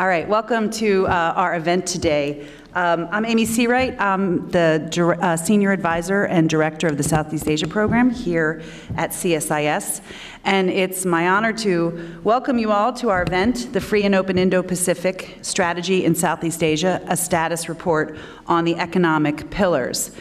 All 0.00 0.08
right, 0.08 0.26
welcome 0.26 0.70
to 0.70 1.06
uh, 1.08 1.34
our 1.36 1.56
event 1.56 1.86
today. 1.86 2.48
Um, 2.74 3.06
I'm 3.10 3.26
Amy 3.26 3.44
Searight. 3.44 4.00
I'm 4.00 4.48
the 4.48 5.18
uh, 5.20 5.36
Senior 5.36 5.72
Advisor 5.72 6.24
and 6.24 6.48
Director 6.48 6.86
of 6.86 6.96
the 6.96 7.02
Southeast 7.02 7.46
Asia 7.46 7.68
Program 7.68 8.08
here 8.08 8.62
at 8.96 9.10
CSIS. 9.10 10.00
And 10.44 10.70
it's 10.70 11.04
my 11.04 11.28
honor 11.28 11.52
to 11.52 12.18
welcome 12.24 12.58
you 12.58 12.72
all 12.72 12.94
to 12.94 13.10
our 13.10 13.22
event, 13.22 13.74
the 13.74 13.80
Free 13.82 14.04
and 14.04 14.14
Open 14.14 14.38
Indo-Pacific 14.38 15.36
Strategy 15.42 16.06
in 16.06 16.14
Southeast 16.14 16.62
Asia, 16.64 17.04
a 17.06 17.14
status 17.14 17.68
report 17.68 18.16
on 18.46 18.64
the 18.64 18.76
economic 18.76 19.50
pillars. 19.50 20.12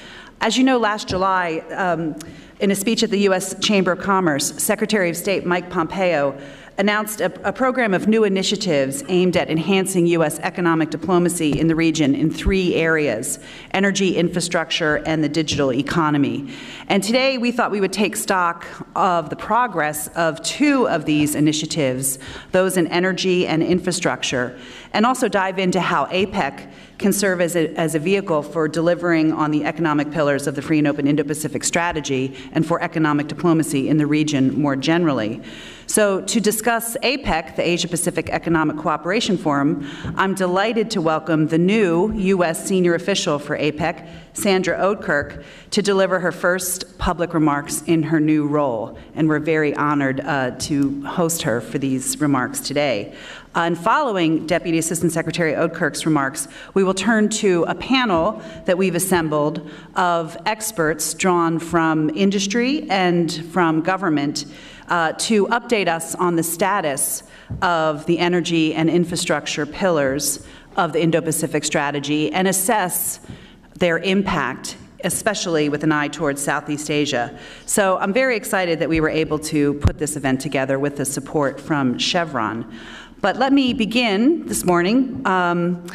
As 0.41 0.57
you 0.57 0.65
know, 0.65 0.77
last 0.77 1.07
July, 1.07 1.59
um, 1.73 2.17
in 2.59 2.71
a 2.71 2.75
speech 2.75 3.01
at 3.01 3.11
the 3.11 3.19
U.S. 3.19 3.57
Chamber 3.61 3.93
of 3.93 3.99
Commerce, 3.99 4.61
Secretary 4.61 5.09
of 5.09 5.15
State 5.15 5.45
Mike 5.45 5.69
Pompeo 5.69 6.37
announced 6.79 7.19
a, 7.19 7.25
a, 7.47 7.51
program 7.51 7.93
of 7.93 8.07
new 8.07 8.23
initiatives 8.23 9.03
aimed 9.09 9.35
at 9.35 9.49
enhancing 9.49 10.07
U.S. 10.07 10.39
economic 10.39 10.89
diplomacy 10.89 11.59
in 11.59 11.67
the 11.67 11.75
region 11.75 12.15
in 12.15 12.31
three 12.31 12.73
areas 12.73 13.37
energy, 13.71 14.15
infrastructure, 14.15 14.95
and 15.05 15.21
the 15.21 15.27
digital 15.27 15.73
economy. 15.73 16.49
And 16.87 17.03
today 17.03 17.37
we 17.37 17.51
thought 17.51 17.69
we 17.69 17.81
would 17.81 17.91
take 17.91 18.15
stock 18.15 18.65
of 18.95 19.29
the 19.29 19.35
progress 19.35 20.07
of 20.15 20.41
two 20.41 20.87
of 20.87 21.03
these 21.03 21.35
initiatives, 21.35 22.17
those 22.53 22.77
in 22.77 22.87
energy 22.87 23.45
and 23.45 23.61
infrastructure, 23.61 24.57
and 24.93 25.05
also 25.05 25.27
dive 25.27 25.59
into 25.59 25.81
how 25.81 26.05
APEC 26.05 26.71
can 26.97 27.11
serve 27.11 27.41
as 27.41 27.55
a, 27.55 27.73
as 27.75 27.93
a 27.95 27.99
vehicle 27.99 28.41
for 28.41 28.67
delivering 28.67 29.33
on 29.33 29.51
the 29.51 29.65
economic 29.65 30.11
pillars 30.11 30.47
of 30.47 30.55
the 30.55 30.61
free 30.61 30.79
and 30.79 30.87
open 30.87 31.07
Indo 31.07 31.23
Pacific 31.23 31.63
strategy 31.63 32.35
and 32.53 32.65
for 32.65 32.81
economic 32.81 33.27
diplomacy 33.27 33.89
in 33.89 33.97
the 33.97 34.07
region 34.07 34.59
more 34.61 34.75
generally. 34.75 35.41
So, 35.89 36.21
to 36.21 36.39
discuss 36.39 36.95
APEC, 36.97 37.55
the 37.55 37.67
Asia 37.67 37.87
Pacific 37.87 38.29
Economic 38.29 38.77
Cooperation 38.77 39.39
Forum, 39.39 39.89
I'm 40.15 40.35
delighted 40.35 40.91
to 40.91 41.01
welcome 41.01 41.47
the 41.47 41.57
new 41.57 42.13
U.S. 42.13 42.63
senior 42.63 42.93
official 42.93 43.39
for 43.39 43.57
APEC, 43.57 44.07
Sandra 44.33 44.77
Oudkirk, 44.77 45.43
to 45.71 45.81
deliver 45.81 46.19
her 46.19 46.31
first 46.31 46.99
public 46.99 47.33
remarks 47.33 47.81
in 47.87 48.03
her 48.03 48.19
new 48.19 48.45
role. 48.45 48.99
And 49.15 49.27
we're 49.27 49.39
very 49.39 49.73
honored 49.73 50.19
uh, 50.19 50.51
to 50.59 51.03
host 51.07 51.41
her 51.41 51.59
for 51.59 51.79
these 51.79 52.21
remarks 52.21 52.59
today. 52.59 53.15
Uh, 53.55 53.61
and 53.61 53.75
following 53.75 54.45
Deputy 54.45 54.77
Assistant 54.77 55.11
Secretary 55.11 55.53
Oudkirk's 55.53 56.05
remarks, 56.05 56.47
we 56.75 56.83
will 56.83 56.93
turn 56.93 57.29
to 57.29 57.65
a 57.67 57.73
panel 57.73 58.43
that 58.65 58.77
we've 58.77 58.93
assembled 58.93 59.67
of 59.95 60.37
experts 60.45 61.15
drawn 61.15 61.57
from 61.57 62.11
industry 62.11 62.87
and 62.91 63.43
from 63.47 63.81
government 63.81 64.45
uh, 64.89 65.13
to 65.13 65.47
update 65.47 65.87
us 65.87 66.15
on 66.15 66.35
the 66.35 66.43
status 66.43 67.23
of 67.61 68.05
the 68.05 68.19
energy 68.19 68.73
and 68.73 68.89
infrastructure 68.89 69.65
pillars 69.65 70.45
of 70.77 70.93
the 70.93 71.01
Indo 71.01 71.21
Pacific 71.21 71.63
strategy 71.63 72.31
and 72.31 72.47
assess 72.47 73.19
their 73.75 73.99
impact 73.99 74.75
especially 75.03 75.69
with 75.69 75.83
an 75.83 75.91
eye 75.91 76.07
towards 76.07 76.43
Southeast 76.43 76.91
Asia. 76.91 77.37
So 77.65 77.97
I'm 77.99 78.11
very 78.11 78.35
excited 78.35 78.79
that 78.79 78.89
we 78.89 78.99
were 78.99 79.09
able 79.09 79.39
to 79.39 79.75
put 79.75 79.97
this 79.97 80.15
event 80.15 80.41
together 80.41 80.77
with 80.77 80.97
the 80.97 81.05
support 81.05 81.59
from 81.59 81.97
Chevron. 81.97 82.69
But 83.21 83.37
let 83.37 83.53
me 83.53 83.73
begin 83.73 84.45
this 84.45 84.65
morning. 84.65 85.21
Um, 85.25 85.85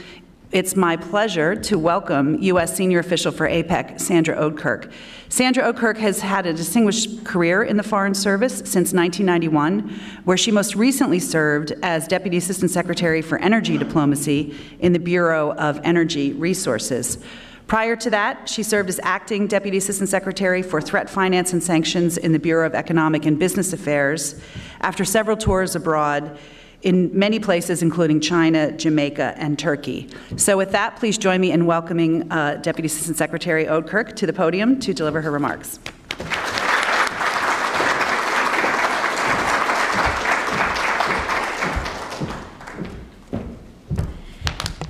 it's 0.54 0.76
my 0.76 0.96
pleasure 0.96 1.56
to 1.56 1.76
welcome 1.76 2.40
U.S. 2.40 2.76
Senior 2.76 3.00
Official 3.00 3.32
for 3.32 3.48
APEC, 3.48 4.00
Sandra 4.00 4.36
Oudkirk. 4.36 4.92
Sandra 5.28 5.64
Oudkirk 5.64 5.98
has 5.98 6.20
had 6.20 6.46
a 6.46 6.52
distinguished 6.52 7.24
career 7.24 7.64
in 7.64 7.76
the 7.76 7.82
Foreign 7.82 8.14
Service 8.14 8.58
since 8.58 8.92
1991, 8.92 10.00
where 10.22 10.36
she 10.36 10.52
most 10.52 10.76
recently 10.76 11.18
served 11.18 11.72
as 11.82 12.06
Deputy 12.06 12.36
Assistant 12.36 12.70
Secretary 12.70 13.20
for 13.20 13.36
Energy 13.38 13.76
Diplomacy 13.76 14.54
in 14.78 14.92
the 14.92 15.00
Bureau 15.00 15.54
of 15.54 15.80
Energy 15.82 16.32
Resources. 16.34 17.18
Prior 17.66 17.96
to 17.96 18.10
that, 18.10 18.48
she 18.48 18.62
served 18.62 18.88
as 18.88 19.00
acting 19.02 19.48
Deputy 19.48 19.78
Assistant 19.78 20.08
Secretary 20.08 20.62
for 20.62 20.80
Threat 20.80 21.10
Finance 21.10 21.52
and 21.52 21.64
Sanctions 21.64 22.16
in 22.16 22.30
the 22.30 22.38
Bureau 22.38 22.64
of 22.64 22.76
Economic 22.76 23.26
and 23.26 23.40
Business 23.40 23.72
Affairs. 23.72 24.40
After 24.82 25.04
several 25.04 25.36
tours 25.36 25.74
abroad, 25.74 26.38
in 26.84 27.10
many 27.18 27.40
places, 27.40 27.82
including 27.82 28.20
China, 28.20 28.70
Jamaica, 28.70 29.34
and 29.36 29.58
Turkey. 29.58 30.08
So, 30.36 30.56
with 30.56 30.70
that, 30.72 30.96
please 30.96 31.18
join 31.18 31.40
me 31.40 31.50
in 31.50 31.66
welcoming 31.66 32.30
uh, 32.30 32.56
Deputy 32.62 32.86
Assistant 32.86 33.16
Secretary 33.16 33.64
Oudkirk 33.66 34.14
to 34.16 34.26
the 34.26 34.32
podium 34.32 34.78
to 34.80 34.94
deliver 34.94 35.20
her 35.22 35.30
remarks. 35.30 35.80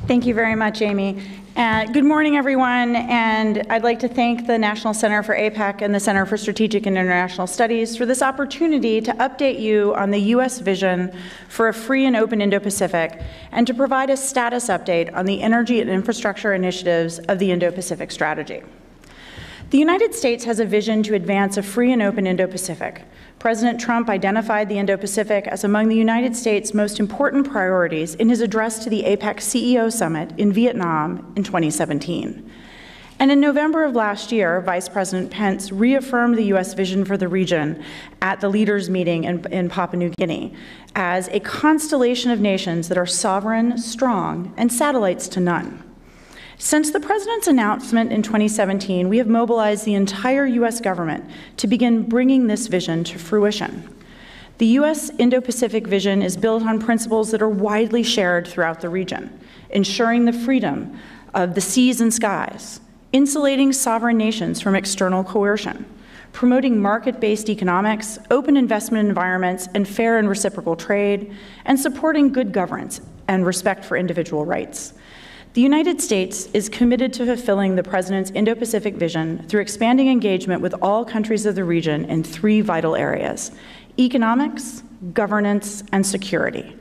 Thank 0.06 0.26
you 0.26 0.34
very 0.34 0.54
much, 0.54 0.82
Amy. 0.82 1.22
Uh, 1.56 1.86
good 1.86 2.04
morning, 2.04 2.36
everyone, 2.36 2.94
and 2.94 3.64
I'd 3.70 3.84
like 3.84 4.00
to 4.00 4.08
thank 4.08 4.46
the 4.46 4.58
National 4.58 4.92
Center 4.92 5.22
for 5.22 5.34
APEC 5.34 5.80
and 5.80 5.94
the 5.94 6.00
Center 6.00 6.26
for 6.26 6.36
Strategic 6.36 6.84
and 6.84 6.94
International 6.94 7.46
Studies 7.46 7.96
for 7.96 8.04
this 8.04 8.20
opportunity 8.20 9.00
to 9.00 9.12
update 9.14 9.58
you 9.58 9.94
on 9.94 10.10
the 10.10 10.18
U.S. 10.18 10.58
vision 10.58 11.10
for 11.48 11.68
a 11.68 11.72
free 11.72 12.04
and 12.04 12.16
open 12.16 12.42
Indo-Pacific 12.42 13.18
and 13.50 13.66
to 13.66 13.72
provide 13.72 14.10
a 14.10 14.16
status 14.18 14.68
update 14.68 15.10
on 15.14 15.24
the 15.24 15.40
energy 15.40 15.80
and 15.80 15.88
infrastructure 15.88 16.52
initiatives 16.52 17.18
of 17.20 17.38
the 17.38 17.50
Indo-Pacific 17.50 18.10
strategy. 18.10 18.62
The 19.70 19.78
United 19.78 20.14
States 20.14 20.44
has 20.44 20.60
a 20.60 20.66
vision 20.66 21.02
to 21.04 21.14
advance 21.14 21.56
a 21.56 21.62
free 21.62 21.94
and 21.94 22.02
open 22.02 22.26
Indo-Pacific, 22.26 23.04
President 23.44 23.78
Trump 23.78 24.08
identified 24.08 24.70
the 24.70 24.78
Indo 24.78 24.96
Pacific 24.96 25.46
as 25.48 25.64
among 25.64 25.88
the 25.88 25.94
United 25.94 26.34
States' 26.34 26.72
most 26.72 26.98
important 26.98 27.46
priorities 27.46 28.14
in 28.14 28.30
his 28.30 28.40
address 28.40 28.82
to 28.82 28.88
the 28.88 29.02
APEC 29.02 29.36
CEO 29.36 29.92
Summit 29.92 30.32
in 30.38 30.50
Vietnam 30.50 31.30
in 31.36 31.44
2017. 31.44 32.50
And 33.18 33.30
in 33.30 33.40
November 33.40 33.84
of 33.84 33.94
last 33.94 34.32
year, 34.32 34.62
Vice 34.62 34.88
President 34.88 35.30
Pence 35.30 35.70
reaffirmed 35.70 36.38
the 36.38 36.44
U.S. 36.44 36.72
vision 36.72 37.04
for 37.04 37.18
the 37.18 37.28
region 37.28 37.84
at 38.22 38.40
the 38.40 38.48
leaders' 38.48 38.88
meeting 38.88 39.24
in, 39.24 39.44
in, 39.52 39.68
Papua 39.68 39.98
New 39.98 40.08
Guinea 40.08 40.54
as 40.96 41.28
a 41.28 41.40
constellation 41.40 42.30
of 42.30 42.40
nations 42.40 42.88
that 42.88 42.96
are 42.96 43.04
sovereign, 43.04 43.76
strong, 43.76 44.54
and 44.56 44.72
satellites 44.72 45.28
to 45.28 45.40
none. 45.40 45.83
Since 46.64 46.92
the 46.92 46.98
President's 46.98 47.46
announcement 47.46 48.10
in 48.10 48.22
2017, 48.22 49.10
we 49.10 49.18
have 49.18 49.26
mobilized 49.26 49.84
the 49.84 49.92
entire 49.92 50.46
U.S. 50.46 50.80
government 50.80 51.22
to 51.58 51.66
begin 51.66 52.08
bringing 52.08 52.46
this 52.46 52.68
vision 52.68 53.04
to 53.04 53.18
fruition. 53.18 53.86
The 54.56 54.68
U.S. 54.78 55.10
Indo 55.18 55.42
Pacific 55.42 55.86
vision 55.86 56.22
is 56.22 56.38
built 56.38 56.62
on 56.62 56.80
principles 56.80 57.30
that 57.32 57.42
are 57.42 57.50
widely 57.50 58.02
shared 58.02 58.48
throughout 58.48 58.80
the 58.80 58.88
region, 58.88 59.38
ensuring 59.68 60.24
the 60.24 60.32
freedom 60.32 60.98
of 61.34 61.54
the 61.54 61.60
seas 61.60 62.00
and 62.00 62.14
skies, 62.14 62.80
insulating 63.12 63.70
sovereign 63.70 64.16
nations 64.16 64.62
from 64.62 64.74
external 64.74 65.22
coercion, 65.22 65.84
promoting 66.32 66.80
market 66.80 67.20
based 67.20 67.50
economics, 67.50 68.18
open 68.30 68.56
investment 68.56 69.06
environments, 69.06 69.68
and 69.74 69.86
fair 69.86 70.16
and 70.16 70.30
reciprocal 70.30 70.76
trade, 70.76 71.30
and 71.66 71.78
supporting 71.78 72.32
good 72.32 72.52
governance 72.52 73.02
and 73.28 73.44
respect 73.44 73.84
for 73.84 73.98
individual 73.98 74.46
rights. 74.46 74.94
The 75.54 75.60
United 75.60 76.00
States 76.00 76.48
is 76.52 76.68
committed 76.68 77.12
to 77.12 77.26
fulfilling 77.26 77.76
the 77.76 77.84
President's 77.84 78.32
Indo 78.32 78.56
Pacific 78.56 78.96
vision 78.96 79.44
through 79.46 79.60
expanding 79.60 80.08
engagement 80.08 80.62
with 80.62 80.74
all 80.82 81.04
countries 81.04 81.46
of 81.46 81.54
the 81.54 81.62
region 81.62 82.06
in 82.06 82.24
three 82.24 82.60
vital 82.60 82.96
areas 82.96 83.52
economics, 83.96 84.82
governance, 85.12 85.84
and 85.92 86.04
security. 86.04 86.76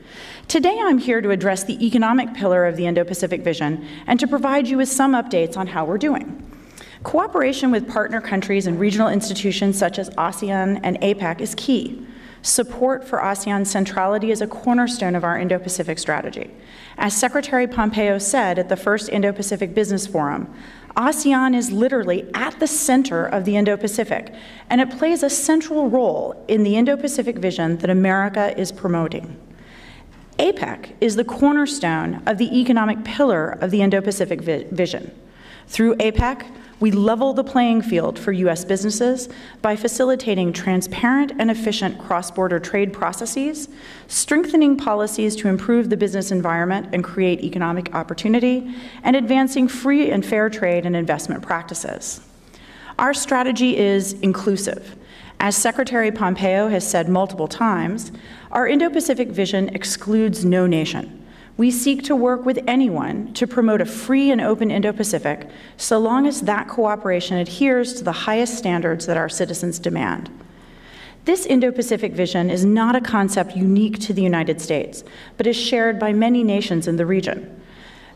Today, 0.48 0.76
I'm 0.82 0.98
here 0.98 1.20
to 1.20 1.30
address 1.30 1.62
the 1.62 1.86
economic 1.86 2.34
pillar 2.34 2.66
of 2.66 2.74
the 2.74 2.86
Indo 2.86 3.04
Pacific 3.04 3.42
vision 3.42 3.86
and 4.08 4.18
to 4.18 4.26
provide 4.26 4.66
you 4.66 4.78
with 4.78 4.88
some 4.88 5.12
updates 5.12 5.56
on 5.56 5.68
how 5.68 5.84
we're 5.84 5.96
doing. 5.96 6.44
Cooperation 7.04 7.70
with 7.70 7.88
partner 7.88 8.20
countries 8.20 8.66
and 8.66 8.80
regional 8.80 9.08
institutions 9.08 9.78
such 9.78 10.00
as 10.00 10.10
ASEAN 10.10 10.80
and 10.82 11.00
APEC 11.00 11.40
is 11.40 11.54
key. 11.54 12.04
Support 12.44 13.08
for 13.08 13.20
ASEAN 13.20 13.66
centrality 13.66 14.30
is 14.30 14.42
a 14.42 14.46
cornerstone 14.46 15.14
of 15.14 15.24
our 15.24 15.38
Indo 15.38 15.58
Pacific 15.58 15.98
strategy. 15.98 16.50
As 16.98 17.16
Secretary 17.16 17.66
Pompeo 17.66 18.18
said 18.18 18.58
at 18.58 18.68
the 18.68 18.76
first 18.76 19.08
Indo 19.08 19.32
Pacific 19.32 19.74
Business 19.74 20.06
Forum, 20.06 20.54
ASEAN 20.94 21.56
is 21.56 21.72
literally 21.72 22.28
at 22.34 22.60
the 22.60 22.66
center 22.66 23.24
of 23.24 23.46
the 23.46 23.56
Indo 23.56 23.78
Pacific, 23.78 24.34
and 24.68 24.82
it 24.82 24.90
plays 24.90 25.22
a 25.22 25.30
central 25.30 25.88
role 25.88 26.44
in 26.46 26.64
the 26.64 26.76
Indo 26.76 26.98
Pacific 26.98 27.38
vision 27.38 27.78
that 27.78 27.88
America 27.88 28.54
is 28.60 28.70
promoting. 28.70 29.40
APEC 30.38 30.92
is 31.00 31.16
the 31.16 31.24
cornerstone 31.24 32.22
of 32.26 32.36
the 32.36 32.60
economic 32.60 33.04
pillar 33.04 33.52
of 33.52 33.70
the 33.70 33.80
Indo 33.80 34.02
Pacific 34.02 34.42
vi 34.42 34.64
vision. 34.64 35.18
Through 35.66 35.94
APEC, 35.94 36.44
we 36.80 36.90
level 36.90 37.32
the 37.32 37.44
playing 37.44 37.82
field 37.82 38.18
for 38.18 38.32
U.S. 38.32 38.64
businesses 38.64 39.28
by 39.62 39.76
facilitating 39.76 40.52
transparent 40.52 41.32
and 41.38 41.50
efficient 41.50 41.98
cross 41.98 42.30
border 42.30 42.58
trade 42.58 42.92
processes, 42.92 43.68
strengthening 44.08 44.76
policies 44.76 45.36
to 45.36 45.48
improve 45.48 45.90
the 45.90 45.96
business 45.96 46.30
environment 46.30 46.88
and 46.92 47.04
create 47.04 47.42
economic 47.42 47.94
opportunity, 47.94 48.74
and 49.02 49.16
advancing 49.16 49.68
free 49.68 50.10
and 50.10 50.24
fair 50.26 50.50
trade 50.50 50.84
and 50.84 50.96
investment 50.96 51.42
practices. 51.42 52.20
Our 52.98 53.14
strategy 53.14 53.76
is 53.76 54.12
inclusive. 54.14 54.96
As 55.40 55.56
Secretary 55.56 56.12
Pompeo 56.12 56.68
has 56.68 56.88
said 56.88 57.08
multiple 57.08 57.48
times, 57.48 58.12
our 58.52 58.66
Indo 58.68 58.88
Pacific 58.88 59.28
vision 59.28 59.68
excludes 59.70 60.44
no 60.44 60.66
nation. 60.66 61.23
We 61.56 61.70
seek 61.70 62.02
to 62.04 62.16
work 62.16 62.44
with 62.44 62.58
anyone 62.66 63.32
to 63.34 63.46
promote 63.46 63.80
a 63.80 63.86
free 63.86 64.32
and 64.32 64.40
open 64.40 64.72
Indo 64.72 64.92
Pacific 64.92 65.48
so 65.76 65.98
long 65.98 66.26
as 66.26 66.40
that 66.42 66.66
cooperation 66.66 67.36
adheres 67.36 67.94
to 67.94 68.04
the 68.04 68.10
highest 68.10 68.58
standards 68.58 69.06
that 69.06 69.16
our 69.16 69.28
citizens 69.28 69.78
demand. 69.78 70.30
This 71.26 71.46
Indo 71.46 71.70
Pacific 71.70 72.12
vision 72.12 72.50
is 72.50 72.64
not 72.64 72.96
a 72.96 73.00
concept 73.00 73.56
unique 73.56 74.00
to 74.00 74.12
the 74.12 74.22
United 74.22 74.60
States, 74.60 75.04
but 75.36 75.46
is 75.46 75.56
shared 75.56 75.98
by 75.98 76.12
many 76.12 76.42
nations 76.42 76.88
in 76.88 76.96
the 76.96 77.06
region. 77.06 77.62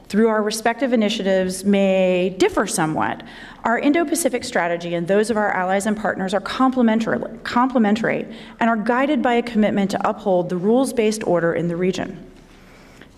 Through 0.08 0.28
our 0.28 0.42
respective 0.42 0.92
initiatives 0.92 1.64
may 1.64 2.34
differ 2.38 2.66
somewhat, 2.66 3.22
our 3.64 3.78
Indo-Pacific 3.78 4.42
strategy 4.42 4.94
and 4.94 5.06
those 5.06 5.30
of 5.30 5.36
our 5.36 5.52
allies 5.52 5.86
and 5.86 5.96
partners 5.96 6.34
are 6.34 6.40
complementary, 6.40 7.20
complementary 7.44 8.26
and 8.58 8.68
are 8.68 8.76
guided 8.76 9.22
by 9.22 9.34
a 9.34 9.42
commitment 9.42 9.90
to 9.92 10.08
uphold 10.08 10.48
the 10.48 10.56
rules-based 10.56 11.24
order 11.26 11.54
in 11.54 11.68
the 11.68 11.76
region. 11.76 12.27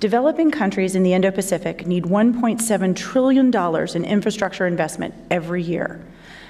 Developing 0.00 0.50
countries 0.50 0.94
in 0.94 1.02
the 1.02 1.12
Indo-Pacific 1.12 1.87
need 1.87 2.05
$1.7 2.05 2.97
trillion 2.97 3.55
in 3.94 4.05
infrastructure 4.06 4.67
investment 4.67 5.12
every 5.31 5.62
year. 5.62 6.00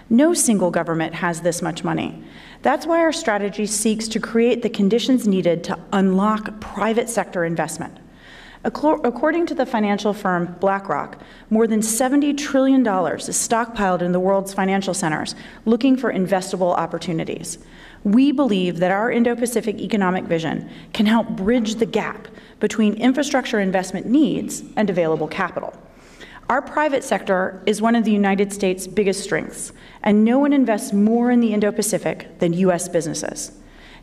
No 0.08 0.34
single 0.34 0.70
government 0.70 1.14
has 1.14 1.40
this 1.40 1.60
much 1.60 1.82
money. 1.82 2.22
That's 2.62 2.86
why 2.86 3.00
our 3.00 3.12
strategy 3.12 3.66
seeks 3.66 4.06
to 4.06 4.20
create 4.20 4.62
the 4.62 4.70
conditions 4.70 5.26
needed 5.26 5.64
to 5.64 5.76
unlock 5.92 6.60
private 6.60 7.08
sector 7.08 7.44
investment. 7.44 7.98
According 8.62 9.46
to 9.46 9.54
the 9.54 9.66
financial 9.66 10.12
firm 10.12 10.54
BlackRock, 10.60 11.20
more 11.48 11.66
than 11.66 11.80
$70 11.80 12.36
trillion 12.38 12.82
is 12.82 13.36
stockpiled 13.36 14.02
in 14.02 14.12
the 14.12 14.20
world's 14.20 14.54
financial 14.54 14.94
centers 14.94 15.34
looking 15.64 15.96
for 15.96 16.12
investable 16.12 16.76
opportunities. 16.76 17.58
We 18.04 18.32
believe 18.32 18.78
that 18.78 18.90
our 18.90 19.10
Indo 19.10 19.36
Pacific 19.36 19.78
economic 19.78 20.24
vision 20.24 20.70
can 20.92 21.06
help 21.06 21.28
bridge 21.28 21.74
the 21.74 21.86
gap 21.86 22.28
between 22.58 22.94
infrastructure 22.94 23.60
investment 23.60 24.06
needs 24.06 24.62
and 24.76 24.88
available 24.88 25.28
capital. 25.28 25.74
Our 26.48 26.62
private 26.62 27.04
sector 27.04 27.62
is 27.66 27.80
one 27.80 27.94
of 27.94 28.04
the 28.04 28.10
United 28.10 28.52
States' 28.52 28.86
biggest 28.86 29.22
strengths, 29.22 29.72
and 30.02 30.24
no 30.24 30.38
one 30.38 30.52
invests 30.52 30.92
more 30.92 31.30
in 31.30 31.40
the 31.40 31.52
Indo 31.52 31.70
Pacific 31.70 32.38
than 32.40 32.54
U.S. 32.54 32.88
businesses. 32.88 33.52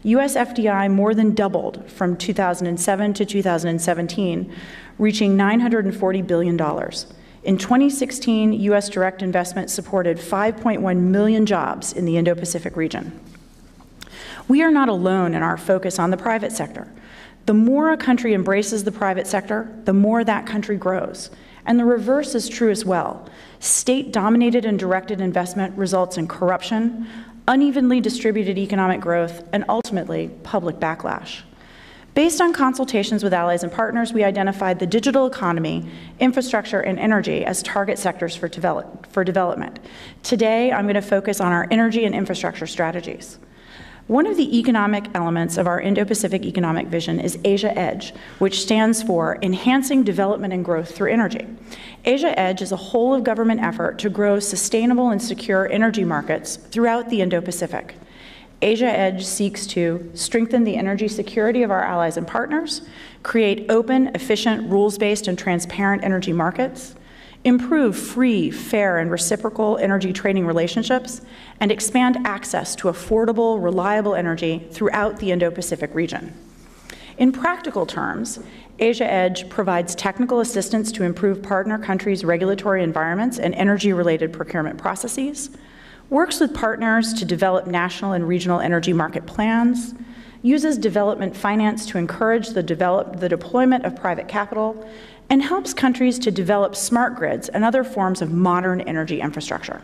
US 0.04 0.36
FDI 0.36 0.90
more 0.90 1.14
than 1.14 1.34
doubled 1.34 1.90
from 1.92 2.16
2007 2.16 3.14
to 3.16 3.26
2017, 3.26 4.54
reaching 4.98 5.36
$940 5.36 6.26
billion. 6.26 6.56
In 7.44 7.58
2016, 7.58 8.54
US 8.54 8.90
direct 8.90 9.22
investment 9.22 9.70
supported 9.70 10.18
5.1 10.18 10.98
million 10.98 11.46
jobs 11.46 11.94
in 11.94 12.06
the 12.06 12.16
Indo 12.16 12.36
Pacific 12.36 12.78
region. 12.78 13.20
We 14.48 14.64
are 14.64 14.72
not 14.72 14.90
alone 14.90 15.34
in 15.34 15.44
our 15.44 15.58
focus 15.58 16.00
on 16.00 16.10
the 16.10 16.18
private 16.18 16.52
sector. 16.52 16.88
The 17.48 17.54
more 17.54 17.92
a 17.92 17.98
country 17.98 18.34
embraces 18.34 18.84
the 18.84 18.92
private 18.92 19.28
sector, 19.28 19.74
the 19.86 19.94
more 19.94 20.24
that 20.24 20.46
country 20.46 20.78
grows. 20.78 21.30
And 21.66 21.78
the 21.78 21.86
reverse 21.86 22.34
is 22.34 22.48
true 22.48 22.72
as 22.72 22.86
well. 22.86 23.28
State 23.60 24.14
dominated 24.14 24.66
and 24.66 24.80
directed 24.80 25.20
investment 25.20 25.78
results 25.78 26.18
in 26.18 26.28
corruption, 26.28 27.08
unevenly 27.48 28.00
distributed 28.00 28.58
economic 28.58 29.02
growth, 29.02 29.44
and 29.52 29.66
ultimately, 29.68 30.30
public 30.44 30.78
backlash. 30.78 31.42
Based 32.14 32.42
on 32.42 32.52
consultations 32.52 33.24
with 33.24 33.34
allies 33.34 33.64
and 33.64 33.72
partners, 33.72 34.12
we 34.12 34.24
identified 34.24 34.80
the 34.80 34.88
digital 34.88 35.28
economy, 35.28 35.88
infrastructure, 36.20 36.80
and 36.80 36.98
energy 36.98 37.46
as 37.46 37.62
target 37.62 38.00
sectors 38.00 38.36
for, 38.36 38.48
develop, 38.48 39.06
for 39.08 39.24
development. 39.24 39.80
Today, 40.24 40.72
I'm 40.72 40.86
going 40.86 40.96
to 40.96 41.02
focus 41.02 41.40
on 41.40 41.52
our 41.52 41.68
energy 41.70 42.06
and 42.06 42.16
infrastructure 42.16 42.66
strategies. 42.66 43.38
One 44.08 44.26
of 44.26 44.38
the 44.38 44.58
economic 44.58 45.10
elements 45.14 45.58
of 45.58 45.68
our 45.68 45.82
Indo 45.82 46.06
Pacific 46.06 46.46
economic 46.46 46.88
vision 46.88 47.20
is 47.20 47.38
Asia 47.44 47.78
Edge, 47.78 48.14
which 48.40 48.62
stands 48.62 49.04
for 49.04 49.38
Enhancing 49.42 50.04
Development 50.04 50.54
and 50.54 50.64
Growth 50.64 50.96
Through 50.96 51.12
Energy. 51.12 51.46
Asia 52.06 52.40
Edge 52.40 52.62
is 52.62 52.72
a 52.72 52.78
whole 52.78 53.14
of 53.14 53.26
government 53.26 53.62
effort 53.62 54.00
to 54.00 54.10
grow 54.10 54.40
sustainable 54.40 55.10
and 55.10 55.22
secure 55.22 55.70
energy 55.70 56.06
markets 56.06 56.56
throughout 56.56 57.10
the 57.10 57.20
Indo 57.20 57.42
Pacific. 57.42 57.96
Asia 58.62 58.86
Edge 58.86 59.26
seeks 59.26 59.68
to 59.68 60.10
strengthen 60.14 60.64
the 60.64 60.78
energy 60.78 61.10
security 61.10 61.62
of 61.62 61.70
our 61.70 61.84
allies 61.84 62.16
and 62.16 62.26
partners, 62.26 62.84
create 63.24 63.70
open, 63.70 64.08
efficient, 64.16 64.72
rules 64.72 64.98
based, 64.98 65.28
and 65.28 65.38
transparent 65.38 66.06
energy 66.06 66.32
markets, 66.32 66.96
improve 67.44 67.98
free, 67.98 68.52
fair, 68.52 68.98
and 68.98 69.10
reciprocal 69.10 69.78
energy 69.78 70.12
trading 70.12 70.46
relationships, 70.46 71.22
and 71.60 71.72
expand 71.72 72.18
access 72.26 72.76
to 72.76 72.88
affordable, 72.88 73.62
reliable 73.62 74.16
energy 74.16 74.68
throughout 74.72 75.18
the 75.18 75.32
Indo 75.32 75.50
Pacific 75.52 75.94
region. 75.94 76.34
In 77.18 77.32
practical 77.32 77.86
terms, 77.86 78.40
Asia 78.80 79.12
Edge 79.12 79.50
provides 79.50 79.96
technical 79.96 80.40
assistance 80.40 80.92
to 80.92 81.04
improve 81.04 81.42
partner 81.42 81.80
countries' 81.80 82.24
regulatory 82.24 82.84
environments 82.84 83.40
and 83.40 83.56
energy 83.56 83.92
related 83.92 84.32
procurement 84.32 84.78
processes, 84.78 85.50
works 86.10 86.40
with 86.40 86.54
partners 86.54 87.14
to 87.16 87.26
develop 87.26 87.66
national 87.66 88.14
and 88.14 88.28
regional 88.28 88.60
energy 88.60 88.94
market 88.94 89.26
plans, 89.26 89.96
uses 90.44 90.78
development 90.78 91.36
finance 91.36 91.88
to 91.88 91.98
encourage 91.98 92.50
the, 92.50 92.62
develop, 92.62 93.20
the 93.20 93.28
deployment 93.28 93.84
of 93.84 93.96
private 93.96 94.28
capital, 94.28 94.88
and 95.30 95.44
helps 95.44 95.74
countries 95.74 96.20
to 96.20 96.32
develop 96.32 96.76
smart 96.76 97.16
grids 97.16 97.50
and 97.50 97.64
other 97.64 97.84
forms 97.84 98.22
of 98.22 98.32
modern 98.32 98.82
energy 98.82 99.22
infrastructure. 99.22 99.82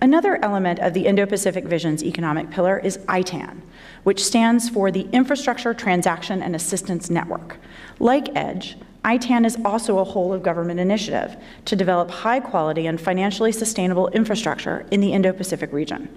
Another 0.00 0.42
element 0.44 0.80
of 0.80 0.92
the 0.92 1.06
Indo 1.06 1.24
Pacific 1.24 1.64
Vision's 1.64 2.04
economic 2.04 2.50
pillar 2.50 2.78
is 2.78 2.98
ITAN, 3.08 3.62
which 4.02 4.22
stands 4.22 4.68
for 4.68 4.90
the 4.90 5.08
Infrastructure 5.12 5.72
Transaction 5.72 6.42
and 6.42 6.54
Assistance 6.54 7.08
Network. 7.08 7.56
Like 7.98 8.34
EDGE, 8.36 8.76
ITAN 9.04 9.44
is 9.44 9.56
also 9.64 9.98
a 9.98 10.04
whole 10.04 10.32
of 10.32 10.42
government 10.42 10.80
initiative 10.80 11.36
to 11.64 11.76
develop 11.76 12.10
high 12.10 12.40
quality 12.40 12.86
and 12.86 13.00
financially 13.00 13.52
sustainable 13.52 14.08
infrastructure 14.08 14.86
in 14.90 15.00
the 15.00 15.12
Indo 15.12 15.32
Pacific 15.32 15.72
region. 15.72 16.08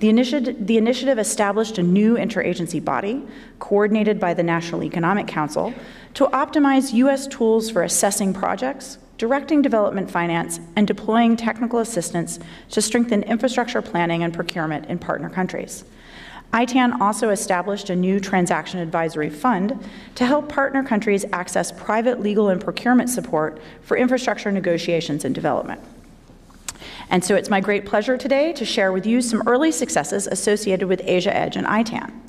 The 0.00 0.08
initiative, 0.08 0.66
the 0.66 0.76
initiative, 0.76 1.18
established 1.18 1.78
a 1.78 1.82
new 1.82 2.16
interagency 2.16 2.84
body, 2.84 3.22
coordinated 3.58 4.18
by 4.18 4.34
the 4.34 4.42
National 4.42 4.82
Economic 4.82 5.26
Council, 5.26 5.72
to 6.14 6.26
optimize 6.26 6.92
U.S. 6.94 7.26
tools 7.26 7.70
for 7.70 7.82
assessing 7.82 8.34
projects, 8.34 8.98
directing 9.18 9.62
development 9.62 10.10
finance, 10.10 10.58
and 10.76 10.86
deploying 10.86 11.36
technical 11.36 11.78
assistance 11.78 12.40
to 12.70 12.82
strengthen 12.82 13.22
infrastructure 13.22 13.80
planning 13.80 14.24
and 14.24 14.34
procurement 14.34 14.86
in 14.86 14.98
partner 14.98 15.30
countries. 15.30 15.84
ITAN 16.52 17.00
also 17.00 17.30
established 17.30 17.90
a 17.90 17.96
new 17.96 18.20
transaction 18.20 18.78
advisory 18.78 19.30
fund 19.30 19.78
to 20.14 20.26
help 20.26 20.48
partner 20.48 20.84
countries 20.84 21.24
access 21.32 21.72
private 21.72 22.20
legal 22.20 22.48
and 22.48 22.60
procurement 22.60 23.10
support 23.10 23.60
for 23.82 23.96
infrastructure 23.96 24.52
negotiations 24.52 25.24
and 25.24 25.34
development. 25.34 25.80
And 27.10 27.24
so 27.24 27.34
it's 27.34 27.50
my 27.50 27.60
great 27.60 27.86
pleasure 27.86 28.16
today 28.16 28.52
to 28.54 28.64
share 28.64 28.92
with 28.92 29.06
you 29.06 29.20
some 29.20 29.42
early 29.46 29.72
successes 29.72 30.26
associated 30.26 30.88
with 30.88 31.00
Asia 31.04 31.34
Edge 31.34 31.56
and 31.56 31.66
ITAN. 31.66 32.22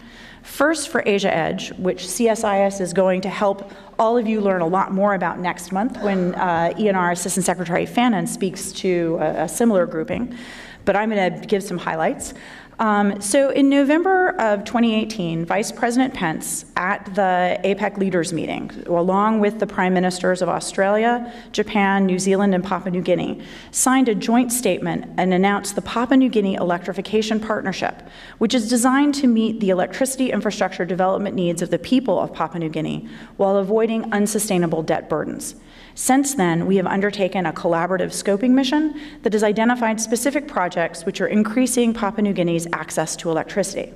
First, 0.45 0.89
for 0.89 1.01
Asia 1.07 1.35
Edge, 1.35 1.71
which 1.73 2.03
CSIS 2.03 2.79
is 2.79 2.93
going 2.93 3.21
to 3.21 3.29
help 3.29 3.71
all 3.97 4.15
of 4.15 4.27
you 4.27 4.41
learn 4.41 4.61
a 4.61 4.67
lot 4.67 4.93
more 4.93 5.15
about 5.15 5.39
next 5.39 5.71
month 5.71 5.99
when 6.03 6.35
uh, 6.35 6.71
ENR 6.77 7.11
Assistant 7.11 7.45
Secretary 7.45 7.87
Fannon 7.87 8.27
speaks 8.27 8.71
to 8.73 9.17
a, 9.19 9.43
a 9.43 9.49
similar 9.49 9.87
grouping. 9.87 10.37
But 10.85 10.95
I'm 10.95 11.09
going 11.09 11.41
to 11.41 11.47
give 11.47 11.63
some 11.63 11.79
highlights. 11.79 12.35
Um, 12.77 13.21
so 13.21 13.51
in 13.51 13.69
November 13.69 14.35
of 14.39 14.65
2018, 14.65 15.45
Vice 15.45 15.71
President 15.71 16.13
Pence 16.13 16.65
at 16.75 17.05
the 17.15 17.59
APEC 17.63 17.97
leaders 17.97 18.33
meeting, 18.33 18.69
along 18.87 19.39
with 19.39 19.59
the 19.59 19.67
prime 19.67 19.93
ministers 19.93 20.41
of 20.41 20.49
Australia, 20.49 21.31
Japan, 21.53 22.05
New 22.05 22.19
Zealand, 22.19 22.53
and 22.53 22.63
Papua 22.63 22.91
New 22.91 23.01
Guinea, 23.01 23.41
signed 23.71 24.09
a 24.09 24.15
joint 24.15 24.51
statement 24.51 25.05
and 25.17 25.33
announced 25.33 25.75
the 25.75 25.81
Papua 25.81 26.17
New 26.17 26.29
Guinea 26.29 26.55
Electrification 26.55 27.39
Partnership, 27.39 28.03
which 28.39 28.53
is 28.53 28.67
designed 28.67 29.15
to 29.15 29.27
meet 29.27 29.61
the 29.61 29.69
electricity 29.69 30.31
infrastructure 30.31 30.83
development 30.83 31.35
needs 31.35 31.61
of 31.61 31.69
the 31.69 31.79
people 31.79 32.19
of 32.19 32.33
Papua 32.33 32.59
New 32.59 32.69
Guinea 32.69 33.07
while 33.37 33.55
avoiding 33.55 34.11
unsustainable 34.11 34.83
debt 34.83 35.07
burdens. 35.07 35.55
Since 35.97 36.35
then, 36.35 36.65
we 36.65 36.75
have 36.75 36.85
undertaken 36.85 37.45
a 37.45 37.53
collaborative 37.53 38.11
scoping 38.11 38.49
mission 38.49 38.99
that 39.23 39.31
has 39.31 39.43
identified 39.43 40.01
specific 40.01 40.45
projects 40.45 41.05
which 41.05 41.21
are 41.21 41.27
increasing 41.27 41.93
Papua 41.93 42.21
New 42.21 42.33
Guinea's 42.33 42.67
access 42.73 43.15
to 43.15 43.29
electricity. 43.31 43.93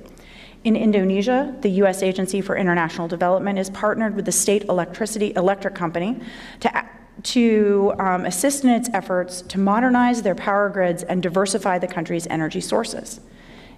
In 0.64 0.76
Indonesia, 0.76 1.54
the 1.60 1.68
U.S. 1.82 2.02
Agency 2.02 2.40
for 2.40 2.56
International 2.56 3.06
Development 3.06 3.58
is 3.58 3.68
partnered 3.68 4.16
with 4.16 4.24
the 4.24 4.32
state 4.32 4.64
electricity 4.64 5.34
electric 5.36 5.74
company 5.74 6.18
to, 6.60 6.86
to 7.22 7.92
um, 7.98 8.24
assist 8.24 8.64
in 8.64 8.70
its 8.70 8.88
efforts 8.94 9.42
to 9.42 9.58
modernize 9.58 10.22
their 10.22 10.34
power 10.34 10.70
grids 10.70 11.02
and 11.02 11.22
diversify 11.22 11.78
the 11.78 11.86
country's 11.86 12.26
energy 12.28 12.62
sources. 12.62 13.20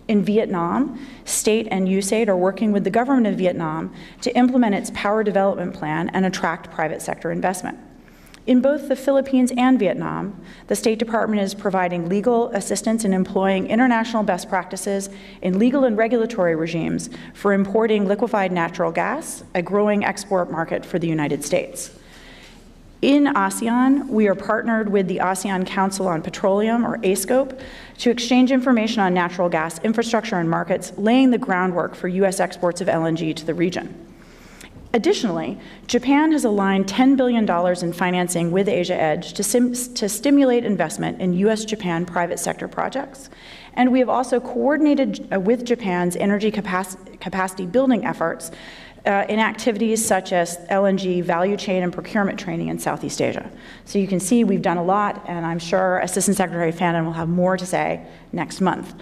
In 0.06 0.24
Vietnam, 0.24 1.04
state 1.24 1.66
and 1.72 1.88
USAID 1.88 2.28
are 2.28 2.36
working 2.36 2.70
with 2.70 2.84
the 2.84 2.90
government 2.90 3.26
of 3.26 3.34
Vietnam 3.34 3.92
to 4.20 4.36
implement 4.36 4.76
its 4.76 4.92
power 4.94 5.24
development 5.24 5.74
plan 5.74 6.08
and 6.10 6.24
attract 6.24 6.70
private 6.70 7.02
sector 7.02 7.32
investment. 7.32 7.78
In 8.44 8.60
both 8.60 8.88
the 8.88 8.96
Philippines 8.96 9.52
and 9.56 9.78
Vietnam, 9.78 10.40
the 10.66 10.74
State 10.74 10.98
Department 10.98 11.40
is 11.40 11.54
providing 11.54 12.08
legal 12.08 12.48
assistance 12.48 13.04
in 13.04 13.12
employing 13.12 13.68
international 13.68 14.24
best 14.24 14.48
practices 14.48 15.10
in 15.42 15.60
legal 15.60 15.84
and 15.84 15.96
regulatory 15.96 16.56
regimes 16.56 17.08
for 17.34 17.52
importing 17.52 18.08
liquefied 18.08 18.50
natural 18.50 18.90
gas, 18.90 19.44
a 19.54 19.62
growing 19.62 20.04
export 20.04 20.50
market 20.50 20.84
for 20.84 20.98
the 20.98 21.06
United 21.06 21.44
States. 21.44 21.96
In 23.00 23.26
ASEAN, 23.26 24.08
we 24.08 24.26
are 24.26 24.34
partnered 24.34 24.88
with 24.88 25.06
the 25.06 25.18
ASEAN 25.18 25.64
Council 25.64 26.08
on 26.08 26.20
Petroleum, 26.20 26.84
or 26.84 26.98
ASCOPE, 26.98 27.60
to 27.98 28.10
exchange 28.10 28.50
information 28.50 29.00
on 29.00 29.14
natural 29.14 29.48
gas 29.48 29.78
infrastructure 29.80 30.36
and 30.36 30.50
markets, 30.50 30.92
laying 30.96 31.30
the 31.30 31.38
groundwork 31.38 31.94
for 31.94 32.08
U.S. 32.08 32.40
exports 32.40 32.80
of 32.80 32.88
LNG 32.88 33.34
to 33.36 33.44
the 33.44 33.54
region. 33.54 34.11
Additionally, 34.94 35.58
Japan 35.86 36.32
has 36.32 36.44
aligned 36.44 36.86
$10 36.86 37.16
billion 37.16 37.48
in 37.82 37.92
financing 37.94 38.50
with 38.50 38.68
Asia 38.68 38.94
Edge 38.94 39.32
to, 39.34 39.42
to 39.42 40.08
stimulate 40.08 40.64
investment 40.66 41.20
in 41.20 41.32
US 41.32 41.64
Japan 41.64 42.04
private 42.04 42.38
sector 42.38 42.68
projects. 42.68 43.30
And 43.74 43.90
we 43.90 44.00
have 44.00 44.10
also 44.10 44.38
coordinated 44.38 45.32
uh, 45.32 45.40
with 45.40 45.64
Japan's 45.64 46.14
energy 46.16 46.52
capac- 46.52 47.20
capacity 47.20 47.64
building 47.64 48.04
efforts 48.04 48.50
uh, 49.06 49.24
in 49.30 49.38
activities 49.38 50.04
such 50.04 50.32
as 50.32 50.58
LNG 50.70 51.24
value 51.24 51.56
chain 51.56 51.82
and 51.82 51.92
procurement 51.92 52.38
training 52.38 52.68
in 52.68 52.78
Southeast 52.78 53.20
Asia. 53.20 53.50
So 53.86 53.98
you 53.98 54.06
can 54.06 54.20
see 54.20 54.44
we've 54.44 54.62
done 54.62 54.76
a 54.76 54.84
lot, 54.84 55.24
and 55.26 55.44
I'm 55.44 55.58
sure 55.58 55.98
Assistant 55.98 56.36
Secretary 56.36 56.70
Fannon 56.70 57.06
will 57.06 57.14
have 57.14 57.28
more 57.28 57.56
to 57.56 57.66
say 57.66 58.06
next 58.30 58.60
month. 58.60 58.94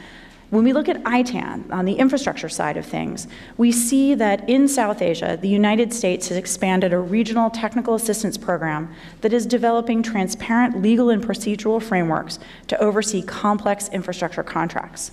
When 0.50 0.64
we 0.64 0.72
look 0.72 0.88
at 0.88 1.00
ITAN 1.06 1.70
on 1.70 1.84
the 1.84 1.94
infrastructure 1.94 2.48
side 2.48 2.76
of 2.76 2.84
things, 2.84 3.28
we 3.56 3.70
see 3.70 4.14
that 4.14 4.48
in 4.48 4.66
South 4.66 5.00
Asia, 5.00 5.38
the 5.40 5.48
United 5.48 5.92
States 5.92 6.26
has 6.26 6.36
expanded 6.36 6.92
a 6.92 6.98
regional 6.98 7.50
technical 7.50 7.94
assistance 7.94 8.36
program 8.36 8.92
that 9.20 9.32
is 9.32 9.46
developing 9.46 10.02
transparent 10.02 10.82
legal 10.82 11.08
and 11.08 11.22
procedural 11.24 11.80
frameworks 11.80 12.40
to 12.66 12.76
oversee 12.80 13.22
complex 13.22 13.88
infrastructure 13.90 14.42
contracts. 14.42 15.12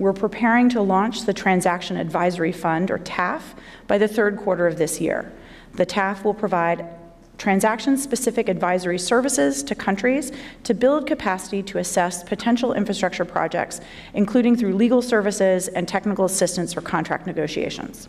We're 0.00 0.12
preparing 0.12 0.68
to 0.70 0.82
launch 0.82 1.26
the 1.26 1.32
Transaction 1.32 1.96
Advisory 1.96 2.50
Fund, 2.50 2.90
or 2.90 2.98
TAF, 2.98 3.54
by 3.86 3.98
the 3.98 4.08
third 4.08 4.36
quarter 4.36 4.66
of 4.66 4.78
this 4.78 5.00
year. 5.00 5.30
The 5.74 5.86
TAF 5.86 6.24
will 6.24 6.34
provide 6.34 6.84
transaction 7.38 7.96
specific 7.96 8.48
advisory 8.48 8.98
services 8.98 9.62
to 9.64 9.74
countries 9.74 10.32
to 10.64 10.74
build 10.74 11.06
capacity 11.06 11.62
to 11.62 11.78
assess 11.78 12.22
potential 12.22 12.72
infrastructure 12.72 13.24
projects, 13.24 13.80
including 14.14 14.56
through 14.56 14.74
legal 14.74 15.02
services 15.02 15.68
and 15.68 15.88
technical 15.88 16.24
assistance 16.24 16.72
for 16.72 16.80
contract 16.80 17.26
negotiations. 17.26 18.08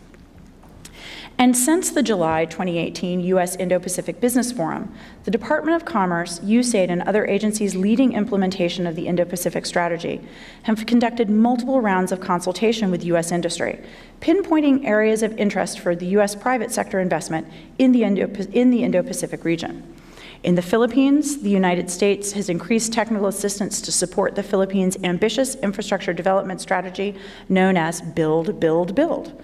And 1.37 1.57
since 1.57 1.89
the 1.89 2.03
July 2.03 2.45
2018 2.45 3.19
U.S. 3.21 3.55
Indo 3.55 3.79
Pacific 3.79 4.21
Business 4.21 4.51
Forum, 4.51 4.93
the 5.23 5.31
Department 5.31 5.75
of 5.75 5.83
Commerce, 5.83 6.39
USAID, 6.39 6.89
and 6.89 7.01
other 7.01 7.25
agencies 7.25 7.75
leading 7.75 8.13
implementation 8.13 8.85
of 8.85 8.95
the 8.95 9.07
Indo 9.07 9.25
Pacific 9.25 9.65
strategy 9.65 10.21
have 10.63 10.85
conducted 10.85 11.29
multiple 11.29 11.81
rounds 11.81 12.11
of 12.11 12.21
consultation 12.21 12.91
with 12.91 13.03
U.S. 13.05 13.31
industry, 13.31 13.79
pinpointing 14.21 14.85
areas 14.85 15.23
of 15.23 15.37
interest 15.37 15.79
for 15.79 15.95
the 15.95 16.05
U.S. 16.07 16.35
private 16.35 16.71
sector 16.71 16.99
investment 16.99 17.47
in 17.79 17.91
the 17.91 18.03
Indo 18.03 19.03
Pacific 19.03 19.43
region. 19.43 19.95
In 20.43 20.55
the 20.55 20.61
Philippines, 20.61 21.41
the 21.41 21.49
United 21.49 21.89
States 21.89 22.33
has 22.33 22.49
increased 22.49 22.91
technical 22.91 23.27
assistance 23.27 23.79
to 23.81 23.93
support 23.93 24.35
the 24.35 24.43
Philippines' 24.43 24.97
ambitious 25.03 25.55
infrastructure 25.55 26.11
development 26.11 26.59
strategy 26.59 27.15
known 27.47 27.77
as 27.77 28.01
Build, 28.01 28.59
Build, 28.59 28.93
Build. 28.93 29.41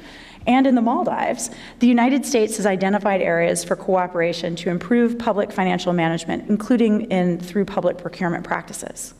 And 0.49 0.65
in 0.65 0.73
the 0.73 0.81
Maldives, 0.81 1.51
the 1.77 1.85
United 1.85 2.25
States 2.25 2.57
has 2.57 2.65
identified 2.65 3.21
areas 3.21 3.63
for 3.63 3.75
cooperation 3.75 4.55
to 4.55 4.71
improve 4.71 5.19
public 5.19 5.51
financial 5.51 5.93
management, 5.93 6.49
including 6.49 7.01
in, 7.11 7.39
through 7.39 7.65
public 7.65 7.99
procurement 7.99 8.43
practices. 8.43 9.13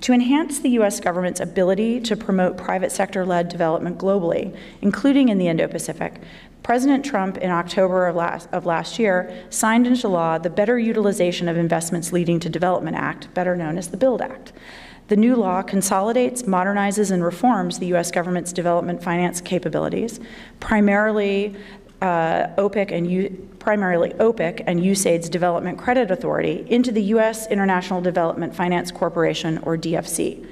To 0.00 0.12
enhance 0.12 0.58
the 0.58 0.70
U.S. 0.70 0.98
government's 0.98 1.38
ability 1.38 2.00
to 2.00 2.16
promote 2.16 2.56
private 2.56 2.90
sector 2.90 3.24
led 3.24 3.48
development 3.48 3.96
globally, 3.96 4.56
including 4.82 5.28
in 5.28 5.38
the 5.38 5.46
Indo 5.46 5.68
Pacific, 5.68 6.20
President 6.64 7.04
Trump, 7.04 7.38
in 7.38 7.50
October 7.52 8.08
of 8.08 8.16
last, 8.16 8.48
of 8.50 8.66
last, 8.66 8.98
year, 8.98 9.32
signed 9.50 9.86
into 9.86 10.08
law 10.08 10.36
the 10.36 10.50
Better 10.50 10.80
Utilization 10.80 11.46
of 11.48 11.56
Investments 11.56 12.12
Leading 12.12 12.40
to 12.40 12.48
Development 12.48 12.96
Act, 12.96 13.32
better 13.34 13.54
known 13.54 13.78
as 13.78 13.86
the 13.86 13.96
BUILD 13.96 14.20
Act. 14.20 14.52
The 15.08 15.16
new 15.16 15.36
law 15.36 15.62
consolidates, 15.62 16.42
modernizes, 16.42 17.10
and 17.12 17.22
reforms 17.22 17.78
the 17.78 17.86
U.S. 17.86 18.10
government's 18.10 18.52
development 18.52 19.02
finance 19.02 19.40
capabilities, 19.40 20.18
primarily 20.58 21.54
uh, 22.02 22.48
OPIC 22.58 22.90
and 22.90 23.10
U- 23.10 23.48
primarily 23.58 24.10
OPIC 24.14 24.64
and 24.66 24.80
USAID's 24.80 25.28
Development 25.28 25.78
Credit 25.78 26.10
Authority 26.10 26.66
into 26.68 26.92
the 26.92 27.02
U.S. 27.02 27.46
International 27.48 28.00
Development 28.00 28.54
Finance 28.54 28.90
Corporation, 28.90 29.58
or 29.58 29.76
DFC. 29.76 30.46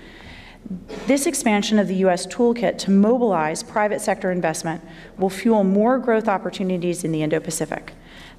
This 1.07 1.27
expansion 1.27 1.79
of 1.79 1.89
the 1.89 1.97
U.S. 1.97 2.27
toolkit 2.27 2.79
to 2.79 2.91
mobilize 2.91 3.63
private 3.63 4.01
sector 4.01 4.31
investment 4.31 4.83
will 5.19 5.29
fuel 5.29 5.65
more 5.65 5.99
growth 5.99 6.29
opportunities 6.29 7.05
in 7.05 7.13
the 7.13 7.23
Indo 7.23 7.41
Pacific. 7.41 7.93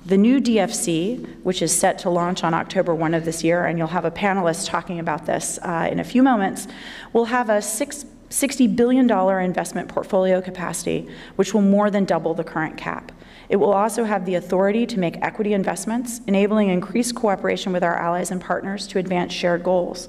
The 0.05 0.17
new 0.17 0.39
DFC, 0.39 1.41
which 1.41 1.63
is 1.63 1.75
set 1.75 1.97
to 1.99 2.11
launch 2.11 2.43
on 2.43 2.53
October 2.53 2.93
1 2.93 3.15
of 3.15 3.25
this 3.25 3.43
year, 3.43 3.65
and 3.65 3.79
you'll 3.79 3.87
have 3.87 4.05
a 4.05 4.11
panelist 4.11 4.67
talking 4.67 4.99
about 4.99 5.25
this 5.25 5.57
uh, 5.63 5.89
in 5.91 5.99
a 5.99 6.03
few 6.03 6.21
moments, 6.21 6.67
will 7.11 7.25
have 7.25 7.49
a 7.49 7.59
six, 7.59 8.05
$60 8.29 8.75
billion 8.75 9.09
investment 9.09 9.89
portfolio 9.89 10.41
capacity, 10.41 11.09
which 11.37 11.55
will 11.55 11.63
more 11.63 11.89
than 11.89 12.05
double 12.05 12.35
the 12.35 12.43
current 12.43 12.77
cap. 12.77 13.11
It 13.49 13.55
will 13.55 13.73
also 13.73 14.03
have 14.03 14.27
the 14.27 14.35
authority 14.35 14.85
to 14.85 14.99
make 14.99 15.17
equity 15.23 15.53
investments, 15.53 16.21
enabling 16.27 16.69
increased 16.69 17.15
cooperation 17.15 17.73
with 17.73 17.83
our 17.83 17.97
allies 17.97 18.29
and 18.29 18.39
partners 18.39 18.85
to 18.89 18.99
advance 18.99 19.33
shared 19.33 19.63
goals. 19.63 20.07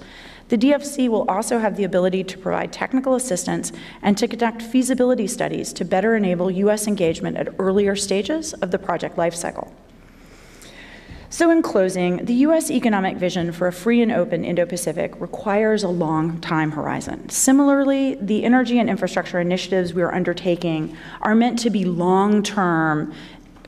The 0.49 0.59
DFC 0.59 1.09
will 1.09 1.25
also 1.27 1.59
have 1.59 1.79
the 1.79 1.85
ability 1.85 2.23
to 2.25 2.37
provide 2.37 2.71
technical 2.71 3.15
assistance 3.15 3.73
and 4.03 4.19
to 4.19 4.29
conduct 4.29 4.61
feasibility 4.61 5.27
studies 5.27 5.73
to 5.73 5.87
better 5.87 6.17
enable 6.17 6.51
U.S. 6.51 6.87
engagement 6.87 7.39
at 7.39 7.55
earlier 7.59 7.97
stages 7.97 8.53
of 8.53 8.71
the 8.73 8.79
project 8.79 9.17
lifecycle. 9.17 9.73
So, 11.29 11.51
in 11.51 11.61
closing, 11.61 12.25
the 12.25 12.35
U.S. 12.35 12.71
economic 12.71 13.17
vision 13.17 13.51
for 13.51 13.67
a 13.67 13.73
free 13.73 14.01
and 14.01 14.13
open 14.13 14.45
Indo 14.45 14.65
Pacific 14.65 15.21
requires 15.21 15.83
a 15.83 15.89
long 15.89 16.41
time 16.41 16.71
horizon. 16.71 17.29
Similarly, 17.29 18.15
the 18.21 18.45
energy 18.45 18.79
and 18.79 18.89
infrastructure 18.89 19.41
initiatives 19.41 19.93
we 19.93 20.03
are 20.03 20.15
undertaking 20.15 20.97
are 21.23 21.35
meant 21.35 21.59
to 21.61 21.71
be 21.71 21.85
long 21.85 22.45
term, 22.45 23.13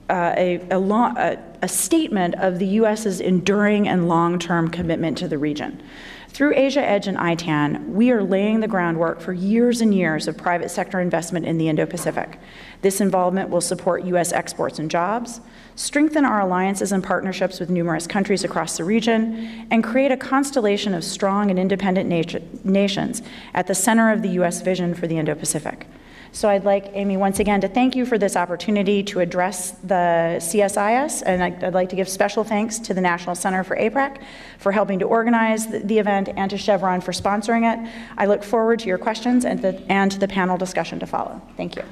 uh, 0.08 0.34
a, 0.36 0.66
a, 0.70 0.78
long, 0.78 1.18
a, 1.18 1.42
a 1.60 1.68
statement 1.68 2.36
of 2.36 2.60
the 2.60 2.66
U.S.'s 2.66 3.20
enduring 3.20 3.88
and 3.88 4.08
long 4.08 4.38
term 4.38 4.68
commitment 4.68 5.18
to 5.18 5.26
the 5.26 5.38
region. 5.38 5.82
Through 6.28 6.54
Asia 6.54 6.82
Edge 6.82 7.08
and 7.08 7.18
ITAN, 7.18 7.92
we 7.92 8.12
are 8.12 8.22
laying 8.22 8.60
the 8.60 8.68
groundwork 8.68 9.20
for 9.20 9.32
years 9.32 9.80
and 9.80 9.92
years 9.92 10.28
of 10.28 10.36
private 10.36 10.70
sector 10.70 11.00
investment 11.00 11.46
in 11.46 11.58
the 11.58 11.68
Indo 11.68 11.86
Pacific. 11.86 12.38
This 12.82 13.00
involvement 13.00 13.50
will 13.50 13.60
support 13.60 14.04
U.S. 14.04 14.32
exports 14.32 14.78
and 14.78 14.88
jobs, 14.88 15.40
strengthen 15.78 16.24
our 16.24 16.40
alliances 16.40 16.90
and 16.90 17.04
partnerships 17.04 17.60
with 17.60 17.70
numerous 17.70 18.04
countries 18.04 18.42
across 18.42 18.76
the 18.76 18.84
region, 18.84 19.66
and 19.70 19.84
create 19.84 20.10
a 20.10 20.16
constellation 20.16 20.92
of 20.92 21.04
strong 21.04 21.50
and 21.50 21.58
independent 21.58 22.08
nat- 22.08 22.64
nations 22.64 23.22
at 23.54 23.68
the 23.68 23.74
center 23.74 24.12
of 24.12 24.22
the 24.22 24.30
U.S. 24.30 24.60
vision 24.60 24.92
for 24.92 25.06
the 25.06 25.16
Indo 25.16 25.36
Pacific. 25.36 25.86
So 26.32 26.48
I'd 26.48 26.64
like, 26.64 26.90
Amy, 26.94 27.16
once 27.16 27.38
again 27.38 27.60
to 27.60 27.68
thank 27.68 27.94
you 27.94 28.04
for 28.04 28.18
this 28.18 28.34
opportunity 28.36 29.04
to 29.04 29.20
address 29.20 29.70
the 29.84 30.38
CSIS, 30.40 31.22
and 31.24 31.42
I'd 31.42 31.74
like 31.74 31.88
to 31.90 31.96
give 31.96 32.08
special 32.08 32.42
thanks 32.42 32.80
to 32.80 32.92
the 32.92 33.00
National 33.00 33.36
Center 33.36 33.62
for 33.62 33.76
APEC 33.76 34.20
for 34.58 34.72
helping 34.72 34.98
to 34.98 35.04
organize 35.04 35.68
the 35.68 35.98
event 35.98 36.28
and 36.36 36.50
to 36.50 36.58
Chevron 36.58 37.00
for 37.00 37.12
sponsoring 37.12 37.72
it. 37.72 37.92
I 38.18 38.26
look 38.26 38.42
forward 38.42 38.80
to 38.80 38.88
your 38.88 38.98
questions 38.98 39.44
and, 39.44 39.62
the, 39.62 39.80
and 39.88 40.10
to 40.10 40.18
the 40.18 40.28
panel 40.28 40.58
discussion 40.58 40.98
to 40.98 41.06
follow. 41.06 41.40
Thank 41.56 41.76
you. 41.76 41.84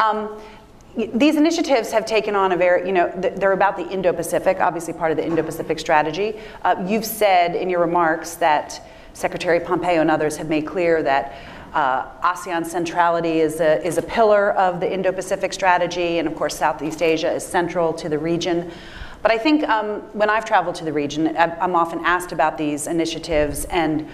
Um, 0.00 0.40
these 0.96 1.36
initiatives 1.36 1.92
have 1.92 2.04
taken 2.04 2.34
on 2.34 2.52
a 2.52 2.56
very, 2.56 2.86
you 2.86 2.92
know, 2.92 3.12
they're 3.14 3.52
about 3.52 3.76
the 3.76 3.88
Indo 3.88 4.12
Pacific, 4.12 4.58
obviously 4.60 4.92
part 4.92 5.10
of 5.10 5.16
the 5.16 5.24
Indo 5.24 5.42
Pacific 5.42 5.78
strategy. 5.78 6.38
Uh, 6.62 6.84
you've 6.86 7.04
said 7.04 7.54
in 7.54 7.68
your 7.68 7.80
remarks 7.80 8.34
that 8.36 8.82
Secretary 9.12 9.60
Pompeo 9.60 10.00
and 10.00 10.10
others 10.10 10.36
have 10.36 10.48
made 10.48 10.66
clear 10.66 11.02
that 11.02 11.34
uh, 11.74 12.06
ASEAN 12.22 12.66
centrality 12.66 13.40
is 13.40 13.60
a, 13.60 13.84
is 13.86 13.98
a 13.98 14.02
pillar 14.02 14.52
of 14.52 14.80
the 14.80 14.92
Indo 14.92 15.12
Pacific 15.12 15.52
strategy, 15.52 16.18
and 16.18 16.26
of 16.26 16.34
course, 16.34 16.56
Southeast 16.56 17.02
Asia 17.02 17.30
is 17.30 17.46
central 17.46 17.92
to 17.92 18.08
the 18.08 18.18
region. 18.18 18.72
But 19.22 19.32
I 19.32 19.38
think 19.38 19.68
um, 19.68 20.00
when 20.14 20.30
I've 20.30 20.46
traveled 20.46 20.76
to 20.76 20.84
the 20.84 20.92
region, 20.92 21.36
I'm 21.36 21.76
often 21.76 22.00
asked 22.04 22.32
about 22.32 22.56
these 22.56 22.86
initiatives 22.86 23.66
and 23.66 24.08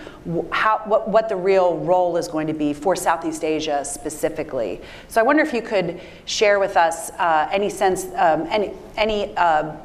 how, 0.51 0.83
what, 0.85 1.09
what 1.09 1.29
the 1.29 1.37
real 1.37 1.79
role 1.79 2.17
is 2.17 2.27
going 2.27 2.49
to 2.49 2.53
be 2.53 2.73
for 2.73 2.97
Southeast 2.97 3.45
Asia 3.45 3.85
specifically. 3.85 4.81
So 5.07 5.21
I 5.21 5.25
wonder 5.25 5.43
if 5.43 5.53
you 5.53 5.63
could 5.63 6.01
share 6.25 6.59
with 6.59 6.77
us 6.77 7.11
uh, 7.11 7.49
any 7.53 7.71
sense, 7.71 8.07
um, 8.17 8.47
any, 8.51 8.73
any 8.97 9.37
uh, 9.37 9.77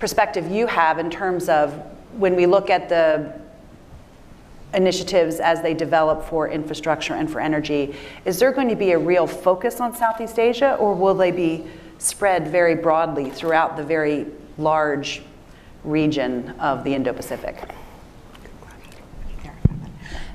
perspective 0.00 0.50
you 0.50 0.66
have 0.66 0.98
in 0.98 1.10
terms 1.10 1.48
of 1.48 1.72
when 2.14 2.34
we 2.34 2.46
look 2.46 2.70
at 2.70 2.88
the 2.88 3.38
initiatives 4.74 5.38
as 5.38 5.62
they 5.62 5.74
develop 5.74 6.24
for 6.24 6.48
infrastructure 6.48 7.14
and 7.14 7.30
for 7.30 7.40
energy, 7.40 7.94
is 8.24 8.40
there 8.40 8.50
going 8.50 8.68
to 8.68 8.76
be 8.76 8.92
a 8.92 8.98
real 8.98 9.28
focus 9.28 9.80
on 9.80 9.94
Southeast 9.94 10.40
Asia 10.40 10.74
or 10.74 10.92
will 10.92 11.14
they 11.14 11.30
be 11.30 11.66
spread 11.98 12.48
very 12.48 12.74
broadly 12.74 13.30
throughout 13.30 13.76
the 13.76 13.82
very 13.84 14.26
large 14.60 15.22
region 15.84 16.50
of 16.60 16.84
the 16.84 16.94
Indo-Pacific? 16.94 17.56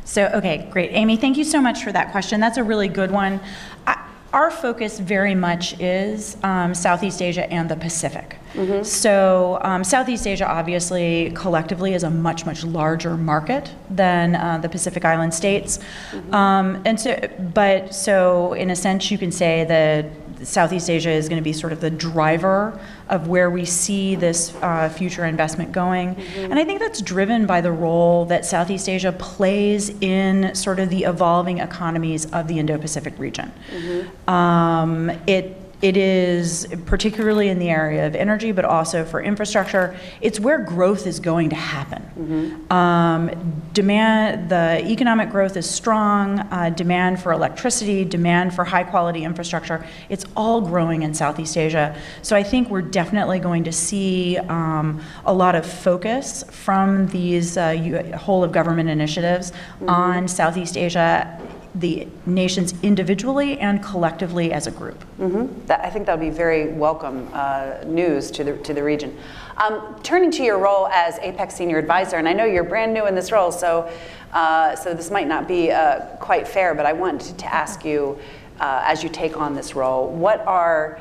So, 0.06 0.28
okay, 0.36 0.68
great. 0.72 0.92
Amy, 0.94 1.18
thank 1.18 1.36
you 1.36 1.44
so 1.44 1.60
much 1.60 1.84
for 1.84 1.92
that 1.92 2.12
question. 2.12 2.40
That's 2.40 2.58
a 2.58 2.64
really 2.64 2.88
good 2.88 3.12
one. 3.12 3.40
I, 3.88 4.08
our 4.34 4.52
focus 4.52 5.00
very 5.00 5.34
much 5.34 5.80
is 5.80 6.38
um, 6.44 6.76
Southeast 6.76 7.22
Asia 7.22 7.52
and 7.52 7.70
the 7.70 7.76
Pacific. 7.76 8.38
Mm-hmm. 8.54 8.84
So, 8.84 9.58
um, 9.62 9.84
Southeast 9.84 10.28
Asia 10.28 10.48
obviously 10.48 11.32
collectively 11.36 11.94
is 11.94 12.04
a 12.04 12.10
much, 12.10 12.46
much 12.46 12.64
larger 12.64 13.18
market 13.18 13.72
than 13.90 14.36
uh, 14.36 14.60
the 14.60 14.70
Pacific 14.70 15.06
Island 15.06 15.34
states. 15.34 15.80
Mm-hmm. 16.12 16.36
Um, 16.36 16.82
and 16.86 17.00
so, 17.00 17.18
but 17.54 17.96
so 17.96 18.54
in 18.54 18.70
a 18.70 18.76
sense, 18.76 19.10
you 19.10 19.18
can 19.18 19.32
say 19.32 19.64
that 19.66 20.06
Southeast 20.44 20.90
Asia 20.90 21.12
is 21.12 21.30
going 21.30 21.40
to 21.40 21.44
be 21.44 21.54
sort 21.54 21.74
of 21.74 21.82
the 21.82 21.90
driver 21.90 22.80
of 23.10 23.28
where 23.28 23.50
we 23.50 23.66
see 23.66 24.16
this 24.16 24.54
uh, 24.62 24.90
future 24.90 25.26
investment 25.26 25.72
going. 25.72 26.16
Mm-hmm. 26.16 26.52
And 26.52 26.60
I 26.60 26.66
think 26.66 26.80
that's 26.80 27.02
driven 27.02 27.46
by 27.46 27.62
the 27.62 27.72
role 27.72 28.26
that 28.26 28.46
Southeast 28.46 28.90
Asia 28.90 29.12
plays 29.12 29.90
in 30.02 30.54
sort 30.56 30.80
of 30.80 30.90
the 30.90 31.04
evolving 31.04 31.60
economies 31.60 32.26
of 32.32 32.48
the 32.48 32.60
Indo 32.60 32.78
Pacific 32.78 33.14
region. 33.18 33.52
Mm-hmm. 33.72 34.30
Um, 34.30 35.10
it 35.28 35.65
it 35.82 35.98
is 35.98 36.68
particularly 36.86 37.50
in 37.50 37.60
the 37.60 37.70
area 37.70 38.08
of 38.08 38.16
energy, 38.16 38.52
but 38.52 38.66
also 38.66 39.04
for 39.04 39.22
infrastructure. 39.22 39.98
It's 40.22 40.40
where 40.40 40.60
growth 40.60 41.06
is 41.06 41.20
going 41.20 41.50
to 41.50 41.56
happen. 41.56 42.02
Mm-hmm. 42.18 42.72
Um, 42.72 43.62
demand, 43.74 44.50
the 44.50 44.84
economic 44.86 45.30
growth 45.30 45.58
is 45.58 45.70
strong. 45.70 46.40
Uh, 46.40 46.70
demand 46.70 47.22
for 47.22 47.32
electricity, 47.34 48.06
demand 48.06 48.54
for 48.54 48.64
high 48.64 48.84
quality 48.84 49.24
infrastructure. 49.24 49.86
It's 50.10 50.26
all 50.36 50.62
growing 50.62 51.04
in 51.04 51.14
Southeast 51.14 51.58
Asia. 51.58 51.96
So 52.22 52.36
I 52.36 52.44
think 52.44 52.70
we're 52.70 52.82
definitely 52.82 53.40
going 53.40 53.64
to 53.66 53.72
see 53.72 54.38
um, 54.38 55.02
a 55.26 55.34
lot 55.34 55.56
of 55.56 55.66
focus 55.66 56.44
from 56.50 57.08
these 57.08 57.58
uh, 57.58 58.18
whole 58.18 58.44
of 58.44 58.52
government 58.52 58.90
initiatives 58.90 59.52
mm-hmm. 59.52 59.90
on 59.90 60.28
Southeast 60.28 60.78
Asia 60.78 61.40
the 61.76 62.08
nations 62.26 62.74
individually 62.84 63.60
and 63.60 63.84
collectively 63.84 64.54
as 64.54 64.66
a 64.66 64.72
group. 64.72 65.04
Mm-hmm. 65.20 65.66
That, 65.66 65.82
I 65.82 65.90
think 65.90 66.06
that 66.06 66.18
would 66.18 66.26
be 66.26 66.36
very 66.36 66.72
welcome 66.72 67.30
uh, 67.34 67.84
news 67.86 68.32
to 68.32 68.44
the, 68.44 68.58
to 68.60 68.74
the 68.74 68.82
region. 68.82 69.18
Um, 69.58 70.00
turning 70.02 70.32
to 70.32 70.44
your 70.44 70.58
role 70.58 70.88
as 70.88 71.20
APEC 71.20 71.52
Senior 71.52 71.78
Advisor, 71.78 72.16
and 72.16 72.28
I 72.28 72.34
know 72.34 72.46
you're 72.46 72.64
brand 72.64 72.94
new 72.94 73.08
in 73.08 73.16
this 73.16 73.32
role, 73.32 73.52
so, 73.52 73.92
uh, 74.32 74.76
so 74.76 74.94
this 74.94 75.12
might 75.12 75.28
not 75.28 75.48
be 75.48 75.72
uh, 75.72 76.00
quite 76.18 76.48
fair, 76.48 76.74
but 76.76 76.86
I 76.86 76.94
wanted 76.94 77.38
to 77.38 77.54
ask 77.54 77.84
you, 77.84 78.18
uh, 78.60 78.84
as 78.86 79.04
you 79.04 79.10
take 79.10 79.38
on 79.38 79.54
this 79.54 79.76
role, 79.76 80.10
what 80.10 80.46
are 80.48 81.00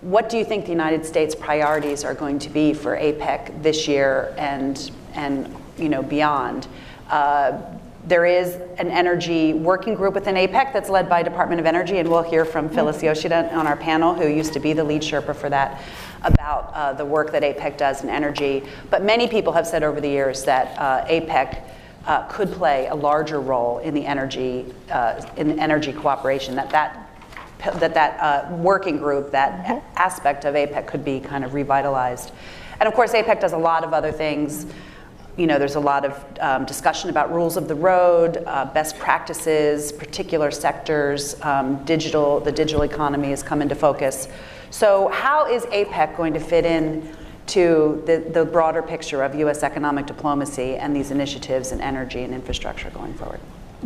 what 0.00 0.28
do 0.28 0.36
you 0.36 0.44
think 0.44 0.66
the 0.66 0.70
United 0.70 1.06
States 1.06 1.34
priorities 1.34 2.04
are 2.04 2.12
going 2.12 2.38
to 2.38 2.50
be 2.50 2.74
for 2.74 2.94
APEC 2.94 3.62
this 3.62 3.88
year 3.88 4.34
and 4.36 4.90
and 5.14 5.54
you 5.78 5.88
know 5.88 6.02
beyond? 6.02 6.66
Uh, 7.08 7.58
there 8.06 8.26
is 8.26 8.56
an 8.78 8.90
energy 8.90 9.54
working 9.54 9.94
group 9.94 10.14
within 10.14 10.34
APEC 10.34 10.72
that's 10.72 10.90
led 10.90 11.08
by 11.08 11.22
Department 11.22 11.58
of 11.58 11.66
Energy, 11.66 11.98
and 11.98 12.08
we'll 12.08 12.22
hear 12.22 12.44
from 12.44 12.68
Phyllis 12.68 13.02
Yoshida 13.02 13.54
on 13.54 13.66
our 13.66 13.76
panel, 13.76 14.14
who 14.14 14.28
used 14.28 14.52
to 14.52 14.60
be 14.60 14.74
the 14.74 14.84
lead 14.84 15.00
Sherpa 15.00 15.34
for 15.34 15.48
that, 15.48 15.80
about 16.22 16.70
uh, 16.74 16.92
the 16.92 17.04
work 17.04 17.32
that 17.32 17.42
APEC 17.42 17.78
does 17.78 18.02
in 18.02 18.10
energy. 18.10 18.62
But 18.90 19.02
many 19.02 19.26
people 19.26 19.54
have 19.54 19.66
said 19.66 19.82
over 19.82 20.00
the 20.00 20.08
years 20.08 20.44
that 20.44 20.78
uh, 20.78 21.06
APEC 21.06 21.62
uh, 22.06 22.26
could 22.28 22.52
play 22.52 22.88
a 22.88 22.94
larger 22.94 23.40
role 23.40 23.78
in 23.78 23.94
the 23.94 24.04
energy 24.04 24.66
uh, 24.90 25.24
in 25.36 25.58
energy 25.58 25.92
cooperation. 25.92 26.54
That 26.56 26.68
that 26.70 27.10
that 27.78 27.94
that 27.94 28.20
uh, 28.20 28.54
working 28.56 28.98
group, 28.98 29.30
that 29.30 29.64
mm-hmm. 29.64 29.86
aspect 29.96 30.44
of 30.44 30.54
APEC, 30.54 30.86
could 30.86 31.04
be 31.04 31.20
kind 31.20 31.44
of 31.44 31.54
revitalized. 31.54 32.32
And 32.80 32.86
of 32.86 32.94
course, 32.94 33.12
APEC 33.12 33.40
does 33.40 33.54
a 33.54 33.58
lot 33.58 33.84
of 33.84 33.94
other 33.94 34.12
things 34.12 34.66
you 35.36 35.46
know, 35.46 35.58
there's 35.58 35.74
a 35.74 35.80
lot 35.80 36.04
of 36.04 36.24
um, 36.40 36.64
discussion 36.64 37.10
about 37.10 37.32
rules 37.32 37.56
of 37.56 37.66
the 37.66 37.74
road, 37.74 38.42
uh, 38.46 38.66
best 38.66 38.98
practices, 38.98 39.90
particular 39.92 40.50
sectors, 40.50 41.40
um, 41.42 41.84
digital, 41.84 42.40
the 42.40 42.52
digital 42.52 42.82
economy 42.82 43.30
has 43.30 43.42
come 43.42 43.60
into 43.60 43.74
focus. 43.74 44.28
So 44.70 45.08
how 45.08 45.46
is 45.50 45.64
APEC 45.66 46.16
going 46.16 46.34
to 46.34 46.40
fit 46.40 46.64
in 46.64 47.16
to 47.46 48.02
the, 48.06 48.30
the 48.32 48.44
broader 48.44 48.82
picture 48.82 49.22
of 49.22 49.34
US 49.34 49.62
economic 49.62 50.06
diplomacy 50.06 50.76
and 50.76 50.94
these 50.94 51.10
initiatives 51.10 51.72
in 51.72 51.80
energy 51.80 52.22
and 52.22 52.32
infrastructure 52.32 52.90
going 52.90 53.14
forward? 53.14 53.40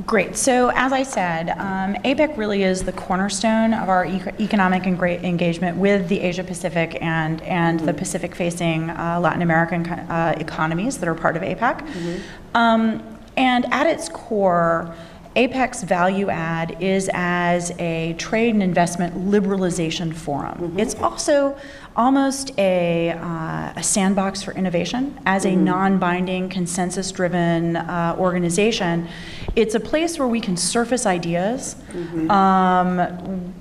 Great. 0.07 0.37
So, 0.37 0.71
as 0.75 0.93
I 0.93 1.03
said, 1.03 1.51
um, 1.51 1.95
APEC 2.05 2.37
really 2.37 2.63
is 2.63 2.85
the 2.85 2.93
cornerstone 2.93 3.75
of 3.75 3.89
our 3.89 4.07
economic 4.07 4.87
and 4.87 4.97
great 4.97 5.25
engagement 5.25 5.77
with 5.77 6.09
the 6.09 6.21
Asia 6.21 6.45
Pacific 6.45 6.99
and, 7.03 7.43
and 7.43 7.79
mm-hmm. 7.79 7.87
the 7.87 7.95
Pacific 7.95 8.35
facing 8.35 8.91
uh, 8.91 9.19
Latin 9.21 9.43
American 9.43 9.85
uh, 9.89 10.37
economies 10.39 10.99
that 10.99 11.09
are 11.09 11.17
part 11.17 11.37
of 11.37 11.43
APEC. 11.43 11.81
Mm-hmm. 11.81 12.57
Um, 12.57 13.19
and 13.37 13.73
at 13.73 13.87
its 13.87 14.09
core, 14.09 14.95
APEC's 15.37 15.83
value 15.83 16.31
add 16.31 16.83
is 16.83 17.11
as 17.13 17.73
a 17.79 18.15
trade 18.19 18.55
and 18.55 18.63
investment 18.63 19.15
liberalization 19.31 20.15
forum. 20.15 20.59
Mm-hmm. 20.59 20.81
It's 20.81 20.95
also 20.97 21.57
almost 21.97 22.53
a, 22.59 23.11
uh, 23.11 23.73
a, 23.77 23.83
sandbox 23.83 24.43
for 24.43 24.53
innovation. 24.53 25.19
As 25.27 25.45
a 25.45 25.49
mm-hmm. 25.49 25.65
non 25.65 25.99
binding, 25.99 26.49
consensus 26.49 27.13
driven 27.13 27.77
uh, 27.77 28.17
organization, 28.19 29.09
it's 29.55 29.75
a 29.75 29.81
place 29.81 30.19
where 30.19 30.29
we 30.29 30.41
can 30.41 30.57
surface 30.57 31.07
ideas. 31.07 31.77
Mm-hmm. 31.93 32.31
Um, 32.31 33.55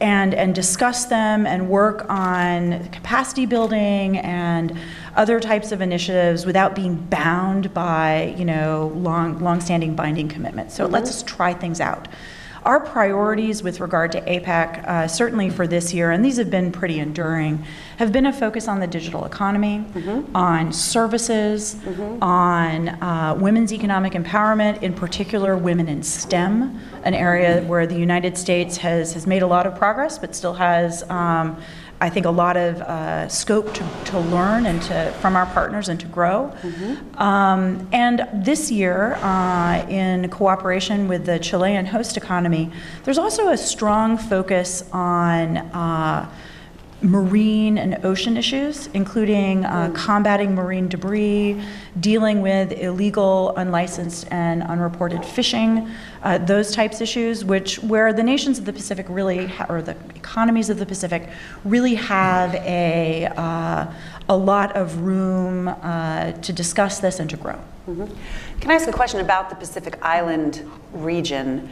and, 0.00 0.34
and 0.34 0.54
discuss 0.54 1.06
them 1.06 1.46
and 1.46 1.68
work 1.68 2.04
on 2.10 2.88
capacity 2.88 3.46
building 3.46 4.18
and 4.18 4.78
other 5.16 5.40
types 5.40 5.72
of 5.72 5.80
initiatives 5.80 6.46
without 6.46 6.74
being 6.74 6.96
bound 6.96 7.72
by 7.72 8.34
you 8.36 8.44
know 8.44 8.92
long 8.96 9.38
long-standing 9.38 9.94
binding 9.94 10.28
commitments. 10.28 10.74
So 10.74 10.84
mm-hmm. 10.84 10.94
let's 10.94 11.22
try 11.22 11.54
things 11.54 11.80
out. 11.80 12.08
Our 12.64 12.80
priorities 12.80 13.62
with 13.62 13.80
regard 13.80 14.10
to 14.12 14.22
APEC, 14.22 14.88
uh, 14.88 15.06
certainly 15.06 15.50
for 15.50 15.66
this 15.66 15.92
year, 15.92 16.12
and 16.12 16.24
these 16.24 16.38
have 16.38 16.48
been 16.48 16.72
pretty 16.72 16.98
enduring, 16.98 17.62
have 17.98 18.10
been 18.10 18.24
a 18.24 18.32
focus 18.32 18.68
on 18.68 18.80
the 18.80 18.86
digital 18.86 19.26
economy, 19.26 19.84
mm-hmm. 19.92 20.34
on 20.34 20.72
services, 20.72 21.74
mm-hmm. 21.74 22.22
on 22.22 22.88
uh, 22.88 23.36
women's 23.38 23.70
economic 23.70 24.14
empowerment, 24.14 24.82
in 24.82 24.94
particular 24.94 25.58
women 25.58 25.88
in 25.88 26.02
STEM, 26.02 26.80
an 27.04 27.12
area 27.12 27.62
where 27.64 27.86
the 27.86 27.98
United 27.98 28.38
States 28.38 28.78
has, 28.78 29.12
has 29.12 29.26
made 29.26 29.42
a 29.42 29.46
lot 29.46 29.66
of 29.66 29.76
progress 29.76 30.18
but 30.18 30.34
still 30.34 30.54
has. 30.54 31.02
Um, 31.10 31.60
I 32.04 32.10
think 32.10 32.26
a 32.26 32.30
lot 32.30 32.58
of 32.58 32.82
uh, 32.82 33.28
scope 33.28 33.72
to, 33.72 33.88
to 34.10 34.18
learn 34.18 34.66
and 34.66 34.82
to 34.82 35.10
from 35.22 35.36
our 35.36 35.46
partners 35.46 35.88
and 35.88 35.98
to 36.00 36.06
grow. 36.06 36.52
Mm-hmm. 36.60 37.18
Um, 37.18 37.88
and 37.92 38.28
this 38.34 38.70
year, 38.70 39.14
uh, 39.22 39.86
in 39.88 40.28
cooperation 40.28 41.08
with 41.08 41.24
the 41.24 41.38
Chilean 41.38 41.86
host 41.86 42.18
economy, 42.18 42.70
there's 43.04 43.16
also 43.16 43.48
a 43.48 43.56
strong 43.56 44.18
focus 44.18 44.84
on. 44.92 45.56
Uh, 45.56 46.28
marine 47.04 47.76
and 47.76 48.02
ocean 48.04 48.36
issues, 48.36 48.86
including 48.88 49.64
uh, 49.66 49.90
combating 49.94 50.54
marine 50.54 50.88
debris, 50.88 51.62
dealing 52.00 52.40
with 52.40 52.72
illegal, 52.72 53.54
unlicensed, 53.56 54.26
and 54.30 54.62
unreported 54.62 55.22
fishing, 55.22 55.88
uh, 56.22 56.38
those 56.38 56.74
types 56.74 56.96
of 56.96 57.02
issues, 57.02 57.44
which 57.44 57.78
where 57.80 58.12
the 58.14 58.22
nations 58.22 58.58
of 58.58 58.64
the 58.64 58.72
Pacific 58.72 59.04
really, 59.10 59.52
or 59.68 59.82
the 59.82 59.96
economies 60.14 60.70
of 60.70 60.78
the 60.78 60.86
Pacific, 60.86 61.28
really 61.64 61.94
have 61.94 62.54
a 62.54 63.26
uh, 63.36 63.92
a 64.30 64.36
lot 64.36 64.74
of 64.74 65.02
room 65.02 65.68
uh, 65.68 66.32
to 66.32 66.52
discuss 66.52 67.00
this 67.00 67.20
and 67.20 67.28
to 67.28 67.36
grow. 67.36 67.60
Mm-hmm. 67.86 68.06
Can 68.60 68.70
I 68.70 68.74
ask 68.74 68.88
a 68.88 68.92
question 68.92 69.20
about 69.20 69.50
the 69.50 69.56
Pacific 69.56 69.98
Island 70.00 70.68
region? 70.94 71.68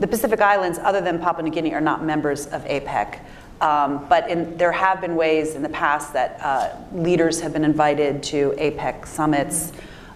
The 0.00 0.08
Pacific 0.08 0.40
Islands, 0.40 0.80
other 0.80 1.00
than 1.00 1.20
Papua 1.20 1.44
New 1.44 1.52
Guinea, 1.52 1.72
are 1.72 1.80
not 1.80 2.02
members 2.02 2.46
of 2.46 2.64
APEC. 2.64 3.20
Um, 3.60 4.06
but 4.08 4.28
in, 4.28 4.56
there 4.56 4.72
have 4.72 5.00
been 5.00 5.16
ways 5.16 5.54
in 5.54 5.62
the 5.62 5.68
past 5.68 6.12
that 6.12 6.38
uh, 6.40 6.76
leaders 6.92 7.40
have 7.40 7.52
been 7.52 7.64
invited 7.64 8.22
to 8.24 8.52
APEC 8.58 9.06
summits. 9.06 9.72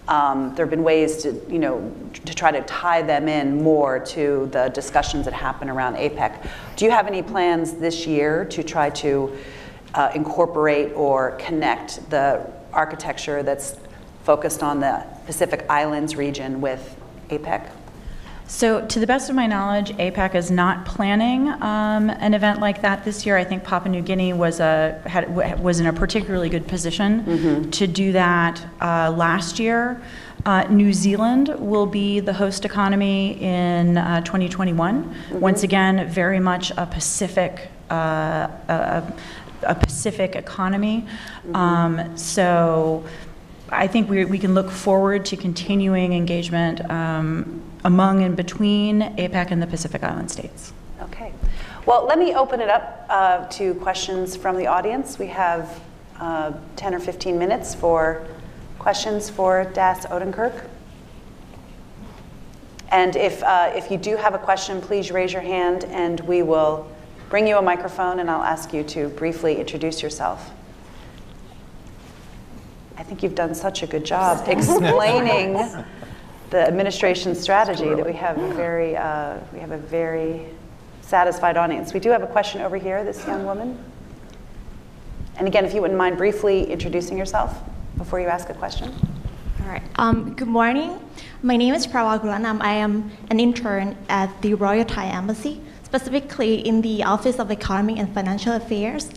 Um, 0.08 0.54
there 0.54 0.64
have 0.64 0.70
been 0.70 0.82
ways 0.82 1.22
to, 1.22 1.40
you 1.48 1.58
know, 1.58 1.94
to 2.24 2.34
try 2.34 2.50
to 2.50 2.62
tie 2.62 3.02
them 3.02 3.28
in 3.28 3.62
more 3.62 4.00
to 4.00 4.48
the 4.52 4.68
discussions 4.70 5.24
that 5.26 5.34
happen 5.34 5.68
around 5.68 5.96
APEC. 5.96 6.48
Do 6.76 6.84
you 6.84 6.90
have 6.90 7.06
any 7.06 7.22
plans 7.22 7.74
this 7.74 8.06
year 8.06 8.44
to 8.46 8.62
try 8.62 8.90
to 8.90 9.36
uh, 9.94 10.10
incorporate 10.14 10.92
or 10.94 11.32
connect 11.32 12.08
the 12.10 12.50
architecture 12.72 13.42
that's 13.42 13.76
focused 14.24 14.62
on 14.62 14.80
the 14.80 15.04
Pacific 15.26 15.64
Islands 15.68 16.16
region 16.16 16.60
with 16.60 16.96
APEC? 17.28 17.70
So, 18.48 18.86
to 18.86 18.98
the 18.98 19.06
best 19.06 19.28
of 19.28 19.36
my 19.36 19.46
knowledge, 19.46 19.90
APEC 19.98 20.34
is 20.34 20.50
not 20.50 20.86
planning 20.86 21.48
um, 21.62 22.08
an 22.08 22.32
event 22.32 22.60
like 22.60 22.80
that 22.80 23.04
this 23.04 23.26
year. 23.26 23.36
I 23.36 23.44
think 23.44 23.62
Papua 23.62 23.92
New 23.92 24.00
Guinea 24.00 24.32
was 24.32 24.58
a 24.58 25.02
had, 25.04 25.62
was 25.62 25.80
in 25.80 25.86
a 25.86 25.92
particularly 25.92 26.48
good 26.48 26.66
position 26.66 27.24
mm-hmm. 27.24 27.70
to 27.70 27.86
do 27.86 28.12
that 28.12 28.66
uh, 28.80 29.12
last 29.14 29.58
year. 29.58 30.00
Uh, 30.46 30.62
New 30.70 30.94
Zealand 30.94 31.54
will 31.58 31.84
be 31.84 32.20
the 32.20 32.32
host 32.32 32.64
economy 32.64 33.38
in 33.42 33.98
uh, 33.98 34.22
2021. 34.22 35.04
Mm-hmm. 35.04 35.40
Once 35.40 35.62
again, 35.62 36.08
very 36.08 36.40
much 36.40 36.72
a 36.78 36.86
Pacific. 36.86 37.68
Uh, 37.90 38.48
a, 38.68 39.12
a, 39.62 39.74
Pacific 39.74 40.36
economy. 40.36 41.06
Mm-hmm. 41.46 41.56
Um, 41.56 42.16
so 42.16 43.04
I 43.70 43.86
think 43.86 44.08
we, 44.08 44.24
we 44.24 44.38
can 44.38 44.54
look 44.54 44.70
forward 44.70 45.24
to 45.26 45.36
continuing 45.36 46.12
engagement 46.12 46.82
um, 46.90 47.62
among 47.84 48.22
and 48.22 48.36
between 48.36 49.02
APEC 49.16 49.50
and 49.50 49.62
the 49.62 49.66
Pacific 49.66 50.02
Island 50.02 50.30
states. 50.30 50.72
Okay. 51.02 51.32
Well, 51.86 52.04
let 52.06 52.18
me 52.18 52.34
open 52.34 52.60
it 52.60 52.68
up 52.68 53.06
uh, 53.08 53.46
to 53.46 53.74
questions 53.74 54.36
from 54.36 54.56
the 54.56 54.66
audience. 54.66 55.18
We 55.18 55.28
have 55.28 55.80
uh, 56.18 56.52
10 56.76 56.94
or 56.94 57.00
15 57.00 57.38
minutes 57.38 57.74
for 57.74 58.26
questions 58.78 59.30
for 59.30 59.64
Das 59.74 60.06
Oudkirk. 60.06 60.68
And 62.90 63.16
if, 63.16 63.42
uh, 63.42 63.72
if 63.74 63.90
you 63.90 63.98
do 63.98 64.16
have 64.16 64.34
a 64.34 64.38
question, 64.38 64.80
please 64.80 65.10
raise 65.10 65.32
your 65.32 65.42
hand 65.42 65.84
and 65.84 66.20
we 66.20 66.42
will 66.42 66.90
bring 67.28 67.46
you 67.46 67.58
a 67.58 67.62
microphone 67.62 68.20
and 68.20 68.30
I'll 68.30 68.42
ask 68.42 68.72
you 68.72 68.82
to 68.84 69.08
briefly 69.10 69.56
introduce 69.56 70.02
yourself. 70.02 70.50
I 72.96 73.02
think 73.02 73.22
you've 73.22 73.34
done 73.34 73.54
such 73.54 73.82
a 73.82 73.86
good 73.86 74.04
job 74.04 74.48
explaining 74.48 75.54
the 76.50 76.66
administration 76.66 77.34
strategy 77.34 77.94
that 77.94 78.06
we 78.06 78.12
have 78.14 78.38
a 78.38 78.54
very 78.54 78.96
uh, 78.96 79.38
we 79.52 79.58
have 79.58 79.70
a 79.70 79.78
very 79.78 80.46
satisfied 81.02 81.56
audience. 81.56 81.92
We 81.92 82.00
do 82.00 82.10
have 82.10 82.22
a 82.22 82.26
question 82.26 82.60
over 82.62 82.76
here. 82.76 83.04
This 83.04 83.26
young 83.26 83.44
woman. 83.44 83.78
And 85.36 85.46
again, 85.46 85.64
if 85.64 85.72
you 85.72 85.80
wouldn't 85.80 85.98
mind 85.98 86.16
briefly 86.16 86.70
introducing 86.70 87.16
yourself 87.16 87.56
before 87.96 88.20
you 88.20 88.26
ask 88.26 88.48
a 88.50 88.54
question. 88.54 88.92
All 89.62 89.68
right. 89.68 89.82
Um, 89.96 90.34
good 90.34 90.48
morning. 90.48 90.98
My 91.42 91.56
name 91.56 91.74
is 91.74 91.86
Prawa 91.86 92.18
Gulanam. 92.18 92.60
I 92.60 92.72
am 92.72 93.10
an 93.30 93.38
intern 93.38 93.96
at 94.08 94.30
the 94.42 94.54
Royal 94.54 94.84
Thai 94.84 95.06
Embassy, 95.06 95.60
specifically 95.84 96.66
in 96.66 96.82
the 96.82 97.04
Office 97.04 97.38
of 97.38 97.50
Economic 97.50 97.98
and 97.98 98.12
Financial 98.12 98.52
Affairs. 98.54 99.10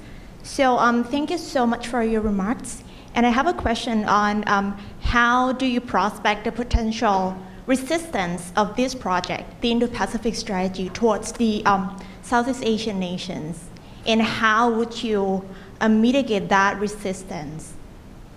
So 0.44 0.78
um, 0.78 1.04
thank 1.04 1.32
you 1.32 1.38
so 1.38 1.66
much 1.66 1.88
for 1.88 2.04
your 2.04 2.22
remarks. 2.22 2.84
And 3.14 3.26
I 3.26 3.30
have 3.30 3.48
a 3.48 3.54
question 3.54 4.06
on 4.06 4.48
um, 4.48 4.78
how 5.02 5.52
do 5.52 5.66
you 5.66 5.82
prospect 5.82 6.46
the 6.46 6.52
potential 6.52 7.38
resistance 7.66 8.52
of 8.56 8.76
this 8.76 8.96
project, 8.96 9.62
the 9.62 9.72
Indo-Pacific 9.72 10.36
strategy, 10.36 10.90
towards 10.90 11.32
the 11.34 11.66
um, 11.66 12.02
Southeast 12.22 12.64
Asian 12.64 13.00
nations, 13.00 13.66
and 14.06 14.22
how 14.22 14.72
would 14.72 15.04
you 15.04 15.48
uh, 15.80 15.90
mitigate 15.90 16.50
that 16.50 16.80
resistance? 16.80 17.74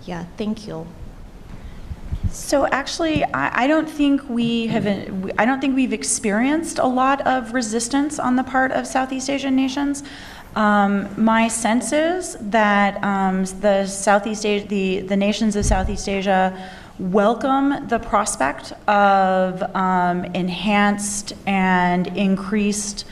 Yeah, 0.03 0.25
thank 0.37 0.67
you. 0.67 0.85
So 2.29 2.67
actually, 2.67 3.23
I, 3.23 3.63
I, 3.63 3.67
don't 3.67 3.89
think 3.89 4.29
we 4.29 4.67
have. 4.67 4.85
I 5.37 5.45
don't 5.45 5.61
think 5.61 5.75
we've 5.75 5.93
experienced 5.93 6.79
a 6.79 6.85
lot 6.85 7.25
of 7.25 7.53
resistance 7.53 8.19
on 8.19 8.35
the 8.35 8.43
part 8.43 8.71
of 8.71 8.85
Southeast 8.85 9.29
Asian 9.29 9.55
nations. 9.55 10.03
Um, 10.55 11.09
my 11.21 11.49
sense 11.49 11.91
is 11.91 12.37
that 12.39 13.03
um, 13.03 13.43
the 13.59 13.85
Southeast 13.87 14.45
Asia, 14.45 14.65
the, 14.67 14.99
the 15.01 15.17
nations 15.17 15.55
of 15.55 15.65
Southeast 15.65 16.07
Asia 16.07 16.71
welcome 16.97 17.87
the 17.89 17.99
prospect 17.99 18.71
of 18.87 19.61
um, 19.75 20.23
enhanced 20.25 21.33
and 21.45 22.07
increased 22.17 23.03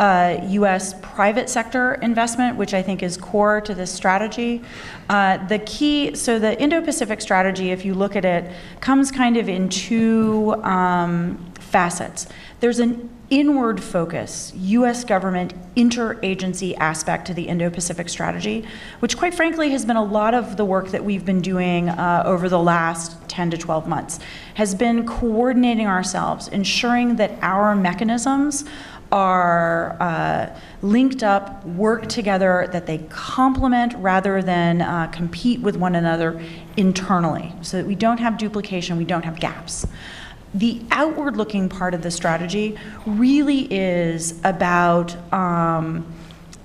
uh, 0.00 0.38
U.S. 0.48 0.94
private 1.02 1.48
sector 1.48 1.94
investment, 1.94 2.56
which 2.56 2.74
I 2.74 2.82
think 2.82 3.02
is 3.02 3.16
core 3.16 3.60
to 3.60 3.74
this 3.74 3.92
strategy. 3.92 4.62
Uh, 5.08 5.44
the 5.46 5.58
key, 5.60 6.14
so 6.14 6.38
the 6.38 6.60
Indo 6.60 6.80
Pacific 6.82 7.20
strategy, 7.20 7.70
if 7.70 7.84
you 7.84 7.94
look 7.94 8.16
at 8.16 8.24
it, 8.24 8.50
comes 8.80 9.10
kind 9.10 9.36
of 9.36 9.48
in 9.48 9.68
two 9.68 10.54
um, 10.64 11.52
facets. 11.58 12.28
There's 12.60 12.78
an 12.78 13.10
inward 13.30 13.82
focus, 13.82 14.52
US 14.56 15.04
government 15.04 15.52
interagency 15.74 16.76
aspect 16.78 17.26
to 17.26 17.34
the 17.34 17.44
Indo 17.44 17.68
Pacific 17.68 18.08
strategy, 18.08 18.64
which, 19.00 19.18
quite 19.18 19.34
frankly, 19.34 19.70
has 19.70 19.84
been 19.84 19.96
a 19.96 20.04
lot 20.04 20.32
of 20.34 20.56
the 20.56 20.64
work 20.64 20.88
that 20.88 21.04
we've 21.04 21.24
been 21.24 21.42
doing 21.42 21.90
uh, 21.90 22.22
over 22.24 22.48
the 22.48 22.58
last 22.58 23.16
10 23.28 23.50
to 23.50 23.58
12 23.58 23.86
months, 23.86 24.18
has 24.54 24.74
been 24.74 25.06
coordinating 25.06 25.86
ourselves, 25.86 26.48
ensuring 26.48 27.16
that 27.16 27.32
our 27.42 27.76
mechanisms 27.76 28.64
are 29.12 29.96
uh, 30.00 30.58
linked 30.82 31.22
up, 31.22 31.64
work 31.66 32.08
together, 32.08 32.68
that 32.72 32.86
they 32.86 32.98
complement 33.08 33.94
rather 33.96 34.42
than 34.42 34.82
uh, 34.82 35.06
compete 35.08 35.60
with 35.60 35.76
one 35.76 35.94
another 35.94 36.42
internally, 36.76 37.54
so 37.62 37.76
that 37.76 37.86
we 37.86 37.94
don't 37.94 38.18
have 38.18 38.38
duplication, 38.38 38.96
we 38.96 39.04
don't 39.04 39.24
have 39.24 39.38
gaps 39.38 39.86
the 40.54 40.80
outward 40.90 41.36
looking 41.36 41.68
part 41.68 41.94
of 41.94 42.02
the 42.02 42.10
strategy 42.10 42.76
really 43.06 43.72
is 43.72 44.40
about 44.44 45.14
um, 45.32 46.06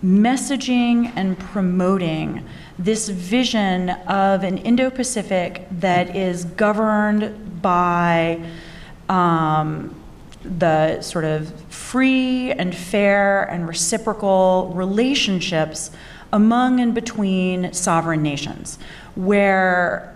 messaging 0.04 1.12
and 1.16 1.38
promoting 1.40 2.46
this 2.78 3.10
vision 3.10 3.90
of 3.90 4.44
an 4.44 4.58
Indo 4.60 4.90
Pacific 4.90 5.68
that 5.72 6.16
is 6.16 6.46
governed 6.46 7.62
by 7.62 8.44
um, 9.10 9.96
the 10.44 11.02
sort 11.02 11.26
of 11.26 11.54
free 11.72 12.52
and 12.52 12.76
fair 12.76 13.44
and 13.44 13.68
reciprocal 13.68 14.72
relationships 14.76 15.92
among 16.34 16.80
and 16.80 16.94
between 16.94 17.72
sovereign 17.72 18.24
nations, 18.24 18.80
where 19.16 20.13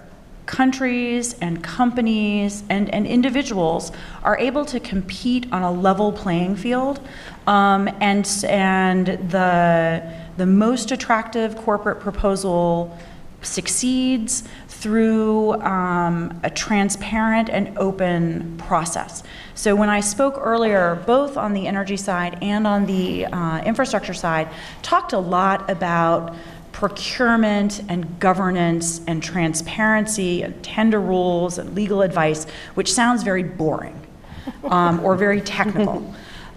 countries 0.48 1.36
and 1.42 1.64
companies 1.64 2.64
and, 2.70 2.92
and 2.94 3.06
individuals 3.06 3.92
are 4.24 4.40
able 4.40 4.66
to 4.66 4.80
compete 4.80 5.46
on 5.52 5.62
a 5.62 5.72
level 5.72 6.12
playing 6.12 6.56
field 6.56 7.00
um, 7.46 7.88
and, 8.02 8.28
and 8.48 9.08
the, 9.30 10.14
the 10.38 10.46
most 10.46 10.92
attractive 10.92 11.56
corporate 11.58 12.00
proposal 12.00 12.98
succeeds 13.42 14.44
through 14.68 15.54
um, 15.62 16.40
a 16.44 16.50
transparent 16.50 17.50
and 17.50 17.78
open 17.78 18.58
process. 18.58 19.24
So, 19.56 19.76
when 19.76 19.90
I 19.90 20.02
spoke 20.02 20.36
earlier, 20.38 21.04
both 21.08 21.36
on 21.36 21.54
the 21.54 21.68
energy 21.68 21.98
side 21.98 22.38
and 22.42 22.68
on 22.68 22.86
the 22.86 23.26
uh, 23.26 23.62
infrastructure 23.64 24.14
side, 24.14 24.50
talked 24.82 25.14
a 25.14 25.20
lot 25.20 25.70
about 25.70 26.36
procurement 26.78 27.82
and 27.90 28.20
governance 28.20 29.02
and 29.08 29.24
transparency 29.24 30.44
and 30.44 30.63
tender 30.63 31.02
rules 31.02 31.58
and 31.58 31.74
legal 31.74 32.04
advice, 32.04 32.46
which 32.76 32.94
sounds 32.94 33.24
very 33.24 33.42
boring 33.42 34.00
um, 34.66 35.00
or 35.00 35.16
very 35.16 35.42
technical. 35.42 36.13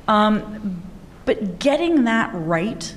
Um, 0.09 0.83
but 1.25 1.59
getting 1.59 2.05
that 2.05 2.31
right 2.35 2.95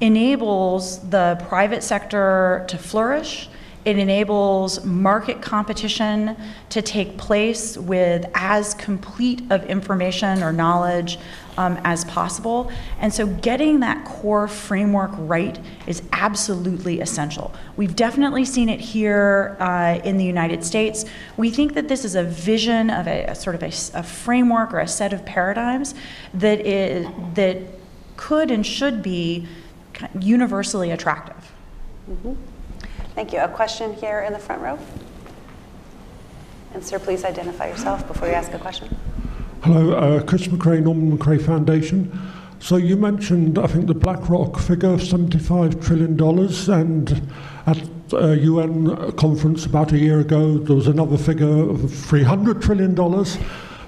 enables 0.00 1.06
the 1.10 1.38
private 1.46 1.82
sector 1.82 2.64
to 2.68 2.78
flourish 2.78 3.50
it 3.84 3.98
enables 3.98 4.84
market 4.84 5.42
competition 5.42 6.36
to 6.68 6.82
take 6.82 7.18
place 7.18 7.76
with 7.76 8.24
as 8.34 8.74
complete 8.74 9.42
of 9.50 9.64
information 9.64 10.42
or 10.42 10.52
knowledge 10.52 11.18
um, 11.58 11.78
as 11.84 12.04
possible. 12.04 12.70
And 12.98 13.12
so 13.12 13.26
getting 13.26 13.80
that 13.80 14.04
core 14.04 14.48
framework 14.48 15.10
right 15.16 15.58
is 15.86 16.02
absolutely 16.12 17.00
essential. 17.00 17.52
We've 17.76 17.94
definitely 17.94 18.44
seen 18.44 18.68
it 18.68 18.80
here 18.80 19.56
uh, 19.60 20.00
in 20.04 20.16
the 20.16 20.24
United 20.24 20.64
States. 20.64 21.04
We 21.36 21.50
think 21.50 21.74
that 21.74 21.88
this 21.88 22.04
is 22.04 22.14
a 22.14 22.24
vision 22.24 22.90
of 22.90 23.06
a, 23.06 23.24
a 23.24 23.34
sort 23.34 23.56
of 23.56 23.62
a, 23.62 23.98
a, 23.98 24.02
framework 24.02 24.72
or 24.72 24.80
a 24.80 24.88
set 24.88 25.12
of 25.12 25.24
paradigms 25.24 25.94
that 26.34 26.60
is 26.66 27.06
that 27.34 27.58
could 28.16 28.50
and 28.50 28.64
should 28.64 29.02
be 29.02 29.46
universally 30.18 30.90
attractive. 30.90 31.52
Mm-hmm. 32.10 32.34
Thank 33.14 33.32
you. 33.32 33.40
A 33.40 33.48
question 33.48 33.94
here 33.94 34.20
in 34.20 34.32
the 34.32 34.38
front 34.38 34.62
row. 34.62 34.78
And 36.74 36.84
sir, 36.84 36.98
please 36.98 37.24
identify 37.24 37.68
yourself 37.68 38.06
before 38.06 38.28
you 38.28 38.34
ask 38.34 38.52
a 38.52 38.58
question. 38.58 38.96
Hello, 39.62 39.92
uh, 39.92 40.20
Chris 40.24 40.48
Macrae, 40.48 40.80
Norman 40.80 41.10
Macrae 41.10 41.38
Foundation. 41.38 42.10
So 42.58 42.74
you 42.76 42.96
mentioned, 42.96 43.60
I 43.60 43.68
think, 43.68 43.86
the 43.86 43.94
BlackRock 43.94 44.58
figure 44.58 44.90
of 44.90 45.00
$75 45.00 45.80
trillion, 45.80 46.20
and 46.68 47.30
at 47.66 47.88
a 48.12 48.36
UN 48.38 49.12
conference 49.12 49.64
about 49.64 49.92
a 49.92 49.98
year 49.98 50.18
ago, 50.18 50.58
there 50.58 50.74
was 50.74 50.88
another 50.88 51.16
figure 51.16 51.46
of 51.70 51.76
$300 51.78 52.60
trillion. 52.60 52.96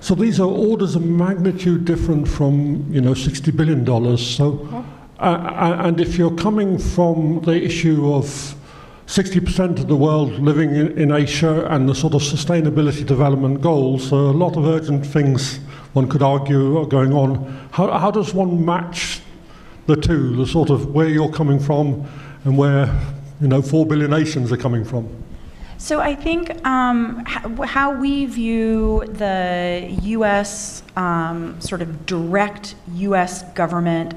So 0.00 0.14
these 0.14 0.38
are 0.38 0.46
orders 0.46 0.94
of 0.94 1.04
magnitude 1.04 1.84
different 1.84 2.28
from, 2.28 2.86
you 2.92 3.00
know, 3.00 3.12
$60 3.12 3.56
billion. 3.56 4.16
So 4.16 4.84
Uh, 5.18 5.76
and 5.80 6.00
if 6.00 6.18
you're 6.18 6.36
coming 6.36 6.76
from 6.78 7.40
the 7.42 7.62
issue 7.62 8.12
of 8.12 8.54
60% 9.06 9.80
of 9.80 9.88
the 9.88 9.96
world 9.96 10.38
living 10.38 10.74
in, 10.74 11.12
Asia 11.12 11.66
and 11.66 11.88
the 11.88 11.94
sort 11.94 12.14
of 12.14 12.22
sustainability 12.22 13.04
development 13.04 13.60
goals, 13.60 14.08
so 14.08 14.16
a 14.16 14.32
lot 14.32 14.56
of 14.56 14.64
urgent 14.64 15.04
things 15.06 15.58
one 15.92 16.08
could 16.08 16.22
argue 16.22 16.78
are 16.78 16.86
going 16.86 17.12
on. 17.12 17.68
How, 17.70 17.90
how 17.98 18.10
does 18.10 18.32
one 18.32 18.64
match 18.64 19.20
the 19.86 19.96
two, 19.96 20.34
the 20.36 20.46
sort 20.46 20.70
of 20.70 20.94
where 20.94 21.08
you're 21.08 21.30
coming 21.30 21.60
from 21.60 22.08
and 22.44 22.56
where, 22.56 22.86
you 23.40 23.48
know, 23.48 23.60
four 23.60 23.86
billion 23.86 24.10
nations 24.10 24.50
are 24.50 24.56
coming 24.56 24.84
from? 24.84 25.08
So 25.76 26.00
I 26.00 26.14
think 26.14 26.66
um, 26.66 27.24
how 27.26 27.92
we 27.92 28.24
view 28.24 29.04
the 29.06 29.94
U.S. 30.02 30.82
Um, 30.96 31.60
sort 31.60 31.82
of 31.82 32.06
direct 32.06 32.74
U.S. 32.94 33.42
government 33.52 34.14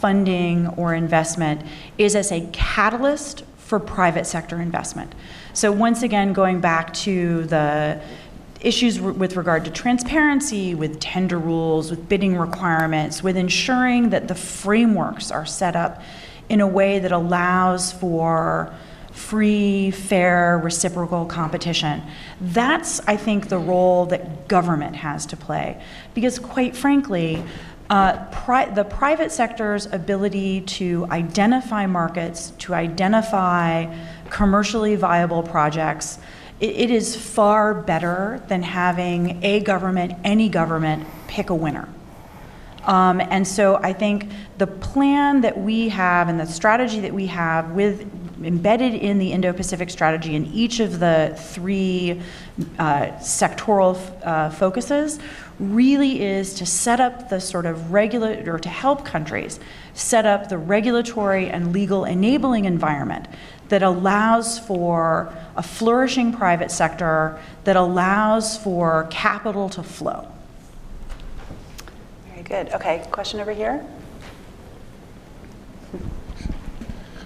funding 0.00 0.66
or 0.76 0.94
investment 0.94 1.62
is 1.96 2.16
as 2.16 2.32
a 2.32 2.46
catalyst 2.52 3.44
for 3.66 3.80
private 3.80 4.26
sector 4.26 4.60
investment. 4.60 5.12
So 5.52 5.72
once 5.72 6.04
again, 6.04 6.32
going 6.32 6.60
back 6.60 6.94
to 6.94 7.42
the 7.44 8.00
issues 8.60 9.00
with 9.00 9.34
regard 9.36 9.64
to 9.64 9.70
transparency, 9.72 10.74
with 10.74 11.00
tender 11.00 11.38
rules, 11.38 11.90
with 11.90 12.08
bidding 12.08 12.36
requirements, 12.36 13.24
with 13.24 13.36
ensuring 13.36 14.10
that 14.10 14.28
the 14.28 14.36
frameworks 14.36 15.32
are 15.32 15.44
set 15.44 15.74
up 15.74 16.00
in 16.48 16.60
a 16.60 16.66
way 16.66 17.00
that 17.00 17.10
allows 17.10 17.92
for 17.92 18.72
free, 19.10 19.90
fair, 19.90 20.58
reciprocal 20.58 21.24
competition. 21.26 22.02
That's, 22.40 23.00
I 23.00 23.16
think, 23.16 23.48
the 23.48 23.58
role 23.58 24.06
that 24.06 24.46
government 24.46 24.94
has 24.94 25.26
to 25.26 25.36
play. 25.36 25.82
Because, 26.14 26.38
quite 26.38 26.76
frankly, 26.76 27.42
uh, 27.88 28.24
pri- 28.26 28.70
the 28.70 28.84
private 28.84 29.30
sector's 29.30 29.86
ability 29.86 30.62
to 30.62 31.06
identify 31.10 31.86
markets, 31.86 32.52
to 32.58 32.74
identify 32.74 33.94
commercially 34.30 34.96
viable 34.96 35.42
projects, 35.42 36.18
it, 36.60 36.70
it 36.70 36.90
is 36.90 37.14
far 37.14 37.74
better 37.74 38.42
than 38.48 38.62
having 38.62 39.42
a 39.44 39.60
government, 39.60 40.14
any 40.24 40.48
government, 40.48 41.06
pick 41.28 41.50
a 41.50 41.54
winner. 41.54 41.88
Um, 42.84 43.20
and 43.20 43.46
so 43.46 43.76
I 43.76 43.92
think 43.92 44.30
the 44.58 44.66
plan 44.66 45.40
that 45.40 45.58
we 45.58 45.88
have 45.88 46.28
and 46.28 46.38
the 46.38 46.46
strategy 46.46 47.00
that 47.00 47.12
we 47.12 47.26
have 47.26 47.72
with 47.72 48.08
embedded 48.44 48.94
in 48.94 49.18
the 49.18 49.32
Indo-Pacific 49.32 49.90
strategy 49.90 50.34
in 50.34 50.46
each 50.46 50.78
of 50.78 51.00
the 51.00 51.34
three 51.36 52.20
uh, 52.78 53.06
sectoral 53.18 53.98
uh, 54.24 54.50
focuses 54.50 55.18
really 55.58 56.22
is 56.22 56.54
to 56.54 56.66
set 56.66 57.00
up 57.00 57.28
the 57.28 57.40
sort 57.40 57.66
of 57.66 57.92
regular 57.92 58.42
or 58.46 58.58
to 58.58 58.68
help 58.68 59.04
countries 59.04 59.58
set 59.94 60.26
up 60.26 60.48
the 60.48 60.58
regulatory 60.58 61.48
and 61.48 61.72
legal 61.72 62.04
enabling 62.04 62.66
environment 62.66 63.26
that 63.68 63.82
allows 63.82 64.58
for 64.58 65.32
a 65.56 65.62
flourishing 65.62 66.32
private 66.32 66.70
sector 66.70 67.40
that 67.64 67.76
allows 67.76 68.56
for 68.56 69.06
capital 69.10 69.68
to 69.68 69.82
flow. 69.82 70.28
Very 72.28 72.42
good. 72.42 72.72
Okay, 72.74 73.06
question 73.10 73.40
over 73.40 73.52
here. 73.52 73.84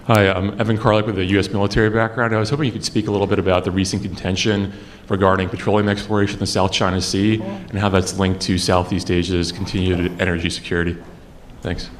Hi, 0.07 0.31
I'm 0.31 0.59
Evan 0.59 0.79
Karlik 0.79 1.05
with 1.05 1.19
a 1.19 1.25
U.S. 1.25 1.49
military 1.51 1.91
background. 1.91 2.33
I 2.33 2.39
was 2.39 2.49
hoping 2.49 2.65
you 2.65 2.71
could 2.71 2.83
speak 2.83 3.07
a 3.07 3.11
little 3.11 3.27
bit 3.27 3.37
about 3.37 3.63
the 3.65 3.69
recent 3.69 4.01
contention 4.01 4.73
regarding 5.07 5.47
petroleum 5.47 5.87
exploration 5.87 6.37
in 6.37 6.39
the 6.39 6.47
South 6.47 6.71
China 6.71 6.99
Sea 6.99 7.39
and 7.39 7.77
how 7.77 7.87
that's 7.87 8.17
linked 8.17 8.41
to 8.41 8.57
Southeast 8.57 9.11
Asia's 9.11 9.51
continued 9.51 10.19
energy 10.19 10.49
security. 10.49 10.97
Thanks. 11.61 11.91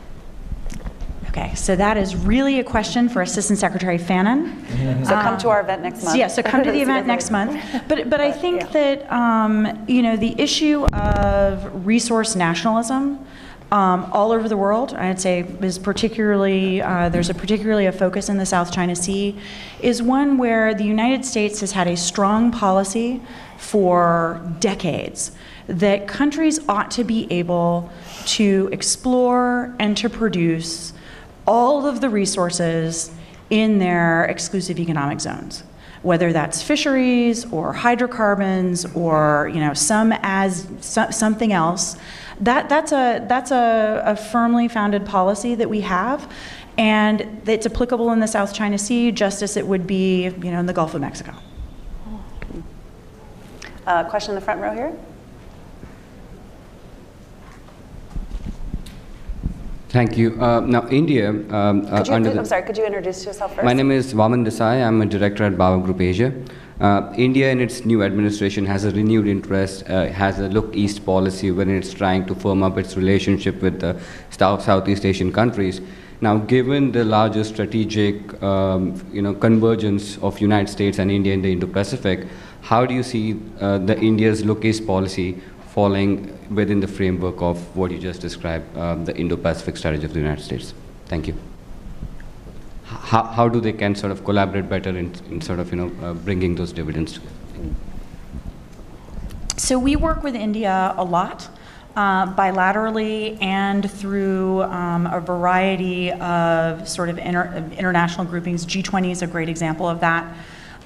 Okay, 1.30 1.54
so 1.54 1.76
that 1.76 1.96
is 1.96 2.16
really 2.16 2.60
a 2.60 2.64
question 2.64 3.08
for 3.08 3.22
Assistant 3.22 3.60
Secretary 3.60 4.00
Fannon. 4.00 4.58
So 5.06 5.14
come 5.22 5.38
to 5.38 5.50
our 5.50 5.62
event 5.62 5.84
next 5.84 6.04
month. 6.04 6.18
Yeah, 6.18 6.28
so 6.28 6.42
come 6.42 6.64
to 6.64 6.72
the 6.72 6.82
event 6.88 7.06
next 7.06 7.30
month. 7.30 7.62
But, 7.88 8.10
but 8.10 8.20
I 8.20 8.32
think 8.32 8.72
that, 8.72 9.10
um, 9.12 9.86
you 9.88 10.02
know, 10.02 10.18
the 10.18 10.40
issue 10.42 10.86
of 10.88 11.86
resource 11.86 12.36
nationalism 12.36 13.26
um, 13.72 14.10
all 14.12 14.34
over 14.34 14.50
the 14.50 14.58
world, 14.58 14.94
I'd 14.94 15.22
say 15.22 15.46
is 15.62 15.80
particularly, 15.80 16.82
uh, 16.82 17.08
there's 17.08 17.30
a 17.30 17.34
particularly 17.34 17.86
a 17.86 17.92
focus 17.94 18.28
in 18.28 18.38
the 18.38 18.46
South 18.46 18.72
China 18.74 18.96
Sea, 18.96 19.38
is 19.82 20.02
one 20.02 20.38
where 20.38 20.74
the 20.74 20.84
United 20.84 21.24
States 21.24 21.62
has 21.62 21.72
had 21.72 21.88
a 21.88 21.96
strong 21.96 22.52
policy 22.52 23.22
for 23.58 24.42
decades 24.60 25.32
that 25.68 26.06
countries 26.06 26.60
ought 26.68 26.92
to 26.92 27.06
be 27.06 27.32
able 27.32 27.90
to 28.26 28.68
explore 28.74 29.74
and 29.80 29.96
to 29.96 30.10
produce 30.10 30.92
all 31.48 31.88
of 31.88 32.02
the 32.02 32.10
resources 32.10 33.10
in 33.50 33.80
their 33.80 34.26
exclusive 34.26 34.80
economic 34.80 35.20
zones 35.20 35.64
whether 36.04 36.34
that's 36.34 36.64
fisheries 36.64 37.46
or 37.52 37.74
hydrocarbons 37.74 38.86
or 38.96 39.52
you 39.54 39.60
know 39.60 39.74
some 39.74 40.12
as 40.24 40.68
so, 40.80 41.10
something 41.12 41.54
else 41.54 41.96
that, 42.42 42.70
that's 42.70 42.92
a 42.92 43.24
that's 43.28 43.52
a, 43.52 44.04
a 44.06 44.16
firmly 44.16 44.68
founded 44.68 45.06
policy 45.06 45.56
that 45.56 45.70
we 45.70 45.82
have 45.82 46.32
and 46.78 47.42
it's 47.48 47.66
applicable 47.66 48.12
in 48.12 48.20
the 48.20 48.28
South 48.28 48.54
China 48.54 48.78
Sea 48.78 49.12
just 49.12 49.42
as 49.42 49.58
it 49.58 49.66
would 49.66 49.86
be 49.86 50.24
you 50.24 50.52
know 50.52 50.60
in 50.60 50.66
the 50.66 50.74
Gulf 50.74 50.94
of 50.94 51.02
Mexico. 51.02 51.34
Uh, 53.86 54.04
question 54.04 54.32
in 54.32 54.36
the 54.36 54.42
front 54.42 54.62
row 54.62 54.74
here. 54.74 54.96
Thank 59.90 60.18
you. 60.18 60.42
Uh, 60.42 60.62
now, 60.62 60.88
India. 60.88 61.30
Um, 61.30 61.86
uh, 61.88 62.02
you, 62.08 62.14
I'm 62.14 62.46
sorry, 62.46 62.64
could 62.64 62.78
you 62.78 62.86
introduce 62.86 63.26
yourself 63.26 63.56
first? 63.56 63.66
My 63.66 63.74
name 63.74 63.92
is 63.92 64.14
Vaman 64.14 64.46
Desai. 64.46 64.86
I'm 64.88 65.02
a 65.02 65.06
director 65.06 65.44
at 65.44 65.58
Baba 65.58 65.84
Group 65.84 66.00
Asia. 66.00 66.32
Uh, 66.82 67.14
India, 67.16 67.52
in 67.52 67.60
its 67.62 67.86
new 67.86 68.02
administration, 68.02 68.66
has 68.66 68.86
a 68.86 68.92
renewed 68.92 69.28
interest, 69.28 69.88
uh, 69.88 70.08
has 70.08 70.40
a 70.40 70.48
look 70.50 70.76
east 70.76 71.06
policy 71.06 71.52
when 71.52 71.70
it's 71.70 71.94
trying 71.94 72.26
to 72.26 72.34
firm 72.34 72.64
up 72.64 72.76
its 72.76 72.98
relationship 72.98 73.62
with 73.62 73.80
the 73.80 73.96
South, 74.32 74.64
Southeast 74.64 75.06
Asian 75.06 75.32
countries. 75.32 75.80
Now, 76.22 76.40
given 76.40 76.92
the 76.92 77.06
larger 77.06 77.44
strategic 77.44 78.42
um, 78.42 79.00
you 79.14 79.22
know, 79.22 79.36
convergence 79.36 80.18
of 80.24 80.42
United 80.42 80.72
States 80.72 80.98
and 80.98 81.12
India 81.12 81.34
in 81.36 81.44
the 81.44 81.52
Indo-Pacific, 81.52 82.28
how 82.62 82.84
do 82.88 82.96
you 82.96 83.04
see 83.04 83.40
uh, 83.60 83.78
the 83.78 84.00
India's 84.00 84.44
look 84.44 84.66
east 84.66 84.88
policy 84.88 85.40
falling 85.76 86.36
within 86.50 86.80
the 86.80 86.88
framework 86.88 87.44
of 87.44 87.60
what 87.76 87.92
you 87.92 88.00
just 88.00 88.22
described, 88.22 88.76
um, 88.76 89.06
the 89.06 89.16
Indo-Pacific 89.16 89.78
strategy 89.78 90.06
of 90.06 90.14
the 90.14 90.20
United 90.20 90.44
States. 90.44 90.74
Thank 91.06 91.28
you. 91.28 91.51
How, 92.92 93.24
how 93.24 93.48
do 93.48 93.62
they 93.62 93.74
can 93.74 93.96
sort 93.96 94.12
of 94.12 94.26
collaborate 94.26 94.68
better 94.68 94.90
in, 94.90 95.14
in 95.30 95.42
sort 95.42 95.60
of, 95.60 95.72
you 95.72 95.78
know, 95.78 95.92
uh, 96.06 96.14
bringing 96.14 96.56
those 96.56 96.74
dividends 96.74 97.14
together? 97.14 97.34
So 99.58 99.80
we 99.80 99.96
work 99.96 100.24
with 100.24 100.36
India 100.36 100.94
a 100.98 101.04
lot. 101.04 101.50
Uh, 101.94 102.34
bilaterally 102.36 103.38
and 103.42 103.92
through 103.92 104.64
um, 104.64 105.08
a 105.08 105.20
variety 105.20 106.10
of 106.10 106.88
sort 106.88 107.10
of 107.10 107.18
inter 107.18 107.70
international 107.78 108.26
groupings. 108.26 108.66
G20 108.66 109.12
is 109.12 109.22
a 109.22 109.28
great 109.28 109.50
example 109.50 109.90
of 109.90 110.00
that. 110.00 110.34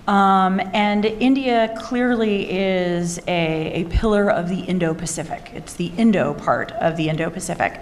Um, 0.07 0.59
and 0.73 1.05
India 1.05 1.75
clearly 1.77 2.49
is 2.49 3.19
a, 3.27 3.83
a 3.83 3.83
pillar 3.85 4.31
of 4.31 4.49
the 4.49 4.61
Indo 4.61 4.95
Pacific. 4.95 5.51
It's 5.53 5.73
the 5.73 5.91
Indo 5.97 6.33
part 6.33 6.71
of 6.71 6.97
the 6.97 7.09
Indo 7.09 7.29
Pacific. 7.29 7.79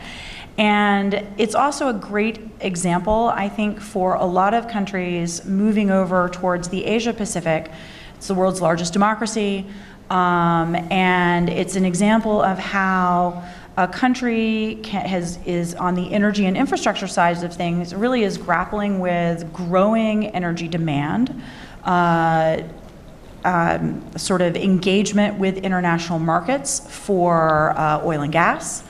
And 0.58 1.26
it's 1.38 1.56
also 1.56 1.90
a 1.90 1.94
great 1.94 2.40
example, 2.60 3.32
I 3.34 3.50
think, 3.50 3.82
for 3.82 4.16
a 4.16 4.26
lot 4.26 4.54
of 4.54 4.68
countries 4.68 5.46
moving 5.46 5.90
over 5.90 6.30
towards 6.30 6.70
the 6.70 6.86
Asia 6.86 7.14
Pacific. 7.14 7.72
It's 8.16 8.28
the 8.28 8.36
world's 8.36 8.62
largest 8.62 8.94
democracy. 8.94 9.66
Um, 10.10 10.76
and 10.92 11.50
it's 11.50 11.76
an 11.76 11.86
example 11.86 12.42
of 12.42 12.60
how 12.60 13.44
a 13.78 13.88
country 13.88 14.78
can, 14.84 15.06
has, 15.08 15.40
is 15.46 15.74
on 15.76 15.96
the 15.96 16.14
energy 16.14 16.46
and 16.46 16.56
infrastructure 16.56 17.08
sides 17.08 17.42
of 17.42 17.56
things, 17.56 17.96
really 17.96 18.24
is 18.24 18.38
grappling 18.38 19.00
with 19.00 19.52
growing 19.52 20.28
energy 20.28 20.68
demand 20.68 21.42
uh, 21.84 22.62
um, 23.44 24.18
sort 24.18 24.42
of 24.42 24.56
engagement 24.56 25.40
with 25.40 25.58
international 25.58 26.20
markets 26.20 26.80
for 26.88 27.72
uh, 27.78 28.06
oil 28.06 28.22
and 28.22 28.32
gas. 28.32 28.84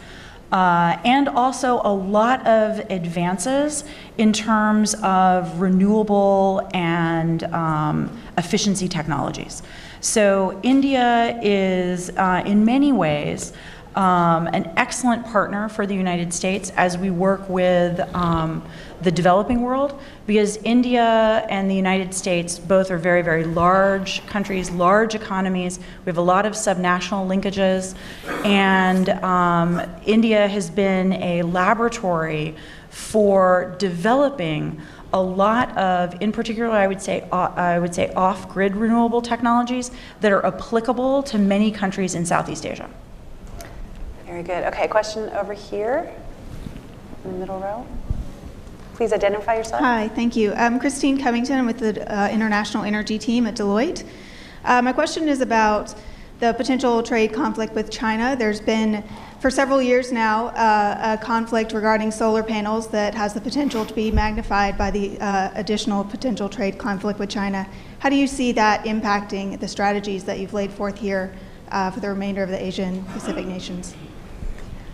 Uh, 0.53 0.99
and 1.03 1.27
also 1.29 1.81
a 1.83 1.91
lot 1.91 2.45
of 2.45 2.79
advances 2.91 3.83
in 4.19 4.31
terms 4.31 4.93
of 5.01 5.59
renewable 5.59 6.69
and 6.75 7.41
um, 7.45 8.15
efficiency 8.37 8.87
technologies. 8.87 9.63
So, 9.99 10.59
India 10.61 11.39
is, 11.41 12.11
uh, 12.11 12.43
in 12.45 12.65
many 12.65 12.91
ways, 12.91 13.51
um, 13.95 14.47
an 14.47 14.71
excellent 14.77 15.25
partner 15.25 15.69
for 15.69 15.85
the 15.85 15.95
United 15.95 16.33
States 16.33 16.71
as 16.75 16.97
we 16.97 17.09
work 17.09 17.47
with 17.49 17.99
um, 18.15 18.63
the 19.01 19.11
developing 19.11 19.61
world 19.61 19.99
because 20.25 20.57
India 20.57 21.45
and 21.49 21.69
the 21.69 21.75
United 21.75 22.13
States 22.13 22.57
both 22.57 22.89
are 22.89 22.97
very, 22.97 23.21
very 23.21 23.43
large 23.43 24.25
countries, 24.25 24.71
large 24.71 25.15
economies. 25.15 25.79
We 26.05 26.09
have 26.09 26.17
a 26.17 26.21
lot 26.21 26.45
of 26.45 26.53
subnational 26.53 27.27
linkages, 27.27 27.95
and 28.45 29.09
um, 29.09 29.81
India 30.05 30.47
has 30.47 30.69
been 30.69 31.13
a 31.13 31.41
laboratory 31.43 32.55
for 32.89 33.75
developing 33.79 34.81
a 35.13 35.21
lot 35.21 35.77
of, 35.77 36.19
in 36.21 36.31
particular, 36.31 36.71
I 36.71 36.87
would 36.87 37.01
say, 37.01 37.27
uh, 37.31 37.51
I 37.55 37.77
would 37.77 37.93
say 37.93 38.11
off-grid 38.13 38.75
renewable 38.75 39.21
technologies 39.21 39.91
that 40.21 40.31
are 40.31 40.43
applicable 40.43 41.21
to 41.23 41.37
many 41.37 41.71
countries 41.71 42.15
in 42.15 42.25
Southeast 42.25 42.65
Asia. 42.65 42.89
Very 44.33 44.45
good. 44.45 44.63
Okay, 44.73 44.87
question 44.87 45.29
over 45.35 45.53
here 45.53 46.11
in 47.23 47.33
the 47.33 47.37
middle 47.37 47.59
row. 47.59 47.85
Please 48.95 49.13
identify 49.13 49.57
yourself. 49.57 49.79
Hi, 49.79 50.07
thank 50.07 50.35
you. 50.35 50.53
I'm 50.53 50.79
Christine 50.79 51.21
Covington. 51.21 51.67
With 51.67 51.77
the 51.77 52.11
uh, 52.11 52.29
International 52.29 52.83
Energy 52.83 53.19
Team 53.19 53.45
at 53.45 53.53
Deloitte. 53.53 54.03
Uh, 54.65 54.81
my 54.81 54.91
question 54.91 55.29
is 55.29 55.41
about 55.41 55.93
the 56.39 56.51
potential 56.53 57.03
trade 57.03 57.31
conflict 57.31 57.75
with 57.75 57.91
China. 57.91 58.35
There's 58.35 58.59
been, 58.59 59.03
for 59.39 59.51
several 59.51 59.83
years 59.83 60.11
now, 60.11 60.47
uh, 60.47 61.15
a 61.19 61.23
conflict 61.23 61.71
regarding 61.71 62.09
solar 62.09 62.41
panels 62.41 62.87
that 62.87 63.13
has 63.13 63.35
the 63.35 63.41
potential 63.41 63.85
to 63.85 63.93
be 63.93 64.09
magnified 64.09 64.79
by 64.79 64.89
the 64.89 65.15
uh, 65.19 65.51
additional 65.53 66.03
potential 66.03 66.49
trade 66.49 66.79
conflict 66.79 67.19
with 67.19 67.29
China. 67.29 67.67
How 67.99 68.09
do 68.09 68.15
you 68.15 68.25
see 68.25 68.51
that 68.53 68.83
impacting 68.85 69.59
the 69.59 69.67
strategies 69.67 70.23
that 70.23 70.39
you've 70.39 70.55
laid 70.55 70.71
forth 70.71 70.97
here 70.97 71.35
uh, 71.69 71.91
for 71.91 71.99
the 71.99 72.09
remainder 72.09 72.41
of 72.41 72.49
the 72.49 72.59
Asian 72.59 73.03
Pacific 73.05 73.45
nations? 73.45 73.95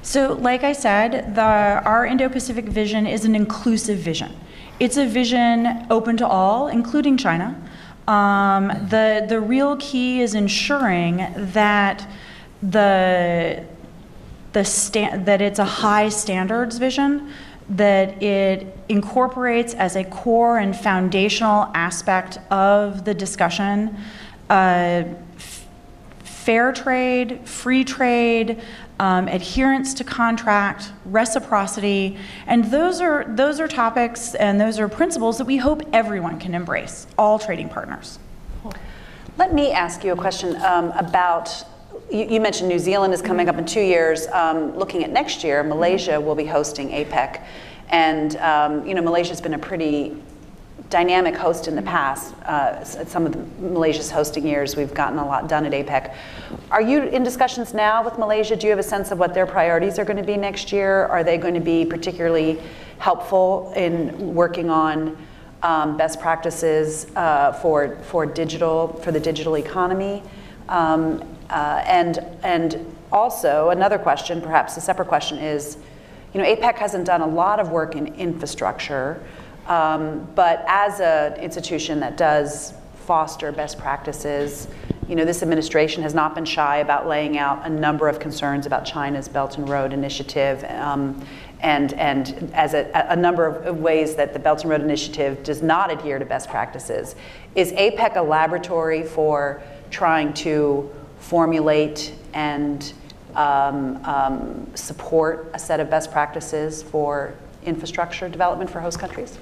So, 0.02 0.34
like 0.34 0.64
I 0.64 0.74
said, 0.74 1.36
the, 1.36 1.42
our 1.42 2.06
Indo 2.06 2.30
Pacific 2.30 2.66
vision 2.66 3.06
is 3.06 3.26
an 3.26 3.36
inclusive 3.36 4.00
vision. 4.00 4.36
It's 4.80 4.96
a 4.96 5.06
vision 5.06 5.86
open 5.90 6.16
to 6.18 6.28
all, 6.28 6.68
including 6.70 7.18
China. 7.18 7.62
Um, 8.08 8.68
the, 8.90 9.26
the 9.28 9.40
real 9.40 9.76
key 9.78 10.22
is 10.22 10.36
ensuring 10.36 11.28
that 11.36 12.08
the, 12.64 13.66
the 14.54 14.64
sta- 14.64 15.18
that 15.18 15.42
it's 15.42 15.60
a 15.60 15.66
high 15.66 16.10
standards 16.10 16.78
vision, 16.78 17.32
that 17.70 18.24
it 18.24 18.76
incorporates 18.88 19.74
as 19.76 19.96
a 19.96 20.04
core 20.06 20.58
and 20.58 20.76
foundational 20.76 21.70
aspect 21.76 22.40
of 22.50 23.06
the 23.06 23.14
discussion 23.14 23.96
uh, 24.50 25.04
fair 26.24 26.72
trade, 26.72 27.48
free 27.48 27.84
trade, 27.84 28.60
um, 29.00 29.28
adherence 29.28 29.94
to 29.96 30.04
contract, 30.04 30.92
reciprocity, 31.06 32.18
and 32.48 32.66
those 32.66 33.00
are 33.00 33.26
those 33.30 33.60
are 33.60 33.68
topics 33.68 34.36
and 34.36 34.60
those 34.60 34.78
are 34.78 34.90
principles 34.90 35.38
that 35.38 35.46
we 35.46 35.58
hope 35.58 35.82
everyone 35.94 36.40
can 36.40 36.54
embrace, 36.54 37.08
all 37.18 37.40
trading 37.40 37.70
partners. 37.70 38.20
Let 39.38 39.54
me 39.54 39.72
ask 39.72 40.04
you 40.04 40.12
a 40.12 40.18
question 40.18 40.56
um, 40.58 40.92
about. 40.92 41.66
You, 42.12 42.42
mentioned 42.42 42.70
New 42.70 42.80
Zealand 42.80 43.14
is 43.14 43.22
coming 43.22 43.50
up 43.50 43.58
in 43.60 43.68
two 43.68 43.82
years. 43.82 44.26
Um, 44.28 44.76
looking 44.76 45.04
at 45.04 45.12
next 45.12 45.44
year, 45.44 45.62
Malaysia 45.62 46.20
will 46.20 46.34
be 46.34 46.46
hosting 46.46 46.90
APEC, 46.90 47.44
and 47.90 48.36
um, 48.38 48.88
you 48.88 48.96
know 48.96 49.02
Malaysia's 49.02 49.40
been 49.40 49.54
a 49.54 49.60
pretty 49.60 50.18
dynamic 50.90 51.36
host 51.36 51.68
in 51.68 51.76
the 51.76 51.82
past. 51.82 52.34
Uh, 52.42 52.84
some 52.84 53.26
of 53.26 53.34
the 53.34 53.68
Malaysia's 53.70 54.10
hosting 54.10 54.46
years, 54.46 54.76
we've 54.76 54.94
gotten 54.94 55.20
a 55.20 55.26
lot 55.26 55.48
done 55.48 55.66
at 55.66 55.72
APEC. 55.72 56.16
Are 56.72 56.82
you 56.82 57.04
in 57.04 57.24
discussions 57.24 57.74
now 57.74 58.04
with 58.04 58.18
Malaysia? 58.18 58.56
Do 58.56 58.66
you 58.66 58.72
have 58.72 58.80
a 58.80 58.84
sense 58.84 59.12
of 59.12 59.20
what 59.20 59.34
their 59.34 59.46
priorities 59.46 60.00
are 60.00 60.06
going 60.06 60.18
to 60.18 60.24
be 60.24 60.36
next 60.36 60.72
year? 60.72 61.06
Are 61.06 61.24
they 61.24 61.38
going 61.38 61.54
to 61.54 61.60
be 61.60 61.86
particularly 61.86 62.60
helpful 62.98 63.72
in 63.76 64.34
working 64.34 64.70
on 64.70 65.16
um, 65.62 65.96
best 65.98 66.20
practices 66.20 67.08
uh, 67.16 67.52
for 67.54 67.98
for 68.04 68.26
digital 68.26 68.88
for 69.04 69.12
the 69.12 69.20
digital 69.20 69.58
economy? 69.58 70.24
Um, 70.70 71.24
uh, 71.50 71.84
and 71.86 72.20
and 72.44 72.96
also 73.12 73.70
another 73.70 73.98
question, 73.98 74.42
perhaps 74.42 74.78
a 74.78 74.82
separate 74.82 75.08
question, 75.08 75.38
is, 75.38 75.78
you 76.34 76.42
know, 76.42 76.48
APEC 76.48 76.76
hasn't 76.78 77.06
done 77.06 77.22
a 77.22 77.28
lot 77.28 77.60
of 77.60 77.70
work 77.70 77.96
in 77.96 78.08
infrastructure. 78.16 79.22
Um, 79.70 80.28
but 80.34 80.66
as 80.68 81.00
an 81.00 81.36
institution 81.36 82.00
that 82.00 82.18
does 82.18 82.74
foster 83.06 83.52
best 83.52 83.78
practices, 83.78 84.68
you 85.08 85.16
know, 85.16 85.26
this 85.26 85.42
administration 85.42 86.04
has 86.04 86.14
not 86.14 86.36
been 86.36 86.46
shy 86.46 86.78
about 86.78 87.08
laying 87.08 87.38
out 87.38 87.66
a 87.66 87.70
number 87.70 88.08
of 88.08 88.20
concerns 88.20 88.66
about 88.66 88.86
China's 88.86 89.28
Belt 89.28 89.58
and 89.58 89.70
Road 89.70 89.94
Initiative, 89.94 90.64
um, 90.66 91.24
and 91.62 91.94
and 91.94 92.52
as 92.54 92.74
a, 92.74 92.90
a, 93.10 93.16
number 93.16 93.48
of 93.48 93.80
ways 93.80 94.16
that 94.16 94.34
the 94.34 94.40
Belt 94.40 94.62
and 94.62 94.70
Road 94.70 94.82
Initiative 94.82 95.44
does 95.44 95.64
not 95.64 95.92
adhere 95.92 96.20
to 96.20 96.26
best 96.26 96.50
practices. 96.50 97.16
Is 97.56 97.72
APEC 97.74 98.18
a 98.18 98.22
laboratory 98.22 99.04
for 99.04 99.62
trying 99.90 100.32
to 100.36 100.90
formulate 101.20 102.14
and 102.34 102.94
um, 103.36 104.04
um, 104.06 104.72
support 104.76 105.50
a 105.54 105.60
set 105.60 105.80
of 105.80 105.90
best 105.90 106.12
practices 106.12 106.84
for 106.84 107.34
infrastructure 107.64 108.30
development 108.30 108.70
for 108.70 108.80
host 108.80 109.00
countries? 109.00 109.40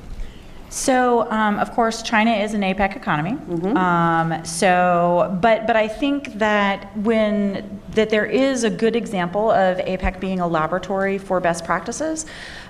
So, 0.69 1.29
um, 1.31 1.59
of 1.59 1.71
course, 1.71 2.01
China 2.01 2.31
is 2.31 2.53
an 2.53 2.61
APEC 2.61 2.95
economy. 2.95 3.31
Mm-hmm. 3.31 3.77
Um, 3.77 4.45
so, 4.45 5.37
but 5.41 5.65
but 5.65 5.75
I 5.75 5.87
think 5.87 6.33
that 6.35 6.95
when 6.97 7.79
that 7.91 8.09
there 8.09 8.25
is 8.25 8.63
a 8.63 8.69
good 8.69 8.95
example 8.95 9.49
of 9.51 9.77
APEC 9.77 10.19
being 10.19 10.39
a 10.39 10.47
laboratory 10.47 11.17
for 11.17 11.39
best 11.39 11.63
practices. 11.63 12.25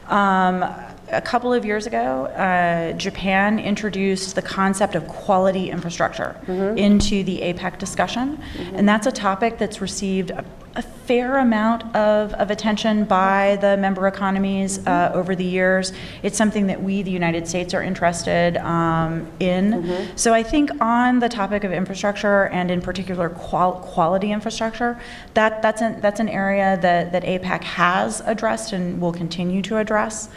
Um, 0.08 0.64
a 1.10 1.22
couple 1.22 1.54
of 1.54 1.66
years 1.66 1.88
ago, 1.88 2.26
uh, 2.26 2.92
Japan 2.94 3.60
introduced 3.60 4.36
the 4.36 4.42
concept 4.42 4.96
of 4.96 5.08
quality 5.08 5.70
infrastructure 5.70 6.36
mm-hmm. 6.46 6.78
into 6.78 7.24
the 7.24 7.40
APEC 7.40 7.80
discussion, 7.80 8.38
mm-hmm. 8.38 8.76
and 8.76 8.88
that's 8.88 9.08
a 9.08 9.12
topic 9.12 9.58
that's 9.58 9.80
received 9.80 10.32
a, 10.32 10.44
a 10.76 10.82
fair 10.82 11.38
amount 11.38 11.84
of, 11.96 12.34
of, 12.34 12.52
attention 12.52 13.06
by 13.06 13.58
the 13.62 13.78
member 13.78 14.08
economies 14.08 14.80
uh, 14.80 14.82
mm-hmm. 14.82 15.18
over 15.18 15.34
the 15.34 15.46
years. 15.46 15.94
It's 16.24 16.38
something 16.38 16.68
that 16.68 16.84
we, 16.84 17.02
the 17.04 17.12
United 17.12 17.48
States, 17.48 17.74
are 17.74 17.82
interested 17.82 18.58
um, 18.58 19.32
in. 19.40 19.72
Mm-hmm. 19.72 20.18
So 20.18 20.34
I 20.34 20.44
think 20.44 20.70
on 20.82 21.20
the 21.20 21.30
topic 21.30 21.64
of 21.64 21.72
infrastructure, 21.72 22.48
and 22.48 22.70
in 22.70 22.82
particular 22.82 23.30
qual- 23.30 23.80
quality 23.80 24.32
infrastructure, 24.34 25.00
that, 25.36 25.62
that's, 25.62 25.82
an, 25.82 26.02
that's 26.02 26.20
an 26.20 26.30
area 26.30 26.78
that, 26.82 27.14
that 27.14 27.24
APEC 27.24 27.64
has 27.64 28.22
addressed 28.26 28.74
and 28.74 29.00
will 29.00 29.14
continue 29.14 29.62
to 29.62 29.78
address 29.78 30.30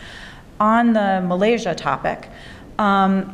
on 0.61 0.93
the 0.93 1.25
Malaysia 1.27 1.75
topic, 1.75 2.29
um, 2.79 3.33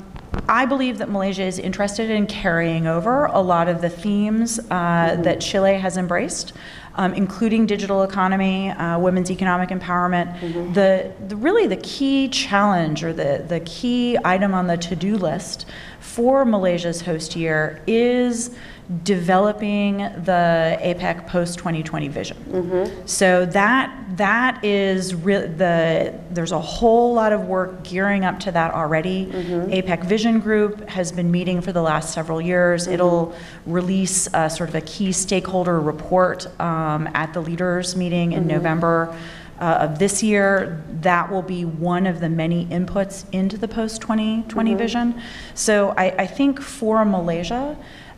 I 0.48 0.66
believe 0.66 0.98
that 0.98 1.08
Malaysia 1.08 1.42
is 1.42 1.58
interested 1.58 2.10
in 2.10 2.26
carrying 2.26 2.86
over 2.86 3.26
a 3.26 3.40
lot 3.40 3.68
of 3.68 3.80
the 3.80 3.90
themes 3.90 4.58
uh, 4.70 5.16
that 5.22 5.40
Chile 5.40 5.74
has 5.74 5.96
embraced, 5.96 6.52
um, 6.94 7.14
including 7.14 7.66
digital 7.66 8.02
economy, 8.02 8.70
uh, 8.70 8.98
women's 8.98 9.30
economic 9.30 9.70
empowerment. 9.70 10.38
Mm-hmm. 10.38 10.72
The, 10.72 11.12
the, 11.28 11.36
really 11.36 11.66
the 11.66 11.78
key 11.78 12.28
challenge 12.28 13.02
or 13.02 13.12
the, 13.12 13.44
the 13.48 13.60
key 13.60 14.16
item 14.24 14.54
on 14.54 14.66
the 14.66 14.76
to-do 14.76 15.16
list 15.16 15.66
for 16.00 16.44
Malaysia's 16.44 17.00
host 17.00 17.34
year 17.34 17.82
is 17.86 18.54
developing 19.03 19.99
the 19.99 20.79
APEC 20.81 21.27
post 21.27 21.59
2020 21.59 22.09
vision. 22.09 22.37
Mm-hmm. 22.49 23.07
So 23.07 23.44
that 23.46 23.92
that 24.16 24.64
is 24.64 25.14
re- 25.14 25.46
the 25.46 26.14
there's 26.31 26.53
a 26.53 26.61
whole 26.61 27.12
lot 27.12 27.33
of 27.33 27.46
work 27.46 27.83
gearing 27.83 28.25
up 28.25 28.38
to 28.40 28.53
that 28.53 28.72
already. 28.75 29.27
Mm-hmm. 29.27 29.72
APEC 29.72 30.05
Vision 30.05 30.38
Group 30.38 30.88
has 30.88 31.11
been 31.11 31.31
meeting 31.31 31.61
for 31.61 31.72
the 31.72 31.83
last 31.83 32.14
several 32.14 32.40
years. 32.40 32.85
Mm-hmm. 32.85 32.92
It'll 32.92 33.35
release 33.66 34.29
a, 34.33 34.49
sort 34.49 34.68
of 34.68 34.77
a 34.77 34.83
key 34.83 35.11
stakeholder 35.11 35.81
report 35.81 36.46
um, 36.61 37.09
at 37.14 37.33
the 37.33 37.40
leaders 37.40 37.96
meeting 37.96 38.33
in 38.33 38.40
mm-hmm. 38.40 38.51
November. 38.51 39.18
Uh, 39.59 39.88
of 39.88 39.99
this 39.99 40.22
year, 40.22 40.85
that 41.01 41.31
will 41.31 41.40
be 41.40 41.64
one 41.64 42.07
of 42.07 42.20
the 42.20 42.29
many 42.29 42.66
inputs 42.66 43.25
into 43.33 43.57
the 43.57 43.66
post 43.66 44.03
2020 44.03 44.70
mm-hmm. 44.70 44.79
vision. 44.79 45.22
So 45.55 45.94
I, 45.96 46.11
I 46.11 46.27
think 46.27 46.61
for 46.61 47.07
Malaysia, 47.07 47.75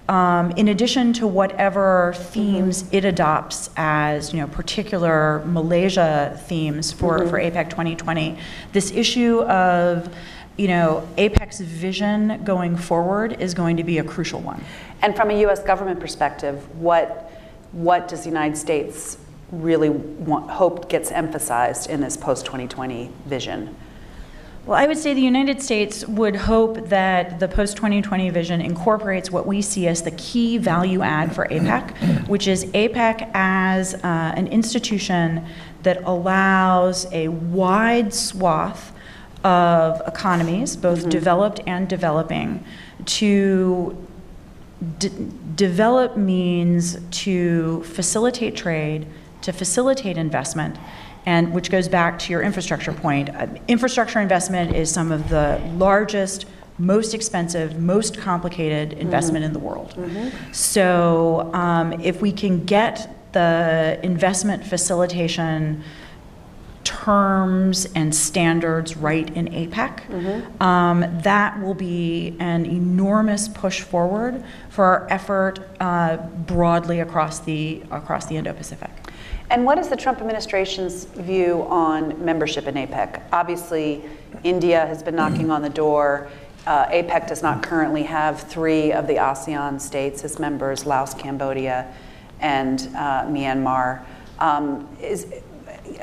um, 0.09 0.53
in 0.53 0.69
addition 0.69 1.13
to 1.15 1.27
whatever 1.27 2.15
themes 2.17 2.83
mm-hmm. 2.83 2.97
it 2.97 3.05
adopts 3.05 3.69
as 3.77 4.33
you 4.33 4.41
know 4.41 4.47
particular 4.47 5.43
Malaysia 5.45 6.41
themes 6.47 6.93
for, 6.93 7.19
mm-hmm. 7.19 7.29
for 7.29 7.39
APEC 7.39 7.71
2020, 7.71 8.39
this 8.73 8.91
issue 8.93 9.43
of 9.43 10.13
you 10.57 10.69
know 10.69 11.07
APEC's 11.19 11.61
vision 11.61 12.43
going 12.45 12.77
forward 12.77 13.41
is 13.41 13.55
going 13.55 13.77
to 13.77 13.85
be 13.85 13.99
a 13.99 14.05
crucial 14.05 14.41
one. 14.41 14.65
And 15.03 15.15
from 15.15 15.31
a 15.31 15.41
U.S. 15.41 15.63
government 15.63 16.01
perspective, 16.01 16.69
what 16.79 17.31
what 17.73 18.09
does 18.09 18.21
the 18.21 18.29
United 18.29 18.57
States 18.57 19.19
really 19.53 19.91
want, 19.91 20.51
hope 20.51 20.89
gets 20.89 21.11
emphasized 21.11 21.91
in 21.91 22.01
this 22.01 22.17
post 22.17 22.47
2020 22.47 23.11
vision? 23.27 23.77
Well, 24.69 24.79
I 24.79 24.87
would 24.87 24.99
say 24.99 25.15
the 25.15 25.23
United 25.23 25.63
States 25.63 26.07
would 26.07 26.37
hope 26.37 26.91
that 26.91 27.41
the 27.41 27.49
post 27.49 27.79
2020 27.79 28.29
vision 28.29 28.61
incorporates 28.61 29.31
what 29.31 29.47
we 29.47 29.63
see 29.63 29.89
as 29.89 30.03
the 30.03 30.11
key 30.11 30.59
value 30.59 31.01
add 31.01 31.35
for 31.35 31.47
APEC, 31.47 31.97
which 32.29 32.47
is 32.47 32.67
APEC 32.67 33.31
as 33.33 33.95
uh, 33.95 33.99
an 34.05 34.47
institution 34.49 35.47
that 35.85 36.03
allows 36.05 37.11
a 37.13 37.29
wide 37.29 38.13
swath 38.13 38.93
of 39.43 40.03
economies, 40.07 40.77
both 40.77 40.99
mm-hmm. 40.99 41.09
developed 41.09 41.61
and 41.67 41.89
developing, 41.89 42.63
to 43.07 43.97
d- 44.99 45.11
develop 45.55 46.19
means 46.19 46.99
to 47.11 47.83
facilitate 47.85 48.55
trade, 48.55 49.07
to 49.41 49.51
facilitate 49.51 50.19
investment, 50.19 50.77
and 51.27 51.53
which 51.53 51.71
goes 51.71 51.89
back 51.89 52.19
to 52.21 52.33
your 52.33 52.43
infrastructure 52.43 52.93
point. 52.93 53.29
Uh, 53.31 53.47
Infrastructure 53.69 54.21
investment 54.21 54.75
is 54.75 54.91
some 54.91 55.13
of 55.13 55.29
the 55.29 55.61
largest, 55.77 56.47
most 56.79 57.13
expensive, 57.15 57.79
most 57.81 58.17
complicated 58.19 58.93
investment 58.95 59.45
in 59.45 59.53
the 59.53 59.59
world. 59.59 59.95
So 60.53 61.51
um, 61.53 61.93
if 62.01 62.23
we 62.23 62.33
can 62.33 62.65
get 62.65 63.15
the 63.33 63.99
investment 64.03 64.65
facilitation 64.65 65.83
terms 66.85 67.87
and 67.95 68.15
standards 68.15 68.97
right 68.97 69.29
in 69.37 69.47
APEC, 69.49 70.61
um, 70.63 71.05
that 71.23 71.61
will 71.61 71.75
be 71.75 72.35
an 72.41 72.65
enormous 72.65 73.49
push 73.49 73.83
forward 73.83 74.43
for 74.71 74.85
our 74.85 75.07
effort 75.11 75.59
uh, 75.81 76.17
broadly 76.17 77.01
across 77.01 77.41
the 77.41 77.83
across 77.91 78.27
the 78.27 78.37
Indo-Pacific. 78.37 78.91
And 79.51 79.65
what 79.65 79.79
is 79.79 79.89
the 79.89 79.97
Trump 79.97 80.21
administration's 80.21 81.05
view 81.05 81.63
on 81.69 82.23
membership 82.23 82.67
in 82.67 82.75
APEC? 82.75 83.23
Obviously, 83.33 84.05
India 84.45 84.87
has 84.87 85.03
been 85.03 85.17
knocking 85.17 85.51
on 85.51 85.63
the 85.63 85.71
door. 85.71 86.29
Uh, 86.67 86.87
APEC 86.89 87.27
does 87.27 87.43
not 87.43 87.63
currently 87.63 88.03
have 88.03 88.43
three 88.43 88.93
of 88.93 89.07
the 89.07 89.15
ASEAN 89.15 89.81
states 89.81 90.23
as 90.23 90.39
members 90.39 90.85
Laos, 90.85 91.15
Cambodia, 91.15 91.91
and 92.41 92.91
uh, 92.95 93.25
Myanmar. 93.25 94.05
Um, 94.39 94.87
is, 95.01 95.33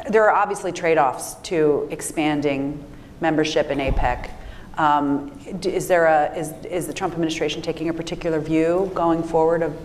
there 0.10 0.24
are 0.28 0.36
obviously 0.36 0.72
trade 0.72 0.98
offs 0.98 1.36
to 1.44 1.88
expanding 1.92 2.84
membership 3.22 3.70
in 3.70 3.78
APEC. 3.78 4.32
Um, 4.80 5.32
is, 5.62 5.88
there 5.88 6.06
a, 6.06 6.36
is, 6.36 6.52
is 6.66 6.88
the 6.88 6.94
Trump 6.94 7.14
administration 7.14 7.62
taking 7.62 7.90
a 7.90 7.94
particular 7.94 8.40
view 8.40 8.92
going 8.96 9.22
forward 9.22 9.62
of 9.62 9.78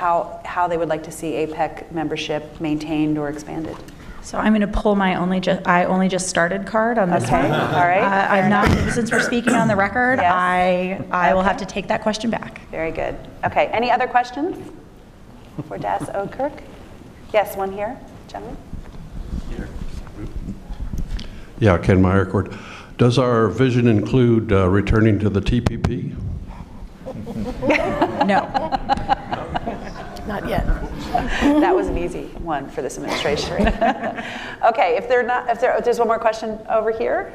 how, 0.00 0.40
how 0.46 0.66
they 0.66 0.78
would 0.78 0.88
like 0.88 1.02
to 1.02 1.12
see 1.12 1.32
APEC 1.32 1.92
membership 1.92 2.58
maintained 2.58 3.18
or 3.18 3.28
expanded? 3.28 3.76
So 4.22 4.38
I'm 4.38 4.52
going 4.54 4.62
to 4.62 4.66
pull 4.66 4.96
my 4.96 5.16
only 5.16 5.40
just 5.40 5.66
I 5.66 5.84
only 5.84 6.08
just 6.08 6.28
started 6.28 6.66
card 6.66 6.96
on 6.98 7.10
this 7.10 7.24
Okay, 7.24 7.42
one. 7.50 7.60
all 7.60 7.86
right, 7.86 8.02
Uh, 8.02 8.32
I'm 8.34 8.48
not 8.50 8.66
since 8.92 9.10
we're 9.12 9.20
speaking 9.22 9.54
on 9.54 9.66
the 9.68 9.76
record. 9.76 10.18
Yes. 10.20 10.32
I 10.34 11.04
I 11.10 11.34
will 11.34 11.42
have 11.42 11.56
to 11.58 11.66
take 11.66 11.88
that 11.88 12.02
question 12.02 12.30
back. 12.30 12.60
Very 12.70 12.92
good. 12.92 13.14
Okay, 13.44 13.66
any 13.68 13.90
other 13.90 14.06
questions 14.06 14.56
for 15.68 15.76
Das 15.78 16.08
Oudkirk? 16.10 16.52
Yes, 17.32 17.56
one 17.56 17.72
here, 17.72 17.98
gentlemen. 18.28 18.56
Here. 19.50 19.68
Yeah, 21.58 21.76
Ken 21.78 22.00
Meyercord. 22.02 22.56
Does 22.98 23.18
our 23.18 23.48
vision 23.48 23.86
include 23.88 24.52
uh, 24.52 24.68
returning 24.68 25.18
to 25.18 25.28
the 25.30 25.40
TPP? 25.40 26.14
No. 28.26 28.46
Not 30.30 30.48
yet. 30.48 30.64
That 31.60 31.74
was 31.74 31.88
an 31.88 31.98
easy 31.98 32.26
one 32.38 32.70
for 32.70 32.82
this 32.82 32.96
administration. 32.96 33.66
Okay, 34.62 34.98
if 34.98 35.08
there 35.08 35.22
not, 35.22 35.48
if 35.48 35.58
there, 35.58 35.74
if 35.76 35.84
there's 35.84 35.98
one 35.98 36.06
more 36.06 36.18
question 36.18 36.58
over 36.68 36.90
here? 36.90 37.32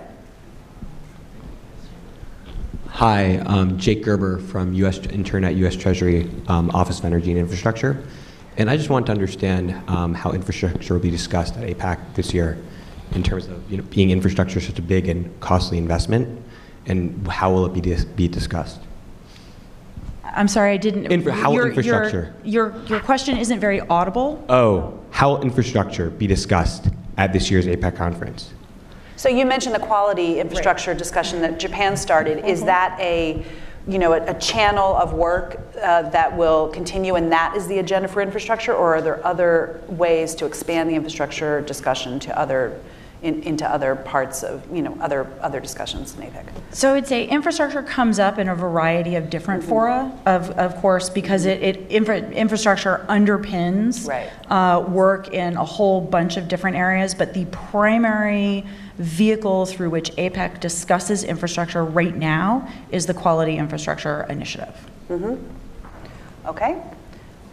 Hi, 2.87 3.37
um, 3.39 3.79
Jake 3.79 4.03
Gerber 4.03 4.37
from 4.37 4.73
US 4.75 4.99
intern 5.07 5.43
at 5.43 5.55
U.S. 5.55 5.75
Treasury 5.75 6.29
um, 6.47 6.69
Office 6.69 6.99
of 6.99 7.05
Energy 7.05 7.31
and 7.31 7.39
Infrastructure, 7.39 8.05
and 8.57 8.69
I 8.69 8.77
just 8.77 8.91
want 8.91 9.07
to 9.07 9.11
understand 9.11 9.73
um, 9.89 10.13
how 10.13 10.31
infrastructure 10.33 10.93
will 10.93 11.01
be 11.01 11.09
discussed 11.09 11.57
at 11.57 11.63
APEC 11.63 11.99
this 12.13 12.31
year, 12.31 12.59
in 13.13 13.23
terms 13.23 13.47
of 13.47 13.71
you 13.71 13.77
know 13.77 13.83
being 13.89 14.11
infrastructure 14.11 14.61
such 14.61 14.77
a 14.77 14.83
big 14.83 15.09
and 15.09 15.37
costly 15.39 15.79
investment, 15.79 16.41
and 16.85 17.27
how 17.27 17.51
will 17.51 17.65
it 17.65 17.73
be 17.73 17.81
dis- 17.81 18.05
be 18.05 18.27
discussed? 18.27 18.84
I'm 20.35 20.47
sorry, 20.49 20.73
I 20.73 20.77
didn't. 20.77 21.05
Infra- 21.05 21.31
how 21.31 21.53
your, 21.53 21.67
infrastructure? 21.67 22.33
Your, 22.43 22.71
your 22.71 22.85
your 22.85 22.99
question 22.99 23.37
isn't 23.37 23.59
very 23.59 23.79
audible. 23.81 24.43
Oh, 24.49 24.99
how 25.11 25.29
will 25.29 25.41
infrastructure 25.41 26.09
be 26.09 26.27
discussed 26.27 26.89
at 27.17 27.31
this 27.31 27.49
year's 27.49 27.65
APEC 27.67 27.95
conference? 27.95 28.53
So 29.15 29.29
you 29.29 29.45
mentioned 29.45 29.73
the 29.73 29.79
quality 29.79 30.39
infrastructure 30.41 30.93
discussion 30.93 31.41
that 31.41 31.57
Japan 31.57 31.95
started. 31.95 32.45
Is 32.45 32.65
that 32.65 32.99
a, 32.99 33.45
you 33.87 33.97
know, 33.97 34.11
a, 34.11 34.21
a 34.25 34.33
channel 34.39 34.93
of 34.97 35.13
work 35.13 35.61
uh, 35.81 36.09
that 36.09 36.35
will 36.35 36.67
continue 36.67 37.15
and 37.15 37.31
that 37.31 37.55
is 37.55 37.65
the 37.67 37.79
agenda 37.79 38.09
for 38.09 38.21
infrastructure? 38.21 38.73
Or 38.73 38.95
are 38.95 39.01
there 39.01 39.25
other 39.25 39.79
ways 39.87 40.35
to 40.35 40.45
expand 40.45 40.89
the 40.89 40.95
infrastructure 40.95 41.61
discussion 41.61 42.19
to 42.19 42.37
other, 42.37 42.77
in, 43.25 43.41
into 43.41 43.67
other 43.67 43.95
parts 43.95 44.43
of, 44.43 44.63
you 44.73 44.83
know, 44.83 44.95
other, 45.01 45.27
other 45.41 45.59
discussions 45.59 46.15
in 46.15 46.21
APEC? 46.21 46.45
So 46.71 46.93
I'd 46.93 47.07
say 47.07 47.27
infrastructure 47.27 47.81
comes 47.81 48.19
up 48.19 48.37
in 48.37 48.47
a 48.49 48.55
variety 48.55 49.15
of 49.15 49.31
different 49.31 49.63
fora, 49.63 50.11
of, 50.27 50.51
of 50.51 50.75
course, 50.75 51.09
because 51.09 51.45
it, 51.45 51.61
it 51.63 51.87
infra, 51.89 52.19
infrastructure 52.19 53.03
underpins 53.09 54.07
Right. 54.07 54.29
uh, 54.51 54.81
work 54.87 55.33
in 55.33 55.57
a 55.57 55.65
whole 55.65 55.99
bunch 56.01 56.37
of 56.37 56.47
different 56.47 56.77
areas, 56.77 57.15
but 57.15 57.33
the 57.33 57.45
primary 57.45 58.63
vehicle 58.97 59.65
through 59.65 59.89
which 59.89 60.11
APEC 60.17 60.59
discusses 60.59 61.23
infrastructure 61.23 61.83
right 61.83 62.15
now 62.15 62.71
is 62.91 63.07
the 63.07 63.13
Quality 63.13 63.57
Infrastructure 63.57 64.25
Initiative. 64.29 64.75
Okay. 66.45 66.79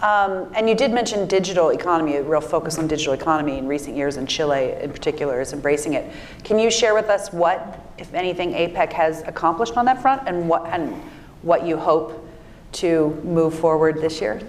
Um, 0.02 0.50
and 0.56 0.68
you 0.68 0.74
did 0.74 0.90
mention 0.92 1.28
digital 1.28 1.68
economy, 1.70 2.16
a 2.16 2.22
real 2.24 2.40
focus 2.40 2.76
on 2.76 2.88
digital 2.88 3.12
economy 3.12 3.58
in 3.58 3.68
recent 3.68 3.96
years, 3.96 4.16
and 4.16 4.28
Chile 4.28 4.72
in 4.80 4.90
particular 4.90 5.40
is 5.40 5.52
embracing 5.52 5.94
it. 5.94 6.12
Can 6.42 6.58
you 6.58 6.72
share 6.72 6.92
with 6.92 7.08
us 7.08 7.32
what, 7.32 7.80
if 7.98 8.12
anything, 8.12 8.52
APEC 8.52 8.92
has 8.92 9.22
accomplished 9.22 9.76
on 9.76 9.84
that 9.84 10.02
front, 10.02 10.22
and 10.26 10.48
what 10.48 10.66
and 10.66 10.92
what 11.42 11.64
you 11.64 11.76
hope 11.76 12.28
to 12.72 13.10
move 13.22 13.54
forward 13.54 14.00
this 14.00 14.20
year? 14.20 14.42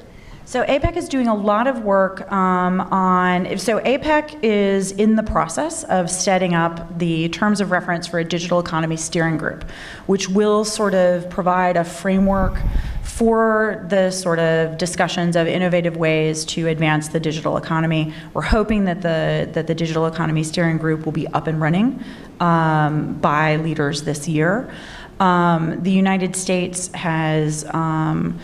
So 0.54 0.64
APEC 0.66 0.98
is 0.98 1.10
doing 1.10 1.28
a 1.28 1.34
lot 1.34 1.66
of 1.66 1.80
work 1.80 2.32
um, 2.32 2.80
on, 2.80 3.58
so 3.58 3.80
APEC 3.80 4.38
is 4.44 4.92
in 4.92 5.16
the 5.16 5.24
process 5.24 5.84
of 5.86 6.12
setting 6.12 6.54
up 6.54 7.00
the 7.00 7.28
terms 7.30 7.60
of 7.60 7.72
reference 7.72 8.06
for 8.06 8.20
a 8.20 8.24
digital 8.24 8.60
economy 8.60 8.96
steering 8.96 9.36
group, 9.36 9.68
which 10.06 10.30
will 10.30 10.64
sort 10.64 10.94
of 10.94 11.28
provide 11.32 11.76
a 11.76 11.84
framework 11.84 12.62
for 13.02 13.84
the 13.90 14.12
sort 14.12 14.38
of 14.38 14.78
discussions 14.78 15.36
of 15.36 15.48
innovative 15.48 15.98
ways 15.98 16.46
to 16.46 16.68
advance 16.68 17.08
the 17.08 17.20
digital 17.20 17.58
economy. 17.58 18.14
We're 18.36 18.44
hoping 18.44 18.86
that 18.86 19.02
the, 19.02 19.50
that 19.54 19.66
the 19.66 19.74
digital 19.74 20.06
economy 20.06 20.44
steering 20.44 20.78
group 20.78 21.04
will 21.04 21.14
be 21.14 21.28
up 21.30 21.48
and 21.48 21.60
running 21.60 22.04
um, 22.40 23.16
by 23.16 23.56
leaders 23.56 24.04
this 24.04 24.28
year. 24.28 24.72
Um, 25.20 25.82
the 25.82 25.92
United 25.92 26.36
States 26.36 26.90
has 26.90 27.66
um, 27.74 28.40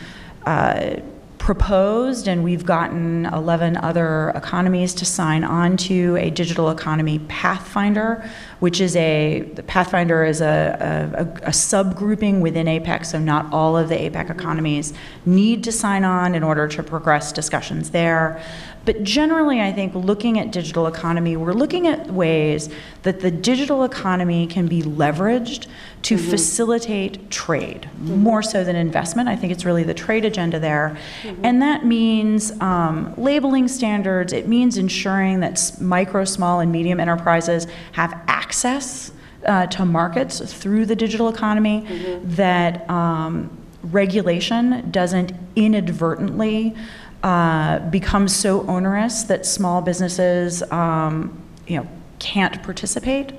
uh, 0.47 0.95
proposed, 1.49 2.27
and 2.27 2.43
we've 2.43 2.63
gotten 2.63 3.25
11 3.25 3.75
other 3.77 4.31
economies 4.35 4.93
to 4.93 5.03
sign 5.03 5.43
on 5.43 5.75
to 5.75 6.15
a 6.17 6.29
digital 6.29 6.69
economy 6.69 7.17
pathfinder, 7.27 8.23
which 8.59 8.79
is 8.79 8.95
a 8.95 9.51
pathfinder 9.65 10.23
is 10.23 10.41
a, 10.41 11.09
a, 11.17 11.47
a 11.47 11.49
subgrouping 11.49 12.39
within 12.39 12.67
APEC, 12.67 13.03
so 13.03 13.17
not 13.17 13.51
all 13.51 13.75
of 13.75 13.89
the 13.89 13.95
APEC 13.95 14.29
economies 14.29 14.93
need 15.25 15.63
to 15.63 15.71
sign 15.71 16.03
on 16.03 16.35
in 16.35 16.43
order 16.43 16.67
to 16.67 16.83
progress 16.83 17.31
discussions 17.31 17.89
there. 17.89 18.39
But 18.85 19.01
generally, 19.01 19.59
I 19.59 19.71
think 19.71 19.95
looking 19.95 20.39
at 20.39 20.51
digital 20.51 20.85
economy, 20.85 21.35
we're 21.35 21.53
looking 21.53 21.87
at 21.87 22.11
ways 22.11 22.69
that 23.01 23.21
the 23.21 23.31
digital 23.31 23.83
economy 23.83 24.45
can 24.45 24.67
be 24.67 24.83
leveraged 24.83 25.65
to 26.01 26.17
facilitate 26.17 27.29
trade, 27.29 27.89
more 27.99 28.41
so 28.41 28.63
than 28.63 28.75
investment. 28.75 29.27
I 29.27 29.35
think 29.35 29.51
it's 29.51 29.65
really 29.65 29.83
the 29.83 29.93
trade 29.93 30.23
agenda 30.25 30.59
there. 30.59 30.97
And 31.43 31.61
that 31.61 31.85
means 31.85 32.51
um, 32.61 33.13
labeling 33.17 33.67
standards, 33.67 34.31
it 34.31 34.47
means 34.47 34.77
ensuring 34.77 35.41
that 35.41 35.71
micro, 35.81 36.23
small, 36.25 36.61
and 36.61 36.71
medium 36.71 36.99
enterprises 36.99 37.67
have 37.91 38.17
access 38.27 39.11
uh, 39.45 39.67
to 39.67 39.85
markets 39.85 40.39
through 40.53 40.85
the 40.85 40.95
digital 40.95 41.29
economy, 41.29 41.85
that 42.23 42.89
um, 42.89 43.49
regulation 43.83 44.89
doesn't 44.91 45.33
inadvertently 45.55 46.75
uh, 47.23 47.79
become 47.89 48.27
so 48.27 48.65
onerous 48.67 49.23
that 49.23 49.45
small 49.45 49.81
businesses, 49.81 50.63
um, 50.71 51.41
you 51.67 51.77
know, 51.77 51.87
can't 52.19 52.63
participate. 52.63 53.33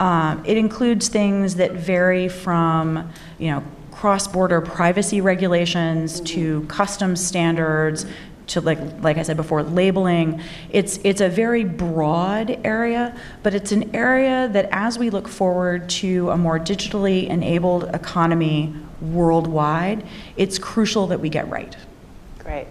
Um, 0.00 0.42
it 0.44 0.56
includes 0.56 1.08
things 1.08 1.54
that 1.56 1.72
vary 1.72 2.28
from, 2.28 3.10
you 3.38 3.50
know, 3.50 3.62
cross-border 3.92 4.60
privacy 4.60 5.20
regulations 5.20 6.20
to 6.20 6.62
customs 6.62 7.24
standards 7.24 8.06
to 8.46 8.60
like 8.60 8.78
like 9.02 9.16
I 9.16 9.22
said 9.22 9.36
before, 9.36 9.62
labeling. 9.62 10.40
It's 10.70 10.98
it's 11.04 11.20
a 11.20 11.28
very 11.28 11.64
broad 11.64 12.60
area, 12.64 13.18
but 13.42 13.54
it's 13.54 13.72
an 13.72 13.94
area 13.94 14.48
that 14.52 14.68
as 14.70 14.98
we 14.98 15.10
look 15.10 15.28
forward 15.28 15.88
to 15.90 16.30
a 16.30 16.36
more 16.36 16.58
digitally 16.58 17.28
enabled 17.28 17.84
economy 17.94 18.74
worldwide, 19.00 20.04
it's 20.36 20.58
crucial 20.58 21.06
that 21.08 21.20
we 21.20 21.28
get 21.28 21.48
right. 21.48 21.76
Great. 22.38 22.66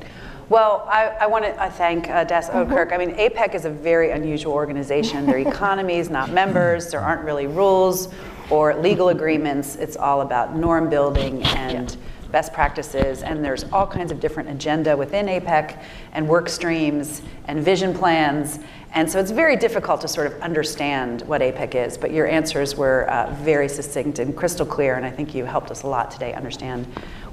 Well, 0.50 0.88
I, 0.92 1.08
I 1.22 1.28
want 1.28 1.46
to 1.46 1.72
thank 1.72 2.10
uh, 2.10 2.26
Das 2.26 2.50
Oudkirk. 2.50 2.92
I 2.92 2.98
mean, 2.98 3.16
APEC 3.16 3.56
is 3.56 3.66
a 3.66 3.70
very 3.70 4.12
unusual 4.12 4.54
organization. 4.54 5.26
They're 5.26 5.38
economies, 5.48 6.10
not 6.10 6.32
members. 6.32 6.92
There 6.92 7.00
aren't 7.00 7.24
really 7.24 7.48
rules 7.48 8.14
or 8.50 8.76
legal 8.76 9.10
agreements. 9.10 9.78
It's 9.78 9.96
all 9.96 10.22
about 10.22 10.56
norm 10.56 10.90
building 10.90 11.44
and 11.44 11.96
best 12.34 12.52
practices, 12.52 13.24
and 13.24 13.46
there's 13.46 13.64
all 13.72 13.88
kinds 13.88 14.12
of 14.12 14.20
different 14.20 14.50
agenda 14.50 14.98
within 14.98 15.28
APEC 15.28 15.82
and 16.12 16.28
work 16.28 16.50
streams 16.50 17.22
and 17.46 17.64
vision 17.64 17.94
plans. 17.94 18.60
And 18.96 19.10
so 19.10 19.20
it's 19.20 19.32
very 19.32 19.56
difficult 19.56 20.02
to 20.02 20.08
sort 20.08 20.28
of 20.28 20.40
understand 20.42 21.22
what 21.24 21.42
APEC 21.42 21.74
is, 21.74 21.98
but 21.98 22.12
your 22.12 22.28
answers 22.28 22.76
were 22.76 23.10
uh, 23.10 23.34
very 23.42 23.70
succinct 23.70 24.20
and 24.20 24.36
crystal 24.36 24.66
clear, 24.66 24.96
and 24.96 25.06
I 25.06 25.10
think 25.10 25.34
you 25.34 25.46
helped 25.46 25.72
us 25.72 25.84
a 25.84 25.88
lot 25.88 26.12
today 26.12 26.34
understand 26.34 26.86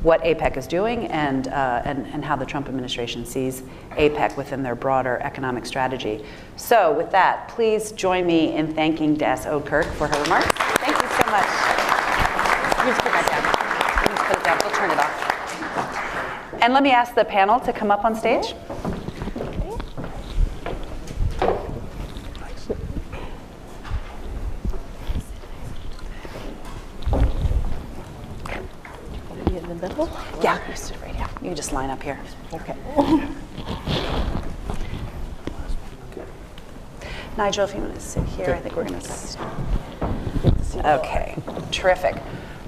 what 0.03 0.23
APEC 0.23 0.57
is 0.57 0.67
doing 0.67 1.07
and, 1.09 1.49
uh, 1.49 1.83
and, 1.85 2.07
and 2.07 2.25
how 2.25 2.37
the 2.37 2.47
Trump 2.47 2.69
administration 2.69 3.27
sees 3.27 3.63
APEC 3.93 4.37
within 4.37 4.63
their 4.63 4.75
broader 4.75 5.19
economic 5.23 5.67
strategy. 5.67 6.25
So 6.57 6.93
with 6.97 7.11
that, 7.11 7.49
please 7.49 7.93
join 7.93 8.27
me 8.27 8.55
in 8.55 8.75
thanking 8.75 9.15
Des 9.17 9.47
Oudkirk 9.47 9.85
for 9.85 10.07
her 10.07 10.23
remarks. 10.23 10.49
Thank 10.79 10.97
you 10.97 11.09
so 11.09 11.31
much. 11.31 11.49
You 12.81 12.87
just 12.89 13.03
put 13.03 13.13
that 13.13 13.27
down. 13.29 13.45
You 14.09 14.17
just 14.17 14.25
put 14.25 14.37
it 14.39 14.45
down. 14.45 14.59
We'll 14.65 14.73
turn 14.73 14.91
it 14.91 14.99
off. 14.99 15.31
And 16.63 16.75
let 16.75 16.83
me 16.83 16.91
ask 16.91 17.15
the 17.15 17.25
panel 17.25 17.59
to 17.61 17.73
come 17.73 17.91
up 17.91 18.05
on 18.05 18.15
stage. 18.15 18.55
In 29.47 29.69
the 29.69 29.75
middle? 29.75 30.11
Yeah, 30.43 30.59
you 30.69 30.77
sit 30.77 31.01
right 31.01 31.15
here. 31.15 31.27
You 31.41 31.49
can 31.49 31.57
just 31.57 31.73
line 31.73 31.89
up 31.89 32.03
here. 32.03 32.21
Okay. 32.53 32.77
Nigel, 37.39 37.65
if 37.65 37.75
you 37.75 37.81
want 37.81 37.95
to 37.95 38.01
sit 38.01 38.25
here, 38.25 38.51
I 38.55 38.59
think 38.61 38.77
we're 38.77 38.85
going 38.85 39.01
to. 39.01 40.99
Okay, 40.99 41.37
terrific. 41.71 42.17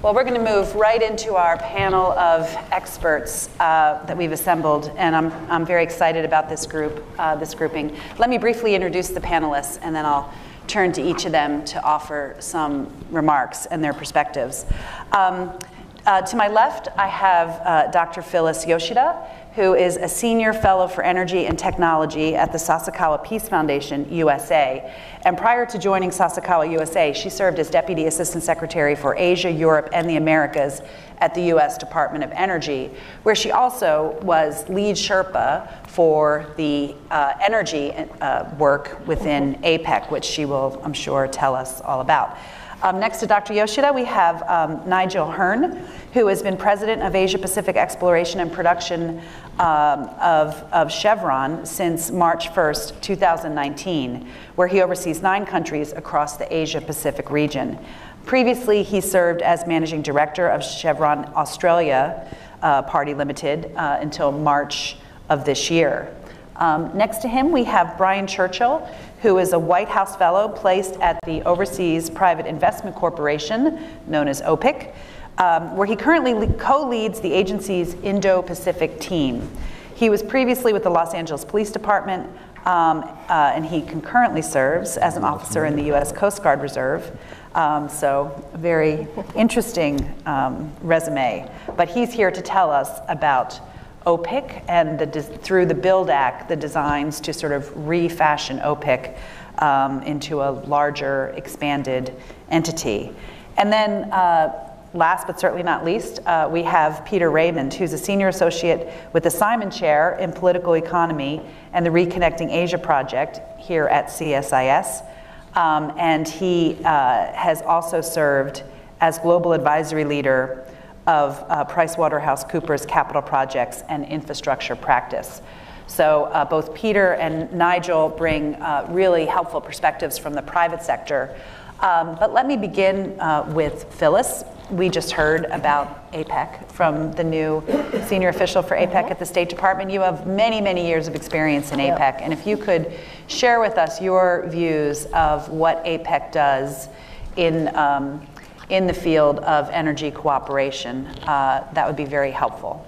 Well, 0.02 0.14
we're 0.14 0.24
going 0.24 0.44
to 0.44 0.52
move 0.52 0.74
right 0.74 1.00
into 1.00 1.36
our 1.36 1.56
panel 1.58 2.10
of 2.14 2.52
experts 2.72 3.48
uh, 3.60 4.04
that 4.06 4.16
we've 4.16 4.32
assembled, 4.32 4.90
and 4.96 5.14
I'm, 5.14 5.30
I'm 5.48 5.64
very 5.64 5.84
excited 5.84 6.24
about 6.24 6.48
this 6.48 6.66
group, 6.66 7.04
uh, 7.20 7.36
this 7.36 7.54
grouping. 7.54 7.96
Let 8.18 8.28
me 8.28 8.36
briefly 8.36 8.74
introduce 8.74 9.10
the 9.10 9.20
panelists, 9.20 9.78
and 9.80 9.94
then 9.94 10.04
I'll 10.04 10.34
turn 10.66 10.90
to 10.94 11.00
each 11.00 11.24
of 11.24 11.30
them 11.30 11.64
to 11.66 11.80
offer 11.84 12.34
some 12.40 12.92
remarks 13.12 13.66
and 13.66 13.82
their 13.82 13.92
perspectives. 13.92 14.66
Um, 15.12 15.56
uh, 16.04 16.20
to 16.22 16.34
my 16.34 16.48
left, 16.48 16.88
I 16.96 17.06
have 17.06 17.48
uh, 17.64 17.90
Dr. 17.92 18.22
Phyllis 18.22 18.66
Yoshida, 18.66 19.24
who 19.54 19.74
is 19.74 19.96
a 19.98 20.08
senior 20.08 20.54
fellow 20.54 20.88
for 20.88 21.04
energy 21.04 21.46
and 21.46 21.58
technology 21.58 22.34
at 22.34 22.52
the 22.52 22.58
Sasakawa 22.58 23.22
Peace 23.22 23.48
Foundation, 23.48 24.10
USA. 24.10 24.94
And 25.24 25.36
prior 25.36 25.66
to 25.66 25.78
joining 25.78 26.08
Sasakawa 26.08 26.70
USA, 26.72 27.12
she 27.12 27.28
served 27.28 27.58
as 27.58 27.68
Deputy 27.68 28.06
Assistant 28.06 28.42
Secretary 28.42 28.94
for 28.94 29.14
Asia, 29.14 29.50
Europe, 29.50 29.90
and 29.92 30.08
the 30.08 30.16
Americas 30.16 30.80
at 31.18 31.34
the 31.34 31.52
US 31.54 31.76
Department 31.76 32.24
of 32.24 32.30
Energy, 32.32 32.90
where 33.24 33.34
she 33.34 33.50
also 33.50 34.18
was 34.22 34.66
lead 34.70 34.96
Sherpa 34.96 35.86
for 35.86 36.46
the 36.56 36.94
uh, 37.10 37.34
energy 37.40 37.92
uh, 37.92 38.50
work 38.58 39.06
within 39.06 39.56
APEC, 39.62 40.10
which 40.10 40.24
she 40.24 40.46
will, 40.46 40.80
I'm 40.82 40.94
sure, 40.94 41.28
tell 41.28 41.54
us 41.54 41.82
all 41.82 42.00
about. 42.00 42.38
Um, 42.82 42.98
next 42.98 43.20
to 43.20 43.28
Dr. 43.28 43.52
Yoshida, 43.52 43.92
we 43.92 44.04
have 44.04 44.42
um, 44.48 44.88
Nigel 44.88 45.30
Hearne, 45.30 45.86
who 46.14 46.26
has 46.26 46.42
been 46.42 46.56
president 46.56 47.00
of 47.02 47.14
Asia 47.14 47.38
Pacific 47.38 47.76
Exploration 47.76 48.40
and 48.40 48.52
Production 48.52 49.20
um, 49.60 50.10
of, 50.20 50.54
of 50.72 50.90
Chevron 50.90 51.64
since 51.64 52.10
March 52.10 52.48
1st, 52.48 53.00
2019, 53.00 54.28
where 54.56 54.66
he 54.66 54.82
oversees 54.82 55.22
nine 55.22 55.46
countries 55.46 55.92
across 55.92 56.36
the 56.36 56.52
Asia 56.52 56.80
Pacific 56.80 57.30
region. 57.30 57.78
Previously, 58.24 58.82
he 58.82 59.00
served 59.00 59.42
as 59.42 59.64
managing 59.64 60.02
director 60.02 60.48
of 60.48 60.64
Chevron 60.64 61.26
Australia 61.36 62.28
uh, 62.62 62.82
Party 62.82 63.14
Limited 63.14 63.72
uh, 63.76 63.98
until 64.00 64.32
March 64.32 64.96
of 65.28 65.44
this 65.44 65.70
year. 65.70 66.12
Um, 66.56 66.96
next 66.96 67.18
to 67.18 67.28
him, 67.28 67.50
we 67.50 67.64
have 67.64 67.96
Brian 67.96 68.26
Churchill, 68.26 68.88
who 69.22 69.38
is 69.38 69.52
a 69.52 69.58
White 69.58 69.88
House 69.88 70.16
Fellow 70.16 70.48
placed 70.48 70.94
at 70.96 71.16
the 71.24 71.42
Overseas 71.42 72.10
Private 72.10 72.44
Investment 72.44 72.96
Corporation, 72.96 73.78
known 74.08 74.26
as 74.26 74.42
OPIC, 74.42 74.92
um, 75.38 75.76
where 75.76 75.86
he 75.86 75.94
currently 75.94 76.48
co 76.58 76.88
leads 76.88 77.20
the 77.20 77.32
agency's 77.32 77.94
Indo 78.02 78.42
Pacific 78.42 78.98
team. 78.98 79.48
He 79.94 80.10
was 80.10 80.24
previously 80.24 80.72
with 80.72 80.82
the 80.82 80.90
Los 80.90 81.14
Angeles 81.14 81.44
Police 81.44 81.70
Department, 81.70 82.28
um, 82.66 83.04
uh, 83.28 83.52
and 83.54 83.64
he 83.64 83.80
concurrently 83.82 84.42
serves 84.42 84.96
as 84.96 85.16
an 85.16 85.22
officer 85.22 85.66
in 85.66 85.76
the 85.76 85.84
U.S. 85.84 86.10
Coast 86.10 86.42
Guard 86.42 86.60
Reserve. 86.60 87.16
Um, 87.54 87.88
so, 87.88 88.44
very 88.54 89.06
interesting 89.36 90.12
um, 90.26 90.72
resume. 90.80 91.48
But 91.76 91.88
he's 91.88 92.12
here 92.12 92.32
to 92.32 92.42
tell 92.42 92.72
us 92.72 93.00
about 93.08 93.60
OPIC 94.06 94.64
and 94.68 94.98
the, 94.98 95.22
through 95.22 95.66
the 95.66 95.74
Build 95.74 96.10
Act, 96.10 96.48
the 96.48 96.56
designs 96.56 97.20
to 97.20 97.32
sort 97.32 97.52
of 97.52 97.70
refashion 97.86 98.58
OPIC 98.60 99.16
um, 99.58 100.02
into 100.02 100.40
a 100.40 100.50
larger, 100.50 101.28
expanded 101.36 102.14
entity. 102.50 103.14
And 103.56 103.72
then, 103.72 104.10
uh, 104.12 104.68
last 104.94 105.26
but 105.26 105.38
certainly 105.40 105.62
not 105.62 105.84
least, 105.84 106.20
uh, 106.26 106.48
we 106.50 106.62
have 106.62 107.04
Peter 107.04 107.30
Raymond, 107.30 107.72
who's 107.72 107.92
a 107.92 107.98
senior 107.98 108.28
associate 108.28 108.92
with 109.12 109.22
the 109.22 109.30
Simon 109.30 109.70
Chair 109.70 110.16
in 110.18 110.32
Political 110.32 110.74
Economy 110.74 111.40
and 111.72 111.84
the 111.84 111.90
Reconnecting 111.90 112.50
Asia 112.50 112.78
Project 112.78 113.40
here 113.58 113.86
at 113.86 114.06
CSIS. 114.06 115.06
Um, 115.54 115.92
and 115.98 116.26
he 116.26 116.78
uh, 116.84 117.32
has 117.32 117.62
also 117.62 118.00
served 118.00 118.62
as 119.00 119.18
global 119.18 119.52
advisory 119.52 120.04
leader 120.04 120.66
of 121.06 121.44
uh, 121.48 121.64
PricewaterhouseCoopers 121.64 122.86
capital 122.86 123.22
projects 123.22 123.82
and 123.88 124.04
infrastructure 124.04 124.76
practice. 124.76 125.42
So 125.86 126.24
uh, 126.24 126.44
both 126.44 126.74
Peter 126.74 127.14
and 127.14 127.52
Nigel 127.52 128.08
bring 128.08 128.54
uh, 128.54 128.86
really 128.88 129.26
helpful 129.26 129.60
perspectives 129.60 130.16
from 130.16 130.32
the 130.32 130.42
private 130.42 130.82
sector. 130.82 131.36
Um, 131.80 132.16
but 132.18 132.32
let 132.32 132.46
me 132.46 132.56
begin 132.56 133.18
uh, 133.18 133.44
with 133.48 133.92
Phyllis. 133.92 134.44
We 134.70 134.88
just 134.88 135.10
heard 135.10 135.46
about 135.46 136.10
APEC 136.12 136.70
from 136.70 137.12
the 137.12 137.24
new 137.24 137.62
senior 138.06 138.28
official 138.28 138.62
for 138.62 138.76
APEC 138.76 139.10
at 139.10 139.18
the 139.18 139.26
State 139.26 139.48
Department. 139.48 139.90
You 139.90 140.00
have 140.00 140.26
many, 140.26 140.60
many 140.60 140.86
years 140.86 141.08
of 141.08 141.16
experience 141.16 141.72
in 141.72 141.80
APEC, 141.80 142.22
and 142.22 142.32
if 142.32 142.46
you 142.46 142.56
could 142.56 142.92
share 143.26 143.60
with 143.60 143.76
us 143.76 144.00
your 144.00 144.46
views 144.48 145.06
of 145.06 145.48
what 145.48 145.84
APEC 145.84 146.30
does 146.30 146.88
in 147.36 147.74
um, 147.76 148.24
in 148.68 148.86
the 148.86 148.94
field 148.94 149.38
of 149.40 149.68
energy 149.70 150.10
cooperation, 150.10 151.06
uh, 151.26 151.66
that 151.74 151.86
would 151.86 151.96
be 151.96 152.04
very 152.04 152.30
helpful. 152.30 152.86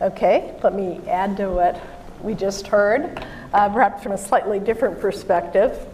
Okay, 0.00 0.54
let 0.62 0.74
me 0.74 1.00
add 1.08 1.36
to 1.38 1.48
what 1.50 1.80
we 2.22 2.34
just 2.34 2.66
heard, 2.66 3.24
uh, 3.52 3.68
perhaps 3.68 4.02
from 4.02 4.12
a 4.12 4.18
slightly 4.18 4.58
different 4.58 5.00
perspective. 5.00 5.86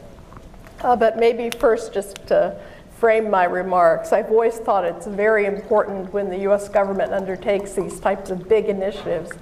Uh, 0.81 0.95
but 0.95 1.19
maybe 1.19 1.51
first, 1.59 1.95
just 1.95 2.17
to 2.27 2.59
frame 2.99 3.31
my 3.31 3.45
remarks, 3.45 4.13
I've 4.13 4.31
always 4.31 4.57
thought 4.57 4.85
it's 4.85 5.07
very 5.07 5.47
important 5.47 6.13
when 6.13 6.31
the 6.31 6.39
US 6.51 6.69
government 6.69 7.13
undertakes 7.13 7.73
these 7.73 7.99
types 8.01 8.31
of 8.31 8.49
big 8.49 8.67
initiatives 8.67 9.33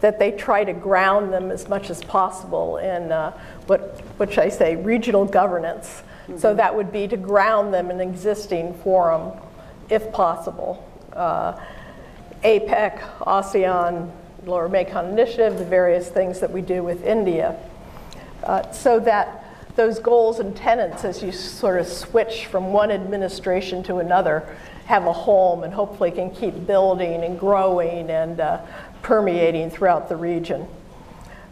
that 0.00 0.18
they 0.18 0.32
try 0.32 0.64
to 0.64 0.72
ground 0.72 1.32
them 1.32 1.50
as 1.50 1.68
much 1.68 1.88
as 1.88 2.02
possible 2.02 2.78
in 2.78 3.12
uh, 3.12 3.30
what, 3.66 4.00
which 4.18 4.38
I 4.38 4.48
say, 4.48 4.76
regional 4.76 5.24
governance. 5.24 6.02
So 6.38 6.54
that 6.54 6.74
would 6.74 6.92
be 6.92 7.08
to 7.08 7.16
ground 7.16 7.72
them 7.72 7.90
in 7.90 8.00
an 8.00 8.08
existing 8.08 8.74
forum, 8.74 9.32
if 9.88 10.12
possible. 10.12 10.88
Uh, 11.12 11.58
APEC, 12.42 13.00
ASEAN, 13.20 14.10
Lower 14.44 14.68
Mekong 14.68 15.10
Initiative, 15.10 15.58
the 15.58 15.64
various 15.64 16.08
things 16.08 16.40
that 16.40 16.50
we 16.50 16.60
do 16.60 16.82
with 16.82 17.04
India. 17.04 17.56
Uh, 18.42 18.70
so 18.72 18.98
that 19.00 19.44
those 19.76 19.98
goals 19.98 20.40
and 20.40 20.56
tenets, 20.56 21.04
as 21.04 21.22
you 21.22 21.32
sort 21.32 21.80
of 21.80 21.86
switch 21.86 22.46
from 22.46 22.72
one 22.72 22.90
administration 22.90 23.82
to 23.84 23.98
another, 23.98 24.56
have 24.86 25.06
a 25.06 25.12
home 25.12 25.62
and 25.62 25.72
hopefully 25.72 26.10
can 26.10 26.30
keep 26.30 26.66
building 26.66 27.22
and 27.22 27.38
growing 27.38 28.10
and 28.10 28.40
uh, 28.40 28.60
permeating 29.02 29.70
throughout 29.70 30.08
the 30.08 30.16
region. 30.16 30.66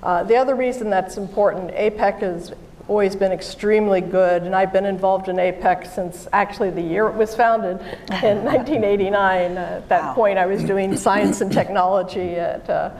Uh, 0.03 0.25
the 0.25 0.37
other 0.37 0.55
reason 0.55 0.91
that's 0.91 1.17
important, 1.17 1.71
APEC 1.71 2.23
is 2.23 2.53
always 2.89 3.15
been 3.15 3.33
extremely 3.33 4.01
good, 4.01 4.43
and 4.43 4.55
I've 4.55 4.73
been 4.73 4.87
involved 4.87 5.29
in 5.29 5.37
APEC 5.37 5.93
since 5.93 6.27
actually 6.33 6.71
the 6.71 6.83
year 6.83 7.07
it 7.09 7.15
was 7.15 7.35
founded 7.35 7.81
in 8.23 8.45
1989. 8.45 9.57
Uh, 9.57 9.61
at 9.61 9.89
that 9.89 10.03
wow. 10.03 10.15
point, 10.15 10.39
I 10.39 10.47
was 10.47 10.65
doing 10.65 10.97
science 10.97 11.41
and 11.41 11.53
technology 11.53 12.35
at, 12.35 12.69
uh, 12.69 12.91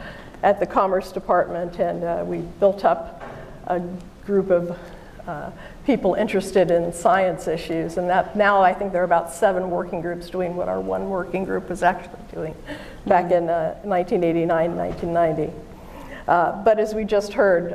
at 0.43 0.61
the 0.61 0.67
Commerce 0.67 1.13
Department, 1.13 1.79
and 1.79 2.05
uh, 2.05 2.25
we 2.27 2.39
built 2.39 2.85
up 2.85 3.23
a 3.67 3.81
group 4.25 4.51
of 4.51 4.79
uh, 5.27 5.51
people 5.87 6.15
interested 6.15 6.71
in 6.71 6.93
science 6.93 7.47
issues. 7.47 7.97
And 7.97 8.09
that 8.09 8.37
now 8.37 8.63
I 8.63 8.73
think 8.73 8.93
there 8.93 9.03
are 9.03 9.05
about 9.05 9.33
seven 9.33 9.71
working 9.71 10.01
groups 10.01 10.31
doing 10.31 10.57
what 10.57 10.69
our 10.69 10.81
one 10.81 11.09
working 11.09 11.45
group 11.45 11.69
was 11.69 11.83
actually 11.83 12.21
doing 12.33 12.55
back 13.07 13.33
in 13.33 13.47
1989, 13.47 14.71
uh, 14.71 14.75
1990. 14.75 15.53
Uh, 16.29 16.63
but 16.63 16.79
as 16.79 16.95
we 16.95 17.05
just 17.05 17.33
heard, 17.33 17.73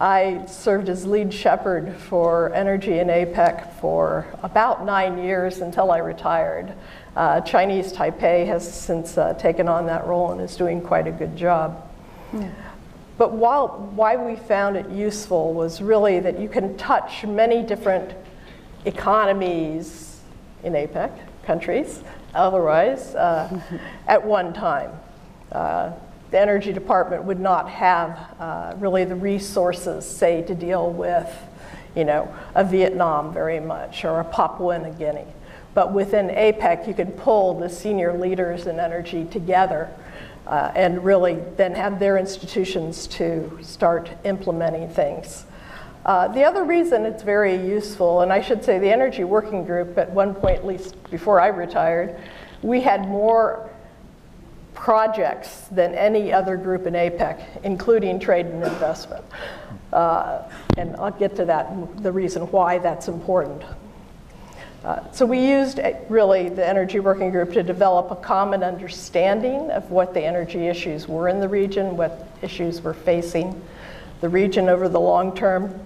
I 0.00 0.44
served 0.46 0.88
as 0.88 1.04
lead 1.04 1.34
shepherd 1.34 1.92
for 1.96 2.52
energy 2.54 3.00
in 3.00 3.08
APEC 3.08 3.72
for 3.80 4.26
about 4.44 4.84
nine 4.84 5.18
years 5.18 5.58
until 5.58 5.90
I 5.90 5.98
retired. 5.98 6.72
Uh, 7.16 7.40
Chinese 7.40 7.92
Taipei 7.92 8.46
has 8.46 8.72
since 8.72 9.18
uh, 9.18 9.34
taken 9.34 9.68
on 9.68 9.86
that 9.86 10.06
role 10.06 10.30
and 10.30 10.40
is 10.40 10.56
doing 10.56 10.80
quite 10.80 11.08
a 11.08 11.10
good 11.10 11.36
job. 11.36 11.84
Yeah. 12.32 12.48
But 13.16 13.32
while, 13.32 13.90
why 13.96 14.14
we 14.14 14.36
found 14.36 14.76
it 14.76 14.88
useful 14.88 15.52
was 15.52 15.82
really 15.82 16.20
that 16.20 16.38
you 16.38 16.48
can 16.48 16.76
touch 16.76 17.24
many 17.24 17.64
different 17.64 18.14
economies 18.84 20.20
in 20.62 20.74
APEC 20.74 21.10
countries, 21.42 22.04
otherwise, 22.34 23.16
uh, 23.16 23.60
at 24.06 24.24
one 24.24 24.52
time. 24.52 24.92
The 26.30 26.38
Energy 26.38 26.72
Department 26.72 27.24
would 27.24 27.40
not 27.40 27.70
have 27.70 28.18
uh, 28.38 28.74
really 28.78 29.04
the 29.04 29.16
resources, 29.16 30.04
say, 30.04 30.42
to 30.42 30.54
deal 30.54 30.90
with, 30.90 31.30
you 31.96 32.04
know, 32.04 32.34
a 32.54 32.64
Vietnam 32.64 33.32
very 33.32 33.60
much 33.60 34.04
or 34.04 34.20
a 34.20 34.24
Papua 34.24 34.78
New 34.78 34.92
Guinea. 34.92 35.26
But 35.72 35.92
within 35.92 36.28
APEC, 36.28 36.86
you 36.86 36.94
can 36.94 37.12
pull 37.12 37.58
the 37.58 37.68
senior 37.68 38.18
leaders 38.18 38.66
in 38.66 38.78
energy 38.78 39.24
together 39.24 39.88
uh, 40.46 40.72
and 40.74 41.04
really 41.04 41.38
then 41.56 41.74
have 41.74 41.98
their 41.98 42.18
institutions 42.18 43.06
to 43.06 43.58
start 43.62 44.10
implementing 44.24 44.88
things. 44.88 45.44
Uh, 46.04 46.28
the 46.28 46.42
other 46.42 46.64
reason 46.64 47.04
it's 47.04 47.22
very 47.22 47.54
useful, 47.54 48.22
and 48.22 48.32
I 48.32 48.40
should 48.40 48.64
say 48.64 48.78
the 48.78 48.90
Energy 48.90 49.24
Working 49.24 49.64
Group, 49.64 49.98
at 49.98 50.10
one 50.10 50.34
point, 50.34 50.58
at 50.58 50.66
least 50.66 50.96
before 51.10 51.40
I 51.40 51.48
retired, 51.48 52.18
we 52.62 52.80
had 52.80 53.06
more 53.06 53.67
projects 54.78 55.62
than 55.72 55.92
any 55.94 56.32
other 56.32 56.56
group 56.56 56.86
in 56.86 56.94
APEC, 56.94 57.64
including 57.64 58.20
trade 58.20 58.46
and 58.46 58.62
investment. 58.62 59.24
Uh, 59.92 60.42
and 60.76 60.94
I'll 60.96 61.10
get 61.10 61.34
to 61.36 61.44
that, 61.46 62.02
the 62.02 62.12
reason 62.12 62.42
why 62.52 62.78
that's 62.78 63.08
important. 63.08 63.62
Uh, 64.84 65.00
so 65.10 65.26
we 65.26 65.44
used 65.44 65.80
uh, 65.80 65.92
really 66.08 66.48
the 66.48 66.66
Energy 66.66 67.00
Working 67.00 67.32
Group 67.32 67.52
to 67.54 67.64
develop 67.64 68.12
a 68.12 68.16
common 68.16 68.62
understanding 68.62 69.68
of 69.72 69.90
what 69.90 70.14
the 70.14 70.22
energy 70.22 70.68
issues 70.68 71.08
were 71.08 71.28
in 71.28 71.40
the 71.40 71.48
region, 71.48 71.96
what 71.96 72.28
issues 72.40 72.80
were 72.80 72.94
facing 72.94 73.60
the 74.20 74.28
region 74.28 74.68
over 74.68 74.88
the 74.88 75.00
long 75.00 75.34
term, 75.34 75.84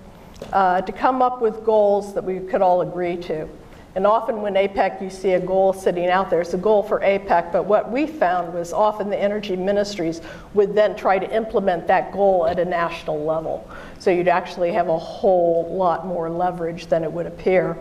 uh, 0.53 0.83
to 0.83 0.93
come 0.93 1.23
up 1.23 1.41
with 1.41 1.65
goals 1.65 2.13
that 2.13 2.25
we 2.25 2.41
could 2.41 2.61
all 2.61 2.83
agree 2.83 3.17
to. 3.17 3.49
And 3.95 4.07
often 4.07 4.41
when 4.41 4.55
APEC, 4.55 5.03
you 5.03 5.11
see 5.11 5.33
a 5.33 5.41
goal 5.41 5.75
sitting 5.75 6.07
out 6.07 6.31
there, 6.31 6.41
it's 6.41 6.55
a 6.55 6.59
goal 6.59 6.83
for 6.83 7.01
APEC, 7.01 7.53
but 7.53 7.67
what 7.67 7.93
we 7.93 8.07
found 8.07 8.55
was 8.55 8.73
often 8.73 9.11
the 9.11 9.21
energy 9.21 9.55
ministries 9.55 10.23
would 10.55 10.75
then 10.75 10.97
try 10.97 11.19
to 11.19 11.31
implement 11.35 11.87
that 11.89 12.11
goal 12.11 12.47
at 12.47 12.59
a 12.59 12.65
national 12.65 13.23
level. 13.23 13.69
So 13.99 14.11
you'd 14.11 14.29
actually 14.29 14.73
have 14.73 14.89
a 14.89 14.99
whole 14.99 15.75
lot 15.77 16.07
more 16.07 16.31
leverage 16.31 16.87
than 16.87 17.05
it 17.05 17.13
would 17.13 17.27
appear. 17.27 17.77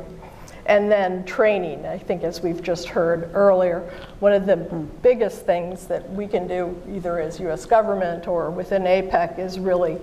And 0.65 0.91
then 0.91 1.23
training, 1.23 1.85
I 1.85 1.97
think 1.97 2.23
as 2.23 2.41
we've 2.41 2.61
just 2.61 2.89
heard 2.89 3.31
earlier, 3.33 3.79
one 4.19 4.33
of 4.33 4.45
the 4.45 4.57
biggest 4.57 5.45
things 5.45 5.87
that 5.87 6.09
we 6.11 6.27
can 6.27 6.47
do 6.47 6.79
either 6.93 7.19
as 7.19 7.39
US 7.39 7.65
government 7.65 8.27
or 8.27 8.51
within 8.51 8.83
APEC 8.83 9.39
is 9.39 9.59
really 9.59 9.97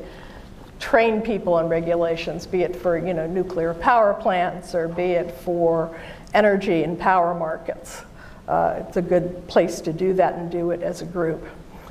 train 0.78 1.20
people 1.20 1.54
on 1.54 1.68
regulations, 1.68 2.46
be 2.46 2.62
it 2.62 2.76
for 2.76 2.98
you 2.98 3.14
know, 3.14 3.26
nuclear 3.26 3.74
power 3.74 4.14
plants 4.14 4.74
or 4.74 4.88
be 4.88 5.12
it 5.12 5.30
for 5.40 5.98
energy 6.34 6.82
and 6.82 6.98
power 6.98 7.34
markets. 7.34 8.02
Uh, 8.46 8.82
it's 8.86 8.96
a 8.96 9.02
good 9.02 9.46
place 9.48 9.80
to 9.80 9.92
do 9.92 10.14
that 10.14 10.34
and 10.34 10.50
do 10.50 10.70
it 10.70 10.82
as 10.82 11.02
a 11.02 11.04
group. 11.04 11.44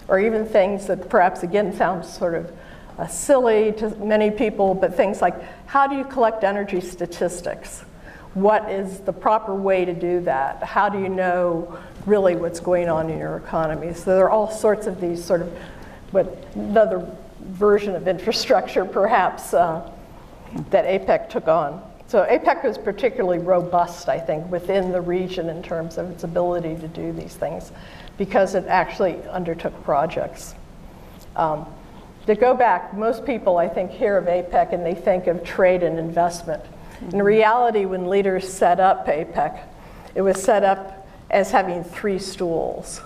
Or 0.08 0.20
even 0.20 0.46
things 0.46 0.88
that 0.88 1.10
perhaps 1.10 1.44
again 1.44 1.76
sound 1.76 2.06
sort 2.06 2.34
of 2.34 2.52
uh, 2.98 3.08
silly 3.08 3.74
to 3.74 3.90
many 3.98 4.32
people, 4.32 4.74
but 4.74 4.96
things 4.96 5.22
like 5.22 5.36
how 5.68 5.86
do 5.86 5.96
you 5.96 6.04
collect 6.04 6.44
energy 6.44 6.82
statistics? 6.82 7.84
What 8.34 8.70
is 8.72 9.00
the 9.00 9.14
proper 9.14 9.54
way 9.54 9.86
to 9.86 9.94
do 9.94 10.22
that? 10.22 10.64
How 10.64 10.90
do 10.90 11.00
you 11.00 11.10
know 11.10 11.78
really 12.06 12.36
what's 12.36 12.60
going 12.60 12.90
on 12.90 13.10
in 13.10 13.20
your 13.20 13.38
economy? 13.38 13.94
So 13.94 14.16
there 14.16 14.26
are 14.26 14.30
all 14.30 14.50
sorts 14.50 14.88
of 14.88 15.02
these 15.02 15.24
sort 15.24 15.42
of, 15.42 15.52
what 16.12 16.46
another 16.56 17.08
version 17.42 17.96
of 17.96 18.08
infrastructure, 18.08 18.86
perhaps, 18.86 19.54
uh, 19.54 19.92
that 20.70 20.86
APEC 20.86 21.30
took 21.30 21.48
on. 21.48 21.82
So 22.08 22.26
APEC 22.26 22.64
was 22.64 22.78
particularly 22.78 23.40
robust, 23.40 24.08
I 24.08 24.18
think, 24.18 24.50
within 24.50 24.92
the 24.92 25.02
region 25.02 25.50
in 25.50 25.62
terms 25.62 25.98
of 25.98 26.10
its 26.10 26.24
ability 26.24 26.78
to 26.78 26.88
do 26.88 27.12
these 27.12 27.36
things 27.36 27.72
because 28.18 28.56
it 28.56 28.66
actually 28.68 29.22
undertook 29.28 29.84
projects. 29.84 30.56
Um, 31.36 31.66
to 32.26 32.36
go 32.36 32.54
back, 32.54 32.94
most 32.94 33.26
people, 33.26 33.58
I 33.58 33.68
think, 33.68 33.92
hear 33.92 34.18
of 34.18 34.26
APEC 34.26 34.74
and 34.74 34.86
they 34.86 34.96
think 34.96 35.28
of 35.28 35.44
trade 35.44 35.84
and 35.84 36.00
investment. 36.00 36.64
In 37.12 37.22
reality, 37.22 37.86
when 37.86 38.08
leaders 38.08 38.52
set 38.52 38.80
up 38.80 39.06
APEC, 39.08 39.62
it 40.16 40.22
was 40.22 40.42
set 40.42 40.64
up 40.64 41.08
as 41.30 41.52
having 41.52 41.84
three 41.84 42.20
stools. 42.20 43.00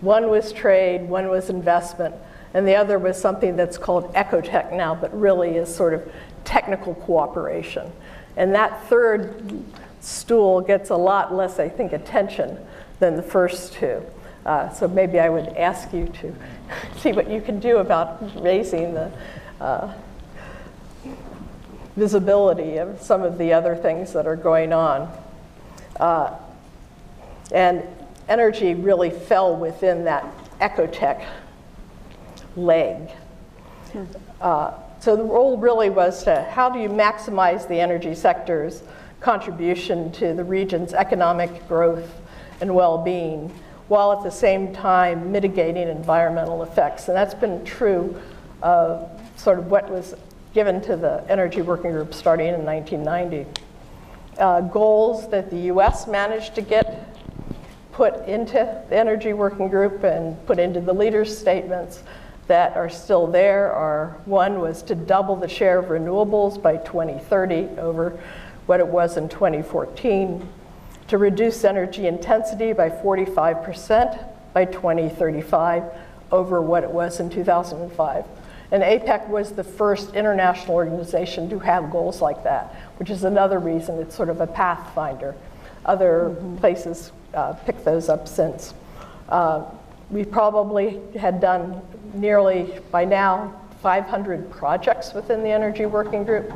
One 0.00 0.30
was 0.30 0.52
trade, 0.52 1.08
one 1.08 1.28
was 1.28 1.50
investment, 1.50 2.14
and 2.54 2.66
the 2.66 2.74
other 2.74 2.98
was 2.98 3.20
something 3.20 3.56
that's 3.56 3.78
called 3.78 4.12
ecotech 4.14 4.72
now, 4.72 4.94
but 4.94 5.18
really 5.18 5.56
is 5.56 5.74
sort 5.74 5.94
of 5.94 6.10
technical 6.44 6.94
cooperation. 6.94 7.90
And 8.36 8.54
that 8.54 8.84
third 8.88 9.64
stool 10.00 10.60
gets 10.60 10.90
a 10.90 10.96
lot 10.96 11.34
less, 11.34 11.58
I 11.58 11.68
think, 11.68 11.92
attention 11.92 12.58
than 12.98 13.16
the 13.16 13.22
first 13.22 13.72
two. 13.74 14.02
Uh, 14.44 14.68
so 14.70 14.88
maybe 14.88 15.20
I 15.20 15.28
would 15.28 15.48
ask 15.56 15.92
you 15.92 16.06
to 16.06 16.34
see 16.98 17.12
what 17.12 17.30
you 17.30 17.40
can 17.40 17.60
do 17.60 17.78
about 17.78 18.42
raising 18.42 18.94
the 18.94 19.10
uh, 19.60 19.94
visibility 21.96 22.78
of 22.78 23.00
some 23.00 23.22
of 23.22 23.38
the 23.38 23.52
other 23.52 23.76
things 23.76 24.12
that 24.12 24.26
are 24.26 24.36
going 24.36 24.72
on. 24.72 25.10
Uh, 25.98 26.36
and 27.52 27.84
energy 28.28 28.74
really 28.74 29.10
fell 29.10 29.54
within 29.54 30.04
that 30.04 30.24
ecotech 30.58 31.24
leg. 32.56 33.10
Uh, 34.40 34.72
so 35.00 35.16
the 35.16 35.24
role 35.24 35.58
really 35.58 35.90
was 35.90 36.24
to 36.24 36.42
how 36.42 36.70
do 36.70 36.78
you 36.78 36.88
maximize 36.88 37.66
the 37.68 37.80
energy 37.80 38.14
sector's 38.14 38.82
contribution 39.20 40.10
to 40.12 40.34
the 40.34 40.44
region's 40.44 40.94
economic 40.94 41.66
growth 41.68 42.10
and 42.60 42.74
well-being, 42.74 43.48
while 43.88 44.12
at 44.12 44.22
the 44.22 44.30
same 44.30 44.72
time 44.72 45.30
mitigating 45.30 45.88
environmental 45.88 46.62
effects. 46.62 47.08
And 47.08 47.16
that's 47.16 47.34
been 47.34 47.64
true 47.64 48.20
of 48.62 49.08
sort 49.36 49.58
of 49.58 49.66
what 49.66 49.90
was 49.90 50.14
given 50.54 50.80
to 50.82 50.96
the 50.96 51.24
Energy 51.28 51.62
Working 51.62 51.92
Group 51.92 52.14
starting 52.14 52.48
in 52.48 52.64
1990. 52.64 53.60
Uh, 54.38 54.60
goals 54.62 55.28
that 55.30 55.50
the 55.50 55.58
US 55.72 56.06
managed 56.06 56.54
to 56.54 56.62
get 56.62 57.16
put 57.92 58.26
into 58.26 58.82
the 58.88 58.96
Energy 58.96 59.32
Working 59.32 59.68
Group 59.68 60.04
and 60.04 60.44
put 60.46 60.58
into 60.58 60.80
the 60.80 60.92
leaders' 60.92 61.36
statements 61.36 62.02
that 62.46 62.76
are 62.76 62.88
still 62.88 63.26
there 63.26 63.72
are 63.72 64.16
one 64.24 64.60
was 64.60 64.82
to 64.82 64.94
double 64.94 65.36
the 65.36 65.48
share 65.48 65.78
of 65.78 65.86
renewables 65.86 66.60
by 66.60 66.76
2030 66.78 67.78
over 67.78 68.18
what 68.66 68.80
it 68.80 68.86
was 68.86 69.16
in 69.16 69.28
2014, 69.28 70.48
to 71.08 71.18
reduce 71.18 71.64
energy 71.64 72.06
intensity 72.06 72.72
by 72.72 72.88
45% 72.88 74.24
by 74.52 74.64
2035 74.64 75.84
over 76.30 76.62
what 76.62 76.82
it 76.82 76.90
was 76.90 77.20
in 77.20 77.28
2005. 77.28 78.24
And 78.70 78.82
APEC 78.82 79.28
was 79.28 79.52
the 79.52 79.64
first 79.64 80.14
international 80.14 80.74
organization 80.74 81.50
to 81.50 81.58
have 81.58 81.90
goals 81.90 82.22
like 82.22 82.42
that, 82.44 82.74
which 82.96 83.10
is 83.10 83.24
another 83.24 83.58
reason 83.58 83.98
it's 83.98 84.14
sort 84.14 84.30
of 84.30 84.40
a 84.40 84.46
pathfinder. 84.46 85.34
Other 85.84 86.30
mm-hmm. 86.30 86.56
places 86.56 87.12
uh, 87.34 87.52
picked 87.52 87.84
those 87.84 88.08
up 88.08 88.26
since. 88.26 88.72
Uh, 89.28 89.64
we 90.12 90.24
probably 90.24 91.00
had 91.18 91.40
done 91.40 91.80
nearly, 92.12 92.78
by 92.90 93.04
now, 93.04 93.58
500 93.80 94.50
projects 94.50 95.14
within 95.14 95.42
the 95.42 95.48
Energy 95.48 95.86
Working 95.86 96.22
Group, 96.22 96.52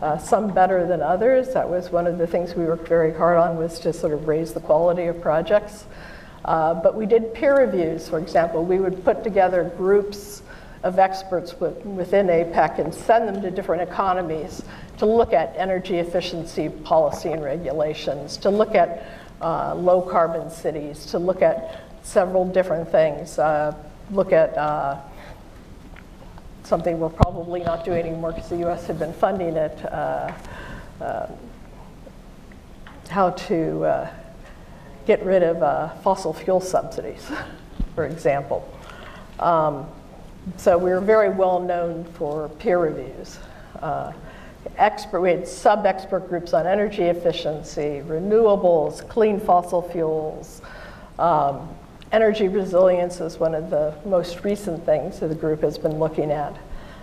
uh, 0.00 0.16
some 0.16 0.54
better 0.54 0.86
than 0.86 1.02
others. 1.02 1.52
That 1.52 1.68
was 1.68 1.90
one 1.90 2.06
of 2.06 2.16
the 2.16 2.26
things 2.26 2.54
we 2.54 2.64
worked 2.64 2.88
very 2.88 3.12
hard 3.12 3.36
on 3.36 3.56
was 3.56 3.80
to 3.80 3.92
sort 3.92 4.12
of 4.12 4.28
raise 4.28 4.54
the 4.54 4.60
quality 4.60 5.06
of 5.06 5.20
projects. 5.20 5.84
Uh, 6.44 6.74
but 6.74 6.94
we 6.94 7.04
did 7.04 7.34
peer 7.34 7.58
reviews, 7.58 8.08
for 8.08 8.18
example. 8.18 8.64
We 8.64 8.78
would 8.78 9.04
put 9.04 9.24
together 9.24 9.64
groups 9.76 10.42
of 10.84 10.98
experts 10.98 11.58
with, 11.60 11.84
within 11.84 12.28
APEC 12.28 12.78
and 12.78 12.94
send 12.94 13.28
them 13.28 13.42
to 13.42 13.50
different 13.50 13.82
economies 13.82 14.62
to 14.98 15.06
look 15.06 15.32
at 15.32 15.54
energy 15.56 15.98
efficiency 15.98 16.68
policy 16.68 17.30
and 17.30 17.42
regulations, 17.42 18.36
to 18.38 18.50
look 18.50 18.74
at 18.74 19.06
uh, 19.40 19.74
low 19.74 20.02
carbon 20.02 20.48
cities, 20.50 21.06
to 21.06 21.18
look 21.18 21.42
at 21.42 21.91
several 22.02 22.44
different 22.44 22.90
things. 22.90 23.38
Uh, 23.38 23.74
look 24.10 24.32
at 24.32 24.56
uh, 24.58 25.00
something 26.64 26.98
we're 26.98 27.08
probably 27.08 27.60
not 27.60 27.84
doing 27.84 28.06
anymore 28.06 28.32
because 28.32 28.50
the 28.50 28.68
US 28.68 28.86
had 28.86 28.98
been 28.98 29.12
funding 29.12 29.56
it, 29.56 29.84
uh, 29.92 30.32
uh 31.00 31.26
how 33.08 33.28
to 33.30 33.84
uh, 33.84 34.10
get 35.06 35.22
rid 35.22 35.42
of 35.42 35.62
uh, 35.62 35.90
fossil 35.96 36.32
fuel 36.32 36.60
subsidies, 36.60 37.30
for 37.94 38.06
example. 38.06 38.66
Um, 39.38 39.86
so 40.56 40.78
we 40.78 40.84
we're 40.84 41.00
very 41.00 41.28
well 41.28 41.60
known 41.60 42.04
for 42.04 42.48
peer 42.48 42.78
reviews. 42.78 43.38
expert, 44.78 45.20
we 45.20 45.30
had 45.30 45.46
sub-expert 45.46 46.28
groups 46.28 46.54
on 46.54 46.66
energy 46.66 47.02
efficiency, 47.02 48.02
renewables, 48.06 49.06
clean 49.08 49.38
fossil 49.38 49.82
fuels. 49.82 50.62
Um, 51.18 51.68
energy 52.12 52.46
resilience 52.46 53.20
is 53.20 53.38
one 53.38 53.54
of 53.54 53.70
the 53.70 53.94
most 54.04 54.44
recent 54.44 54.84
things 54.84 55.18
that 55.20 55.28
the 55.28 55.34
group 55.34 55.62
has 55.62 55.78
been 55.78 55.98
looking 55.98 56.30
at. 56.30 56.54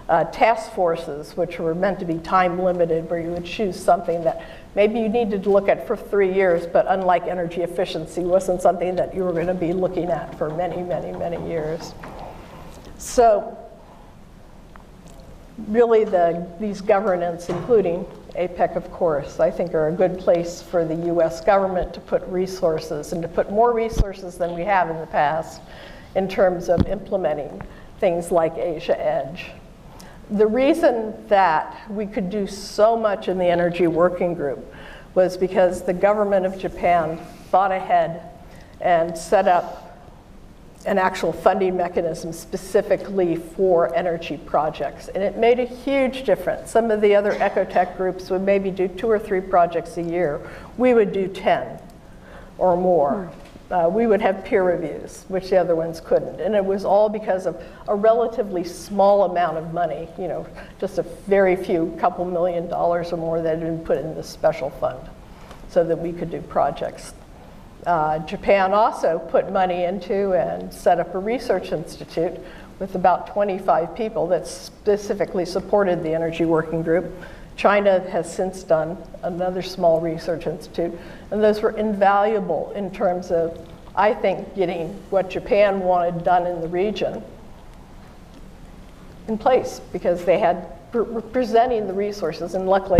Uh, 0.07 0.24
task 0.26 0.72
forces, 0.72 1.36
which 1.36 1.60
were 1.60 1.76
meant 1.76 1.99
to 1.99 2.05
be 2.05 2.18
time 2.20 2.60
limited, 2.60 3.10
where 3.10 3.20
you 3.20 3.30
would 3.30 3.45
choose 3.45 3.80
something 3.80 4.24
that 4.24 4.43
maybe 4.74 4.99
you 4.99 5.10
needed 5.10 5.43
to 5.43 5.49
look 5.49 5.68
at 5.68 5.86
for 5.86 5.95
three 5.95 6.34
years, 6.34 6.66
but 6.66 6.86
unlike 6.89 7.28
energy 7.28 7.62
efficiency, 7.62 8.22
wasn't 8.22 8.62
something 8.62 8.95
that 8.95 9.14
you 9.14 9.24
were 9.24 9.34
going 9.34 9.47
to 9.47 9.53
be 9.53 9.74
looking 9.74 10.10
at 10.10 10.36
for 10.38 10.49
many, 10.55 10.82
many, 10.82 11.12
many 11.12 11.38
years. 11.47 11.93
So 12.97 13.55
really 15.68 16.05
the, 16.05 16.47
these 16.60 16.82
governance, 16.82 17.49
including 17.49 18.05
APEC, 18.39 18.77
of 18.77 18.89
course, 18.89 19.41
I 19.41 19.51
think 19.51 19.73
are 19.73 19.89
a 19.89 19.91
good 19.91 20.17
place 20.17 20.61
for 20.61 20.85
the 20.85 20.95
US 21.13 21.41
government 21.41 21.93
to 21.93 21.99
put 21.99 22.25
resources 22.27 23.11
and 23.11 23.21
to 23.21 23.27
put 23.27 23.51
more 23.51 23.73
resources 23.73 24.37
than 24.37 24.55
we 24.55 24.63
have 24.63 24.89
in 24.89 24.97
the 24.97 25.07
past 25.07 25.61
in 26.15 26.29
terms 26.29 26.69
of 26.69 26.87
implementing 26.87 27.61
things 27.99 28.31
like 28.31 28.55
Asia 28.57 28.97
Edge. 28.97 29.51
The 30.31 30.47
reason 30.47 31.13
that 31.27 31.75
we 31.89 32.05
could 32.05 32.29
do 32.29 32.47
so 32.47 32.95
much 32.95 33.27
in 33.27 33.37
the 33.37 33.47
Energy 33.47 33.87
Working 33.87 34.35
Group 34.35 34.73
was 35.15 35.35
because 35.35 35.83
the 35.83 35.93
government 35.93 36.45
of 36.45 36.57
Japan 36.57 37.17
thought 37.49 37.73
ahead 37.73 38.21
and 38.79 39.17
set 39.17 39.49
up 39.49 39.88
an 40.86 40.97
actual 40.97 41.34
funding 41.34 41.75
mechanism 41.75 42.32
specifically 42.32 43.36
for 43.36 43.93
energy 43.93 44.38
projects. 44.38 45.09
And 45.09 45.21
it 45.21 45.38
made 45.38 45.59
a 45.59 45.65
huge 45.65 46.23
difference. 46.23 46.71
Some 46.71 46.89
of 46.89 47.01
the 47.01 47.15
other 47.15 47.34
ecotech 47.34 47.97
groups 47.97 48.30
would 48.30 48.41
maybe 48.41 48.71
do 48.71 48.88
two 48.88 49.09
or 49.09 49.19
three 49.19 49.41
projects 49.41 49.97
a 49.97 50.01
year. 50.01 50.39
We 50.77 50.93
would 50.93 51.11
do 51.11 51.27
10 51.27 51.80
or 52.57 52.77
more. 52.77 53.30
Uh, 53.69 53.88
we 53.91 54.07
would 54.07 54.21
have 54.21 54.43
peer 54.45 54.63
reviews, 54.63 55.25
which 55.27 55.49
the 55.49 55.57
other 55.57 55.75
ones 55.75 55.99
couldn't. 55.99 56.39
And 56.39 56.55
it 56.55 56.63
was 56.63 56.86
all 56.86 57.09
because 57.09 57.45
of 57.45 57.61
a 57.88 57.93
relatively 57.93 58.63
small 58.63 59.25
amount 59.25 59.57
of 59.57 59.73
money, 59.73 60.07
you 60.17 60.27
know, 60.27 60.47
just 60.80 60.97
a 60.97 61.03
very 61.03 61.55
few, 61.55 61.95
couple 61.99 62.25
million 62.25 62.67
dollars 62.67 63.11
or 63.11 63.17
more 63.17 63.41
that 63.41 63.49
had 63.49 63.59
been 63.59 63.80
put 63.80 63.97
in 63.97 64.15
this 64.15 64.27
special 64.27 64.69
fund 64.69 64.99
so 65.67 65.84
that 65.84 65.99
we 65.99 66.11
could 66.11 66.32
do 66.32 66.41
projects 66.41 67.13
uh, 67.86 68.19
Japan 68.19 68.73
also 68.73 69.19
put 69.19 69.51
money 69.51 69.84
into 69.86 70.34
and 70.34 70.73
set 70.73 70.99
up 70.99 71.15
a 71.15 71.19
research 71.19 71.71
institute 71.71 72.38
with 72.80 72.95
about 72.95 73.27
25 73.27 73.95
people 73.95 74.27
that 74.27 74.47
specifically 74.47 75.45
supported 75.45 76.03
the 76.03 76.13
Energy 76.13 76.45
Working 76.45 76.82
Group. 76.82 77.11
China 77.55 77.99
has 78.09 78.34
since 78.34 78.63
done 78.63 78.97
another 79.23 79.61
small 79.61 79.99
research 79.99 80.47
institute, 80.47 80.97
and 81.32 81.43
those 81.43 81.61
were 81.61 81.71
invaluable 81.71 82.71
in 82.71 82.89
terms 82.89 83.32
of, 83.32 83.67
I 83.95 84.13
think, 84.13 84.55
getting 84.55 84.89
what 85.09 85.30
Japan 85.30 85.82
wanted 85.82 86.23
done 86.23 86.47
in 86.47 86.61
the 86.61 86.69
region 86.69 87.21
in 89.27 89.38
place 89.38 89.82
because 89.91 90.23
they 90.25 90.39
had 90.39 90.67
presenting 91.32 91.86
the 91.86 91.93
resources, 91.93 92.55
and 92.55 92.67
luckily 92.67 92.99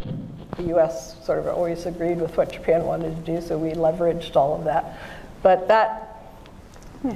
the 0.60 0.76
US 0.78 1.16
sort 1.26 1.40
of 1.40 1.48
always 1.48 1.86
agreed 1.86 2.20
with 2.20 2.36
what 2.38 2.52
Japan 2.52 2.84
wanted 2.84 3.16
to 3.16 3.34
do, 3.34 3.42
so 3.42 3.58
we 3.58 3.72
leveraged 3.72 4.36
all 4.36 4.56
of 4.56 4.66
that. 4.66 5.00
But 5.42 5.68
that, 5.70 6.06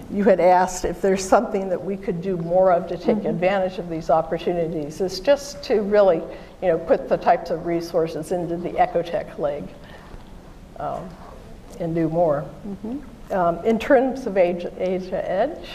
you 0.09 0.23
had 0.23 0.39
asked 0.39 0.85
if 0.85 1.01
there's 1.01 1.27
something 1.27 1.69
that 1.69 1.83
we 1.83 1.97
could 1.97 2.21
do 2.21 2.37
more 2.37 2.71
of 2.71 2.87
to 2.87 2.97
take 2.97 3.17
mm-hmm. 3.17 3.27
advantage 3.27 3.79
of 3.79 3.89
these 3.89 4.09
opportunities, 4.09 5.01
is 5.01 5.19
just 5.19 5.61
to 5.63 5.81
really, 5.81 6.21
you 6.61 6.69
know, 6.69 6.77
put 6.77 7.09
the 7.09 7.17
types 7.17 7.49
of 7.49 7.65
resources 7.65 8.31
into 8.31 8.55
the 8.55 8.69
ecotech 8.69 9.37
leg 9.37 9.67
um, 10.79 11.09
and 11.79 11.93
do 11.93 12.07
more. 12.07 12.45
Mm-hmm. 12.65 13.33
Um, 13.33 13.65
in 13.65 13.77
terms 13.77 14.25
of 14.25 14.37
Asia, 14.37 14.71
Asia 14.77 15.29
Edge, 15.29 15.69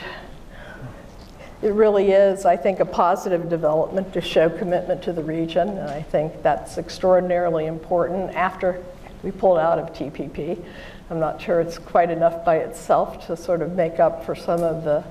it 1.61 1.71
really 1.71 2.13
is, 2.13 2.45
I 2.45 2.57
think, 2.57 2.79
a 2.79 2.85
positive 2.85 3.49
development 3.49 4.13
to 4.13 4.21
show 4.21 4.49
commitment 4.49 5.03
to 5.03 5.13
the 5.13 5.23
region. 5.23 5.69
And 5.69 5.91
I 5.91 6.03
think 6.03 6.43
that's 6.43 6.79
extraordinarily 6.79 7.67
important 7.67 8.35
after 8.37 8.85
we 9.23 9.33
pulled 9.33 9.59
out 9.59 9.79
of 9.79 9.93
TPP. 9.93 10.63
I'm 11.11 11.19
not 11.19 11.41
sure 11.41 11.61
it's 11.61 11.79
quite 11.79 12.11
enough 12.11 12.45
by 12.45 12.59
itself 12.59 13.27
to 13.27 13.37
sort 13.37 13.63
of 13.63 13.73
make 13.73 13.99
up 13.99 14.25
for 14.25 14.35
some 14.35 14.63
of 14.63 14.85
the 14.85 15.03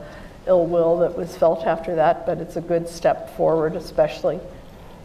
ill 0.45 0.65
will 0.65 0.99
that 0.99 1.17
was 1.17 1.35
felt 1.35 1.65
after 1.65 1.95
that, 1.95 2.25
but 2.25 2.37
it's 2.37 2.55
a 2.55 2.61
good 2.61 2.87
step 2.87 3.35
forward, 3.35 3.75
especially 3.75 4.39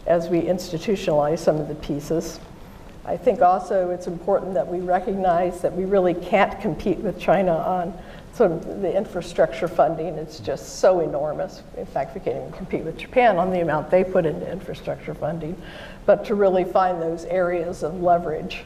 as 0.05 0.29
we 0.29 0.41
institutionalize 0.41 1.39
some 1.39 1.57
of 1.57 1.67
the 1.67 1.75
pieces. 1.75 2.39
I 3.05 3.17
think 3.17 3.41
also 3.41 3.89
it's 3.89 4.07
important 4.07 4.53
that 4.53 4.67
we 4.67 4.79
recognize 4.79 5.61
that 5.61 5.73
we 5.75 5.83
really 5.83 6.13
can't 6.13 6.59
compete 6.61 6.99
with 6.99 7.19
China 7.19 7.51
on 7.51 7.97
of 8.39 8.81
the 8.81 8.95
infrastructure 8.95 9.67
funding 9.67 10.15
is 10.15 10.39
just 10.39 10.79
so 10.79 11.01
enormous. 11.01 11.61
In 11.77 11.85
fact, 11.85 12.15
we 12.15 12.21
can't 12.21 12.37
even 12.37 12.51
compete 12.51 12.83
with 12.83 12.97
Japan 12.97 13.37
on 13.37 13.51
the 13.51 13.61
amount 13.61 13.91
they 13.91 14.03
put 14.03 14.25
into 14.25 14.51
infrastructure 14.51 15.13
funding. 15.13 15.61
But 16.05 16.25
to 16.25 16.35
really 16.35 16.63
find 16.63 17.01
those 17.01 17.25
areas 17.25 17.83
of 17.83 18.01
leverage 18.01 18.63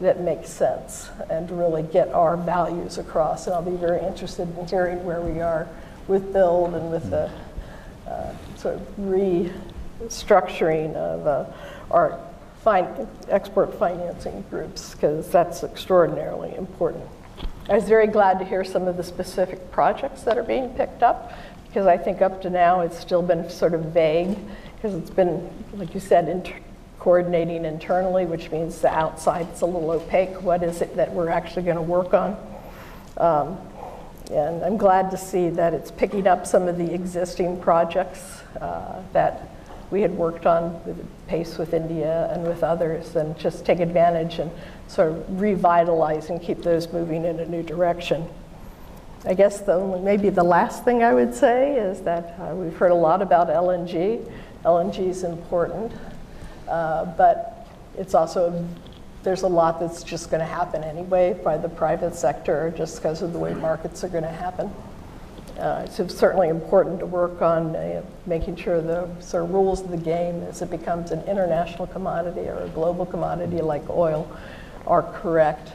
that 0.00 0.20
make 0.20 0.46
sense 0.46 1.10
and 1.28 1.48
to 1.48 1.54
really 1.54 1.82
get 1.82 2.08
our 2.10 2.36
values 2.36 2.98
across. 2.98 3.46
And 3.46 3.54
I'll 3.54 3.62
be 3.62 3.76
very 3.76 4.00
interested 4.06 4.48
in 4.56 4.66
hearing 4.66 5.04
where 5.04 5.20
we 5.20 5.40
are 5.40 5.66
with 6.06 6.32
build 6.32 6.74
and 6.74 6.90
with 6.90 7.10
the 7.10 7.30
uh, 8.06 8.32
sort 8.56 8.76
of 8.76 8.82
restructuring 8.98 10.94
of 10.94 11.26
uh, 11.26 11.44
our 11.90 12.20
fin- 12.62 13.08
export 13.28 13.74
financing 13.78 14.44
groups 14.50 14.94
because 14.94 15.28
that's 15.30 15.64
extraordinarily 15.64 16.54
important. 16.54 17.04
I 17.68 17.74
was 17.74 17.84
very 17.84 18.06
glad 18.06 18.38
to 18.38 18.46
hear 18.46 18.64
some 18.64 18.88
of 18.88 18.96
the 18.96 19.04
specific 19.04 19.70
projects 19.70 20.22
that 20.22 20.38
are 20.38 20.42
being 20.42 20.70
picked 20.70 21.02
up 21.02 21.34
because 21.66 21.86
I 21.86 21.98
think 21.98 22.22
up 22.22 22.40
to 22.42 22.50
now 22.50 22.80
it's 22.80 22.98
still 22.98 23.20
been 23.20 23.50
sort 23.50 23.74
of 23.74 23.84
vague 23.92 24.38
because 24.74 24.94
it's 24.94 25.10
been, 25.10 25.50
like 25.74 25.92
you 25.92 26.00
said, 26.00 26.30
inter- 26.30 26.56
coordinating 26.98 27.66
internally, 27.66 28.24
which 28.24 28.50
means 28.50 28.80
the 28.80 28.88
outside 28.88 29.52
is 29.52 29.60
a 29.60 29.66
little 29.66 29.90
opaque. 29.90 30.40
What 30.40 30.62
is 30.62 30.80
it 30.80 30.96
that 30.96 31.12
we're 31.12 31.28
actually 31.28 31.64
going 31.64 31.76
to 31.76 31.82
work 31.82 32.14
on? 32.14 32.38
Um, 33.18 33.58
and 34.30 34.64
I'm 34.64 34.78
glad 34.78 35.10
to 35.10 35.18
see 35.18 35.50
that 35.50 35.74
it's 35.74 35.90
picking 35.90 36.26
up 36.26 36.46
some 36.46 36.68
of 36.68 36.78
the 36.78 36.94
existing 36.94 37.60
projects 37.60 38.40
uh, 38.62 39.02
that 39.12 39.46
we 39.90 40.00
had 40.00 40.12
worked 40.12 40.46
on 40.46 40.82
with 40.84 41.06
PACE 41.26 41.58
with 41.58 41.74
India 41.74 42.30
and 42.32 42.44
with 42.44 42.62
others, 42.62 43.14
and 43.14 43.38
just 43.38 43.66
take 43.66 43.80
advantage 43.80 44.38
and 44.38 44.50
sort 44.88 45.12
of 45.12 45.40
revitalize 45.40 46.30
and 46.30 46.42
keep 46.42 46.62
those 46.62 46.92
moving 46.92 47.24
in 47.24 47.38
a 47.38 47.46
new 47.46 47.62
direction. 47.62 48.26
I 49.24 49.34
guess 49.34 49.60
the 49.60 49.74
only, 49.74 50.00
maybe 50.00 50.30
the 50.30 50.42
last 50.42 50.84
thing 50.84 51.02
I 51.02 51.12
would 51.12 51.34
say 51.34 51.76
is 51.76 52.00
that 52.02 52.38
uh, 52.40 52.54
we've 52.54 52.76
heard 52.76 52.92
a 52.92 52.96
lot 52.96 53.20
about 53.20 53.48
LNG. 53.48 54.24
LNG 54.64 55.08
is 55.08 55.24
important, 55.24 55.92
uh, 56.68 57.04
but 57.04 57.68
it's 57.96 58.14
also, 58.14 58.66
there's 59.24 59.42
a 59.42 59.48
lot 59.48 59.80
that's 59.80 60.02
just 60.02 60.30
going 60.30 60.40
to 60.40 60.46
happen 60.46 60.82
anyway 60.82 61.38
by 61.44 61.58
the 61.58 61.68
private 61.68 62.14
sector 62.14 62.72
just 62.76 62.96
because 62.96 63.20
of 63.20 63.32
the 63.32 63.38
way 63.38 63.52
markets 63.54 64.02
are 64.04 64.08
going 64.08 64.24
to 64.24 64.30
happen. 64.30 64.72
Uh, 65.58 65.84
it's 65.84 66.14
certainly 66.14 66.48
important 66.48 67.00
to 67.00 67.06
work 67.06 67.42
on 67.42 67.74
uh, 67.74 68.00
making 68.26 68.54
sure 68.54 68.80
the 68.80 69.08
sort 69.20 69.42
of 69.42 69.50
rules 69.50 69.80
of 69.80 69.90
the 69.90 69.96
game 69.96 70.40
as 70.44 70.62
it 70.62 70.70
becomes 70.70 71.10
an 71.10 71.20
international 71.24 71.88
commodity 71.88 72.48
or 72.48 72.58
a 72.60 72.68
global 72.68 73.04
commodity 73.04 73.60
like 73.60 73.82
oil 73.90 74.30
are 74.88 75.02
correct. 75.02 75.72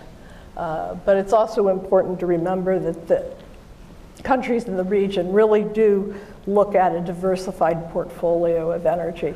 Uh, 0.57 0.95
but 1.05 1.17
it's 1.17 1.33
also 1.33 1.69
important 1.69 2.19
to 2.19 2.25
remember 2.25 2.79
that 2.79 3.07
the 3.07 3.25
countries 4.23 4.65
in 4.65 4.77
the 4.77 4.83
region 4.83 5.31
really 5.33 5.63
do 5.63 6.15
look 6.45 6.75
at 6.75 6.95
a 6.95 7.01
diversified 7.01 7.89
portfolio 7.91 8.71
of 8.71 8.85
energy. 8.85 9.33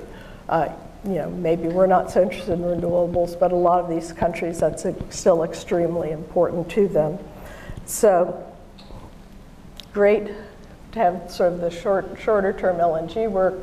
Uh, 0.50 0.70
you 1.04 1.16
know, 1.16 1.30
maybe 1.30 1.68
we're 1.68 1.88
not 1.88 2.12
so 2.12 2.22
interested 2.22 2.54
in 2.54 2.62
renewables, 2.62 3.40
but 3.40 3.52
a 3.52 3.56
lot 3.56 3.80
of 3.80 3.90
these 3.90 4.12
countries, 4.12 4.60
that's 4.60 4.86
still 5.10 5.44
extremely 5.44 6.12
important 6.12 6.70
to 6.72 6.88
them. 6.88 7.18
So, 7.86 8.44
great 9.94 10.28
to 10.92 11.00
have 11.00 11.32
sort 11.32 11.54
of 11.54 11.62
the 11.62 11.72
short, 11.72 12.20
shorter 12.20 12.52
term 12.52 12.78
LNG 12.78 13.30
work 13.30 13.56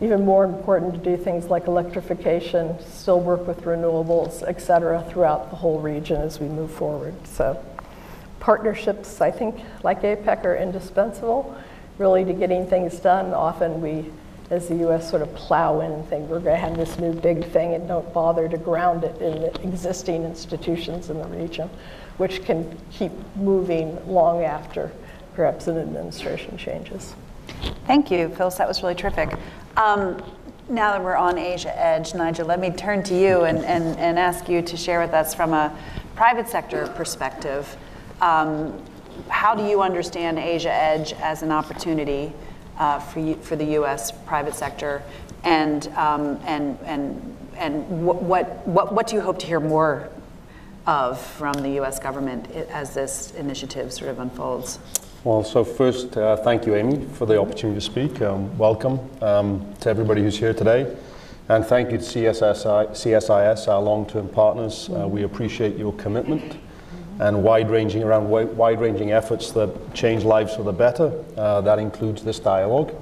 even 0.00 0.24
more 0.24 0.44
important 0.44 0.94
to 0.94 0.98
do 0.98 1.16
things 1.22 1.46
like 1.46 1.66
electrification, 1.66 2.78
still 2.80 3.20
work 3.20 3.46
with 3.46 3.62
renewables, 3.62 4.44
et 4.46 4.60
cetera, 4.60 5.04
throughout 5.08 5.50
the 5.50 5.56
whole 5.56 5.80
region 5.80 6.20
as 6.20 6.38
we 6.38 6.46
move 6.46 6.70
forward. 6.70 7.14
So 7.26 7.64
partnerships, 8.38 9.20
I 9.20 9.30
think, 9.30 9.60
like 9.82 10.02
APEC 10.02 10.44
are 10.44 10.56
indispensable, 10.56 11.56
really 11.98 12.24
to 12.24 12.32
getting 12.32 12.66
things 12.66 13.00
done. 13.00 13.34
Often 13.34 13.80
we, 13.80 14.10
as 14.50 14.68
the 14.68 14.88
US, 14.88 15.10
sort 15.10 15.22
of 15.22 15.34
plow 15.34 15.80
in 15.80 16.04
think 16.04 16.28
we're 16.30 16.38
going 16.38 16.54
to 16.54 16.68
have 16.68 16.76
this 16.76 16.98
new 17.00 17.12
big 17.12 17.44
thing 17.46 17.74
and 17.74 17.88
don't 17.88 18.12
bother 18.14 18.48
to 18.48 18.56
ground 18.56 19.02
it 19.02 19.20
in 19.20 19.42
the 19.42 19.62
existing 19.62 20.22
institutions 20.22 21.10
in 21.10 21.18
the 21.18 21.26
region, 21.26 21.68
which 22.18 22.44
can 22.44 22.78
keep 22.92 23.12
moving 23.34 23.98
long 24.06 24.44
after 24.44 24.92
perhaps 25.34 25.66
an 25.66 25.76
administration 25.76 26.56
changes. 26.56 27.14
Thank 27.86 28.10
you, 28.10 28.28
Phyllis. 28.28 28.56
That 28.56 28.68
was 28.68 28.82
really 28.82 28.94
terrific. 28.94 29.30
Um, 29.78 30.20
now 30.68 30.90
that 30.90 31.04
we're 31.04 31.14
on 31.14 31.38
Asia 31.38 31.72
Edge, 31.80 32.12
Nigel, 32.12 32.48
let 32.48 32.58
me 32.58 32.70
turn 32.70 33.04
to 33.04 33.14
you 33.14 33.44
and, 33.44 33.58
and, 33.58 33.96
and 33.96 34.18
ask 34.18 34.48
you 34.48 34.60
to 34.60 34.76
share 34.76 35.00
with 35.00 35.14
us 35.14 35.34
from 35.34 35.52
a 35.52 35.72
private 36.16 36.48
sector 36.48 36.88
perspective. 36.96 37.76
Um, 38.20 38.82
how 39.28 39.54
do 39.54 39.64
you 39.64 39.80
understand 39.80 40.40
Asia 40.40 40.72
Edge 40.72 41.12
as 41.12 41.44
an 41.44 41.52
opportunity 41.52 42.32
uh, 42.76 42.98
for, 42.98 43.20
you, 43.20 43.36
for 43.36 43.54
the 43.54 43.66
U.S. 43.74 44.10
private 44.26 44.56
sector? 44.56 45.00
And, 45.44 45.86
um, 45.96 46.40
and, 46.44 46.76
and, 46.82 47.36
and 47.56 48.04
what, 48.04 48.20
what, 48.20 48.66
what, 48.66 48.92
what 48.92 49.06
do 49.06 49.14
you 49.14 49.22
hope 49.22 49.38
to 49.38 49.46
hear 49.46 49.60
more 49.60 50.08
of 50.88 51.20
from 51.20 51.52
the 51.52 51.70
U.S. 51.74 52.00
government 52.00 52.50
as 52.50 52.94
this 52.94 53.30
initiative 53.36 53.92
sort 53.92 54.10
of 54.10 54.18
unfolds? 54.18 54.80
Well, 55.24 55.42
so 55.42 55.64
first, 55.64 56.16
uh, 56.16 56.36
thank 56.36 56.64
you, 56.64 56.76
Amy, 56.76 57.04
for 57.14 57.26
the 57.26 57.40
opportunity 57.40 57.80
to 57.80 57.84
speak. 57.84 58.22
Um, 58.22 58.56
welcome 58.56 59.00
um, 59.20 59.74
to 59.80 59.90
everybody 59.90 60.22
who's 60.22 60.38
here 60.38 60.54
today. 60.54 60.96
And 61.48 61.66
thank 61.66 61.90
you 61.90 61.98
to 61.98 62.04
CSSI, 62.04 62.90
CSIS, 62.90 63.66
our 63.66 63.82
long-term 63.82 64.28
partners. 64.28 64.88
Uh, 64.88 65.08
we 65.08 65.24
appreciate 65.24 65.76
your 65.76 65.92
commitment 65.94 66.56
and 67.18 67.42
wide-ranging 67.42 68.04
around 68.04 68.28
wide-ranging 68.28 69.10
efforts 69.10 69.50
that 69.52 69.92
change 69.92 70.22
lives 70.22 70.54
for 70.54 70.62
the 70.62 70.72
better. 70.72 71.12
Uh, 71.36 71.62
that 71.62 71.80
includes 71.80 72.22
this 72.22 72.38
dialogue 72.38 72.94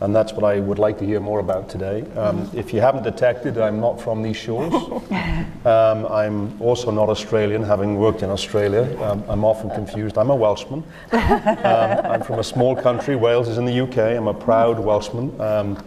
and 0.00 0.14
that's 0.14 0.32
what 0.32 0.44
I 0.44 0.60
would 0.60 0.78
like 0.78 0.98
to 0.98 1.06
hear 1.06 1.20
more 1.20 1.40
about 1.40 1.68
today. 1.68 2.02
Um, 2.16 2.50
if 2.54 2.72
you 2.72 2.80
haven't 2.80 3.04
detected, 3.04 3.58
I'm 3.58 3.80
not 3.80 4.00
from 4.00 4.22
these 4.22 4.36
shores. 4.36 4.72
Um, 5.64 6.04
I'm 6.12 6.60
also 6.60 6.90
not 6.90 7.08
Australian, 7.08 7.62
having 7.62 7.96
worked 7.96 8.22
in 8.22 8.28
Australia. 8.28 8.82
Um, 9.02 9.24
I'm 9.30 9.46
often 9.46 9.70
confused. 9.70 10.18
I'm 10.18 10.28
a 10.28 10.36
Welshman. 10.36 10.84
Um, 11.10 11.20
I'm 11.24 12.22
from 12.22 12.38
a 12.38 12.44
small 12.44 12.76
country. 12.76 13.16
Wales 13.16 13.48
is 13.48 13.56
in 13.56 13.64
the 13.64 13.80
UK. 13.80 13.96
I'm 13.96 14.26
a 14.26 14.34
proud 14.34 14.78
Welshman. 14.78 15.40
Um, 15.40 15.82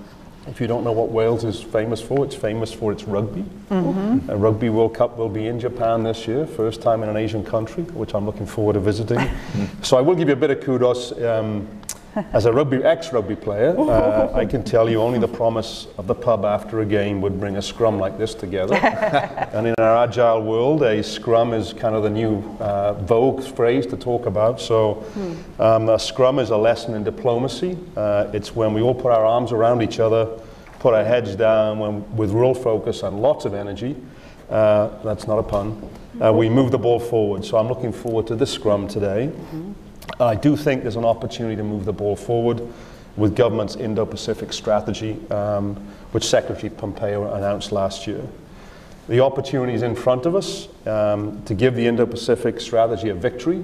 if 0.48 0.62
you 0.62 0.68
don't 0.68 0.84
know 0.84 0.94
what 0.94 1.12
Wales 1.12 1.44
is 1.44 1.62
famous 1.62 2.02
for, 2.02 2.26
it's 2.26 2.34
famous 2.34 2.74
for 2.74 2.92
its 2.92 3.04
rugby. 3.04 3.44
Mm-hmm. 3.70 4.30
A 4.30 4.38
Rugby 4.38 4.70
World 4.70 4.96
Cup 4.96 5.18
will 5.18 5.30
be 5.30 5.48
in 5.48 5.60
Japan 5.60 6.04
this 6.04 6.26
year, 6.28 6.48
first 6.48 6.82
time 6.82 7.04
in 7.04 7.10
an 7.10 7.18
Asian 7.18 7.44
country, 7.44 7.84
which 7.84 8.16
I'm 8.16 8.26
looking 8.26 8.48
forward 8.48 8.74
to 8.74 8.80
visiting. 8.80 9.20
so 9.84 9.98
I 9.98 10.02
will 10.02 10.16
give 10.16 10.30
you 10.30 10.34
a 10.34 10.38
bit 10.38 10.52
of 10.52 10.62
kudos. 10.62 11.12
As 12.34 12.46
a 12.46 12.52
rugby 12.52 12.78
ex-rugby 12.78 13.36
player, 13.36 13.76
uh, 13.78 14.32
I 14.34 14.46
can 14.46 14.64
tell 14.64 14.90
you 14.90 15.02
only 15.02 15.20
the 15.20 15.28
promise 15.28 15.88
of 16.00 16.08
the 16.08 16.16
pub 16.16 16.46
after 16.46 16.82
a 16.82 16.86
game 16.86 17.22
would 17.22 17.40
bring 17.40 17.58
a 17.58 17.62
scrum 17.62 18.00
like 18.00 18.18
this 18.18 18.34
together. 18.34 18.76
and 19.54 19.68
in 19.68 19.76
our 19.78 20.04
agile 20.04 20.42
world, 20.42 20.82
a 20.82 21.04
scrum 21.04 21.54
is 21.54 21.74
kind 21.74 21.96
of 21.96 22.02
the 22.02 22.10
new 22.10 22.40
uh, 22.60 22.94
vogue 22.94 23.44
phrase 23.44 23.86
to 23.88 23.98
talk 23.98 24.26
about. 24.26 24.60
So 24.60 24.96
hmm. 24.96 25.62
um, 25.62 25.90
a 25.90 26.00
scrum 26.00 26.40
is 26.40 26.50
a 26.50 26.58
lesson 26.58 26.96
in 26.96 27.04
diplomacy. 27.04 27.78
Uh, 27.96 28.32
it's 28.34 28.56
when 28.56 28.74
we 28.74 28.82
all 28.82 28.96
put 28.96 29.12
our 29.12 29.26
arms 29.26 29.52
around 29.52 29.84
each 29.84 30.00
other, 30.00 30.26
put 30.80 30.96
our 30.96 31.06
heads 31.06 31.36
down 31.36 31.78
when, 31.78 32.16
with 32.16 32.32
real 32.32 32.56
focus 32.56 33.04
and 33.04 33.22
lots 33.22 33.46
of 33.46 33.54
energy. 33.54 33.96
Uh, 34.50 34.90
that's 35.04 35.28
not 35.28 35.38
a 35.38 35.44
pun. 35.44 35.90
Uh, 36.24 36.34
we 36.34 36.50
move 36.50 36.72
the 36.72 36.80
ball 36.80 37.00
forward. 37.00 37.46
So 37.46 37.58
I'm 37.58 37.68
looking 37.68 37.92
forward 37.92 38.26
to 38.28 38.36
this 38.36 38.52
scrum 38.52 38.88
today. 38.88 39.28
Mm-hmm. 39.32 39.74
I 40.20 40.36
do 40.36 40.56
think 40.56 40.82
there's 40.82 40.96
an 40.96 41.06
opportunity 41.06 41.56
to 41.56 41.64
move 41.64 41.86
the 41.86 41.94
ball 41.94 42.16
forward 42.16 42.62
with 43.18 43.36
government's 43.36 43.76
Indo-Pacific 43.76 44.54
strategy, 44.54 45.20
um, 45.32 45.76
which 46.12 46.26
Secretary 46.26 46.70
Pompeo 46.70 47.34
announced 47.34 47.72
last 47.72 48.08
year. 48.08 48.22
The 49.10 49.20
opportunity 49.22 49.74
is 49.74 49.84
in 49.84 49.96
front 49.96 50.26
of 50.26 50.36
us 50.36 50.68
um, 50.86 51.42
to 51.46 51.54
give 51.54 51.76
the 51.76 51.88
Indo-Pacific 51.88 52.60
strategy 52.60 53.10
a 53.10 53.16
victory, 53.16 53.64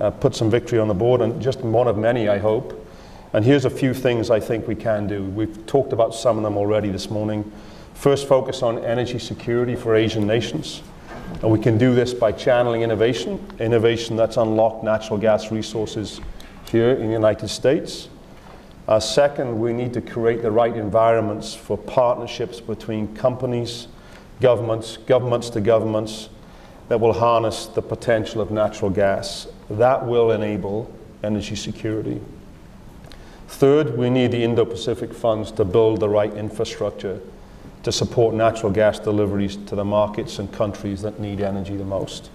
uh, 0.00 0.10
put 0.10 0.34
some 0.34 0.50
victory 0.50 0.78
on 0.78 0.88
the 0.88 0.94
board, 0.94 1.20
and 1.20 1.40
just 1.40 1.60
one 1.60 1.88
of 1.88 1.96
many, 1.96 2.28
I 2.28 2.38
hope. 2.38 2.86
And 3.32 3.44
here's 3.44 3.64
a 3.64 3.70
few 3.70 3.92
things 3.92 4.30
I 4.30 4.40
think 4.40 4.68
we 4.68 4.74
can 4.74 5.06
do. 5.06 5.24
We've 5.24 5.66
talked 5.66 5.92
about 5.92 6.14
some 6.14 6.36
of 6.36 6.42
them 6.42 6.56
already 6.56 6.90
this 6.90 7.10
morning. 7.10 7.50
First, 7.94 8.28
focus 8.28 8.62
on 8.62 8.84
energy 8.84 9.18
security 9.18 9.74
for 9.74 9.94
Asian 9.94 10.26
nations. 10.26 10.82
And 11.42 11.50
we 11.50 11.58
can 11.58 11.76
do 11.76 11.94
this 11.94 12.14
by 12.14 12.32
channeling 12.32 12.82
innovation, 12.82 13.44
innovation 13.58 14.16
that's 14.16 14.36
unlocked 14.36 14.82
natural 14.82 15.18
gas 15.18 15.50
resources 15.50 16.20
here 16.70 16.92
in 16.92 17.06
the 17.06 17.12
United 17.12 17.48
States. 17.48 18.08
Uh, 18.88 19.00
second, 19.00 19.60
we 19.60 19.72
need 19.72 19.92
to 19.92 20.00
create 20.00 20.42
the 20.42 20.50
right 20.50 20.76
environments 20.76 21.54
for 21.54 21.76
partnerships 21.76 22.60
between 22.60 23.14
companies, 23.14 23.88
governments, 24.40 24.96
governments 25.06 25.50
to 25.50 25.60
governments 25.60 26.28
that 26.88 27.00
will 27.00 27.12
harness 27.12 27.66
the 27.66 27.82
potential 27.82 28.40
of 28.40 28.50
natural 28.50 28.90
gas. 28.90 29.48
That 29.68 30.06
will 30.06 30.30
enable 30.30 30.90
energy 31.22 31.56
security. 31.56 32.20
Third, 33.48 33.98
we 33.98 34.08
need 34.08 34.32
the 34.32 34.42
Indo 34.42 34.64
Pacific 34.64 35.12
funds 35.12 35.50
to 35.52 35.64
build 35.64 36.00
the 36.00 36.08
right 36.08 36.32
infrastructure 36.32 37.20
to 37.86 37.92
support 37.92 38.34
natural 38.34 38.72
gas 38.72 38.98
deliveries 38.98 39.54
to 39.54 39.76
the 39.76 39.84
markets 39.84 40.40
and 40.40 40.52
countries 40.52 41.02
that 41.02 41.20
need 41.20 41.40
energy 41.40 41.76
the 41.76 41.84
most. 41.84 42.30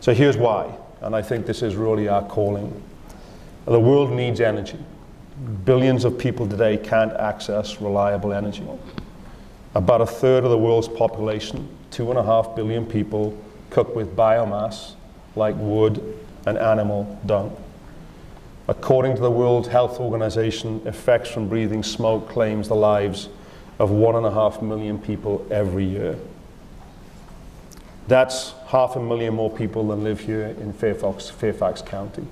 So 0.00 0.14
here's 0.14 0.38
why, 0.38 0.74
and 1.02 1.14
I 1.14 1.20
think 1.20 1.44
this 1.44 1.60
is 1.60 1.76
really 1.76 2.08
our 2.08 2.22
calling. 2.22 2.82
The 3.66 3.78
world 3.78 4.12
needs 4.12 4.40
energy. 4.40 4.78
Billions 5.66 6.06
of 6.06 6.18
people 6.18 6.48
today 6.48 6.78
can't 6.78 7.12
access 7.12 7.82
reliable 7.82 8.32
energy. 8.32 8.64
About 9.74 10.00
a 10.00 10.06
third 10.06 10.42
of 10.42 10.48
the 10.48 10.56
world's 10.56 10.88
population, 10.88 11.68
two 11.90 12.08
and 12.08 12.18
a 12.18 12.22
half 12.22 12.56
billion 12.56 12.86
people, 12.86 13.38
cook 13.68 13.94
with 13.94 14.16
biomass 14.16 14.94
like 15.36 15.54
wood 15.58 16.18
and 16.46 16.56
animal 16.56 17.20
dung. 17.26 17.54
According 18.68 19.16
to 19.16 19.20
the 19.20 19.30
World 19.30 19.66
Health 19.66 20.00
Organization, 20.00 20.80
effects 20.86 21.28
from 21.28 21.50
breathing 21.50 21.82
smoke 21.82 22.30
claims 22.30 22.68
the 22.68 22.74
lives 22.74 23.28
of 23.82 23.90
one 23.90 24.14
and 24.14 24.24
a 24.24 24.30
half 24.30 24.62
million 24.62 24.96
people 24.96 25.44
every 25.50 25.84
year. 25.84 26.16
That's 28.06 28.54
half 28.68 28.94
a 28.94 29.00
million 29.00 29.34
more 29.34 29.50
people 29.50 29.88
than 29.88 30.04
live 30.04 30.20
here 30.20 30.54
in 30.60 30.72
Fairfax, 30.72 31.28
Fairfax 31.28 31.82
County. 31.82 32.24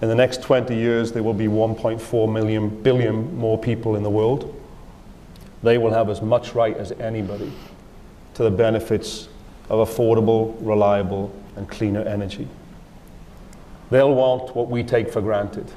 In 0.00 0.08
the 0.08 0.14
next 0.14 0.42
20 0.42 0.72
years, 0.72 1.10
there 1.10 1.24
will 1.24 1.34
be 1.34 1.48
1.4 1.48 2.32
million 2.32 2.68
billion 2.84 3.36
more 3.36 3.58
people 3.58 3.96
in 3.96 4.04
the 4.04 4.10
world. 4.10 4.54
They 5.64 5.76
will 5.76 5.90
have 5.90 6.08
as 6.08 6.22
much 6.22 6.54
right 6.54 6.76
as 6.76 6.92
anybody 6.92 7.52
to 8.34 8.44
the 8.44 8.50
benefits 8.50 9.28
of 9.68 9.88
affordable, 9.88 10.56
reliable, 10.60 11.34
and 11.56 11.68
cleaner 11.68 12.02
energy. 12.02 12.46
They'll 13.90 14.14
want 14.14 14.54
what 14.54 14.70
we 14.70 14.84
take 14.84 15.10
for 15.10 15.20
granted 15.20 15.68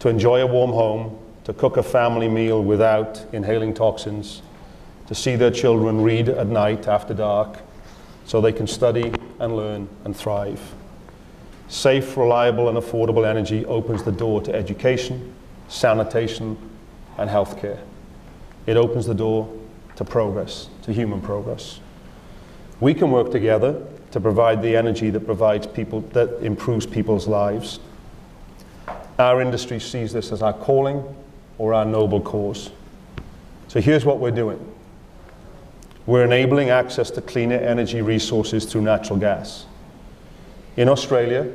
to 0.00 0.08
enjoy 0.08 0.40
a 0.40 0.46
warm 0.46 0.70
home, 0.70 1.18
to 1.44 1.52
cook 1.52 1.76
a 1.76 1.82
family 1.82 2.28
meal 2.28 2.62
without 2.62 3.24
inhaling 3.32 3.74
toxins, 3.74 4.42
to 5.06 5.14
see 5.14 5.36
their 5.36 5.50
children 5.50 6.00
read 6.00 6.28
at 6.28 6.46
night 6.46 6.88
after 6.88 7.12
dark 7.12 7.58
so 8.24 8.40
they 8.40 8.52
can 8.52 8.66
study 8.66 9.12
and 9.38 9.54
learn 9.54 9.88
and 10.04 10.16
thrive. 10.16 10.74
Safe, 11.68 12.16
reliable, 12.16 12.68
and 12.68 12.78
affordable 12.78 13.26
energy 13.26 13.64
opens 13.66 14.02
the 14.02 14.12
door 14.12 14.40
to 14.42 14.54
education, 14.54 15.34
sanitation, 15.68 16.56
and 17.18 17.28
healthcare. 17.28 17.78
It 18.66 18.76
opens 18.76 19.06
the 19.06 19.14
door 19.14 19.52
to 19.96 20.04
progress, 20.04 20.68
to 20.82 20.92
human 20.92 21.20
progress. 21.20 21.80
We 22.80 22.94
can 22.94 23.10
work 23.10 23.30
together 23.30 23.86
to 24.10 24.20
provide 24.20 24.62
the 24.62 24.76
energy 24.76 25.10
that 25.10 25.26
provides 25.26 25.66
people, 25.66 26.00
that 26.12 26.42
improves 26.42 26.86
people's 26.86 27.28
lives. 27.28 27.80
Our 29.18 29.42
industry 29.42 29.80
sees 29.80 30.12
this 30.12 30.32
as 30.32 30.42
our 30.42 30.52
calling 30.52 31.04
or 31.58 31.74
our 31.74 31.84
noble 31.84 32.20
cause. 32.20 32.70
So 33.68 33.80
here's 33.80 34.04
what 34.04 34.18
we're 34.18 34.30
doing 34.30 34.70
we're 36.06 36.24
enabling 36.24 36.68
access 36.68 37.10
to 37.12 37.22
cleaner 37.22 37.56
energy 37.56 38.02
resources 38.02 38.66
through 38.66 38.82
natural 38.82 39.18
gas. 39.18 39.64
In 40.76 40.88
Australia, 40.88 41.50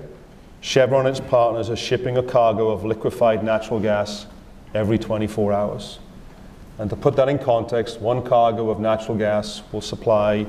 Chevron 0.62 1.06
and 1.06 1.16
its 1.16 1.26
partners 1.30 1.70
are 1.70 1.76
shipping 1.76 2.18
a 2.18 2.24
cargo 2.24 2.70
of 2.70 2.84
liquefied 2.84 3.44
natural 3.44 3.80
gas 3.80 4.26
every 4.74 4.98
24 4.98 5.54
hours. 5.54 6.00
And 6.80 6.90
to 6.90 6.96
put 6.96 7.16
that 7.18 7.30
in 7.30 7.38
context, 7.38 8.00
one 8.00 8.24
cargo 8.24 8.70
of 8.70 8.80
natural 8.80 9.18
gas 9.18 9.62
will 9.72 9.82
supply 9.82 10.48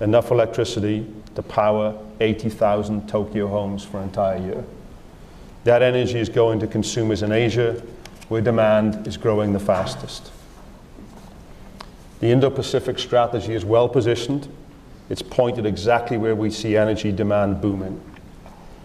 enough 0.00 0.30
electricity 0.30 1.06
to 1.34 1.42
power 1.42 1.96
80,000 2.20 3.08
Tokyo 3.08 3.46
homes 3.46 3.84
for 3.84 3.98
an 3.98 4.04
entire 4.04 4.38
year. 4.38 4.64
That 5.64 5.82
energy 5.82 6.18
is 6.18 6.28
going 6.28 6.60
to 6.60 6.66
consumers 6.66 7.22
in 7.22 7.32
Asia, 7.32 7.82
where 8.28 8.40
demand 8.40 9.06
is 9.06 9.16
growing 9.16 9.52
the 9.52 9.60
fastest. 9.60 10.30
The 12.20 12.28
Indo 12.28 12.50
Pacific 12.50 12.98
strategy 12.98 13.54
is 13.54 13.64
well 13.64 13.88
positioned. 13.88 14.48
It's 15.08 15.22
pointed 15.22 15.64
exactly 15.64 16.16
where 16.16 16.34
we 16.34 16.50
see 16.50 16.76
energy 16.76 17.12
demand 17.12 17.60
booming. 17.60 18.00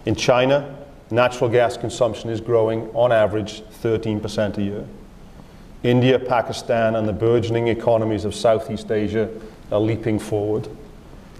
In 0.06 0.14
China, 0.14 0.76
natural 1.10 1.50
gas 1.50 1.76
consumption 1.76 2.30
is 2.30 2.40
growing 2.40 2.88
on 2.94 3.12
average 3.12 3.62
13% 3.82 4.58
a 4.58 4.62
year. 4.62 4.86
India, 5.82 6.18
Pakistan, 6.18 6.96
and 6.96 7.06
the 7.06 7.12
burgeoning 7.12 7.68
economies 7.68 8.24
of 8.24 8.34
Southeast 8.34 8.90
Asia 8.90 9.28
are 9.70 9.80
leaping 9.80 10.18
forward. 10.18 10.68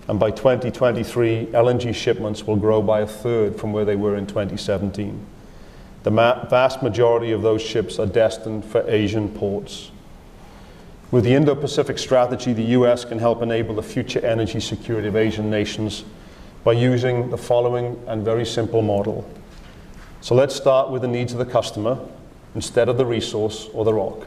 And 0.07 0.21
by 0.21 0.31
2023, 0.31 1.47
LNG 1.47 1.95
shipments 1.95 2.47
will 2.47 2.57
grow 2.57 2.83
by 2.83 3.01
a 3.01 3.07
third 3.07 3.59
from 3.59 3.73
where 3.73 3.87
they 3.87 3.97
were 3.97 4.17
in 4.17 4.27
2017. 4.27 5.25
The 6.05 6.11
vast 6.11 6.83
majority 6.83 7.33
of 7.33 7.41
those 7.41 7.63
ships 7.63 7.99
are 7.99 8.07
destined 8.07 8.65
for 8.65 8.89
Asian 8.89 9.29
ports. 9.29 9.91
With 11.11 11.25
the 11.25 11.35
Indo-Pacific 11.35 11.99
strategy, 11.99 12.53
the 12.53 12.77
US 12.79 13.07
can 13.07 13.19
help 13.19 13.41
enable 13.41 13.75
the 13.75 13.83
future 13.83 14.21
energy 14.25 14.61
security 14.61 15.09
of 15.09 15.17
Asian 15.17 15.49
nations 15.49 16.05
by 16.63 16.73
using 16.73 17.31
the 17.31 17.39
following 17.39 18.03
and 18.07 18.23
very 18.23 18.45
simple 18.45 18.83
model. 18.83 19.27
So 20.21 20.35
let's 20.35 20.55
start 20.55 20.91
with 20.91 21.01
the 21.01 21.09
needs 21.09 21.33
of 21.33 21.39
the 21.39 21.47
customer 21.47 21.99
instead 22.55 22.91
of 22.91 22.99
the 22.99 23.07
resource 23.07 23.69
or 23.73 23.87
the 23.87 23.95
rock. 23.95 24.27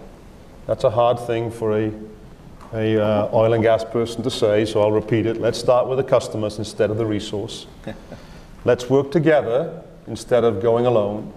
That's 0.65 0.83
a 0.83 0.89
hard 0.89 1.19
thing 1.19 1.51
for 1.51 1.77
a, 1.77 1.91
a 2.73 3.03
uh, 3.03 3.29
oil 3.33 3.53
and 3.53 3.61
gas 3.61 3.83
person 3.83 4.23
to 4.23 4.31
say, 4.31 4.65
so 4.65 4.81
I'll 4.81 4.91
repeat 4.91 5.27
it. 5.27 5.39
Let's 5.39 5.59
start 5.59 5.87
with 5.87 5.99
the 5.99 6.03
customers 6.03 6.57
instead 6.57 6.89
of 6.89 6.97
the 6.97 7.05
resource. 7.05 7.67
let's 8.65 8.89
work 8.89 9.11
together 9.11 9.83
instead 10.07 10.43
of 10.43 10.59
going 10.59 10.87
alone. 10.87 11.31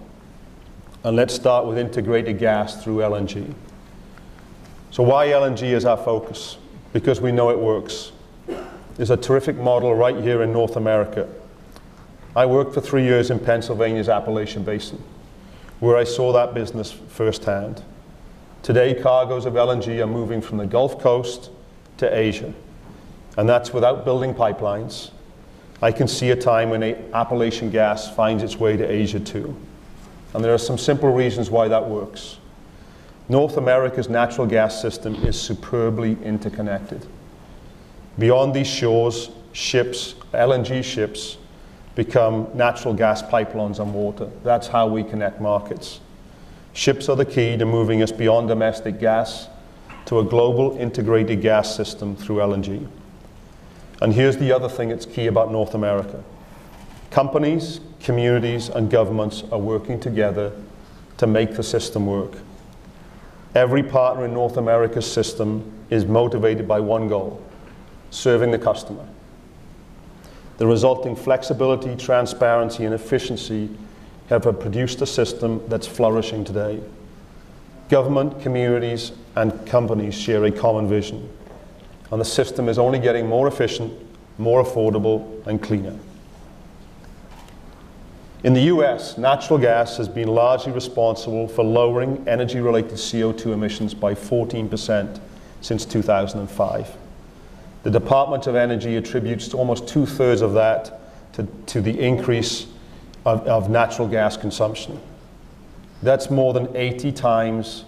And 1.03 1.15
let's 1.15 1.33
start 1.33 1.65
with 1.65 1.79
integrated 1.79 2.37
gas 2.37 2.83
through 2.83 2.97
LNG. 2.97 3.53
So 4.91 5.01
why 5.01 5.27
LNG 5.27 5.63
is 5.63 5.83
our 5.85 5.97
focus? 5.97 6.57
Because 6.93 7.19
we 7.19 7.31
know 7.31 7.49
it 7.49 7.59
works. 7.59 8.11
There's 8.97 9.09
a 9.09 9.17
terrific 9.17 9.57
model 9.57 9.95
right 9.95 10.17
here 10.17 10.43
in 10.43 10.53
North 10.53 10.75
America. 10.75 11.27
I 12.35 12.45
worked 12.45 12.73
for 12.73 12.81
three 12.81 13.03
years 13.03 13.31
in 13.31 13.39
Pennsylvania's 13.39 14.09
Appalachian 14.09 14.63
Basin, 14.63 15.03
where 15.79 15.97
I 15.97 16.03
saw 16.03 16.31
that 16.33 16.53
business 16.53 16.91
firsthand. 16.91 17.83
Today, 18.61 18.93
cargoes 18.93 19.45
of 19.45 19.53
LNG 19.53 20.03
are 20.03 20.07
moving 20.07 20.39
from 20.39 20.57
the 20.59 20.67
Gulf 20.67 20.99
Coast 20.99 21.49
to 21.97 22.15
Asia, 22.15 22.53
and 23.37 23.49
that's 23.49 23.73
without 23.73 24.05
building 24.05 24.35
pipelines. 24.35 25.09
I 25.81 25.91
can 25.91 26.07
see 26.07 26.29
a 26.29 26.35
time 26.35 26.69
when 26.69 26.83
Appalachian 27.13 27.71
gas 27.71 28.13
finds 28.15 28.43
its 28.43 28.59
way 28.59 28.77
to 28.77 28.85
Asia 28.85 29.19
too. 29.19 29.57
And 30.33 30.43
there 30.43 30.53
are 30.53 30.57
some 30.57 30.77
simple 30.77 31.11
reasons 31.11 31.49
why 31.49 31.67
that 31.67 31.87
works. 31.87 32.37
North 33.29 33.57
America's 33.57 34.09
natural 34.09 34.47
gas 34.47 34.81
system 34.81 35.15
is 35.15 35.39
superbly 35.39 36.17
interconnected. 36.23 37.05
Beyond 38.19 38.53
these 38.53 38.67
shores, 38.67 39.29
ships, 39.53 40.15
LNG 40.33 40.83
ships, 40.83 41.37
become 41.95 42.47
natural 42.53 42.93
gas 42.93 43.21
pipelines 43.21 43.79
on 43.79 43.93
water. 43.93 44.29
That's 44.43 44.67
how 44.67 44.87
we 44.87 45.03
connect 45.03 45.41
markets. 45.41 45.99
Ships 46.73 47.09
are 47.09 47.15
the 47.15 47.25
key 47.25 47.57
to 47.57 47.65
moving 47.65 48.01
us 48.01 48.11
beyond 48.11 48.47
domestic 48.47 48.99
gas 48.99 49.47
to 50.05 50.19
a 50.19 50.23
global 50.23 50.77
integrated 50.77 51.41
gas 51.41 51.75
system 51.75 52.15
through 52.15 52.37
LNG. 52.37 52.87
And 54.01 54.13
here's 54.13 54.37
the 54.37 54.51
other 54.51 54.69
thing 54.69 54.89
that's 54.89 55.05
key 55.05 55.27
about 55.27 55.51
North 55.51 55.73
America. 55.73 56.23
Companies, 57.11 57.81
communities, 57.99 58.69
and 58.69 58.89
governments 58.89 59.43
are 59.51 59.59
working 59.59 59.99
together 59.99 60.53
to 61.17 61.27
make 61.27 61.55
the 61.55 61.61
system 61.61 62.05
work. 62.07 62.31
Every 63.53 63.83
partner 63.83 64.23
in 64.23 64.33
North 64.33 64.55
America's 64.55 65.11
system 65.11 65.69
is 65.89 66.05
motivated 66.05 66.69
by 66.69 66.79
one 66.79 67.09
goal, 67.09 67.41
serving 68.11 68.51
the 68.51 68.57
customer. 68.57 69.05
The 70.57 70.65
resulting 70.65 71.17
flexibility, 71.17 71.97
transparency, 71.97 72.85
and 72.85 72.93
efficiency 72.93 73.69
have 74.29 74.43
produced 74.43 75.01
a 75.01 75.05
system 75.05 75.61
that's 75.67 75.87
flourishing 75.87 76.45
today. 76.45 76.81
Government, 77.89 78.41
communities, 78.41 79.11
and 79.35 79.67
companies 79.67 80.15
share 80.15 80.45
a 80.45 80.51
common 80.51 80.87
vision, 80.87 81.29
and 82.09 82.21
the 82.21 82.25
system 82.25 82.69
is 82.69 82.79
only 82.79 82.99
getting 82.99 83.27
more 83.27 83.49
efficient, 83.49 83.91
more 84.37 84.63
affordable, 84.63 85.45
and 85.45 85.61
cleaner. 85.61 85.99
In 88.43 88.53
the 88.53 88.61
US, 88.61 89.19
natural 89.19 89.59
gas 89.59 89.97
has 89.97 90.07
been 90.07 90.27
largely 90.27 90.71
responsible 90.71 91.47
for 91.47 91.63
lowering 91.63 92.23
energy 92.27 92.59
related 92.59 92.93
CO2 92.93 93.53
emissions 93.53 93.93
by 93.93 94.15
14% 94.15 95.19
since 95.61 95.85
2005. 95.85 96.97
The 97.83 97.91
Department 97.91 98.47
of 98.47 98.55
Energy 98.55 98.95
attributes 98.95 99.53
almost 99.53 99.87
two 99.87 100.07
thirds 100.07 100.41
of 100.41 100.53
that 100.53 100.99
to, 101.33 101.47
to 101.67 101.81
the 101.81 101.99
increase 101.99 102.65
of, 103.25 103.45
of 103.47 103.69
natural 103.69 104.07
gas 104.07 104.37
consumption. 104.37 104.99
That's 106.01 106.31
more 106.31 106.53
than 106.53 106.75
80 106.75 107.11
times 107.11 107.85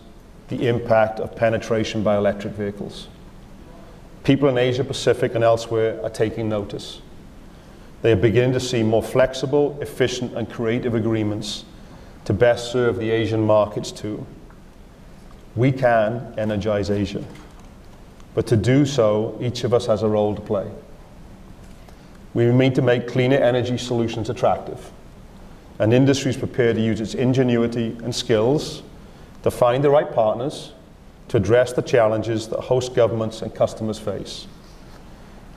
the 0.50 0.68
impact 0.68 1.20
of 1.20 1.36
penetration 1.36 2.04
by 2.04 2.16
electric 2.16 2.54
vehicles. 2.54 3.08
People 4.24 4.50
in 4.50 4.60
Asia 4.60 4.84
Pacific 4.84 5.34
and 5.34 5.44
elsewhere 5.44 6.00
are 6.04 6.10
taking 6.12 6.48
notice. 6.48 7.02
They 8.04 8.12
are 8.12 8.18
beginning 8.18 8.54
to 8.54 8.60
see 8.60 8.84
more 8.84 9.02
flexible, 9.02 9.76
efficient, 9.82 10.38
and 10.38 10.48
creative 10.48 10.94
agreements 10.94 11.66
to 12.26 12.34
best 12.34 12.72
serve 12.72 12.98
the 12.98 13.10
Asian 13.10 13.42
markets 13.42 13.92
too. 13.92 14.24
We 15.56 15.72
can 15.72 16.36
energize 16.38 16.92
Asia. 16.92 17.24
But 18.36 18.46
to 18.48 18.56
do 18.56 18.86
so, 18.86 19.36
each 19.42 19.64
of 19.64 19.74
us 19.74 19.88
has 19.88 20.04
a 20.04 20.08
role 20.08 20.36
to 20.36 20.42
play. 20.42 20.72
We 22.36 22.46
need 22.46 22.76
to 22.76 22.84
make 22.84 23.08
cleaner 23.08 23.38
energy 23.38 23.80
solutions 23.80 24.30
attractive 24.30 24.92
and 25.80 25.94
industry 25.94 26.30
is 26.30 26.38
prepared 26.38 26.76
to 26.76 26.82
use 26.82 27.02
its 27.02 27.14
ingenuity 27.16 27.98
and 28.04 28.14
skills 28.14 28.84
to 29.44 29.52
find 29.52 29.84
the 29.84 29.90
right 29.90 30.12
partners 30.14 30.72
to 31.30 31.38
address 31.38 31.74
the 31.74 31.82
challenges 31.82 32.48
that 32.48 32.60
host 32.60 32.94
governments 32.94 33.42
and 33.42 33.54
customers 33.56 33.98
face. 33.98 34.48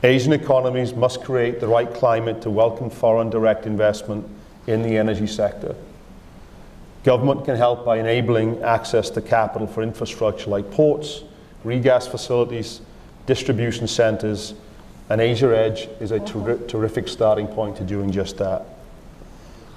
Asian 0.07 0.33
economies 0.33 0.95
must 0.95 1.25
create 1.25 1.59
the 1.59 1.67
right 1.67 1.93
climate 1.93 2.41
to 2.41 2.49
welcome 2.49 2.89
foreign 2.89 3.29
direct 3.29 3.67
investment 3.67 4.25
in 4.69 4.81
the 4.81 4.97
energy 4.97 5.27
sector. 5.27 5.75
Government 7.03 7.45
can 7.45 7.57
help 7.57 7.85
by 7.85 7.99
enabling 7.99 8.63
access 8.63 9.11
to 9.11 9.21
capital 9.21 9.67
for 9.67 9.83
infrastructure 9.83 10.49
like 10.49 10.71
ports, 10.71 11.25
regas 11.65 12.09
facilities, 12.09 12.83
distribution 13.27 13.89
centers, 13.89 14.55
and 15.11 15.21
Asia 15.21 15.49
Edge 15.59 15.89
is 15.99 16.13
a 16.13 16.21
ter 16.21 16.57
terrific 16.69 17.09
starting 17.09 17.49
point 17.49 17.77
to 17.79 17.83
doing 17.83 18.13
just 18.13 18.37
that. 18.39 18.65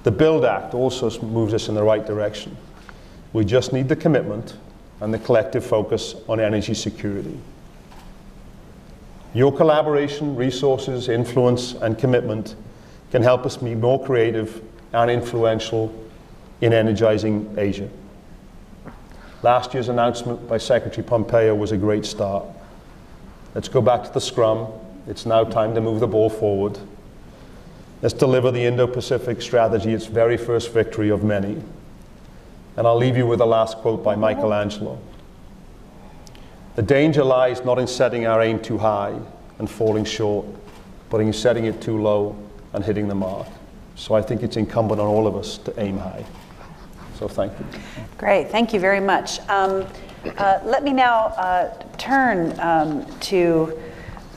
The 0.04 0.12
BUILD 0.12 0.44
Act 0.44 0.74
also 0.74 1.10
moves 1.22 1.54
us 1.54 1.68
in 1.68 1.74
the 1.74 1.82
right 1.82 2.06
direction. 2.06 2.56
We 3.32 3.44
just 3.44 3.72
need 3.72 3.88
the 3.88 3.96
commitment 3.96 4.56
and 5.00 5.12
the 5.12 5.18
collective 5.18 5.66
focus 5.66 6.14
on 6.28 6.38
energy 6.38 6.74
security. 6.74 7.36
Your 9.32 9.52
collaboration, 9.56 10.34
resources, 10.34 11.08
influence, 11.08 11.74
and 11.74 11.96
commitment 11.96 12.56
can 13.12 13.22
help 13.22 13.46
us 13.46 13.56
be 13.56 13.74
more 13.74 14.04
creative 14.04 14.62
and 14.92 15.10
influential 15.10 15.94
in 16.60 16.72
energizing 16.72 17.54
Asia. 17.56 17.88
Last 19.42 19.72
year's 19.72 19.88
announcement 19.88 20.48
by 20.48 20.58
Secretary 20.58 21.06
Pompeo 21.06 21.54
was 21.54 21.72
a 21.72 21.76
great 21.76 22.04
start. 22.04 22.44
Let's 23.54 23.68
go 23.68 23.80
back 23.80 24.04
to 24.04 24.12
the 24.12 24.20
scrum. 24.20 24.66
It's 25.06 25.26
now 25.26 25.44
time 25.44 25.74
to 25.74 25.80
move 25.80 26.00
the 26.00 26.06
ball 26.08 26.28
forward. 26.28 26.78
Let's 28.02 28.14
deliver 28.14 28.50
the 28.50 28.64
Indo-Pacific 28.64 29.40
strategy 29.42 29.92
its 29.92 30.06
very 30.06 30.36
first 30.36 30.72
victory 30.72 31.08
of 31.08 31.22
many. 31.22 31.62
And 32.76 32.86
I'll 32.86 32.96
leave 32.96 33.16
you 33.16 33.26
with 33.26 33.40
a 33.40 33.46
last 33.46 33.78
quote 33.78 34.02
by 34.02 34.16
Michelangelo. 34.16 34.98
The 36.76 36.82
danger 36.82 37.24
lies 37.24 37.64
not 37.64 37.78
in 37.78 37.86
setting 37.86 38.26
our 38.26 38.42
aim 38.42 38.60
too 38.60 38.78
high 38.78 39.18
and 39.58 39.68
falling 39.68 40.04
short, 40.04 40.46
but 41.08 41.20
in 41.20 41.32
setting 41.32 41.64
it 41.64 41.80
too 41.80 42.00
low 42.00 42.36
and 42.72 42.84
hitting 42.84 43.08
the 43.08 43.14
mark. 43.14 43.48
So 43.96 44.14
I 44.14 44.22
think 44.22 44.42
it's 44.42 44.56
incumbent 44.56 45.00
on 45.00 45.06
all 45.06 45.26
of 45.26 45.36
us 45.36 45.58
to 45.58 45.80
aim 45.80 45.98
high. 45.98 46.24
So 47.18 47.28
thank 47.28 47.52
you. 47.58 47.66
Great, 48.16 48.50
thank 48.50 48.72
you 48.72 48.80
very 48.80 49.00
much. 49.00 49.40
Um, 49.48 49.84
uh, 50.38 50.60
let 50.64 50.84
me 50.84 50.92
now 50.92 51.26
uh, 51.36 51.74
turn 51.98 52.58
um, 52.60 53.04
to 53.20 53.78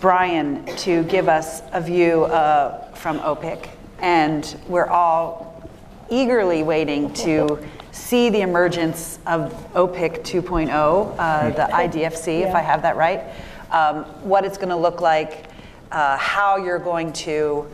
Brian 0.01 0.65
to 0.77 1.03
give 1.03 1.29
us 1.29 1.61
a 1.71 1.79
view 1.79 2.25
uh, 2.25 2.91
from 2.93 3.19
OPIC. 3.19 3.69
And 3.99 4.57
we're 4.67 4.87
all 4.87 5.69
eagerly 6.09 6.63
waiting 6.63 7.13
to 7.13 7.63
see 7.93 8.29
the 8.29 8.41
emergence 8.41 9.19
of 9.27 9.53
OPIC 9.75 10.23
2.0, 10.23 11.15
uh, 11.17 11.49
the 11.51 11.71
IDFC, 11.71 12.39
yeah. 12.39 12.49
if 12.49 12.55
I 12.55 12.61
have 12.61 12.81
that 12.81 12.97
right, 12.97 13.23
um, 13.71 14.03
what 14.27 14.43
it's 14.43 14.57
going 14.57 14.69
to 14.69 14.75
look 14.75 14.99
like, 14.99 15.45
uh, 15.91 16.17
how 16.17 16.57
you're 16.57 16.79
going 16.79 17.13
to 17.13 17.67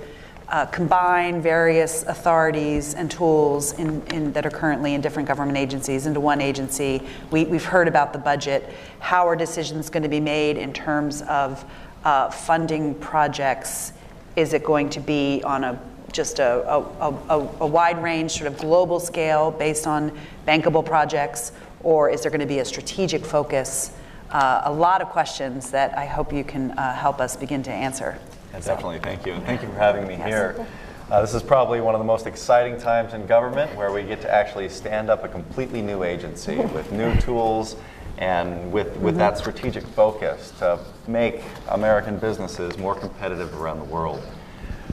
uh, 0.50 0.66
combine 0.66 1.42
various 1.42 2.04
authorities 2.04 2.96
and 2.96 3.10
tools 3.10 3.74
in, 3.74 4.06
in, 4.08 4.34
that 4.34 4.46
are 4.46 4.52
currently 4.52 4.94
in 4.94 5.00
different 5.00 5.28
government 5.28 5.58
agencies 5.58 6.06
into 6.06 6.20
one 6.20 6.42
agency. 6.42 7.02
We, 7.32 7.46
have 7.46 7.66
heard 7.66 7.88
about 7.88 8.12
the 8.12 8.20
budget. 8.20 8.74
How 9.00 9.28
are 9.28 9.36
decisions 9.38 9.90
going 9.90 10.04
to 10.04 10.10
be 10.10 10.20
made 10.20 10.58
in 10.58 10.74
terms 10.74 11.22
of 11.24 11.64
uh, 12.04 12.30
funding 12.30 12.96
projects? 12.96 13.94
Is 14.36 14.54
it 14.54 14.64
going 14.66 14.90
to 14.92 15.00
be 15.00 15.42
on 15.44 15.64
a 15.64 15.82
just 16.12 16.40
a, 16.40 16.68
a, 16.68 17.14
a, 17.30 17.50
a, 17.62 17.68
wide 17.68 18.02
range, 18.02 18.32
sort 18.32 18.48
of 18.48 18.58
global 18.58 19.00
scale 19.00 19.52
based 19.52 19.88
on 19.88 20.18
bankable 20.48 20.86
projects, 20.86 21.52
or 21.84 22.10
is 22.10 22.22
there 22.22 22.32
going 22.32 22.40
to 22.42 22.46
be 22.46 22.60
a 22.60 22.66
strategic 22.66 23.26
focus? 23.26 23.92
Uh, 24.32 24.62
a 24.66 24.72
lot 24.72 25.02
of 25.02 25.10
questions 25.10 25.72
that 25.72 25.98
I 25.98 26.06
hope 26.06 26.32
you 26.32 26.44
can 26.44 26.72
uh, 26.72 26.94
help 26.94 27.20
us 27.20 27.36
begin 27.36 27.64
to 27.64 27.72
answer. 27.72 28.18
Yeah, 28.54 28.60
definitely, 28.60 29.00
thank 29.00 29.26
you. 29.26 29.34
And 29.34 29.46
thank 29.46 29.62
you 29.62 29.68
for 29.70 29.76
having 29.76 30.08
me 30.08 30.16
yes. 30.16 30.28
here. 30.28 30.68
Uh, 31.10 31.22
this 31.22 31.34
is 31.34 31.42
probably 31.42 31.82
one 31.82 31.96
of 31.96 32.00
the 32.00 32.06
most 32.06 32.28
exciting 32.28 32.80
times 32.80 33.14
in 33.14 33.26
government 33.26 33.76
where 33.76 33.92
we 33.92 34.04
get 34.04 34.22
to 34.22 34.32
actually 34.32 34.70
stand 34.70 35.10
up 35.10 35.24
a 35.24 35.28
completely 35.28 35.82
new 35.82 36.04
agency 36.04 36.58
with 36.76 36.92
new 36.92 37.16
tools 37.22 37.76
and 38.20 38.72
with, 38.72 38.96
with 38.98 39.16
that 39.16 39.38
strategic 39.38 39.84
focus 39.88 40.52
to 40.60 40.78
make 41.08 41.42
American 41.70 42.20
businesses 42.20 42.78
more 42.78 42.94
competitive 42.94 43.60
around 43.60 43.80
the 43.80 43.86
world. 43.86 44.22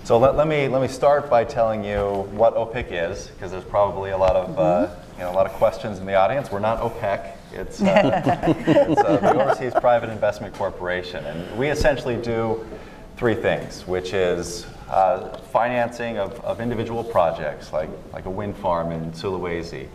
So 0.06 0.18
let, 0.18 0.36
let, 0.36 0.46
me, 0.46 0.68
let 0.68 0.80
me 0.80 0.86
start 0.86 1.28
by 1.28 1.42
telling 1.42 1.82
you 1.82 2.28
what 2.30 2.54
OPIC 2.54 2.92
is, 2.92 3.26
because 3.26 3.50
there's 3.50 3.64
probably 3.64 4.12
a 4.12 4.16
lot 4.16 4.36
of, 4.36 4.56
uh, 4.56 4.88
you 5.14 5.24
know, 5.24 5.32
a 5.32 5.34
lot 5.34 5.46
of 5.46 5.52
questions 5.54 5.98
in 5.98 6.06
the 6.06 6.14
audience. 6.14 6.48
We're 6.48 6.60
not 6.60 6.78
OPEC. 6.78 7.32
It's, 7.52 7.82
uh, 7.82 8.22
it's 8.56 9.00
uh, 9.00 9.16
the 9.16 9.34
Overseas 9.34 9.72
Private 9.80 10.08
Investment 10.10 10.54
Corporation. 10.54 11.24
And 11.24 11.58
we 11.58 11.70
essentially 11.70 12.14
do 12.14 12.64
three 13.16 13.34
things, 13.34 13.84
which 13.88 14.12
is 14.12 14.64
uh, 14.90 15.38
financing 15.50 16.18
of, 16.18 16.38
of 16.44 16.60
individual 16.60 17.02
projects, 17.02 17.72
like, 17.72 17.90
like 18.12 18.26
a 18.26 18.30
wind 18.30 18.56
farm 18.58 18.92
in 18.92 19.10
Sulawesi. 19.10 19.88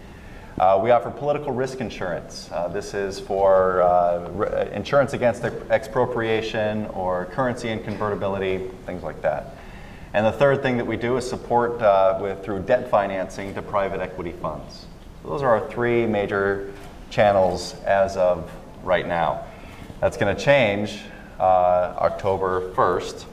Uh, 0.59 0.77
we 0.83 0.91
offer 0.91 1.09
political 1.09 1.53
risk 1.53 1.79
insurance. 1.79 2.49
Uh, 2.51 2.67
this 2.67 2.93
is 2.93 3.17
for 3.17 3.81
uh, 3.81 4.67
insurance 4.73 5.13
against 5.13 5.45
expropriation 5.45 6.87
or 6.87 7.27
currency 7.27 7.69
inconvertibility, 7.69 8.69
things 8.85 9.03
like 9.03 9.21
that. 9.21 9.55
And 10.13 10.25
the 10.25 10.31
third 10.31 10.61
thing 10.61 10.77
that 10.77 10.85
we 10.85 10.97
do 10.97 11.15
is 11.17 11.29
support 11.29 11.81
uh, 11.81 12.19
with, 12.21 12.43
through 12.43 12.63
debt 12.63 12.89
financing 12.89 13.53
to 13.53 13.61
private 13.61 14.01
equity 14.01 14.33
funds. 14.33 14.85
So 15.23 15.29
those 15.29 15.41
are 15.41 15.49
our 15.49 15.69
three 15.69 16.05
major 16.05 16.73
channels 17.09 17.75
as 17.85 18.17
of 18.17 18.51
right 18.83 19.07
now. 19.07 19.45
That's 20.01 20.17
going 20.17 20.35
to 20.35 20.41
change 20.41 20.99
uh, 21.39 21.43
October 21.97 22.71
1st 22.73 23.25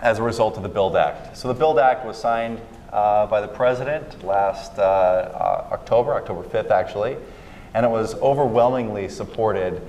as 0.00 0.18
a 0.18 0.22
result 0.22 0.56
of 0.56 0.62
the 0.62 0.68
BUILD 0.68 0.96
Act. 0.96 1.36
So 1.36 1.48
the 1.48 1.54
BUILD 1.54 1.78
Act 1.78 2.06
was 2.06 2.16
signed 2.16 2.60
uh, 2.92 3.26
by 3.26 3.40
the 3.42 3.48
president 3.48 4.24
last 4.24 4.78
uh, 4.78 5.68
October, 5.70 6.14
October 6.14 6.42
5th 6.42 6.70
actually, 6.70 7.16
and 7.74 7.84
it 7.84 7.88
was 7.88 8.14
overwhelmingly 8.16 9.08
supported 9.08 9.82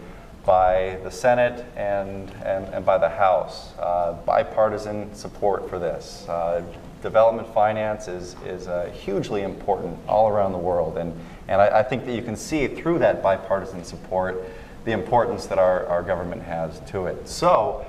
by 0.46 0.98
the 1.04 1.12
Senate 1.12 1.66
and, 1.76 2.32
and, 2.44 2.66
and 2.74 2.86
by 2.86 2.98
the 2.98 3.10
House. 3.10 3.74
Uh, 3.78 4.14
bipartisan 4.26 5.14
support 5.14 5.70
for 5.70 5.80
this. 5.80 6.26
Uh, 6.28 6.64
development 7.02 7.52
finance 7.54 8.08
is, 8.08 8.36
is 8.46 8.68
uh, 8.68 8.89
hugely 8.94 9.44
important 9.44 9.98
all 10.08 10.28
around 10.28 10.52
the 10.52 10.58
world, 10.58 10.98
and, 10.98 11.14
and 11.48 11.62
I, 11.62 11.80
I, 11.80 11.84
think 11.84 12.06
that 12.06 12.14
you 12.14 12.22
can 12.22 12.36
see 12.36 12.68
through 12.68 13.00
that 13.00 13.24
bipartisan 13.24 13.84
support 13.84 14.44
the 14.86 14.92
importance 14.92 15.48
that 15.48 15.58
our, 15.58 15.86
our 15.88 16.04
government 16.04 16.44
has 16.44 16.80
to 16.92 17.06
it. 17.06 17.28
So, 17.28 17.86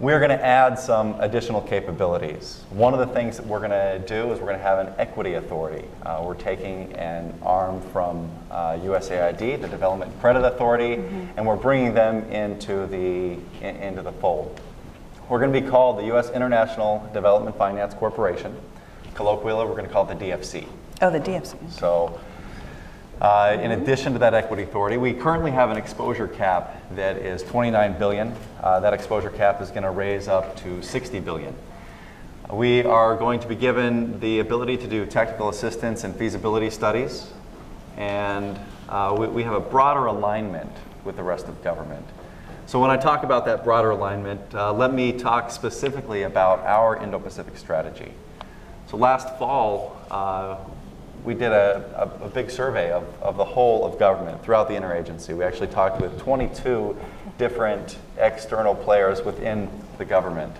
we're 0.00 0.18
going 0.18 0.30
to 0.30 0.42
add 0.42 0.78
some 0.78 1.14
additional 1.20 1.60
capabilities. 1.60 2.64
One 2.70 2.94
of 2.94 3.00
the 3.00 3.14
things 3.14 3.36
that 3.36 3.46
we're 3.46 3.58
going 3.58 3.70
to 3.70 4.02
do 4.06 4.32
is 4.32 4.40
we're 4.40 4.46
going 4.46 4.58
to 4.58 4.64
have 4.64 4.86
an 4.86 4.94
equity 4.96 5.34
authority. 5.34 5.86
Uh, 6.02 6.22
we're 6.24 6.34
taking 6.34 6.90
an 6.94 7.38
arm 7.42 7.82
from 7.92 8.30
uh, 8.50 8.78
USAID, 8.78 9.60
the 9.60 9.68
Development 9.68 10.10
Credit 10.20 10.42
Authority, 10.42 10.96
mm-hmm. 10.96 11.26
and 11.36 11.46
we're 11.46 11.54
bringing 11.54 11.92
them 11.92 12.24
into 12.30 12.86
the, 12.86 13.38
in, 13.60 13.76
into 13.76 14.00
the 14.00 14.12
fold. 14.12 14.58
We're 15.28 15.38
going 15.38 15.52
to 15.52 15.60
be 15.60 15.68
called 15.68 15.98
the 15.98 16.06
U.S. 16.06 16.30
International 16.30 17.06
Development 17.12 17.54
Finance 17.54 17.92
Corporation. 17.92 18.56
Colloquially, 19.14 19.66
we're 19.66 19.76
going 19.76 19.86
to 19.86 19.92
call 19.92 20.10
it 20.10 20.18
the 20.18 20.24
DFC. 20.24 20.66
Oh, 21.02 21.10
the 21.10 21.20
DFC. 21.20 21.70
So 21.70 22.18
uh, 23.20 23.58
in 23.60 23.72
addition 23.72 24.14
to 24.14 24.18
that 24.18 24.32
equity 24.32 24.62
authority, 24.62 24.96
we 24.96 25.12
currently 25.12 25.50
have 25.50 25.70
an 25.70 25.76
exposure 25.76 26.26
cap 26.26 26.82
that 26.92 27.16
is 27.18 27.42
29 27.42 27.98
billion. 27.98 28.34
Uh, 28.62 28.80
that 28.80 28.94
exposure 28.94 29.28
cap 29.28 29.60
is 29.60 29.68
going 29.70 29.82
to 29.82 29.90
raise 29.90 30.26
up 30.26 30.56
to 30.56 30.82
60 30.82 31.20
billion. 31.20 31.54
We 32.50 32.82
are 32.82 33.16
going 33.16 33.38
to 33.40 33.46
be 33.46 33.54
given 33.54 34.18
the 34.20 34.40
ability 34.40 34.78
to 34.78 34.86
do 34.88 35.04
technical 35.04 35.50
assistance 35.50 36.02
and 36.02 36.16
feasibility 36.16 36.70
studies, 36.70 37.30
and 37.96 38.58
uh, 38.88 39.14
we, 39.18 39.28
we, 39.28 39.42
have 39.42 39.54
a 39.54 39.60
broader 39.60 40.06
alignment 40.06 40.72
with 41.04 41.16
the 41.16 41.22
rest 41.22 41.46
of 41.46 41.62
government. 41.62 42.04
So 42.66 42.80
when 42.80 42.90
I 42.90 42.96
talk 42.96 43.22
about 43.22 43.44
that 43.44 43.64
broader 43.64 43.90
alignment, 43.90 44.54
uh, 44.54 44.72
let 44.72 44.94
me 44.94 45.12
talk 45.12 45.50
specifically 45.50 46.22
about 46.22 46.60
our 46.60 46.96
Indo-Pacific 46.96 47.56
strategy. 47.56 48.12
So 48.88 48.96
last 48.96 49.38
fall, 49.38 49.96
uh, 50.10 50.56
we 51.24 51.34
did 51.34 51.52
a, 51.52 52.10
a, 52.20 52.24
a, 52.24 52.28
big 52.28 52.50
survey 52.50 52.90
of, 52.92 53.04
of 53.22 53.36
the 53.36 53.44
whole 53.44 53.84
of 53.84 53.98
government 53.98 54.42
throughout 54.42 54.68
the 54.68 54.74
interagency. 54.74 55.36
We 55.36 55.44
actually 55.44 55.68
talked 55.68 56.00
with 56.00 56.18
22 56.20 56.96
different 57.38 57.98
external 58.18 58.74
players 58.74 59.22
within 59.22 59.68
the 59.98 60.04
government. 60.04 60.54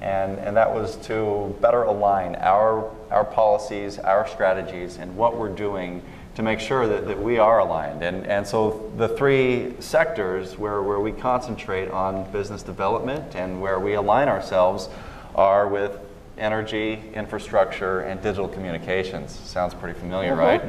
And, 0.00 0.38
and 0.38 0.56
that 0.56 0.72
was 0.72 0.96
to 1.06 1.56
better 1.60 1.82
align 1.82 2.36
our, 2.36 2.90
our 3.10 3.24
policies, 3.24 3.98
our 3.98 4.28
strategies, 4.28 4.98
and 4.98 5.16
what 5.16 5.36
we're 5.36 5.54
doing 5.54 6.02
to 6.34 6.42
make 6.42 6.60
sure 6.60 6.86
that, 6.86 7.06
that 7.06 7.18
we 7.18 7.38
are 7.38 7.60
aligned. 7.60 8.02
And, 8.02 8.26
and 8.26 8.46
so 8.46 8.92
the 8.96 9.08
three 9.08 9.74
sectors 9.80 10.58
where, 10.58 10.82
where 10.82 11.00
we 11.00 11.12
concentrate 11.12 11.90
on 11.90 12.30
business 12.30 12.62
development 12.62 13.34
and 13.34 13.60
where 13.60 13.80
we 13.80 13.94
align 13.94 14.28
ourselves 14.28 14.90
are 15.34 15.66
with 15.66 15.98
energy, 16.38 17.02
infrastructure, 17.14 18.00
and 18.00 18.20
digital 18.22 18.48
communications. 18.48 19.32
Sounds 19.32 19.74
pretty 19.74 19.98
familiar, 19.98 20.32
mm-hmm. 20.32 20.40
right? 20.40 20.62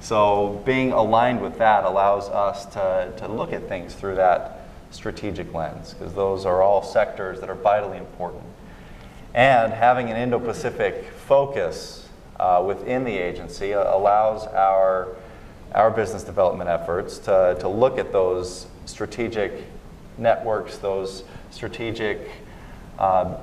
So 0.00 0.62
being 0.64 0.92
aligned 0.92 1.40
with 1.40 1.58
that 1.58 1.84
allows 1.84 2.28
us 2.28 2.66
to, 2.66 3.12
to 3.16 3.28
look 3.28 3.52
at 3.52 3.68
things 3.68 3.94
through 3.94 4.14
that 4.16 4.68
strategic 4.90 5.52
lens, 5.52 5.94
because 5.94 6.14
those 6.14 6.46
are 6.46 6.62
all 6.62 6.82
sectors 6.82 7.40
that 7.40 7.50
are 7.50 7.54
vitally 7.54 7.98
important. 7.98 8.42
And 9.34 9.72
having 9.72 10.08
an 10.10 10.16
Indo-Pacific 10.16 11.04
focus 11.26 12.08
uh, 12.40 12.62
within 12.66 13.04
the 13.04 13.16
agency 13.16 13.72
allows 13.72 14.46
our, 14.46 15.16
our 15.74 15.90
business 15.90 16.22
development 16.22 16.70
efforts 16.70 17.18
to, 17.18 17.56
to 17.60 17.68
look 17.68 17.98
at 17.98 18.12
those 18.12 18.66
strategic 18.86 19.64
networks, 20.16 20.78
those 20.78 21.24
strategic 21.50 22.30
uh, 22.98 23.36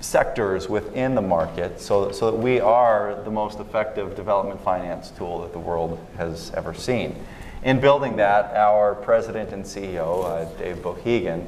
sectors 0.00 0.68
within 0.68 1.14
the 1.14 1.22
market 1.22 1.80
so, 1.80 2.10
so 2.10 2.30
that 2.30 2.36
we 2.38 2.58
are 2.58 3.22
the 3.24 3.30
most 3.30 3.60
effective 3.60 4.16
development 4.16 4.60
finance 4.62 5.10
tool 5.10 5.42
that 5.42 5.52
the 5.52 5.58
world 5.58 6.04
has 6.16 6.50
ever 6.54 6.74
seen. 6.74 7.14
In 7.62 7.78
building 7.78 8.16
that, 8.16 8.54
our 8.56 8.94
president 8.94 9.52
and 9.52 9.62
CEO, 9.62 10.24
uh, 10.24 10.44
Dave 10.58 10.78
Bohigian, 10.78 11.44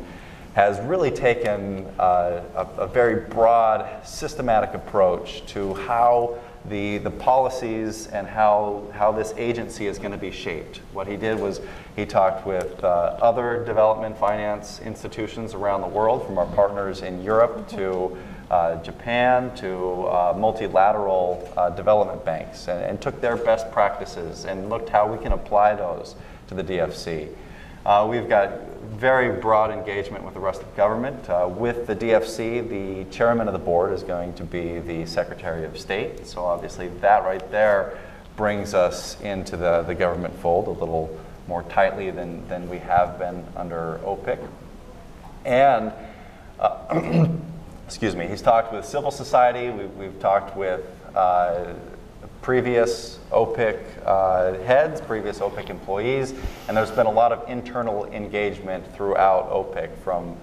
has 0.55 0.79
really 0.81 1.11
taken 1.11 1.87
uh, 1.99 2.43
a, 2.55 2.83
a, 2.83 2.87
very 2.87 3.27
broad, 3.31 4.07
systematic 4.07 4.75
approach 4.75 5.47
to 5.47 5.73
how 5.73 6.39
the, 6.67 6.99
the 6.99 7.11
policies 7.11 8.09
and 8.09 8.27
how, 8.27 8.87
how 8.93 9.11
this 9.11 9.33
agency 9.39 9.87
is 9.87 9.99
going 9.99 10.13
to 10.13 10.19
be 10.19 10.31
shaped. 10.31 10.83
What 10.93 11.07
he 11.07 11.17
did 11.17 11.41
was 11.41 11.63
he 11.97 12.05
talked 12.05 12.47
with 12.47 12.85
uh, 12.85 13.17
other 13.23 13.65
development 13.65 14.19
finance 14.19 14.81
institutions 14.81 15.55
around 15.55 15.81
the 15.81 15.89
world, 15.89 16.27
from 16.27 16.37
our 16.37 16.47
partners 16.55 17.01
in 17.01 17.23
Europe 17.23 17.67
to 17.71 18.19
uh, 18.53 18.77
Japan 18.83 19.55
to 19.57 20.03
uh, 20.09 20.35
multilateral 20.37 21.51
uh, 21.57 21.71
development 21.71 22.23
banks 22.23 22.69
and, 22.69 22.85
and, 22.85 23.01
took 23.01 23.19
their 23.23 23.39
best 23.39 23.73
practices 23.73 24.45
and 24.45 24.69
looked 24.69 24.91
how 24.91 25.11
we 25.11 25.17
can 25.23 25.33
apply 25.33 25.75
those 25.75 26.15
to 26.49 26.55
the 26.55 26.63
DFC. 26.63 27.35
Uh, 27.87 28.07
we've 28.09 28.29
got 28.29 28.51
very 28.91 29.41
broad 29.41 29.71
engagement 29.71 30.23
with 30.23 30.35
the 30.35 30.41
rest 30.41 30.61
of 30.61 30.77
government. 30.77 31.31
Uh, 31.31 31.49
with 31.51 31.87
the 31.87 31.97
DFC, 31.97 32.69
the 32.69 33.11
chairman 33.11 33.49
of 33.49 33.55
the 33.55 33.59
board 33.59 33.91
is 33.91 34.03
going 34.03 34.35
to 34.35 34.45
be 34.45 34.81
the 34.81 35.07
Secretary 35.07 35.65
of 35.65 35.79
State. 35.79 36.27
So 36.27 36.45
obviously 36.45 36.89
that 36.89 37.25
right 37.25 37.51
there 37.51 37.99
brings 38.37 38.75
us 38.75 39.19
into 39.23 39.57
the, 39.57 39.83
the 39.85 39.95
government 39.95 40.39
fold 40.41 40.67
a 40.67 40.79
little 40.79 41.19
more 41.49 41.63
tightly 41.63 42.11
than, 42.11 42.47
than 42.49 42.69
we 42.69 42.79
have 42.81 43.19
been 43.19 43.47
under 43.57 43.99
OPIC. 44.05 44.41
And 45.47 45.91
excuse 47.93 48.17
me, 48.17 48.27
he's 48.27 48.41
talked 48.41 48.73
with 48.73 48.87
civil 48.87 49.11
society, 49.11 49.69
we've, 49.69 49.95
we've 49.97 50.19
talked 50.19 50.57
with 50.57 50.81
uh, 51.15 51.75
previous 52.41 53.19
OPIC 53.31 53.85
uh, 54.07 54.55
heads, 54.65 54.99
previous 55.03 55.41
OPIC 55.41 55.69
employees, 55.69 56.33
and 56.69 56.77
there's 56.77 56.91
been 56.91 57.05
a 57.05 57.11
lot 57.11 57.33
of 57.33 57.47
internal 57.51 58.07
engagement 58.07 58.83
throughout 58.95 59.51
OPIC 59.51 59.95
from 59.99 60.35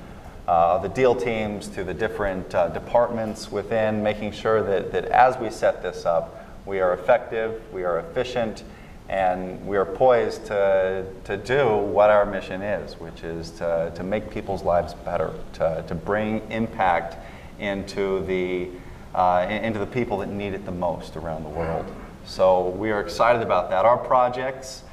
uh, 0.47 0.77
the 0.77 0.89
deal 0.89 1.15
teams 1.15 1.67
to 1.69 1.83
the 1.83 1.93
different 1.93 2.53
uh, 2.53 2.67
departments 2.67 3.51
within, 3.51 4.03
making 4.03 4.31
sure 4.31 4.61
that, 4.61 4.91
that 4.91 5.05
as 5.05 5.35
we 5.39 5.49
set 5.49 5.81
this 5.81 6.05
up, 6.05 6.45
we 6.67 6.79
are 6.79 6.93
effective, 6.93 7.63
we 7.73 7.83
are 7.83 7.97
efficient, 7.97 8.63
and 9.09 9.65
we 9.65 9.75
are 9.75 9.85
poised 9.85 10.45
to, 10.45 11.03
to 11.23 11.35
do 11.35 11.77
what 11.77 12.11
our 12.11 12.27
mission 12.27 12.61
is, 12.61 12.99
which 12.99 13.23
is 13.23 13.49
to, 13.49 13.91
to 13.95 14.03
make 14.03 14.29
people's 14.29 14.61
lives 14.61 14.93
better, 14.93 15.33
to, 15.53 15.83
to 15.87 15.95
bring 15.95 16.39
impact 16.51 17.17
into 17.59 18.25
the, 18.25 18.69
uh, 19.13 19.47
into 19.49 19.79
the 19.79 19.85
people 19.85 20.17
that 20.19 20.29
need 20.29 20.53
it 20.53 20.65
the 20.65 20.71
most 20.71 21.15
around 21.15 21.43
the 21.43 21.49
world. 21.49 21.85
So 22.25 22.69
we 22.69 22.91
are 22.91 23.01
excited 23.01 23.41
about 23.41 23.69
that. 23.71 23.85
Our 23.85 23.97
projects, 23.97 24.83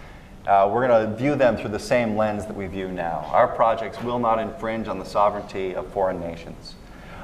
uh, 0.46 0.70
we're 0.72 0.86
going 0.86 1.10
to 1.10 1.16
view 1.16 1.34
them 1.34 1.56
through 1.56 1.70
the 1.70 1.78
same 1.78 2.16
lens 2.16 2.46
that 2.46 2.56
we 2.56 2.66
view 2.66 2.88
now. 2.88 3.28
Our 3.32 3.48
projects 3.48 4.00
will 4.02 4.18
not 4.18 4.38
infringe 4.38 4.88
on 4.88 4.98
the 4.98 5.04
sovereignty 5.04 5.74
of 5.74 5.86
foreign 5.92 6.20
nations. 6.20 6.74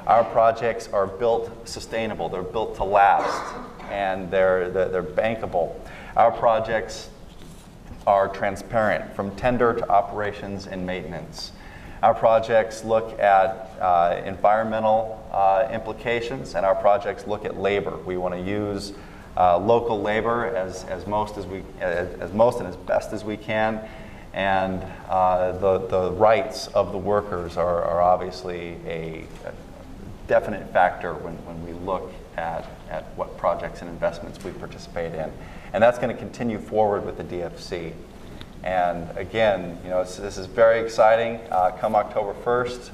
Our 0.05 0.25
projects 0.25 0.89
are 0.91 1.07
built 1.07 1.67
sustainable, 1.67 2.27
they're 2.27 2.43
built 2.43 2.75
to 2.75 2.83
last, 2.83 3.55
and 3.89 4.29
they're, 4.29 4.69
they're, 4.69 4.89
they're 4.89 5.03
bankable. 5.03 5.75
Our 6.17 6.31
projects 6.31 7.09
are 8.05 8.27
transparent 8.27 9.15
from 9.15 9.33
tender 9.35 9.73
to 9.73 9.89
operations 9.89 10.67
and 10.67 10.85
maintenance. 10.85 11.53
Our 12.01 12.13
projects 12.13 12.83
look 12.83 13.17
at 13.17 13.71
uh, 13.79 14.21
environmental 14.25 15.22
uh, 15.33 15.67
implications, 15.71 16.55
and 16.55 16.65
our 16.65 16.75
projects 16.75 17.27
look 17.27 17.45
at 17.45 17.57
labor. 17.57 17.97
We 18.05 18.17
want 18.17 18.35
to 18.35 18.41
use 18.41 18.93
uh, 19.35 19.57
local 19.57 20.01
labor 20.01 20.45
as, 20.55 20.83
as 20.85 21.07
most 21.07 21.37
as 21.37 21.45
we 21.45 21.63
as, 21.79 22.13
as 22.19 22.33
most 22.33 22.59
and 22.59 22.67
as 22.67 22.75
best 22.75 23.13
as 23.13 23.23
we 23.23 23.37
can, 23.37 23.87
and 24.33 24.83
uh, 25.09 25.53
the 25.53 25.79
the 25.87 26.11
rights 26.11 26.67
of 26.67 26.91
the 26.91 26.97
workers 26.97 27.57
are, 27.57 27.83
are 27.83 28.01
obviously 28.01 28.77
a, 28.85 29.25
a 29.45 29.53
definite 30.27 30.71
factor 30.71 31.13
when, 31.13 31.33
when 31.45 31.65
we 31.65 31.73
look 31.85 32.11
at, 32.37 32.69
at 32.89 33.05
what 33.15 33.37
projects 33.37 33.81
and 33.81 33.89
investments 33.89 34.43
we 34.43 34.51
participate 34.51 35.13
in. 35.13 35.31
And 35.73 35.83
that's 35.83 35.97
going 35.97 36.13
to 36.13 36.19
continue 36.19 36.59
forward 36.59 37.05
with 37.05 37.17
the 37.17 37.23
DFC. 37.23 37.93
And 38.63 39.15
again, 39.17 39.77
you 39.83 39.89
know, 39.89 40.03
this 40.03 40.37
is 40.37 40.45
very 40.45 40.81
exciting. 40.81 41.41
Uh, 41.51 41.71
come 41.71 41.95
October 41.95 42.33
1st, 42.45 42.91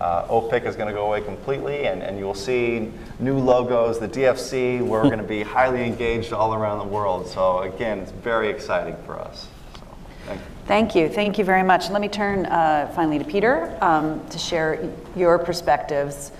uh, 0.00 0.26
OPIC 0.28 0.66
is 0.66 0.76
going 0.76 0.88
to 0.88 0.94
go 0.94 1.06
away 1.06 1.22
completely, 1.22 1.86
and, 1.86 2.02
and 2.02 2.18
you 2.18 2.24
will 2.24 2.34
see 2.34 2.92
new 3.18 3.38
logos, 3.38 3.98
the 3.98 4.08
DFC. 4.08 4.80
We're 4.80 5.02
going 5.04 5.18
to 5.18 5.24
be 5.24 5.42
highly 5.42 5.84
engaged 5.84 6.32
all 6.32 6.54
around 6.54 6.78
the 6.78 6.92
world. 6.92 7.26
So 7.26 7.60
again, 7.60 8.00
it's 8.00 8.12
very 8.12 8.48
exciting 8.48 8.96
for 9.04 9.18
us. 9.18 9.48
So, 9.74 9.86
thank 10.26 10.40
you. 10.40 10.46
Thank 10.66 10.94
you. 10.94 11.08
Thank 11.08 11.38
you 11.38 11.44
very 11.44 11.62
much. 11.62 11.90
Let 11.90 12.00
me 12.00 12.08
turn 12.08 12.46
uh, 12.46 12.92
finally 12.94 13.18
to 13.18 13.24
Peter 13.24 13.76
um, 13.80 14.26
to 14.28 14.38
share 14.38 14.90
your 15.14 15.38
perspectives 15.38 16.32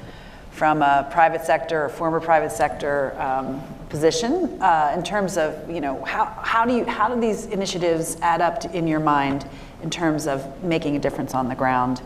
from 0.50 0.80
a 0.80 1.06
private 1.10 1.44
sector 1.44 1.84
or 1.84 1.88
former 1.90 2.18
private 2.18 2.50
sector 2.50 3.14
um, 3.20 3.62
position 3.90 4.60
uh, 4.62 4.92
in 4.96 5.02
terms 5.02 5.36
of 5.36 5.70
you 5.70 5.82
know 5.82 6.02
how, 6.04 6.24
how 6.42 6.64
do 6.64 6.74
you 6.74 6.84
how 6.86 7.14
do 7.14 7.20
these 7.20 7.46
initiatives 7.46 8.16
add 8.22 8.40
up 8.40 8.60
to, 8.60 8.70
in 8.74 8.88
your 8.88 8.98
mind 8.98 9.46
in 9.82 9.90
terms 9.90 10.26
of 10.26 10.64
making 10.64 10.96
a 10.96 10.98
difference 10.98 11.34
on 11.34 11.48
the 11.48 11.54
ground 11.54 12.00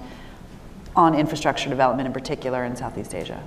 on 1.00 1.14
infrastructure 1.14 1.70
development 1.70 2.06
in 2.06 2.12
particular 2.12 2.64
in 2.64 2.76
Southeast 2.76 3.14
Asia? 3.14 3.42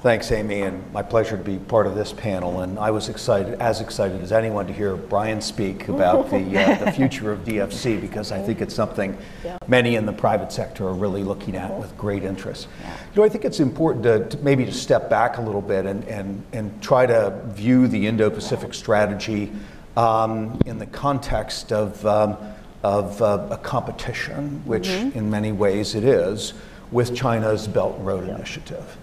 Thanks, 0.00 0.30
Amy, 0.32 0.60
and 0.60 0.92
my 0.92 1.02
pleasure 1.02 1.36
to 1.36 1.42
be 1.42 1.56
part 1.56 1.86
of 1.86 1.94
this 1.94 2.12
panel. 2.12 2.60
And 2.60 2.78
I 2.78 2.90
was 2.90 3.08
excited, 3.08 3.58
as 3.58 3.80
excited 3.80 4.20
as 4.20 4.32
anyone, 4.32 4.66
to 4.66 4.72
hear 4.72 4.96
Brian 4.96 5.40
speak 5.40 5.88
about 5.88 6.30
the, 6.30 6.58
uh, 6.58 6.84
the 6.84 6.92
future 6.92 7.32
of 7.32 7.40
DFC 7.40 7.98
because 7.98 8.30
I 8.30 8.38
think 8.38 8.60
it's 8.60 8.74
something 8.74 9.16
yeah. 9.42 9.56
many 9.66 9.96
in 9.96 10.04
the 10.04 10.12
private 10.12 10.52
sector 10.52 10.86
are 10.86 10.92
really 10.92 11.24
looking 11.24 11.56
at 11.56 11.72
with 11.78 11.96
great 11.96 12.22
interest. 12.22 12.68
Yeah. 12.82 12.90
You 12.90 13.20
know, 13.20 13.24
I 13.24 13.30
think 13.30 13.46
it's 13.46 13.60
important 13.60 14.04
to, 14.04 14.28
to, 14.28 14.44
maybe 14.44 14.66
to 14.66 14.72
step 14.72 15.08
back 15.08 15.38
a 15.38 15.40
little 15.40 15.62
bit 15.62 15.86
and, 15.86 16.04
and, 16.04 16.44
and 16.52 16.82
try 16.82 17.06
to 17.06 17.40
view 17.46 17.88
the 17.88 18.06
Indo-Pacific 18.06 18.74
strategy 18.74 19.52
um, 19.96 20.60
in 20.66 20.78
the 20.78 20.86
context 20.86 21.72
of, 21.72 22.04
um, 22.04 22.36
of 22.82 23.22
uh, 23.22 23.48
a 23.50 23.56
competition, 23.56 24.62
which 24.66 24.88
mm-hmm. 24.88 25.16
in 25.18 25.30
many 25.30 25.50
ways 25.50 25.94
it 25.94 26.04
is, 26.04 26.52
with 26.94 27.14
China's 27.14 27.66
Belt 27.66 27.96
and 27.96 28.06
Road 28.06 28.26
yeah. 28.26 28.36
Initiative. 28.36 28.96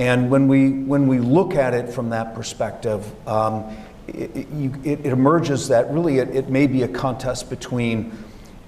And 0.00 0.30
when 0.30 0.48
we, 0.48 0.70
when 0.82 1.06
we 1.06 1.20
look 1.20 1.54
at 1.54 1.72
it 1.72 1.88
from 1.88 2.10
that 2.10 2.34
perspective, 2.34 3.06
um, 3.26 3.64
it, 4.08 4.36
it, 4.36 4.84
it, 4.84 5.06
emerges 5.06 5.68
that 5.68 5.90
really 5.90 6.18
it, 6.18 6.28
it 6.34 6.48
may 6.50 6.66
be 6.66 6.82
a 6.82 6.88
contest 6.88 7.48
between 7.48 8.12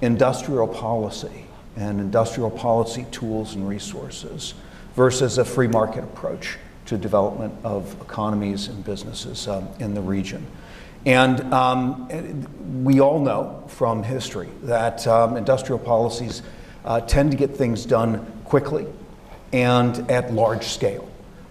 industrial 0.01 0.69
policy 0.69 1.45
and 1.77 2.01
industrial 2.01 2.51
policy 2.51 3.05
tools 3.11 3.57
and 3.57 3.69
resources 3.69 4.55
versus 4.95 5.39
a 5.39 5.45
free 5.45 5.69
market 5.69 6.05
approach 6.05 6.57
to 6.87 6.97
development 6.97 7.55
of 7.65 8.01
economies 8.01 8.69
and 8.69 8.85
businesses 8.85 9.49
um, 9.49 9.69
in 9.81 9.93
the 9.93 10.01
region. 10.01 10.47
And 11.05 11.53
um, 11.53 12.85
we 12.85 13.01
all 13.01 13.21
know 13.21 13.65
from 13.67 14.05
history 14.05 14.49
that 14.63 15.07
um, 15.07 15.37
industrial 15.37 15.79
policies 15.81 16.43
uh, 16.85 17.01
tend 17.03 17.33
to 17.33 17.37
get 17.37 17.57
things 17.57 17.85
done 17.85 18.38
quickly 18.49 18.87
and 19.53 20.11
at 20.11 20.33
large 20.33 20.65
scale. 20.65 21.09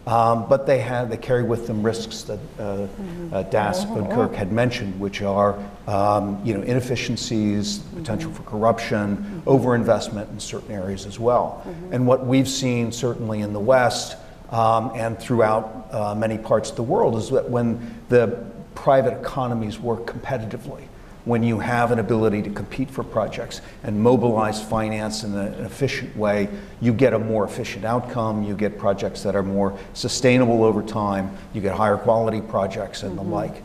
Um, 0.07 0.47
but 0.47 0.65
they 0.65 0.79
have 0.79 1.09
they 1.09 1.17
carry 1.17 1.43
with 1.43 1.67
them 1.67 1.83
risks 1.83 2.21
that 2.23 2.39
uh, 2.57 2.61
mm-hmm. 2.61 3.33
uh, 3.33 3.43
Das 3.43 3.83
Oudkirk 3.83 4.33
had 4.35 4.53
mentioned, 4.53 4.97
which 5.01 5.21
are 5.21 5.59
um, 5.85 6.39
you 6.45 6.53
know 6.53 6.61
inefficiencies, 6.61 7.79
potential 7.79 8.31
for 8.31 8.43
corruption, 8.43 9.17
mm-hmm. 9.17 9.49
overinvestment 9.49 10.29
in 10.29 10.39
certain 10.39 10.71
areas 10.71 11.05
as 11.05 11.19
well. 11.19 11.61
Mm-hmm. 11.65 11.93
And 11.93 12.07
what 12.07 12.25
we've 12.25 12.47
seen 12.47 12.93
certainly 12.93 13.41
in 13.41 13.51
the 13.51 13.59
West 13.59 14.15
um, 14.49 14.91
and 14.95 15.19
throughout 15.19 15.87
uh, 15.91 16.15
many 16.15 16.37
parts 16.37 16.69
of 16.69 16.77
the 16.77 16.83
world 16.83 17.17
is 17.17 17.29
that 17.31 17.49
when 17.49 18.01
the 18.07 18.45
private 18.75 19.19
economies 19.19 19.77
work 19.77 20.05
competitively, 20.05 20.83
when 21.27 21.43
you 21.43 21.59
have 21.59 21.91
an 21.91 21.99
ability 21.99 22.41
to 22.41 22.49
compete 22.49 22.89
for 22.89 23.03
projects 23.03 23.61
and 23.83 23.99
mobilize 23.99 24.63
finance 24.63 25.23
in 25.23 25.35
an 25.35 25.53
efficient 25.65 26.15
way, 26.15 26.47
you 26.79 26.93
get 26.93 27.13
a 27.13 27.19
more 27.19 27.43
efficient 27.43 27.83
outcome, 27.83 28.43
you 28.43 28.55
get 28.55 28.79
projects 28.79 29.23
that 29.23 29.35
are 29.35 29.43
more 29.43 29.77
sustainable 29.93 30.63
over 30.63 30.81
time, 30.81 31.35
you 31.53 31.59
get 31.59 31.75
higher 31.75 31.97
quality 31.97 32.39
projects 32.39 33.03
and 33.03 33.17
mm-hmm. 33.17 33.29
the 33.29 33.35
like. 33.35 33.63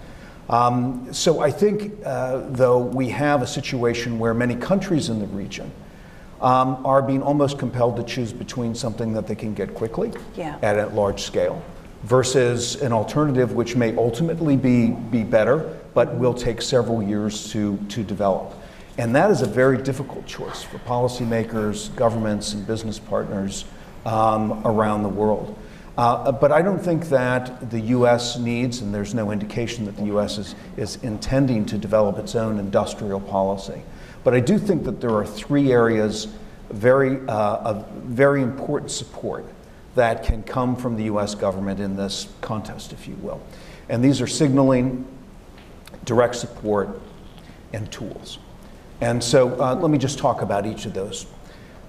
Um, 0.51 1.13
so 1.13 1.41
I 1.41 1.53
think, 1.53 1.93
uh, 2.05 2.43
though, 2.49 2.79
we 2.79 3.09
have 3.11 3.43
a 3.43 3.47
situation 3.47 4.19
where 4.19 4.35
many 4.35 4.57
countries 4.57 5.09
in 5.09 5.21
the 5.21 5.27
region 5.29 5.71
um, 6.41 6.85
are 6.85 7.01
being 7.01 7.23
almost 7.23 7.59
compelled 7.59 7.97
to 7.97 8.03
choose 8.03 8.33
between 8.33 8.75
something 8.75 9.13
that 9.13 9.29
they 9.29 9.37
can 9.37 9.55
get 9.55 9.73
quickly 9.73 10.13
yeah. 10.35 10.59
at 10.63 10.77
a 10.77 10.89
large 10.89 11.23
scale 11.23 11.63
versus 12.03 12.83
an 12.83 12.93
alternative 12.93 13.53
which 13.53 13.77
may 13.77 13.97
ultimately 13.97 14.57
be, 14.57 14.89
be 14.89 15.23
better, 15.23 15.79
but 15.95 16.15
will 16.17 16.35
take 16.35 16.63
several 16.63 17.03
years 17.03 17.51
to, 17.53 17.77
to 17.89 18.03
develop. 18.03 18.55
And 18.99 19.15
that 19.17 19.31
is 19.31 19.43
a 19.43 19.47
very 19.47 19.79
difficult 19.79 20.27
choice 20.27 20.63
for 20.63 20.79
policymakers, 20.81 21.95
governments, 21.97 22.53
and 22.53 22.67
business 22.67 22.99
partners 22.99 23.65
um, 24.05 24.63
around 24.67 25.03
the 25.03 25.09
world. 25.09 25.57
Uh, 25.97 26.33
but 26.33 26.53
I 26.53 26.63
don't 26.63 26.79
think 26.79 27.09
that 27.11 27.71
the 27.71 27.81
US 27.81 28.39
needs, 28.39 28.81
and 28.81 28.95
there's 28.95 29.15
no 29.15 29.31
indication 29.31 29.85
that 29.85 29.97
the 29.97 30.05
US 30.17 30.39
is, 30.39 30.55
is 30.77 30.97
intending 31.03 31.67
to 31.67 31.79
develop 31.79 32.19
its 32.19 32.35
own 32.35 32.59
industrial 32.59 33.21
policy. 33.21 33.83
But 34.25 34.35
I 34.35 34.41
do 34.41 34.59
think 34.59 34.85
that 34.85 35.01
there 35.01 35.15
are 35.15 35.27
three 35.27 35.73
areas 35.73 36.29
very, 36.71 37.21
uh, 37.29 37.57
of 37.57 37.87
very 37.91 38.43
important 38.43 38.91
support 38.91 39.45
that 39.95 40.25
can 40.25 40.43
come 40.43 40.77
from 40.77 40.97
the 40.97 41.05
US 41.05 41.35
government 41.35 41.81
in 41.81 41.97
this 41.97 42.29
contest, 42.41 42.93
if 42.93 43.07
you 43.07 43.15
will. 43.17 43.41
And 43.89 44.03
these 44.03 44.23
are 44.23 44.27
signaling, 44.27 45.07
direct 46.05 46.37
support, 46.37 47.01
and 47.73 47.91
tools. 47.91 48.39
And 49.01 49.23
so 49.23 49.61
uh, 49.61 49.75
let 49.75 49.91
me 49.91 49.99
just 49.99 50.19
talk 50.19 50.43
about 50.43 50.67
each 50.67 50.87
of 50.87 50.95
those. 50.95 51.27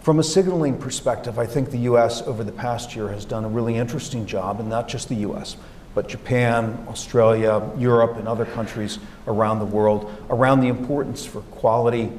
From 0.02 0.20
a 0.20 0.24
signaling 0.24 0.78
perspective, 0.78 1.40
I 1.40 1.46
think 1.46 1.72
the 1.72 1.80
US 1.80 2.22
over 2.24 2.44
the 2.44 2.52
past 2.52 2.96
year 2.96 3.10
has 3.10 3.26
done 3.26 3.46
a 3.46 3.50
really 3.50 3.76
interesting 3.76 4.26
job, 4.26 4.60
and 4.60 4.70
not 4.70 4.88
just 4.88 5.10
the 5.10 5.16
US, 5.16 5.58
but 5.94 6.08
Japan, 6.08 6.86
Australia, 6.90 7.70
Europe, 7.78 8.18
and 8.18 8.28
other 8.28 8.46
countries 8.46 9.00
around 9.28 9.60
the 9.60 9.66
world 9.66 10.12
around 10.30 10.62
the 10.62 10.68
importance 10.68 11.26
for 11.26 11.42
quality, 11.42 12.12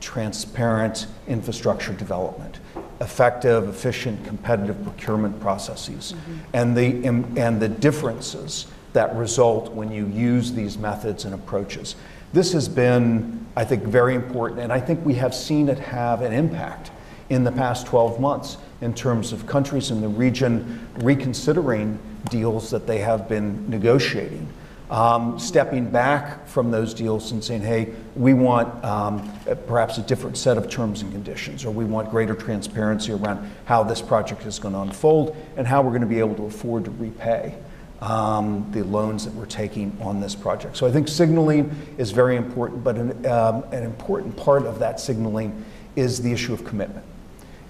transparent 0.00 1.06
infrastructure 1.28 1.92
development 1.92 2.58
effective, 3.00 3.68
efficient, 3.68 4.24
competitive 4.24 4.80
procurement 4.84 5.38
processes, 5.40 6.12
mm-hmm. 6.12 6.36
and, 6.52 6.76
the, 6.76 7.04
and 7.40 7.60
the 7.60 7.68
differences 7.68 8.66
that 8.92 9.14
result 9.16 9.72
when 9.72 9.90
you 9.90 10.06
use 10.06 10.52
these 10.52 10.78
methods 10.78 11.24
and 11.24 11.34
approaches. 11.34 11.96
This 12.32 12.52
has 12.52 12.68
been, 12.68 13.46
I 13.56 13.64
think, 13.64 13.84
very 13.84 14.14
important, 14.14 14.60
and 14.60 14.72
I 14.72 14.80
think 14.80 15.04
we 15.04 15.14
have 15.14 15.34
seen 15.34 15.68
it 15.68 15.78
have 15.78 16.22
an 16.22 16.32
impact 16.32 16.90
in 17.28 17.44
the 17.44 17.52
past 17.52 17.86
12 17.86 18.20
months 18.20 18.56
in 18.80 18.94
terms 18.94 19.32
of 19.32 19.46
countries 19.46 19.90
in 19.90 20.00
the 20.00 20.08
region 20.08 20.88
reconsidering 20.96 21.98
deals 22.30 22.70
that 22.70 22.86
they 22.86 22.98
have 22.98 23.28
been 23.28 23.68
negotiating 23.70 24.48
um, 24.92 25.38
stepping 25.38 25.90
back 25.90 26.46
from 26.46 26.70
those 26.70 26.92
deals 26.92 27.32
and 27.32 27.42
saying, 27.42 27.62
hey, 27.62 27.94
we 28.14 28.34
want 28.34 28.84
um, 28.84 29.32
perhaps 29.66 29.96
a 29.96 30.02
different 30.02 30.36
set 30.36 30.58
of 30.58 30.68
terms 30.68 31.00
and 31.00 31.10
conditions, 31.10 31.64
or 31.64 31.70
we 31.70 31.86
want 31.86 32.10
greater 32.10 32.34
transparency 32.34 33.12
around 33.12 33.50
how 33.64 33.82
this 33.82 34.02
project 34.02 34.44
is 34.44 34.58
going 34.58 34.74
to 34.74 34.80
unfold 34.80 35.34
and 35.56 35.66
how 35.66 35.80
we're 35.80 35.90
going 35.90 36.02
to 36.02 36.06
be 36.06 36.18
able 36.18 36.34
to 36.34 36.44
afford 36.44 36.84
to 36.84 36.90
repay 36.90 37.56
um, 38.02 38.66
the 38.72 38.82
loans 38.82 39.24
that 39.24 39.32
we're 39.34 39.46
taking 39.46 39.96
on 40.00 40.20
this 40.20 40.34
project. 40.34 40.76
So 40.76 40.86
I 40.86 40.90
think 40.90 41.06
signaling 41.06 41.74
is 41.98 42.10
very 42.10 42.36
important, 42.36 42.82
but 42.82 42.96
an, 42.96 43.26
um, 43.26 43.62
an 43.72 43.84
important 43.84 44.36
part 44.36 44.66
of 44.66 44.80
that 44.80 44.98
signaling 44.98 45.64
is 45.94 46.20
the 46.20 46.32
issue 46.32 46.52
of 46.52 46.64
commitment. 46.64 47.06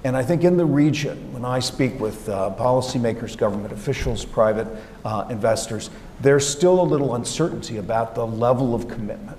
And 0.05 0.17
I 0.17 0.23
think 0.23 0.43
in 0.43 0.57
the 0.57 0.65
region, 0.65 1.33
when 1.33 1.45
I 1.45 1.61
speak 1.61 2.01
with 2.01 2.29
uh, 2.29 2.55
policymakers, 2.59 3.37
government 3.37 3.73
officials, 3.73 4.25
private 4.25 4.67
uh, 5.05 5.27
investors, 5.29 5.91
there's 6.21 6.49
still 6.49 6.81
a 6.81 6.83
little 6.83 7.15
uncertainty 7.15 7.77
about 7.77 8.15
the 8.15 8.27
level 8.27 8.75
of 8.75 8.89
commitment 8.89 9.39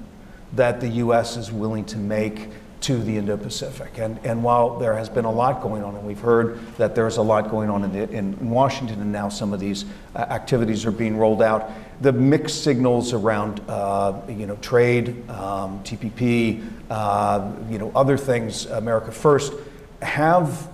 that 0.53 0.80
the 0.80 0.88
US 0.88 1.38
is 1.38 1.52
willing 1.52 1.86
to 1.86 1.98
make 1.98 2.49
to 2.84 2.98
the 2.98 3.18
Indo-Pacific. 3.18 3.98
And, 3.98 4.20
and 4.26 4.44
while 4.44 4.78
there 4.78 4.96
has 4.96 5.10
been 5.10 5.26
a 5.26 5.32
lot 5.32 5.62
going 5.62 5.84
on, 5.84 5.96
and 5.96 6.06
we've 6.06 6.20
heard 6.20 6.60
that 6.78 6.96
there's 6.96 7.18
a 7.18 7.22
lot 7.22 7.50
going 7.50 7.70
on 7.70 7.84
in, 7.84 7.92
the, 7.94 8.10
in 8.12 8.50
Washington, 8.50 9.02
and 9.02 9.12
now 9.12 9.30
some 9.30 9.54
of 9.54 9.60
these 9.60 9.86
uh, 10.16 10.20
activities 10.20 10.86
are 10.86 10.92
being 10.92 11.18
rolled 11.18 11.42
out, 11.42 11.72
the 12.02 12.12
mixed 12.12 12.64
signals 12.64 13.14
around, 13.14 13.62
uh, 13.70 14.20
you 14.28 14.46
know, 14.46 14.58
trade, 14.58 15.30
um, 15.30 15.82
TPP, 15.84 16.66
uh, 16.90 17.52
you 17.70 17.80
know, 17.80 17.92
other 17.96 18.18
things, 18.18 18.66
America 18.66 19.12
First, 19.12 19.54
have 20.02 20.70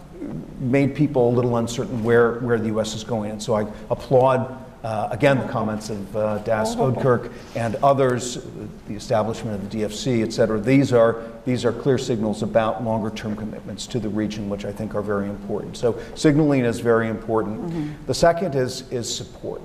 made 0.59 0.95
people 0.95 1.29
a 1.29 1.33
little 1.33 1.57
uncertain 1.57 2.03
where, 2.03 2.39
where 2.39 2.57
the 2.57 2.67
U.S. 2.67 2.95
is 2.95 3.03
going. 3.03 3.31
And 3.31 3.41
so 3.41 3.53
I 3.53 3.61
applaud 3.89 4.65
uh, 4.83 5.09
again, 5.11 5.37
the 5.39 5.47
comments 5.47 5.89
of 5.89 6.15
uh, 6.15 6.37
Das 6.39 6.75
Oudkirk 6.75 7.31
and 7.55 7.75
others, 7.77 8.45
the 8.87 8.93
establishment 8.93 9.61
of 9.61 9.69
the 9.69 9.79
DFC, 9.79 10.23
et 10.23 10.31
cetera, 10.31 10.59
these 10.59 10.93
are, 10.93 11.21
these 11.45 11.65
are 11.65 11.73
clear 11.73 11.97
signals 11.97 12.43
about 12.43 12.83
longer 12.83 13.09
term 13.09 13.35
commitments 13.35 13.85
to 13.87 13.99
the 13.99 14.07
region, 14.07 14.49
which 14.49 14.63
I 14.63 14.71
think 14.71 14.95
are 14.95 15.01
very 15.01 15.27
important. 15.27 15.75
So 15.75 15.99
signaling 16.15 16.63
is 16.63 16.79
very 16.79 17.09
important. 17.09 17.61
Mm-hmm. 17.61 18.05
The 18.05 18.13
second 18.13 18.55
is, 18.55 18.89
is 18.89 19.13
support. 19.13 19.61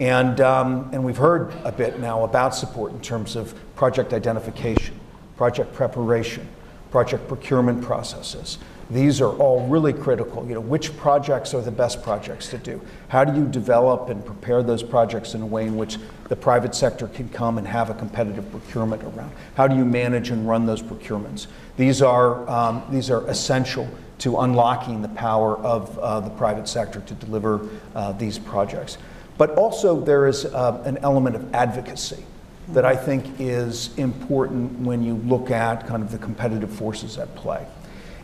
And, 0.00 0.40
um, 0.40 0.90
and 0.92 1.04
we've 1.04 1.16
heard 1.16 1.52
a 1.64 1.72
bit 1.72 2.00
now 2.00 2.24
about 2.24 2.54
support 2.54 2.92
in 2.92 3.00
terms 3.00 3.36
of 3.36 3.54
project 3.74 4.12
identification, 4.12 4.98
project 5.36 5.74
preparation, 5.74 6.48
project 6.90 7.28
procurement 7.28 7.82
processes. 7.82 8.58
These 8.88 9.20
are 9.20 9.32
all 9.38 9.66
really 9.66 9.92
critical. 9.92 10.46
You 10.46 10.54
know, 10.54 10.60
which 10.60 10.96
projects 10.96 11.54
are 11.54 11.60
the 11.60 11.72
best 11.72 12.02
projects 12.02 12.48
to 12.50 12.58
do? 12.58 12.80
How 13.08 13.24
do 13.24 13.38
you 13.38 13.46
develop 13.46 14.08
and 14.10 14.24
prepare 14.24 14.62
those 14.62 14.82
projects 14.82 15.34
in 15.34 15.42
a 15.42 15.46
way 15.46 15.66
in 15.66 15.76
which 15.76 15.98
the 16.28 16.36
private 16.36 16.74
sector 16.74 17.08
can 17.08 17.28
come 17.28 17.58
and 17.58 17.66
have 17.66 17.90
a 17.90 17.94
competitive 17.94 18.48
procurement 18.50 19.02
around? 19.02 19.32
How 19.56 19.66
do 19.66 19.74
you 19.74 19.84
manage 19.84 20.30
and 20.30 20.48
run 20.48 20.66
those 20.66 20.82
procurements? 20.82 21.48
These 21.76 22.00
are, 22.00 22.48
um, 22.48 22.84
these 22.90 23.10
are 23.10 23.26
essential 23.28 23.88
to 24.18 24.38
unlocking 24.38 25.02
the 25.02 25.08
power 25.08 25.56
of 25.58 25.98
uh, 25.98 26.20
the 26.20 26.30
private 26.30 26.68
sector 26.68 27.00
to 27.00 27.14
deliver 27.14 27.68
uh, 27.94 28.12
these 28.12 28.38
projects. 28.38 28.98
But 29.36 29.50
also, 29.50 30.00
there 30.00 30.26
is 30.26 30.46
uh, 30.46 30.82
an 30.86 30.98
element 30.98 31.36
of 31.36 31.54
advocacy 31.54 32.24
that 32.68 32.84
I 32.84 32.96
think 32.96 33.38
is 33.38 33.96
important 33.98 34.80
when 34.80 35.02
you 35.02 35.16
look 35.16 35.50
at 35.50 35.86
kind 35.86 36.02
of 36.02 36.10
the 36.10 36.18
competitive 36.18 36.72
forces 36.72 37.18
at 37.18 37.34
play 37.36 37.66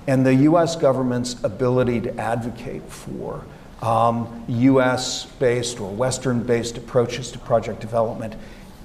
and 0.06 0.26
the 0.26 0.34
US 0.34 0.76
government's 0.76 1.42
ability 1.44 2.00
to 2.02 2.16
advocate 2.18 2.82
for 2.88 3.44
um, 3.82 4.44
US 4.48 5.26
based 5.38 5.80
or 5.80 5.90
Western 5.90 6.42
based 6.42 6.78
approaches 6.78 7.30
to 7.32 7.38
project 7.38 7.80
development 7.80 8.34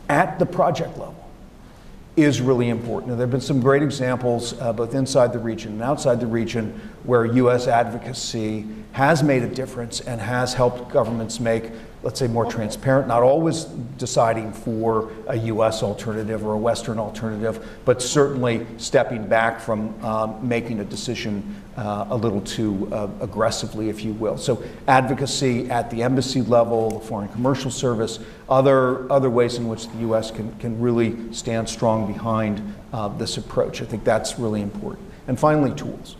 at 0.10 0.40
the 0.40 0.46
project 0.46 0.98
level 0.98 1.28
is 2.16 2.42
really 2.42 2.70
important. 2.70 3.12
And 3.12 3.20
there 3.20 3.28
have 3.28 3.32
been 3.32 3.42
some 3.42 3.62
great 3.62 3.84
examples, 3.84 4.60
uh, 4.60 4.74
both 4.74 4.96
inside 4.96 5.34
the 5.34 5.40
region 5.40 5.74
and 5.74 5.84
outside 5.84 6.20
the 6.20 6.28
region, 6.28 6.82
where 7.04 7.26
US 7.26 7.68
advocacy 7.68 8.66
has 8.94 9.22
made 9.22 9.44
a 9.44 9.48
difference 9.48 10.00
and 10.00 10.20
has 10.20 10.56
helped 10.56 10.92
governments 10.92 11.40
make 11.40 11.72
let's 12.08 12.22
say, 12.22 12.28
more 12.28 12.46
transparent, 12.46 13.06
not 13.06 13.22
always 13.22 13.66
deciding 13.98 14.54
for 14.54 15.12
a 15.28 15.36
US 15.40 15.84
alternative 15.84 16.46
or 16.46 16.54
a 16.54 16.58
Western 16.58 17.00
alternative, 17.00 17.68
but 17.84 18.02
certainly 18.02 18.66
stepping 18.78 19.28
back 19.28 19.60
from 19.60 19.94
um, 20.06 20.48
making 20.48 20.80
a 20.80 20.86
decision 20.86 21.44
uh, 21.76 22.08
a 22.10 22.16
little 22.16 22.40
too 22.40 22.88
uh, 22.94 23.10
aggressively, 23.20 23.90
if 23.90 24.06
you 24.06 24.14
will. 24.14 24.38
So, 24.38 24.64
advocacy 24.88 25.70
at 25.70 25.92
the 25.92 26.02
embassy 26.02 26.42
level, 26.42 26.92
the 26.92 27.06
Foreign 27.06 27.28
Commercial 27.28 27.70
Service, 27.70 28.20
other, 28.48 29.12
other 29.12 29.30
ways 29.30 29.58
in 29.58 29.68
which 29.68 29.90
the 29.90 29.98
US 30.14 30.32
can, 30.32 30.58
can 30.60 30.80
really 30.80 31.34
stand 31.34 31.68
strong 31.68 32.08
behind 32.08 32.62
uh, 32.94 33.10
this 33.10 33.36
approach. 33.36 33.82
I 33.82 33.86
think 33.86 34.06
that's 34.06 34.40
really 34.40 34.62
important. 34.62 35.06
And 35.28 35.38
finally, 35.38 35.74
tools. 35.76 36.16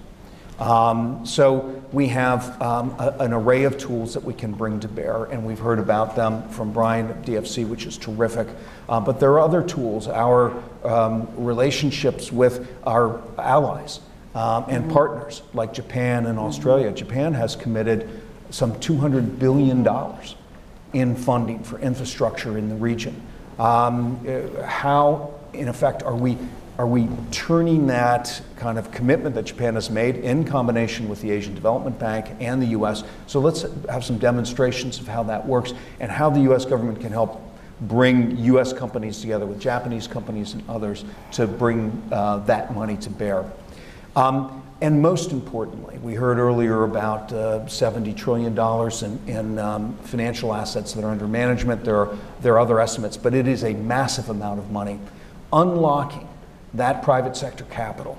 Um, 0.60 1.26
so 1.26 1.84
we 1.92 2.08
have 2.08 2.60
um, 2.62 2.96
a, 3.00 3.16
an 3.20 3.34
array 3.34 3.64
of 3.64 3.78
tools 3.78 4.14
that 4.16 4.24
we 4.24 4.34
can 4.34 4.54
bring 4.54 4.80
to 4.80 4.88
bear, 4.88 5.26
and 5.26 5.46
we've 5.46 5.60
heard 5.60 5.80
about 5.80 6.16
them 6.16 6.48
from 6.50 6.74
Brian 6.74 7.10
at 7.10 7.22
DFC, 7.24 7.68
which 7.68 7.86
is 7.86 7.98
terrific. 7.98 8.48
Uh, 8.90 9.00
but 9.00 9.20
there 9.20 9.32
are 9.34 9.40
other 9.40 9.62
tools, 9.62 10.08
our 10.08 10.52
um, 10.84 11.28
relationships 11.38 12.32
with 12.32 12.68
our 12.86 13.22
allies 13.38 14.00
um, 14.34 14.66
and 14.68 14.86
mm-hmm. 14.86 14.94
partners 14.94 15.44
like 15.54 15.74
Japan 15.74 16.26
and 16.26 16.40
Australia. 16.40 16.88
Mm-hmm. 16.88 16.96
Japan 16.96 17.34
has 17.34 17.56
committed 17.56 18.10
some 18.50 18.74
$200 18.76 19.38
billion 19.38 19.88
in 20.94 21.16
funding 21.16 21.64
for 21.64 21.80
infrastructure 21.80 22.58
in 22.58 22.70
the 22.70 22.76
region. 22.76 23.22
Um, 23.60 24.26
uh, 24.28 24.64
how, 24.64 25.34
in 25.54 25.68
effect, 25.68 26.04
are 26.04 26.16
we 26.16 26.38
are 26.78 26.86
we 26.86 27.10
turning 27.32 27.88
that 27.88 28.42
kind 28.56 28.78
of 28.78 28.92
commitment 28.92 29.34
that 29.36 29.46
Japan 29.46 29.74
has 29.76 29.90
made 29.90 30.18
in 30.18 30.44
combination 30.44 31.10
with 31.10 31.22
the 31.22 31.32
Asian 31.32 31.56
Development 31.56 31.98
Bank 31.98 32.28
and 32.40 32.62
the 32.62 32.68
US? 32.68 33.04
So 33.26 33.40
let's 33.40 33.66
have 33.90 34.06
some 34.06 34.20
demonstrations 34.20 35.00
of 35.00 35.08
how 35.08 35.24
that 35.24 35.46
works 35.46 35.74
and 36.00 36.12
how 36.12 36.30
the 36.30 36.42
US 36.52 36.66
government 36.66 37.02
can 37.02 37.12
help 37.12 37.42
bring 37.82 38.38
US 38.38 38.74
companies 38.74 39.22
together 39.22 39.46
with 39.46 39.60
Japanese 39.60 40.08
companies 40.08 40.54
and 40.54 40.64
others 40.70 41.04
to 41.32 41.48
bring 41.48 42.02
uh, 42.12 42.38
that 42.40 42.74
money 42.74 42.98
to 42.98 43.10
bear. 43.10 43.44
Um, 44.16 44.64
and 44.80 45.02
most 45.02 45.32
importantly, 45.32 45.98
we 45.98 46.14
heard 46.14 46.38
earlier 46.38 46.84
about 46.84 47.34
uh, 47.34 47.62
$70 47.66 48.16
trillion 48.16 48.56
in, 48.56 49.36
in 49.36 49.60
um, 49.60 49.98
financial 50.04 50.54
assets 50.54 50.94
that 50.94 51.04
are 51.04 51.10
under 51.10 51.28
management. 51.28 51.84
There 51.84 51.96
are, 51.96 52.18
there 52.42 52.54
are 52.54 52.60
other 52.60 52.80
estimates, 52.80 53.18
but 53.18 53.34
it 53.34 53.48
is 53.48 53.64
a 53.64 53.74
massive 53.74 54.30
amount 54.30 54.60
of 54.60 54.70
money. 54.70 55.00
Unlocking 55.52 56.27
that 56.78 57.04
private 57.04 57.36
sector 57.36 57.66
capital 57.66 58.18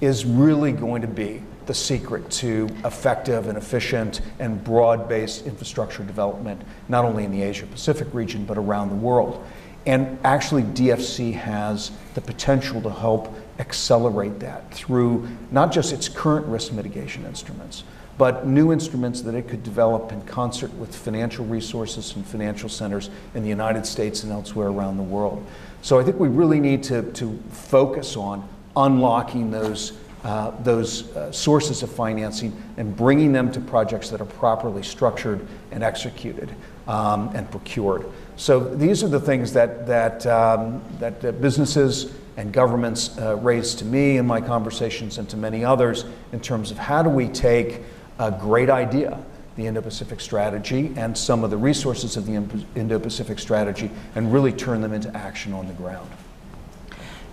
is 0.00 0.24
really 0.24 0.72
going 0.72 1.02
to 1.02 1.08
be 1.08 1.42
the 1.66 1.74
secret 1.74 2.28
to 2.30 2.68
effective 2.84 3.46
and 3.46 3.56
efficient 3.56 4.20
and 4.38 4.62
broad 4.64 5.08
based 5.08 5.46
infrastructure 5.46 6.02
development, 6.02 6.60
not 6.88 7.04
only 7.04 7.24
in 7.24 7.30
the 7.30 7.42
Asia 7.42 7.66
Pacific 7.66 8.08
region, 8.12 8.44
but 8.44 8.58
around 8.58 8.88
the 8.88 8.96
world. 8.96 9.44
And 9.86 10.18
actually, 10.24 10.62
DFC 10.62 11.32
has 11.32 11.92
the 12.14 12.20
potential 12.20 12.82
to 12.82 12.90
help 12.90 13.34
accelerate 13.58 14.40
that 14.40 14.72
through 14.74 15.28
not 15.50 15.72
just 15.72 15.92
its 15.92 16.08
current 16.08 16.46
risk 16.46 16.72
mitigation 16.72 17.24
instruments, 17.24 17.84
but 18.18 18.46
new 18.46 18.72
instruments 18.72 19.22
that 19.22 19.34
it 19.34 19.48
could 19.48 19.62
develop 19.62 20.12
in 20.12 20.20
concert 20.22 20.74
with 20.74 20.94
financial 20.94 21.44
resources 21.46 22.14
and 22.16 22.26
financial 22.26 22.68
centers 22.68 23.08
in 23.34 23.42
the 23.42 23.48
United 23.48 23.86
States 23.86 24.22
and 24.24 24.32
elsewhere 24.32 24.68
around 24.68 24.98
the 24.98 25.02
world. 25.02 25.46
So 25.82 25.98
I 25.98 26.04
think 26.04 26.18
we 26.18 26.28
really 26.28 26.60
need 26.60 26.82
to, 26.84 27.02
to 27.12 27.38
focus 27.50 28.16
on 28.16 28.46
unlocking 28.76 29.50
those, 29.50 29.92
uh, 30.24 30.50
those 30.62 31.14
uh, 31.16 31.32
sources 31.32 31.82
of 31.82 31.90
financing 31.90 32.56
and 32.76 32.94
bringing 32.94 33.32
them 33.32 33.50
to 33.52 33.60
projects 33.60 34.10
that 34.10 34.20
are 34.20 34.26
properly 34.26 34.82
structured 34.82 35.46
and 35.70 35.82
executed 35.82 36.54
um, 36.86 37.30
and 37.34 37.50
procured. 37.50 38.06
So 38.36 38.60
these 38.60 39.02
are 39.02 39.08
the 39.08 39.20
things 39.20 39.52
that, 39.54 39.86
that, 39.86 40.26
um, 40.26 40.82
that 40.98 41.24
uh, 41.24 41.32
businesses 41.32 42.14
and 42.36 42.52
governments 42.52 43.16
uh, 43.18 43.36
raise 43.36 43.74
to 43.76 43.84
me 43.84 44.18
in 44.18 44.26
my 44.26 44.40
conversations 44.40 45.18
and 45.18 45.28
to 45.30 45.36
many 45.36 45.64
others 45.64 46.04
in 46.32 46.40
terms 46.40 46.70
of 46.70 46.78
how 46.78 47.02
do 47.02 47.08
we 47.08 47.28
take 47.28 47.80
a 48.18 48.30
great 48.30 48.70
idea 48.70 49.18
the 49.56 49.66
Indo-Pacific 49.66 50.20
strategy 50.20 50.92
and 50.96 51.16
some 51.16 51.44
of 51.44 51.50
the 51.50 51.56
resources 51.56 52.16
of 52.16 52.26
the 52.26 52.34
Indo-Pacific 52.74 53.38
strategy 53.38 53.90
and 54.14 54.32
really 54.32 54.52
turn 54.52 54.80
them 54.80 54.92
into 54.92 55.14
action 55.16 55.52
on 55.52 55.66
the 55.66 55.74
ground. 55.74 56.10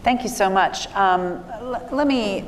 Thank 0.03 0.23
you 0.23 0.29
so 0.29 0.49
much. 0.49 0.87
Um, 0.95 1.43
l- 1.59 1.89
let 1.91 2.07
me 2.07 2.45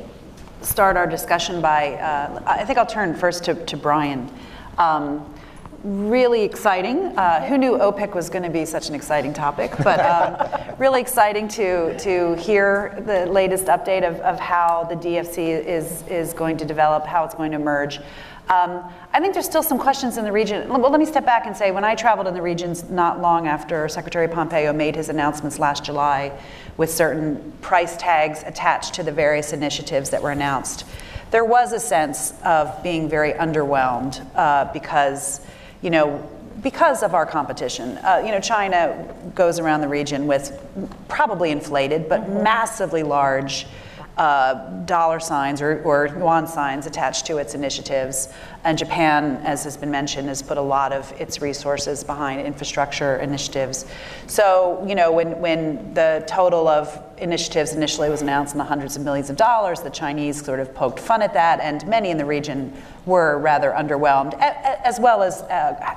start 0.62 0.96
our 0.96 1.06
discussion 1.06 1.60
by, 1.60 1.94
uh, 1.94 2.42
I 2.46 2.64
think 2.64 2.78
I'll 2.78 2.86
turn 2.86 3.14
first 3.14 3.44
to, 3.44 3.54
to 3.66 3.76
Brian. 3.76 4.30
Um, 4.78 5.34
really 5.82 6.42
exciting. 6.42 7.16
Uh, 7.18 7.42
who 7.46 7.56
knew 7.56 7.78
OPIC 7.78 8.14
was 8.14 8.28
going 8.28 8.42
to 8.42 8.50
be 8.50 8.64
such 8.64 8.88
an 8.88 8.94
exciting 8.94 9.32
topic? 9.32 9.72
But 9.82 10.00
um, 10.00 10.74
really 10.78 11.00
exciting 11.00 11.48
to, 11.48 11.98
to 11.98 12.34
hear 12.36 13.02
the 13.06 13.26
latest 13.26 13.66
update 13.66 14.06
of, 14.06 14.20
of 14.20 14.38
how 14.38 14.84
the 14.84 14.96
DFC 14.96 15.64
is, 15.64 16.02
is 16.06 16.34
going 16.34 16.56
to 16.58 16.64
develop, 16.64 17.06
how 17.06 17.24
it's 17.24 17.34
going 17.34 17.52
to 17.52 17.56
emerge. 17.56 18.00
Um, 18.48 18.82
I 19.12 19.20
think 19.20 19.34
there's 19.34 19.46
still 19.46 19.62
some 19.62 19.78
questions 19.78 20.16
in 20.16 20.24
the 20.24 20.32
region. 20.32 20.68
Well, 20.68 20.90
let 20.90 20.98
me 20.98 21.06
step 21.06 21.24
back 21.24 21.46
and 21.46 21.56
say 21.56 21.70
when 21.70 21.84
I 21.84 21.94
traveled 21.94 22.26
in 22.26 22.34
the 22.34 22.42
regions 22.42 22.88
not 22.90 23.20
long 23.20 23.46
after 23.46 23.88
Secretary 23.88 24.26
Pompeo 24.26 24.72
made 24.72 24.96
his 24.96 25.08
announcements 25.08 25.58
last 25.58 25.84
July 25.84 26.32
with 26.76 26.90
certain 26.90 27.52
price 27.60 27.96
tags 27.96 28.42
attached 28.44 28.94
to 28.94 29.02
the 29.02 29.12
various 29.12 29.52
initiatives 29.52 30.10
that 30.10 30.22
were 30.22 30.32
announced, 30.32 30.84
there 31.30 31.44
was 31.44 31.72
a 31.72 31.78
sense 31.78 32.34
of 32.44 32.82
being 32.82 33.08
very 33.08 33.32
underwhelmed 33.34 34.26
uh, 34.34 34.72
because, 34.72 35.40
you 35.80 35.90
know, 35.90 36.28
because 36.62 37.02
of 37.02 37.14
our 37.14 37.26
competition. 37.26 37.98
Uh, 37.98 38.22
you 38.24 38.32
know, 38.32 38.40
China 38.40 39.14
goes 39.34 39.58
around 39.58 39.80
the 39.80 39.88
region 39.88 40.26
with 40.26 40.60
probably 41.08 41.50
inflated 41.50 42.08
but 42.08 42.22
mm-hmm. 42.22 42.42
massively 42.42 43.02
large 43.02 43.66
uh, 44.16 44.54
dollar 44.84 45.20
signs 45.20 45.62
or, 45.62 45.82
or 45.82 46.08
yuan 46.08 46.46
signs 46.46 46.86
attached 46.86 47.26
to 47.26 47.38
its 47.38 47.54
initiatives. 47.54 48.28
And 48.64 48.76
Japan, 48.76 49.40
as 49.44 49.64
has 49.64 49.76
been 49.76 49.90
mentioned, 49.90 50.28
has 50.28 50.42
put 50.42 50.58
a 50.58 50.62
lot 50.62 50.92
of 50.92 51.12
its 51.18 51.40
resources 51.40 52.04
behind 52.04 52.46
infrastructure 52.46 53.16
initiatives. 53.16 53.86
So, 54.26 54.84
you 54.86 54.94
know, 54.94 55.10
when, 55.10 55.40
when 55.40 55.94
the 55.94 56.24
total 56.26 56.68
of 56.68 57.02
initiatives 57.16 57.72
initially 57.72 58.10
was 58.10 58.22
announced 58.22 58.54
in 58.54 58.58
the 58.58 58.64
hundreds 58.64 58.96
of 58.96 59.04
millions 59.04 59.30
of 59.30 59.36
dollars, 59.36 59.80
the 59.80 59.90
Chinese 59.90 60.44
sort 60.44 60.60
of 60.60 60.74
poked 60.74 60.98
fun 60.98 61.22
at 61.22 61.32
that, 61.34 61.60
and 61.60 61.86
many 61.86 62.10
in 62.10 62.18
the 62.18 62.24
region 62.24 62.72
were 63.06 63.38
rather 63.38 63.70
underwhelmed, 63.72 64.34
as 64.38 65.00
well 65.00 65.22
as 65.22 65.42
uh, 65.42 65.96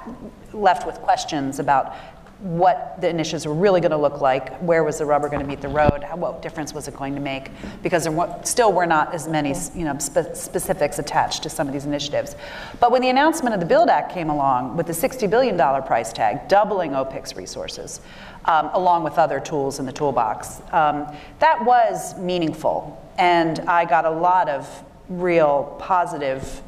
left 0.54 0.86
with 0.86 0.96
questions 1.02 1.60
about 1.60 1.96
what 2.44 3.00
the 3.00 3.08
initiatives 3.08 3.48
were 3.48 3.54
really 3.54 3.80
going 3.80 3.92
to 3.92 3.98
look 3.98 4.20
like, 4.20 4.58
where 4.58 4.84
was 4.84 4.98
the 4.98 5.06
rubber 5.06 5.30
going 5.30 5.42
to 5.42 5.48
meet 5.48 5.62
the 5.62 5.70
road, 5.70 6.04
how, 6.04 6.18
what 6.18 6.42
difference 6.42 6.74
was 6.74 6.90
it 6.90 6.96
going 6.96 7.16
to 7.16 7.22
make, 7.22 7.50
because 7.82 8.04
there 8.04 8.40
still 8.44 8.74
were 8.74 8.86
not 8.86 9.14
as 9.14 9.30
many 9.30 9.56
you 9.74 9.86
know, 9.86 9.98
spe- 9.98 10.36
specifics 10.36 11.00
attached 11.00 11.42
to 11.44 11.50
some 11.50 11.68
of 11.68 11.74
these 11.74 11.86
initiatives. 11.86 12.36
But 12.82 12.92
when 12.92 13.02
the 13.02 13.10
announcement 13.10 13.54
of 13.54 13.62
the 13.62 13.66
BUILD 13.66 13.88
Act 13.88 14.12
came 14.12 14.30
along 14.30 14.76
with 14.76 14.88
the 14.88 14.94
$60 14.94 15.30
billion 15.30 15.58
price 15.84 16.12
tag, 16.12 16.50
doubling 16.50 16.92
OPIC's 16.92 17.38
resources, 17.38 18.02
um, 18.44 18.70
along 18.74 19.06
with 19.06 19.18
other 19.18 19.40
tools 19.40 19.80
in 19.80 19.86
the 19.86 19.94
toolbox, 19.94 20.62
um, 20.74 21.08
that 21.40 21.64
was 21.64 22.20
meaningful. 22.20 23.02
And 23.18 23.62
I 23.62 23.86
got 23.86 24.04
a 24.04 24.12
lot 24.12 24.50
of 24.50 24.84
real 25.08 25.78
positive 25.80 26.62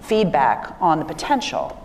feedback 0.00 0.76
on 0.80 0.98
the 0.98 1.04
potential. 1.04 1.76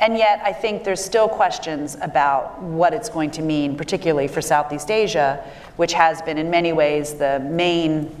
And 0.00 0.18
yet, 0.18 0.40
I 0.44 0.52
think 0.52 0.84
there's 0.84 1.02
still 1.04 1.28
questions 1.28 1.96
about 2.00 2.60
what 2.60 2.92
it's 2.92 3.08
going 3.08 3.30
to 3.32 3.42
mean, 3.42 3.76
particularly 3.76 4.28
for 4.28 4.42
Southeast 4.42 4.90
Asia, 4.90 5.44
which 5.76 5.92
has 5.92 6.20
been 6.22 6.36
in 6.36 6.50
many 6.50 6.72
ways 6.72 7.14
the 7.14 7.38
main 7.40 8.14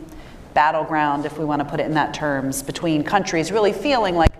battleground, 0.54 1.26
if 1.26 1.36
we 1.36 1.44
want 1.44 1.60
to 1.60 1.64
put 1.64 1.80
it 1.80 1.86
in 1.86 1.94
that 1.94 2.14
terms, 2.14 2.62
between 2.62 3.02
countries 3.02 3.50
really 3.50 3.72
feeling 3.72 4.14
like 4.14 4.30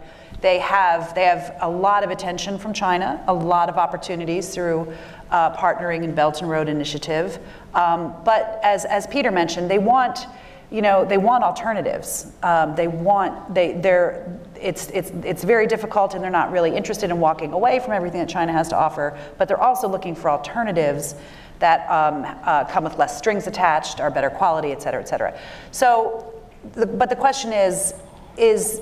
they 0.41 0.59
have, 0.59 1.15
they 1.15 1.25
have 1.25 1.57
a 1.61 1.69
lot 1.69 2.05
of 2.05 2.11
attention 2.11 2.59
from 2.59 2.73
China, 2.73 3.23
a 3.27 3.35
lot 3.35 3.69
of 3.69 3.77
opportunities 3.77 4.55
through 4.55 4.93
uh, 5.31 5.55
partnering 5.57 6.05
in 6.05 6.15
Belt 6.15 6.41
and 6.41 6.51
Road 6.51 6.69
Initiative. 6.69 7.39
Um, 7.75 8.15
but 8.25 8.61
as, 8.63 8.85
as 8.85 9.07
Peter 9.07 9.31
mentioned, 9.31 9.71
they 9.71 9.79
want, 9.79 10.27
you 10.71 10.83
know, 10.83 11.05
they 11.05 11.19
want 11.19 11.43
alternatives. 11.43 12.33
Um, 12.43 12.75
they 12.77 12.89
want, 12.89 13.55
they, 13.55 13.73
they're, 13.73 14.39
it's, 14.61 14.89
it's, 14.91 15.11
it's 15.25 15.45
very 15.45 15.67
difficult 15.67 16.15
and 16.15 16.23
they're 16.23 16.31
not 16.31 16.51
really 16.51 16.75
interested 16.75 17.11
in 17.11 17.21
walking 17.21 17.53
away 17.53 17.81
from 17.81 17.93
everything 17.93 18.21
that 18.21 18.29
China 18.29 18.53
has 18.53 18.69
to 18.69 18.77
offer, 18.77 19.19
but 19.39 19.49
they're 19.49 19.61
also 19.61 19.89
looking 19.89 20.15
for 20.15 20.31
alternatives 20.31 21.15
that 21.59 21.89
um, 21.91 22.25
uh, 22.45 22.65
come 22.65 22.85
with 22.85 22.99
less 22.99 23.17
strings 23.17 23.47
attached, 23.47 24.01
are 24.01 24.11
better 24.11 24.31
quality, 24.31 24.73
et 24.73 24.83
cetera, 24.83 25.01
et 25.01 25.09
cetera. 25.09 25.39
So, 25.71 26.43
the, 26.73 26.87
but 26.87 27.11
the 27.11 27.17
question 27.17 27.53
is, 27.53 27.95
is 28.37 28.81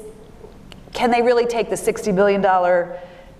can 0.92 1.10
they 1.10 1.22
really 1.22 1.46
take 1.46 1.70
the 1.70 1.76
$60 1.76 2.14
billion 2.14 2.42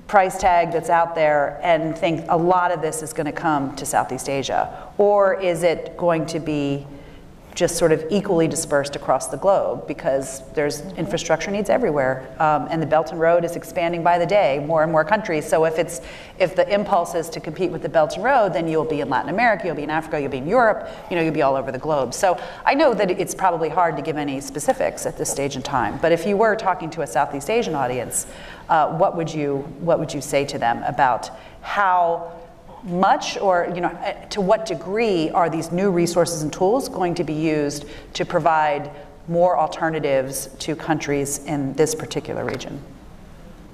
price 0.07 0.39
tag 0.39 0.73
that's 0.73 0.91
out 0.91 1.15
there 1.15 1.61
and 1.63 1.97
think 1.97 2.25
a 2.29 2.37
lot 2.37 2.71
of 2.71 2.83
this 2.83 3.03
is 3.03 3.13
going 3.13 3.27
to 3.27 3.33
come 3.33 3.75
to 3.77 3.87
Southeast 3.87 4.29
Asia? 4.29 4.89
Or 4.99 5.41
is 5.41 5.63
it 5.63 5.97
going 5.97 6.27
to 6.27 6.41
be 6.41 6.87
just 7.55 7.77
sort 7.77 7.93
of 7.93 8.05
equally 8.11 8.49
dispersed 8.49 8.97
across 8.97 9.29
the 9.29 9.37
globe 9.37 9.87
because 9.87 10.43
there's 10.53 10.81
infrastructure 10.93 11.51
needs 11.51 11.69
everywhere 11.69 12.35
um, 12.39 12.67
and 12.71 12.81
the 12.81 12.87
belt 12.87 13.11
and 13.11 13.21
road 13.21 13.45
is 13.45 13.57
expanding 13.57 14.03
by 14.03 14.19
the 14.19 14.27
day 14.27 14.59
more 14.67 14.83
and 14.83 14.91
more 14.91 15.05
countries. 15.05 15.47
So 15.47 15.65
if 15.65 15.79
it's 15.79 16.01
if 16.39 16.57
the 16.57 16.69
impulse 16.73 17.15
is 17.15 17.29
to 17.31 17.41
compete 17.41 17.71
with 17.71 17.83
the 17.83 17.89
belt 17.89 18.15
and 18.15 18.25
road 18.25 18.53
then 18.53 18.67
you'll 18.67 18.85
be 18.85 19.01
in 19.01 19.09
latin 19.09 19.29
america 19.29 19.67
you'll 19.67 19.77
be 19.77 19.83
in 19.83 19.91
africa 19.91 20.21
you'll 20.21 20.31
be 20.31 20.39
in 20.39 20.47
europe 20.47 20.89
you 21.09 21.17
know 21.17 21.23
you'll 21.23 21.33
be 21.33 21.43
all 21.43 21.57
over 21.57 21.71
the 21.71 21.79
globe. 21.79 22.13
So 22.15 22.41
i 22.65 22.75
know 22.75 22.95
that 22.95 23.11
it's 23.11 23.35
probably 23.35 23.69
hard 23.69 23.97
to 23.97 24.03
give 24.03 24.17
any 24.17 24.41
specifics 24.41 25.07
at 25.07 25.17
this 25.17 25.31
stage 25.31 25.57
in 25.57 25.63
time 25.63 25.99
but 26.03 26.13
if 26.13 26.27
you 26.27 26.37
were 26.37 26.57
talking 26.57 26.91
to 26.91 27.03
a 27.03 27.07
southeast 27.07 27.51
asian 27.51 27.75
audience 27.75 28.27
uh, 28.69 28.89
what 28.97 29.17
would 29.17 29.33
you 29.33 29.59
what 29.81 29.99
would 29.99 30.13
you 30.13 30.21
say 30.21 30.45
to 30.45 30.59
them 30.59 30.83
about 30.85 31.31
how 31.61 32.33
much 32.85 33.37
or 33.39 33.71
you 33.75 33.81
know 33.81 33.89
uh, 33.89 34.13
to 34.27 34.41
what 34.41 34.67
degree 34.67 35.31
are 35.31 35.49
these 35.49 35.71
new 35.71 35.91
resources 35.91 36.43
and 36.43 36.53
tools 36.53 36.89
going 36.89 37.15
to 37.15 37.25
be 37.25 37.33
used 37.33 37.85
to 38.15 38.25
provide 38.25 38.91
more 39.29 39.57
alternatives 39.57 40.49
to 40.59 40.75
countries 40.75 41.45
in 41.45 41.73
this 41.75 41.95
particular 41.95 42.45
region? 42.45 42.83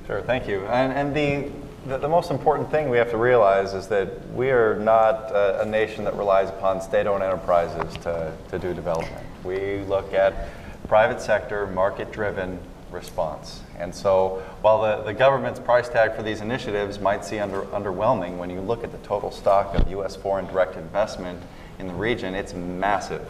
Sure 0.06 0.22
thank 0.22 0.48
you. 0.48 0.64
And, 0.66 0.92
and 0.92 1.14
the, 1.14 1.50
the, 1.86 1.98
the 1.98 2.08
most 2.08 2.30
important 2.30 2.70
thing 2.70 2.88
we 2.88 2.98
have 2.98 3.10
to 3.10 3.16
realize 3.16 3.74
is 3.74 3.88
that 3.88 4.26
we 4.32 4.50
are 4.50 4.76
not 4.76 5.30
a, 5.30 5.62
a 5.62 5.66
nation 5.66 6.04
that 6.04 6.14
relies 6.14 6.48
upon 6.48 6.80
state-owned 6.80 7.22
enterprises 7.22 7.94
to, 7.98 8.32
to 8.48 8.58
do 8.58 8.72
development. 8.74 9.26
We 9.44 9.80
look 9.80 10.14
at 10.14 10.48
private 10.86 11.20
sector 11.20 11.66
market-driven 11.66 12.58
response. 12.90 13.62
And 13.78 13.94
so 13.94 14.42
while 14.60 14.82
the, 14.82 15.04
the 15.04 15.14
government's 15.14 15.60
price 15.60 15.88
tag 15.88 16.14
for 16.14 16.22
these 16.22 16.40
initiatives 16.40 16.98
might 16.98 17.24
seem 17.24 17.42
under, 17.42 17.62
underwhelming, 17.62 18.36
when 18.38 18.50
you 18.50 18.60
look 18.60 18.84
at 18.84 18.92
the 18.92 18.98
total 18.98 19.30
stock 19.30 19.74
of 19.74 19.90
U.S. 19.90 20.16
foreign 20.16 20.46
direct 20.46 20.76
investment 20.76 21.40
in 21.78 21.86
the 21.86 21.94
region, 21.94 22.34
it's 22.34 22.54
massive. 22.54 23.28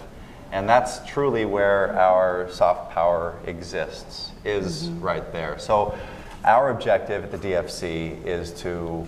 And 0.52 0.68
that's 0.68 1.06
truly 1.06 1.44
where 1.44 1.94
our 1.98 2.50
soft 2.50 2.92
power 2.92 3.38
exists, 3.44 4.32
is 4.44 4.84
mm-hmm. 4.84 5.00
right 5.00 5.32
there. 5.32 5.58
So 5.58 5.98
our 6.44 6.70
objective 6.70 7.24
at 7.24 7.30
the 7.30 7.38
DFC 7.38 8.24
is 8.24 8.52
to, 8.62 9.06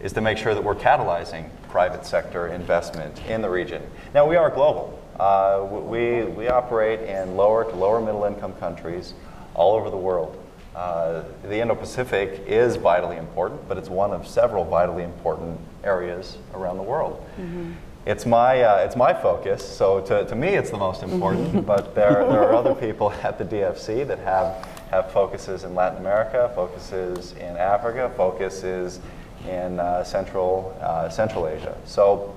is 0.00 0.12
to 0.12 0.20
make 0.20 0.38
sure 0.38 0.54
that 0.54 0.62
we're 0.62 0.76
catalyzing 0.76 1.50
private 1.68 2.06
sector 2.06 2.48
investment 2.48 3.20
in 3.26 3.42
the 3.42 3.50
region. 3.50 3.82
Now, 4.14 4.26
we 4.26 4.36
are 4.36 4.50
global. 4.50 4.98
Uh, 5.18 5.66
we, 5.68 6.22
we 6.24 6.48
operate 6.48 7.00
in 7.00 7.36
lower 7.36 7.64
to 7.64 7.74
lower 7.76 8.00
middle 8.00 8.24
income 8.24 8.52
countries 8.54 9.14
all 9.58 9.74
over 9.74 9.90
the 9.90 9.96
world. 9.96 10.38
Uh, 10.74 11.24
the 11.42 11.60
Indo-Pacific 11.60 12.44
is 12.46 12.76
vitally 12.76 13.16
important, 13.16 13.68
but 13.68 13.76
it's 13.76 13.88
one 13.88 14.12
of 14.12 14.26
several 14.26 14.64
vitally 14.64 15.02
important 15.02 15.58
areas 15.82 16.38
around 16.54 16.76
the 16.76 16.82
world. 16.84 17.20
Mm-hmm. 17.32 17.72
It's 18.06 18.24
my, 18.24 18.62
uh, 18.62 18.76
it's 18.84 18.94
my 18.96 19.12
focus, 19.12 19.68
so 19.68 20.00
to, 20.02 20.24
to 20.24 20.36
me 20.36 20.48
it's 20.48 20.70
the 20.70 20.78
most 20.78 21.02
important, 21.02 21.66
but 21.66 21.94
there, 21.94 22.24
there 22.30 22.42
are 22.42 22.54
other 22.54 22.74
people 22.74 23.10
at 23.22 23.38
the 23.38 23.44
DFC 23.44 24.06
that 24.06 24.20
have, 24.20 24.66
have 24.90 25.10
focuses 25.10 25.64
in 25.64 25.74
Latin 25.74 25.98
America, 25.98 26.50
focuses 26.54 27.32
in 27.32 27.56
Africa, 27.56 28.10
focuses 28.16 29.00
in 29.48 29.80
uh, 29.80 30.04
Central, 30.04 30.76
uh, 30.80 31.08
Central 31.08 31.48
Asia. 31.48 31.76
So 31.84 32.34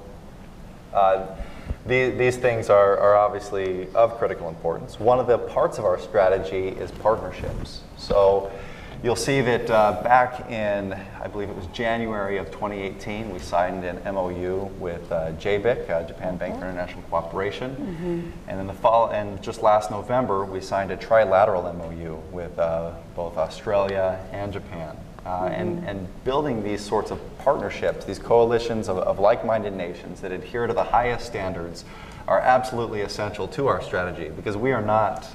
uh, 1.86 1.88
the, 1.88 2.10
these 2.12 2.38
things 2.38 2.70
are, 2.70 2.98
are 2.98 3.16
obviously 3.16 3.88
of 3.94 4.18
critical 4.18 4.50
importance. 4.50 5.00
One 5.00 5.20
of 5.20 5.28
the 5.28 5.38
parts 5.38 5.78
of 5.78 5.86
our 5.86 6.00
strategy 6.00 6.70
is 6.70 6.92
partnerships. 6.92 7.82
So 7.98 8.52
you'll 9.04 9.16
see 9.16 9.42
that 9.42 9.70
uh, 9.70 10.02
back 10.04 10.50
in, 10.50 10.94
I 11.22 11.28
believe 11.28 11.50
it 11.50 11.56
was 11.56 11.66
January 11.68 12.38
of 12.38 12.48
2018, 12.52 13.32
we 13.32 13.40
signed 13.40 13.84
an 13.84 14.02
MOU 14.14 14.66
with 14.80 15.12
uh, 15.12 15.32
JBIC, 15.34 15.90
uh, 15.90 16.04
Japan 16.04 16.38
Bank 16.38 16.56
for 16.56 16.66
International 16.66 17.02
Cooperation. 17.04 17.72
Mm-hmm. 17.72 18.50
And 18.50 18.60
in 18.60 18.68
the 18.68 18.74
fall, 18.74 19.10
and 19.12 19.42
just 19.42 19.64
last 19.64 19.92
November, 19.92 20.46
we 20.46 20.62
signed 20.62 20.92
a 20.92 20.98
trilateral 20.98 21.76
MOU 21.76 22.20
with 22.32 22.58
uh, 22.60 22.92
both 23.16 23.38
Australia 23.38 24.20
and 24.32 24.54
Japan. 24.54 24.98
Uh, 25.24 25.44
mm-hmm. 25.44 25.54
and, 25.54 25.88
and 25.88 26.24
building 26.24 26.64
these 26.64 26.82
sorts 26.82 27.12
of 27.12 27.20
partnerships, 27.38 28.06
these 28.06 28.18
coalitions 28.18 28.90
of, 28.90 28.98
of 28.98 29.20
like 29.20 29.46
minded 29.46 29.74
nations 29.74 30.20
that 30.22 30.32
adhere 30.32 30.66
to 30.66 30.74
the 30.74 30.84
highest 30.84 31.28
standards 31.28 31.86
are 32.28 32.40
absolutely 32.40 33.02
essential 33.02 33.48
to 33.48 33.68
our 33.68 33.84
strategy 33.84 34.30
because 34.30 34.58
we 34.58 34.72
are 34.72 34.82
not 34.82 35.28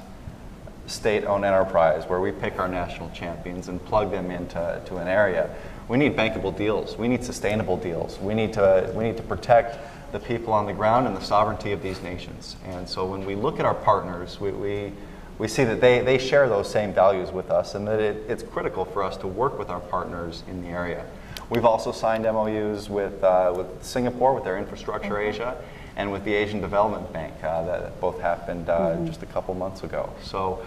state 0.86 1.24
owned 1.24 1.44
enterprise 1.44 2.04
where 2.08 2.20
we 2.20 2.32
pick 2.32 2.58
our 2.58 2.68
national 2.68 3.10
champions 3.10 3.68
and 3.68 3.84
plug 3.84 4.10
them 4.10 4.30
into 4.30 4.82
to 4.86 4.96
an 4.96 5.08
area. 5.08 5.54
We 5.88 5.98
need 5.98 6.16
bankable 6.16 6.56
deals, 6.56 6.96
we 6.96 7.06
need 7.06 7.22
sustainable 7.22 7.76
deals, 7.76 8.18
we 8.18 8.34
need 8.34 8.52
to, 8.54 8.90
we 8.94 9.04
need 9.04 9.16
to 9.18 9.22
protect 9.22 9.78
the 10.12 10.18
people 10.18 10.52
on 10.52 10.66
the 10.66 10.72
ground 10.72 11.06
and 11.06 11.16
the 11.16 11.20
sovereignty 11.20 11.72
of 11.72 11.82
these 11.82 12.02
nations. 12.02 12.56
And 12.66 12.88
so 12.88 13.06
when 13.06 13.24
we 13.24 13.34
look 13.34 13.60
at 13.60 13.66
our 13.66 13.74
partners, 13.74 14.40
we, 14.40 14.50
we 14.50 14.92
we 15.38 15.48
see 15.48 15.64
that 15.64 15.80
they, 15.80 16.00
they 16.00 16.18
share 16.18 16.48
those 16.48 16.70
same 16.70 16.92
values 16.92 17.30
with 17.30 17.50
us 17.50 17.74
and 17.74 17.86
that 17.86 18.00
it, 18.00 18.24
it's 18.28 18.42
critical 18.42 18.84
for 18.84 19.02
us 19.02 19.16
to 19.18 19.26
work 19.26 19.58
with 19.58 19.68
our 19.68 19.80
partners 19.80 20.42
in 20.48 20.62
the 20.62 20.68
area. 20.68 21.04
We've 21.50 21.64
also 21.64 21.92
signed 21.92 22.24
MOUs 22.24 22.88
with, 22.88 23.22
uh, 23.22 23.52
with 23.56 23.84
Singapore, 23.84 24.34
with 24.34 24.44
their 24.44 24.58
Infrastructure 24.58 25.14
mm-hmm. 25.14 25.30
Asia, 25.30 25.62
and 25.96 26.10
with 26.10 26.24
the 26.24 26.34
Asian 26.34 26.60
Development 26.60 27.10
Bank 27.12 27.34
uh, 27.42 27.64
that 27.66 28.00
both 28.00 28.20
happened 28.20 28.68
uh, 28.68 28.78
mm-hmm. 28.78 29.06
just 29.06 29.22
a 29.22 29.26
couple 29.26 29.54
months 29.54 29.82
ago. 29.82 30.12
So 30.22 30.64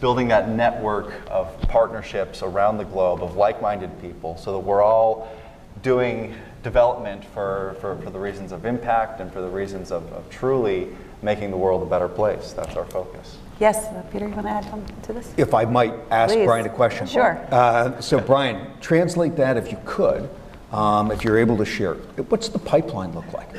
building 0.00 0.28
that 0.28 0.48
network 0.48 1.12
of 1.28 1.60
partnerships 1.62 2.42
around 2.42 2.78
the 2.78 2.84
globe 2.84 3.22
of 3.22 3.36
like-minded 3.36 4.00
people 4.00 4.36
so 4.36 4.52
that 4.52 4.58
we're 4.58 4.82
all 4.82 5.32
doing 5.82 6.34
development 6.62 7.24
for, 7.24 7.76
for, 7.80 7.96
for 8.02 8.10
the 8.10 8.18
reasons 8.18 8.52
of 8.52 8.64
impact 8.64 9.20
and 9.20 9.32
for 9.32 9.40
the 9.40 9.48
reasons 9.48 9.90
of, 9.90 10.12
of 10.12 10.28
truly 10.28 10.88
making 11.22 11.50
the 11.50 11.56
world 11.56 11.82
a 11.82 11.86
better 11.86 12.08
place. 12.08 12.52
That's 12.52 12.76
our 12.76 12.84
focus. 12.84 13.38
Yes, 13.60 13.86
uh, 13.86 14.02
Peter, 14.12 14.28
you 14.28 14.34
want 14.34 14.46
to 14.46 14.52
add 14.52 14.64
something 14.70 15.00
to 15.02 15.12
this? 15.12 15.32
If 15.36 15.52
I 15.52 15.64
might 15.64 15.92
ask 16.10 16.32
Please. 16.32 16.46
Brian 16.46 16.66
a 16.66 16.68
question. 16.68 17.06
Sure. 17.06 17.44
Uh, 17.50 18.00
so, 18.00 18.20
Brian, 18.20 18.70
translate 18.80 19.34
that 19.36 19.56
if 19.56 19.72
you 19.72 19.78
could 19.84 20.30
um, 20.72 21.10
if 21.10 21.24
you're 21.24 21.38
able 21.38 21.56
to 21.56 21.64
share, 21.64 21.94
what's 21.94 22.50
the 22.50 22.58
pipeline 22.58 23.12
look 23.12 23.32
like? 23.32 23.56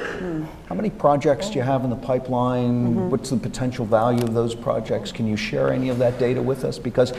How 0.67 0.75
many 0.75 0.91
projects 0.91 1.49
do 1.49 1.55
you 1.55 1.63
have 1.63 1.83
in 1.83 1.89
the 1.89 1.95
pipeline? 1.95 3.09
What's 3.09 3.31
the 3.31 3.37
potential 3.37 3.83
value 3.83 4.21
of 4.21 4.35
those 4.35 4.53
projects? 4.53 5.11
Can 5.11 5.25
you 5.25 5.35
share 5.35 5.73
any 5.73 5.89
of 5.89 5.97
that 5.97 6.19
data 6.19 6.41
with 6.41 6.63
us? 6.63 6.77
Because 6.77 7.13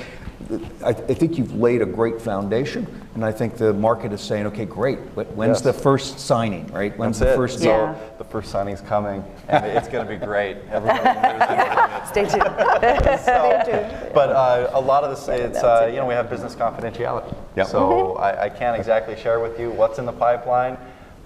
I, 0.85 0.89
I 0.89 0.93
think 0.93 1.39
you've 1.39 1.55
laid 1.55 1.83
a 1.83 1.87
great 1.87 2.21
foundation, 2.21 2.87
and 3.15 3.25
I 3.25 3.31
think 3.33 3.57
the 3.57 3.73
market 3.73 4.13
is 4.13 4.21
saying, 4.21 4.47
okay, 4.47 4.65
great. 4.65 4.99
Wh- 5.15 5.37
When's 5.37 5.59
Yes. 5.59 5.61
the 5.63 5.73
first 5.73 6.19
signing, 6.19 6.67
right? 6.69 6.97
When's 6.99 7.19
That's 7.19 7.31
the 7.31 7.35
it. 7.35 7.37
first 7.37 7.59
So 7.59 7.65
deal? 7.65 8.13
the 8.19 8.25
first 8.25 8.51
signing's 8.51 8.81
coming, 8.81 9.25
and 9.49 9.65
it's 9.67 9.89
going 9.89 10.07
to 10.07 10.11
be 10.13 10.25
great. 10.25 10.57
Everybody 10.71 12.07
Stay 12.07 12.25
tuned. 12.27 12.43
So, 13.21 13.61
Stay 13.63 13.63
tuned. 13.67 14.15
but 14.15 14.31
uh, 14.31 14.71
a 14.73 14.81
lot 14.81 15.05
of 15.05 15.11
this, 15.11 15.29
it's 15.29 15.63
uh, 15.63 15.89
you 15.91 15.97
know 15.97 16.07
we 16.07 16.15
have 16.15 16.29
business 16.31 16.55
confidentiality. 16.55 17.35
Yep. 17.57 17.67
So 17.69 18.15
I, 18.17 18.45
I 18.45 18.49
can't 18.49 18.77
exactly 18.79 19.17
share 19.17 19.41
with 19.41 19.59
you 19.61 19.71
what's 19.71 19.99
in 19.99 20.07
the 20.07 20.13
pipeline, 20.13 20.77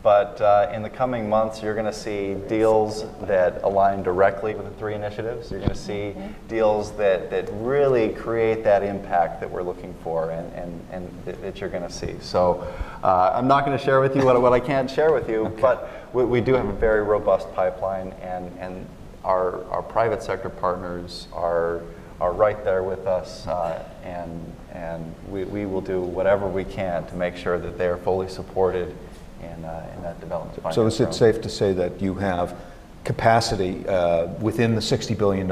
but 0.04 0.38
uh, 0.42 0.70
in 0.74 0.82
the 0.82 0.90
coming 0.90 1.30
months 1.30 1.62
you're 1.62 1.72
going 1.74 1.86
to 1.86 1.92
see 1.92 2.34
deals 2.46 3.06
that 3.22 3.62
align 3.62 4.02
directly 4.02 4.54
with 4.54 4.66
the 4.66 4.78
three 4.78 4.94
initiatives. 4.94 5.50
You're 5.50 5.60
going 5.60 5.72
to 5.72 5.76
see 5.76 6.14
deals 6.46 6.92
that, 6.98 7.30
that 7.30 7.48
really 7.54 8.10
create 8.10 8.62
that 8.64 8.82
impact 8.82 9.40
that 9.40 9.50
we're 9.50 9.62
looking 9.62 9.94
for 10.04 10.30
and, 10.30 10.52
and, 10.52 10.86
and 10.92 11.10
that- 11.24 11.40
that 11.40 11.58
you're 11.60 11.70
going 11.70 11.82
to 11.82 11.92
see. 11.92 12.16
So 12.20 12.70
uh, 13.02 13.32
I'm 13.34 13.48
not 13.48 13.64
going 13.64 13.76
to 13.76 13.82
share 13.82 14.00
with 14.00 14.14
you 14.14 14.26
what, 14.26 14.40
what 14.42 14.52
I 14.52 14.60
can't 14.60 14.90
share 14.90 15.10
with 15.12 15.28
you, 15.28 15.50
but 15.58 15.90
we, 16.12 16.24
we 16.24 16.40
do 16.42 16.52
have 16.52 16.68
a 16.68 16.72
very 16.72 17.02
robust 17.02 17.50
pipeline 17.54 18.12
and, 18.20 18.52
and 18.58 18.86
our, 19.24 19.64
our 19.70 19.82
private 19.82 20.22
sector 20.22 20.50
partners 20.50 21.28
are, 21.32 21.80
are 22.20 22.32
right 22.34 22.62
there 22.62 22.82
with 22.82 23.06
us, 23.06 23.46
uh, 23.46 23.82
and, 24.04 24.52
and 24.72 25.14
we, 25.28 25.44
we 25.44 25.64
will 25.64 25.80
do 25.80 26.02
whatever 26.02 26.46
we 26.46 26.62
can 26.62 27.06
to 27.06 27.14
make 27.14 27.36
sure 27.36 27.58
that 27.58 27.78
they 27.78 27.86
are 27.86 27.96
fully 27.96 28.28
supported 28.28 28.94
in, 29.44 29.64
uh, 29.64 29.92
in 29.96 30.02
that 30.02 30.20
development 30.20 30.56
finance 30.56 30.74
So 30.74 30.86
is 30.86 31.00
it 31.00 31.14
safe 31.14 31.40
to 31.42 31.48
say 31.48 31.72
that 31.72 32.00
you 32.00 32.14
have 32.14 32.56
capacity 33.04 33.86
uh, 33.86 34.26
within 34.40 34.74
the 34.74 34.80
$60 34.80 35.16
billion 35.16 35.48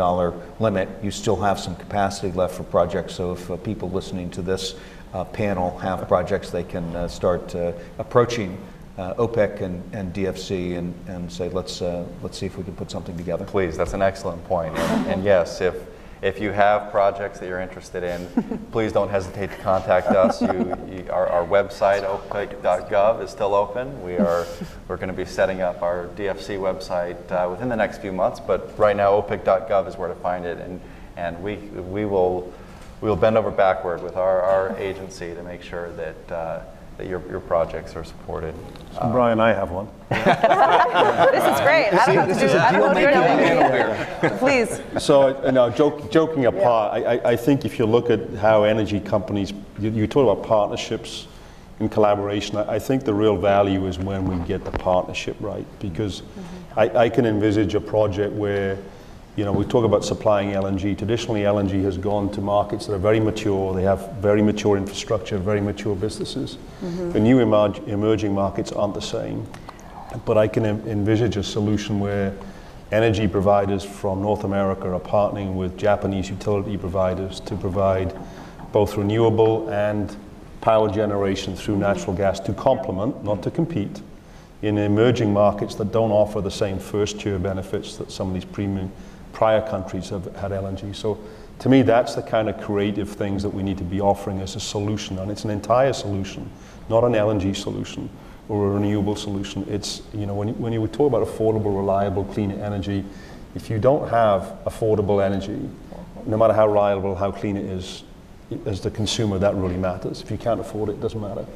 limit? 0.59 0.89
You 1.03 1.11
still 1.11 1.41
have 1.41 1.59
some 1.61 1.77
capacity 1.77 2.33
left 2.33 2.55
for 2.55 2.65
projects, 2.65 3.15
so 3.15 3.33
if 3.33 3.51
uh, 3.51 3.57
people 3.59 3.91
listening 3.91 4.31
to 4.31 4.43
this 4.43 4.75
uh, 5.15 5.25
panel 5.25 5.77
have 5.79 6.09
projects, 6.09 6.51
they 6.51 6.65
can 6.65 6.97
uh, 6.97 7.09
start 7.09 7.55
uh, 7.55 7.73
approaching 7.99 8.59
uh, 8.99 9.15
OPIC 9.15 9.63
and, 9.63 9.83
and 9.95 10.15
DFC 10.15 10.79
and, 10.79 10.95
and 11.09 11.31
say, 11.31 11.49
let's, 11.49 11.83
uh, 11.83 12.07
let's 12.23 12.39
see 12.39 12.47
if 12.47 12.57
we 12.59 12.65
can 12.65 12.75
put 12.75 12.91
something 12.91 13.17
together. 13.17 13.45
Please, 13.45 13.77
that's 13.77 13.95
an 13.95 14.03
excellent 14.03 14.43
point. 14.45 14.77
And, 14.77 15.07
and 15.07 15.25
yes, 15.25 15.61
if, 15.61 15.75
if 16.23 16.41
you 16.41 16.53
have 16.53 16.93
projects 16.93 17.41
that 17.41 17.49
you're 17.49 17.61
interested 17.61 18.05
in, 18.05 18.69
please 18.73 18.93
don't 18.93 19.09
hesitate 19.09 19.51
to 19.51 19.57
contact 19.57 20.07
us. 20.07 20.41
You, 20.41 20.77
you, 20.89 21.07
our, 21.11 21.27
our 21.27 21.45
website, 21.45 22.05
opic.gov, 22.05 23.23
is 23.23 23.31
still 23.31 23.55
open. 23.55 24.03
We 24.05 24.17
are, 24.19 24.47
we're 24.89 24.97
going 24.97 25.09
to 25.09 25.15
be 25.15 25.25
setting 25.25 25.61
up 25.61 25.83
our 25.83 26.07
DFC 26.17 26.59
website 26.59 27.31
uh, 27.33 27.51
within 27.51 27.69
the 27.69 27.77
next 27.77 27.99
few 27.99 28.13
months, 28.13 28.39
but 28.39 28.79
right 28.79 28.97
now, 28.97 29.15
opic.gov 29.15 29.89
is 29.89 29.97
where 29.97 30.09
to 30.09 30.15
find 30.15 30.45
it. 30.45 30.59
And, 30.59 30.81
and 31.17 31.43
we, 31.43 31.57
we, 31.57 32.05
will, 32.05 32.53
we 33.01 33.09
will 33.09 33.17
bend 33.17 33.37
over 33.37 33.51
backward 33.51 34.01
with 34.01 34.17
our, 34.17 34.43
our 34.43 34.79
agency 34.79 35.35
to 35.35 35.43
make 35.43 35.63
sure 35.63 35.91
that, 35.93 36.33
uh, 36.33 36.61
that 36.99 37.07
your, 37.07 37.23
your 37.29 37.41
projects 37.41 37.97
are 37.97 38.05
supported. 38.05 38.55
So 38.95 39.09
Brian, 39.11 39.41
I 39.41 39.53
have 39.53 39.71
one. 39.71 39.89
This 40.11 41.45
is 41.45 41.61
great. 41.63 41.89
I 41.89 42.07
don't 42.07 42.17
have 42.17 42.29
to 42.29 42.35
This 42.35 42.39
do, 42.39 42.45
is 42.45 42.55
a 42.55 42.67
I 42.67 42.73
don't 42.73 42.83
have 42.83 42.97
to 42.97 43.01
do 43.01 43.11
deal-making 43.11 43.59
anything. 43.59 44.39
Please. 44.39 45.03
So, 45.03 45.45
you 45.47 45.53
know, 45.53 45.71
joke, 45.71 46.11
joking 46.11 46.47
apart, 46.47 46.93
I, 46.93 47.15
I, 47.15 47.31
I 47.31 47.37
think 47.37 47.65
if 47.65 47.79
you 47.79 47.87
look 47.87 48.11
at 48.11 48.35
how 48.35 48.65
energy 48.65 49.01
companies, 49.01 49.53
you, 49.79 49.91
you 49.91 50.07
talk 50.07 50.31
about 50.31 50.47
partnerships 50.47 51.27
and 51.81 51.91
collaboration, 51.91 52.59
I, 52.59 52.75
I 52.75 52.79
think 52.79 53.05
the 53.05 53.15
real 53.15 53.37
value 53.37 53.87
is 53.87 53.99
when 53.99 54.27
we 54.27 54.45
get 54.47 54.65
the 54.65 54.73
partnership 54.73 55.37
right. 55.41 55.67
Because 55.81 56.21
mm-hmm. 56.21 56.79
I, 56.79 57.05
I 57.05 57.09
can 57.09 57.25
envisage 57.25 57.75
a 57.75 57.81
project 57.81 58.33
where, 58.35 58.77
you 59.35 59.47
know, 59.47 59.53
we 59.53 59.65
talk 59.65 59.85
about 59.85 60.05
supplying 60.05 60.51
LNG. 60.51 60.97
Traditionally, 60.97 61.43
LNG 61.43 61.83
has 61.85 61.97
gone 61.97 62.31
to 62.33 62.43
markets 62.43 62.87
that 62.87 62.93
are 62.93 62.99
very 62.99 63.19
mature. 63.19 63.75
They 63.75 63.83
have 63.83 64.13
very 64.17 64.43
mature 64.43 64.77
infrastructure, 64.77 65.39
very 65.39 65.61
mature 65.61 65.97
businesses. 65.97 66.59
Mm-hmm. 66.83 67.13
The 67.13 67.21
new 67.21 67.39
emerg- 67.39 67.89
emerging 67.89 68.35
markets 68.35 68.73
aren't 68.73 68.95
the 68.95 69.01
same. 69.01 69.47
But 70.27 70.37
I 70.37 70.49
can 70.49 70.67
en- 70.67 70.87
envisage 70.87 71.37
a 71.37 71.43
solution 71.43 71.99
where 71.99 72.35
energy 72.91 73.27
providers 73.27 73.83
from 73.83 74.21
North 74.21 74.45
America 74.45 74.93
are 74.93 75.01
partnering 75.01 75.55
with 75.55 75.79
Japanese 75.79 76.29
utility 76.29 76.77
providers 76.77 77.41
to 77.41 77.57
provide 77.57 78.15
both 78.71 78.99
renewable 78.99 79.67
and 79.71 80.15
power 80.61 80.91
generation 80.91 81.57
through 81.57 81.77
mm-hmm. 81.77 81.85
natural 81.85 82.15
gas 82.15 82.39
to 82.41 82.53
complement, 82.53 83.25
not 83.25 83.43
to 83.45 83.51
compete, 83.51 84.03
in 84.61 84.77
emerging 84.77 85.33
markets 85.33 85.75
that 85.77 85.91
don't 85.91 86.11
offer 86.11 86.43
the 86.43 86.51
same 86.51 86.79
first 86.79 87.19
tier 87.19 87.39
benefits 87.39 87.97
that 87.97 88.13
some 88.13 88.29
of 88.29 88.35
these 88.35 88.45
premium 88.45 88.93
prior 89.33 89.61
countries 89.69 90.09
have 90.11 90.25
had 90.37 90.51
LNG. 90.51 90.95
So 90.95 91.19
to 91.61 91.69
me, 91.69 91.83
that's 91.83 92.15
the 92.15 92.23
kind 92.23 92.49
of 92.49 92.61
creative 92.61 93.09
things 93.09 93.43
that 93.43 93.51
we 93.51 93.63
need 93.63 93.79
to 93.79 93.85
be 93.85 94.01
offering 94.01 94.41
as 94.41 94.57
a 94.57 94.61
solution. 94.61 95.19
And 95.19 95.31
it's 95.31 95.45
an 95.45 95.51
entire 95.51 95.93
solution, 95.93 96.51
not 96.89 97.05
an 97.05 97.13
LNG 97.13 97.55
solution 97.57 98.11
or 98.49 98.67
a 98.67 98.71
renewable 98.73 99.17
solution. 99.17 99.65
It's, 99.69 100.03
you 100.13 100.27
know, 100.27 100.35
when 100.35 100.49
you, 100.49 100.55
when 100.55 100.73
you 100.73 100.87
talk 100.89 101.13
about 101.13 101.27
affordable, 101.27 101.77
reliable, 101.77 102.25
clean 102.25 102.51
energy, 102.51 103.05
if 103.55 103.71
you 103.71 103.79
don't 103.79 104.09
have 104.09 104.59
affordable 104.65 105.25
energy, 105.25 105.69
no 106.27 106.37
matter 106.37 106.53
how 106.53 106.67
reliable, 106.67 107.15
how 107.15 107.31
clean 107.31 107.57
it 107.57 107.65
is, 107.65 108.03
as 108.67 108.81
the 108.81 108.91
consumer, 108.91 109.39
that 109.39 109.55
really 109.55 109.77
matters. 109.77 110.21
If 110.21 110.31
you 110.31 110.37
can't 110.37 110.61
afford 110.61 110.91
it, 110.91 110.93
it 110.93 111.01
doesn't 111.01 111.21
matter. 111.21 111.47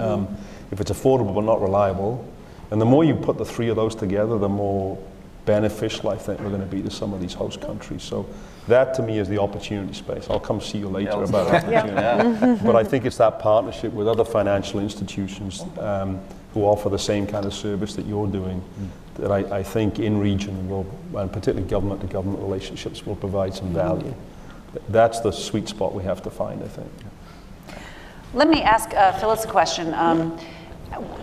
Um, 0.00 0.36
if 0.70 0.80
it's 0.80 0.90
affordable 0.90 1.34
but 1.34 1.44
not 1.44 1.60
reliable, 1.60 2.26
and 2.70 2.80
the 2.80 2.84
more 2.84 3.04
you 3.04 3.14
put 3.14 3.38
the 3.38 3.44
three 3.44 3.68
of 3.68 3.76
those 3.76 3.94
together, 3.94 4.38
the 4.38 4.48
more 4.48 4.98
beneficial 5.48 6.10
I 6.10 6.16
think 6.16 6.40
we're 6.40 6.50
going 6.50 6.60
to 6.60 6.66
be 6.66 6.82
to 6.82 6.90
some 6.90 7.14
of 7.14 7.20
these 7.20 7.32
host 7.32 7.62
countries. 7.62 8.02
So 8.02 8.28
that 8.68 8.92
to 8.94 9.02
me 9.02 9.18
is 9.18 9.28
the 9.28 9.40
opportunity 9.40 9.94
space. 9.94 10.26
I'll 10.28 10.38
come 10.38 10.60
see 10.60 10.76
you 10.76 10.88
later 10.88 11.16
let's 11.16 11.30
about 11.30 11.64
do 11.64 11.70
that. 11.70 12.20
opportunity. 12.20 12.62
but 12.66 12.76
I 12.76 12.84
think 12.84 13.06
it's 13.06 13.16
that 13.16 13.40
partnership 13.40 13.92
with 13.94 14.06
other 14.06 14.26
financial 14.26 14.78
institutions 14.78 15.64
um, 15.78 16.20
who 16.52 16.64
offer 16.64 16.90
the 16.90 16.98
same 16.98 17.26
kind 17.26 17.46
of 17.46 17.54
service 17.54 17.94
that 17.96 18.04
you're 18.04 18.26
doing 18.26 18.62
that 19.14 19.32
I, 19.32 19.58
I 19.58 19.62
think 19.62 19.98
in 19.98 20.18
region 20.20 20.68
will, 20.68 20.86
and 21.16 21.32
particularly 21.32 21.66
government 21.66 22.02
to 22.02 22.06
government 22.06 22.42
relationships 22.42 23.06
will 23.06 23.16
provide 23.16 23.54
some 23.54 23.72
value. 23.72 24.14
That's 24.90 25.20
the 25.20 25.32
sweet 25.32 25.66
spot 25.66 25.94
we 25.94 26.02
have 26.04 26.22
to 26.24 26.30
find, 26.30 26.62
I 26.62 26.68
think. 26.68 26.90
Let 28.34 28.48
me 28.48 28.60
ask 28.60 28.92
uh, 28.92 29.12
Phyllis 29.12 29.44
a 29.44 29.48
question. 29.48 29.94
Um, 29.94 30.38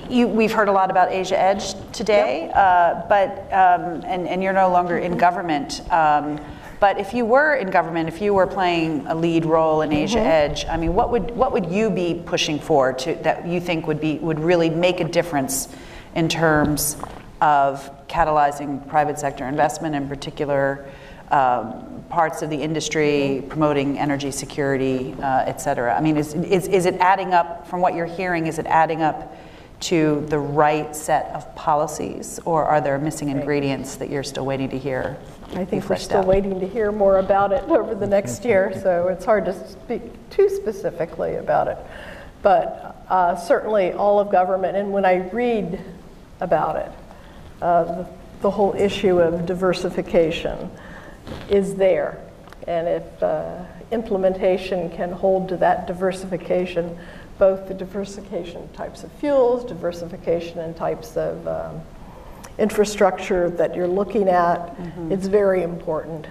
you, 0.09 0.27
we've 0.27 0.51
heard 0.51 0.67
a 0.67 0.71
lot 0.71 0.89
about 0.91 1.11
Asia 1.11 1.39
Edge 1.39 1.73
today, 1.91 2.51
uh, 2.53 3.01
but 3.07 3.29
um, 3.51 4.03
and, 4.05 4.27
and 4.27 4.43
you're 4.43 4.53
no 4.53 4.69
longer 4.69 4.97
in 4.97 5.17
government. 5.17 5.81
Um, 5.91 6.39
but 6.79 6.99
if 6.99 7.13
you 7.13 7.25
were 7.25 7.55
in 7.55 7.69
government, 7.71 8.09
if 8.09 8.21
you 8.21 8.33
were 8.33 8.47
playing 8.47 9.07
a 9.07 9.15
lead 9.15 9.45
role 9.45 9.81
in 9.81 9.91
Asia 9.91 10.19
Edge, 10.19 10.65
I 10.65 10.77
mean, 10.77 10.93
what 10.93 11.11
would 11.11 11.31
what 11.31 11.51
would 11.51 11.71
you 11.71 11.89
be 11.89 12.21
pushing 12.25 12.59
for 12.59 12.93
to, 12.93 13.15
that 13.23 13.47
you 13.47 13.59
think 13.59 13.87
would 13.87 13.99
be 13.99 14.19
would 14.19 14.39
really 14.39 14.69
make 14.69 14.99
a 14.99 15.05
difference 15.05 15.69
in 16.15 16.27
terms 16.29 16.97
of 17.41 17.89
catalyzing 18.07 18.87
private 18.87 19.17
sector 19.19 19.47
investment, 19.47 19.95
in 19.95 20.07
particular? 20.07 20.85
Um, 21.31 22.03
parts 22.09 22.43
of 22.43 22.51
the 22.51 22.55
industry, 22.55 23.43
promoting 23.49 23.97
energy 23.97 24.29
security, 24.29 25.15
uh, 25.19 25.43
et 25.47 25.59
cetera? 25.59 25.97
I 25.97 25.99
mean, 25.99 26.17
is, 26.17 26.35
is, 26.35 26.67
is 26.67 26.85
it 26.85 26.93
adding 26.99 27.33
up, 27.33 27.67
from 27.67 27.81
what 27.81 27.95
you're 27.95 28.05
hearing, 28.05 28.45
is 28.45 28.59
it 28.59 28.67
adding 28.67 29.01
up 29.01 29.35
to 29.85 30.25
the 30.29 30.39
right 30.39 30.95
set 30.95 31.27
of 31.35 31.55
policies? 31.55 32.39
Or 32.43 32.65
are 32.65 32.81
there 32.81 32.97
missing 32.97 33.29
ingredients 33.29 33.95
that 33.97 34.09
you're 34.09 34.23
still 34.23 34.45
waiting 34.45 34.69
to 34.69 34.79
hear? 34.79 35.15
I 35.53 35.63
think 35.63 35.87
we're 35.87 35.97
still 35.97 36.21
out? 36.21 36.27
waiting 36.27 36.59
to 36.59 36.67
hear 36.67 36.91
more 36.91 37.19
about 37.19 37.51
it 37.51 37.63
over 37.65 37.93
the 37.93 38.07
next 38.07 38.43
year, 38.43 38.73
so 38.81 39.09
it's 39.09 39.23
hard 39.23 39.45
to 39.45 39.69
speak 39.69 40.01
too 40.31 40.49
specifically 40.49 41.35
about 41.35 41.67
it. 41.67 41.77
But 42.41 43.05
uh, 43.09 43.35
certainly 43.35 43.93
all 43.93 44.19
of 44.19 44.31
government, 44.31 44.75
and 44.75 44.91
when 44.91 45.05
I 45.05 45.29
read 45.29 45.79
about 46.39 46.77
it, 46.77 46.91
uh, 47.61 47.83
the, 47.83 48.07
the 48.41 48.51
whole 48.51 48.73
issue 48.75 49.19
of 49.19 49.45
diversification 49.45 50.71
is 51.47 51.75
there. 51.75 52.21
And 52.67 52.87
if 52.87 53.23
uh, 53.23 53.63
implementation 53.91 54.89
can 54.89 55.11
hold 55.11 55.49
to 55.49 55.57
that 55.57 55.85
diversification, 55.85 56.97
both 57.37 57.67
the 57.67 57.73
diversification 57.73 58.71
types 58.73 59.03
of 59.03 59.11
fuels, 59.13 59.65
diversification 59.65 60.59
and 60.59 60.75
types 60.75 61.17
of 61.17 61.47
um, 61.47 61.81
infrastructure 62.57 63.49
that 63.49 63.75
you're 63.75 63.87
looking 63.87 64.29
at, 64.29 64.75
it's 65.11 65.27
very 65.27 65.63
important. 65.63 66.27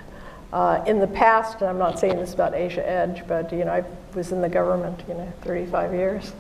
Uh, 0.55 0.85
in 0.87 1.01
the 1.01 1.07
past, 1.09 1.61
and 1.61 1.69
I'm 1.69 1.79
not 1.79 1.99
saying 1.99 2.15
this 2.17 2.33
about 2.33 2.55
Asia 2.55 2.89
Edge, 2.89 3.27
but 3.27 3.53
you 3.53 3.65
know, 3.65 3.73
I 3.73 3.85
was 4.15 4.31
in 4.31 4.41
the 4.41 4.49
government, 4.49 5.03
you 5.09 5.15
know, 5.15 5.33
35 5.43 5.93
years. 5.93 6.33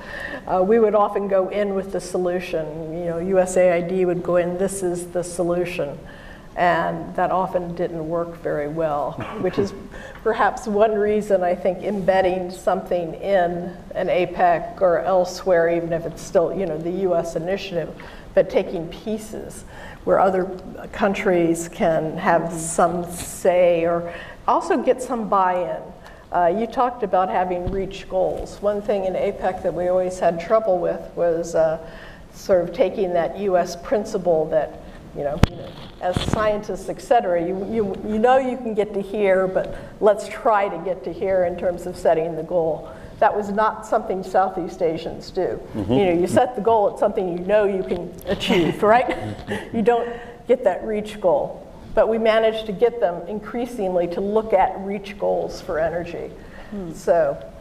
Uh, 0.46 0.62
we 0.62 0.78
would 0.78 0.94
often 0.94 1.26
go 1.26 1.48
in 1.48 1.74
with 1.74 1.90
the 1.90 2.00
solution. 2.00 2.96
You 2.96 3.06
know, 3.06 3.16
USAID 3.16 4.06
would 4.06 4.22
go 4.22 4.36
in. 4.36 4.56
This 4.56 4.84
is 4.84 5.08
the 5.08 5.24
solution. 5.24 5.98
And 6.56 7.14
that 7.16 7.32
often 7.32 7.74
didn't 7.74 8.08
work 8.08 8.36
very 8.36 8.68
well, 8.68 9.12
which 9.40 9.58
is 9.58 9.74
perhaps 10.22 10.66
one 10.66 10.94
reason 10.94 11.42
I 11.42 11.54
think 11.54 11.82
embedding 11.82 12.50
something 12.50 13.14
in 13.14 13.76
an 13.94 14.06
APEC 14.06 14.80
or 14.80 15.00
elsewhere, 15.00 15.68
even 15.68 15.92
if 15.92 16.06
it's 16.06 16.22
still, 16.22 16.54
you 16.54 16.66
know, 16.66 16.78
the 16.78 17.08
US 17.08 17.34
initiative, 17.34 17.92
but 18.34 18.48
taking 18.48 18.88
pieces 18.88 19.64
where 20.04 20.20
other 20.20 20.44
countries 20.92 21.68
can 21.68 22.16
have 22.18 22.52
some 22.52 23.10
say 23.10 23.84
or 23.84 24.12
also 24.46 24.82
get 24.82 25.02
some 25.02 25.28
buy-in. 25.28 25.82
Uh, 26.30 26.46
you 26.46 26.66
talked 26.66 27.02
about 27.02 27.28
having 27.28 27.70
reach 27.70 28.08
goals. 28.08 28.60
One 28.60 28.82
thing 28.82 29.04
in 29.04 29.14
APEC 29.14 29.62
that 29.62 29.72
we 29.72 29.88
always 29.88 30.18
had 30.18 30.40
trouble 30.40 30.78
with 30.78 31.00
was 31.16 31.54
uh, 31.54 31.78
sort 32.32 32.68
of 32.68 32.74
taking 32.74 33.12
that 33.12 33.38
U.S. 33.38 33.76
principle 33.76 34.46
that, 34.50 34.80
you 35.16 35.22
know, 35.22 35.40
you 35.48 35.56
know, 35.56 35.70
as 36.04 36.20
scientists, 36.30 36.90
et 36.90 37.00
cetera, 37.00 37.42
you, 37.42 37.66
you, 37.72 37.96
you 38.06 38.18
know 38.18 38.36
you 38.36 38.58
can 38.58 38.74
get 38.74 38.92
to 38.92 39.00
here, 39.00 39.48
but 39.48 39.74
let's 40.00 40.28
try 40.28 40.68
to 40.68 40.78
get 40.84 41.02
to 41.04 41.12
here 41.12 41.44
in 41.44 41.56
terms 41.56 41.86
of 41.86 41.96
setting 41.96 42.36
the 42.36 42.42
goal. 42.42 42.92
That 43.20 43.34
was 43.34 43.48
not 43.48 43.86
something 43.86 44.22
Southeast 44.22 44.82
Asians 44.82 45.30
do. 45.30 45.60
Mm-hmm. 45.74 45.92
You 45.92 46.04
know, 46.04 46.12
you 46.12 46.26
set 46.26 46.56
the 46.56 46.60
goal 46.60 46.92
at 46.92 46.98
something 46.98 47.26
you 47.26 47.44
know 47.46 47.64
you 47.64 47.82
can 47.82 48.14
achieve, 48.26 48.82
right? 48.82 49.34
you 49.72 49.80
don't 49.80 50.14
get 50.46 50.62
that 50.64 50.84
reach 50.84 51.20
goal. 51.22 51.66
But 51.94 52.08
we 52.08 52.18
managed 52.18 52.66
to 52.66 52.72
get 52.72 53.00
them 53.00 53.26
increasingly 53.26 54.06
to 54.08 54.20
look 54.20 54.52
at 54.52 54.78
reach 54.80 55.18
goals 55.18 55.62
for 55.62 55.78
energy. 55.78 56.30
So 56.92 57.52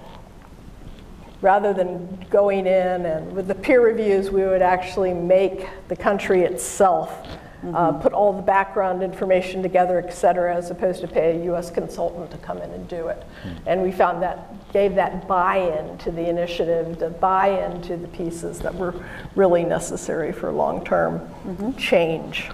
rather 1.40 1.74
than 1.74 2.26
going 2.30 2.66
in 2.66 3.06
and 3.06 3.34
with 3.34 3.48
the 3.48 3.56
peer 3.56 3.82
reviews, 3.82 4.32
we 4.32 4.42
would 4.42 4.64
actually 4.64 5.14
make 5.14 5.68
the 5.88 5.96
country 5.96 6.42
itself 6.42 7.28
uh, 7.74 7.94
put 7.94 8.14
all 8.14 8.34
the 8.34 8.42
background 8.42 9.04
information 9.04 9.62
together, 9.62 10.00
et 10.00 10.12
cetera, 10.12 10.56
as 10.56 10.72
opposed 10.72 11.02
to 11.02 11.08
pay 11.08 11.40
a 11.40 11.54
US 11.54 11.70
consultant 11.72 12.32
to 12.32 12.38
come 12.38 12.58
in 12.60 12.70
and 12.72 12.88
do 12.88 13.08
it. 13.08 13.24
And 13.66 13.82
we 13.82 13.92
found 13.92 14.22
that 14.24 14.72
gave 14.74 14.96
that 14.96 15.28
buy-in 15.28 15.98
to 16.00 16.12
the 16.12 16.28
initiative, 16.28 17.00
the 17.00 17.10
buy-in 17.10 17.82
to 17.84 17.98
the 17.98 18.08
pieces 18.08 18.60
that 18.60 18.74
were 18.74 18.94
really 19.36 19.64
necessary 19.64 20.32
for 20.32 20.52
long-term 20.52 21.76
change, 21.78 22.50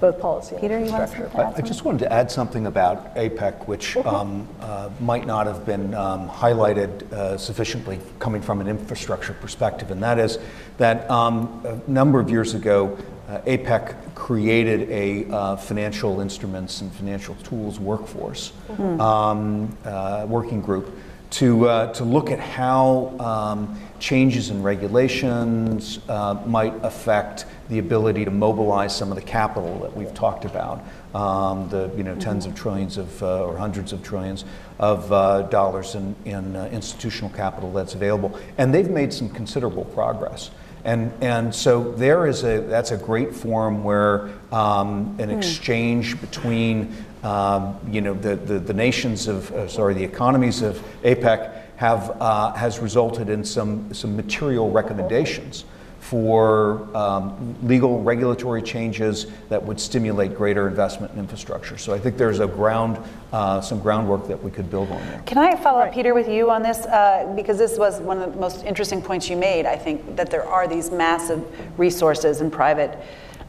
both 0.00 0.20
policy 0.20 0.54
and 0.54 0.60
Peter, 0.60 0.78
you 0.78 0.92
want 0.92 1.10
to 1.10 1.16
infrastructure. 1.16 1.58
I 1.58 1.58
I 1.58 1.60
just 1.62 1.84
wanted 1.84 1.98
to 2.00 2.12
add 2.12 2.30
something 2.30 2.66
about 2.66 3.14
APEC, 3.16 3.66
which 3.66 3.96
um, 3.98 4.46
uh, 4.60 4.90
might 5.00 5.26
not 5.26 5.46
have 5.46 5.66
been 5.66 5.92
um, 5.94 6.28
highlighted 6.28 7.10
uh, 7.12 7.36
sufficiently 7.36 7.98
coming 8.18 8.42
from 8.42 8.60
an 8.60 8.68
infrastructure 8.68 9.32
perspective, 9.32 9.90
and 9.90 10.02
that 10.02 10.18
is 10.18 10.38
that 10.76 11.10
um, 11.10 11.62
a 11.64 11.90
number 11.90 12.20
of 12.20 12.30
years 12.30 12.54
ago, 12.54 12.96
uh, 13.30 13.40
APEC 13.42 14.14
created 14.14 14.90
a 14.90 15.30
uh, 15.30 15.56
financial 15.56 16.20
instruments 16.20 16.80
and 16.80 16.92
financial 16.92 17.34
tools 17.36 17.78
workforce 17.78 18.52
um, 18.78 19.76
uh, 19.84 20.26
working 20.28 20.60
group 20.60 20.92
to, 21.30 21.68
uh, 21.68 21.92
to 21.92 22.04
look 22.04 22.30
at 22.30 22.40
how 22.40 23.14
um, 23.20 23.80
changes 24.00 24.50
in 24.50 24.62
regulations 24.62 26.00
uh, 26.08 26.34
might 26.46 26.74
affect 26.84 27.46
the 27.68 27.78
ability 27.78 28.24
to 28.24 28.30
mobilize 28.32 28.94
some 28.94 29.10
of 29.10 29.16
the 29.16 29.22
capital 29.22 29.78
that 29.78 29.96
we've 29.96 30.12
talked 30.12 30.44
about, 30.44 30.82
um, 31.14 31.68
the 31.68 31.90
you 31.96 32.02
know 32.02 32.16
tens 32.16 32.46
of 32.46 32.54
trillions 32.56 32.96
of 32.96 33.22
uh, 33.22 33.44
or 33.44 33.56
hundreds 33.56 33.92
of 33.92 34.02
trillions 34.02 34.44
of 34.80 35.12
uh, 35.12 35.42
dollars 35.42 35.94
in, 35.94 36.16
in 36.24 36.56
uh, 36.56 36.68
institutional 36.72 37.30
capital 37.30 37.72
that's 37.72 37.94
available, 37.94 38.36
and 38.58 38.74
they've 38.74 38.90
made 38.90 39.12
some 39.12 39.28
considerable 39.28 39.84
progress. 39.86 40.50
And, 40.84 41.12
and 41.20 41.54
so 41.54 41.92
there 41.92 42.26
is 42.26 42.44
a 42.44 42.60
that's 42.60 42.90
a 42.90 42.96
great 42.96 43.34
forum 43.34 43.84
where 43.84 44.30
um, 44.50 45.16
an 45.18 45.30
exchange 45.30 46.20
between 46.20 46.94
um, 47.22 47.78
you 47.90 48.00
know 48.00 48.14
the, 48.14 48.36
the, 48.36 48.58
the 48.58 48.72
nations 48.72 49.28
of 49.28 49.50
uh, 49.52 49.68
sorry 49.68 49.94
the 49.94 50.04
economies 50.04 50.62
of 50.62 50.82
APEC 51.02 51.62
have 51.76 52.16
uh, 52.20 52.52
has 52.54 52.78
resulted 52.78 53.28
in 53.28 53.44
some 53.44 53.92
some 53.92 54.16
material 54.16 54.70
recommendations 54.70 55.64
for 56.10 56.88
um, 56.96 57.54
legal 57.62 58.02
regulatory 58.02 58.60
changes 58.60 59.28
that 59.48 59.64
would 59.64 59.78
stimulate 59.78 60.34
greater 60.34 60.66
investment 60.66 61.12
in 61.12 61.20
infrastructure. 61.20 61.78
So 61.78 61.94
I 61.94 62.00
think 62.00 62.16
there's 62.16 62.40
a 62.40 62.48
ground 62.48 62.98
uh, 63.32 63.60
some 63.60 63.78
groundwork 63.78 64.26
that 64.26 64.42
we 64.42 64.50
could 64.50 64.68
build 64.68 64.90
on 64.90 65.00
there. 65.06 65.22
Can 65.24 65.38
I 65.38 65.54
follow 65.54 65.82
up, 65.82 65.94
Peter, 65.94 66.12
with 66.12 66.28
you 66.28 66.50
on 66.50 66.64
this? 66.64 66.78
Uh, 66.78 67.32
because 67.36 67.58
this 67.58 67.78
was 67.78 68.00
one 68.00 68.20
of 68.20 68.34
the 68.34 68.40
most 68.40 68.64
interesting 68.64 69.00
points 69.00 69.30
you 69.30 69.36
made. 69.36 69.66
I 69.66 69.76
think 69.76 70.16
that 70.16 70.32
there 70.32 70.44
are 70.44 70.66
these 70.66 70.90
massive 70.90 71.46
resources 71.78 72.40
in 72.40 72.50
private 72.50 72.98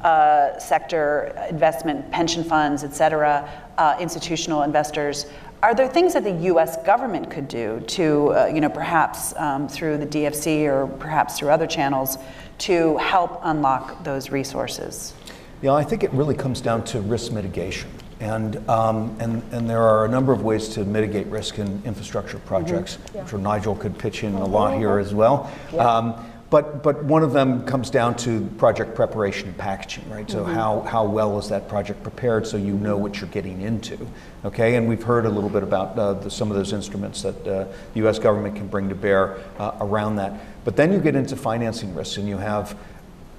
uh, 0.04 0.60
sector 0.60 1.34
investment, 1.50 2.12
pension 2.12 2.44
funds, 2.44 2.84
et 2.84 2.94
cetera, 2.94 3.50
uh, 3.80 3.98
institutional 4.00 4.62
investors. 4.62 5.26
Are 5.64 5.76
there 5.76 5.88
things 5.88 6.14
that 6.14 6.24
the 6.24 6.46
U.S. 6.46 6.78
government 6.84 7.30
could 7.30 7.48
do 7.48 7.82
to, 7.82 8.34
uh, 8.34 8.46
you 8.48 8.62
know, 8.62 8.70
perhaps 8.70 9.36
um, 9.36 9.68
through 9.68 9.98
the 9.98 10.08
DFC 10.08 10.66
or 10.66 10.88
perhaps 10.98 11.38
through 11.38 11.50
other 11.50 11.68
channels 11.68 12.18
to 12.62 12.98
help 12.98 13.40
unlock 13.44 14.04
those 14.04 14.30
resources? 14.30 15.14
Yeah, 15.62 15.74
I 15.74 15.84
think 15.84 16.04
it 16.04 16.12
really 16.14 16.36
comes 16.36 16.62
down 16.62 16.84
to 16.86 17.02
risk 17.02 17.32
mitigation. 17.32 17.90
And, 18.20 18.70
um, 18.70 19.16
and, 19.20 19.42
and 19.52 19.68
there 19.68 19.82
are 19.82 20.06
a 20.06 20.08
number 20.08 20.32
of 20.32 20.44
ways 20.44 20.70
to 20.70 20.86
mitigate 20.86 21.26
risk 21.28 21.58
in 21.58 21.82
infrastructure 21.86 22.38
projects. 22.38 23.00
I'm 23.18 23.28
sure 23.28 23.40
Nigel 23.40 23.76
could 23.76 23.98
pitch 23.98 24.24
in 24.24 24.36
a 24.36 24.46
lot 24.46 24.78
here 24.78 25.00
as 25.00 25.12
well. 25.12 25.52
Um, 25.78 26.31
but, 26.52 26.84
but 26.84 27.02
one 27.06 27.23
of 27.23 27.32
them 27.32 27.65
comes 27.65 27.90
down 27.90 28.14
to 28.18 28.41
project 28.57 28.94
preparation 28.94 29.48
and 29.48 29.57
packaging, 29.57 30.07
right? 30.10 30.30
So 30.30 30.44
how, 30.44 30.82
how 30.82 31.06
well 31.06 31.40
is 31.40 31.48
that 31.48 31.69
project 31.69 32.03
prepared 32.03 32.45
so 32.45 32.57
you 32.57 32.73
know 32.73 32.98
what 32.98 33.22
you're 33.22 33.30
getting 33.30 33.61
into, 33.61 33.98
okay? 34.44 34.76
And 34.76 34.86
we've 34.86 35.02
heard 35.02 35.26
a 35.26 35.30
little 35.30 35.49
bit 35.49 35.64
about 35.64 35.98
uh, 35.98 36.11
the, 36.11 36.30
some 36.30 36.52
of 36.52 36.57
those 36.57 36.73
instruments 36.73 37.22
that 37.22 37.48
uh, 37.48 37.64
the 37.94 38.02
U.S. 38.02 38.19
government 38.19 38.57
can 38.57 38.68
bring 38.68 38.90
to 38.90 38.95
bear 38.95 39.38
uh, 39.60 39.78
around 39.80 40.18
that. 40.18 40.34
But 40.65 40.76
then 40.76 40.91
you 40.91 40.99
get 40.99 41.15
into 41.15 41.38
financing 41.38 41.95
risks 41.95 42.18
and 42.18 42.28
you 42.28 42.38
have 42.38 42.78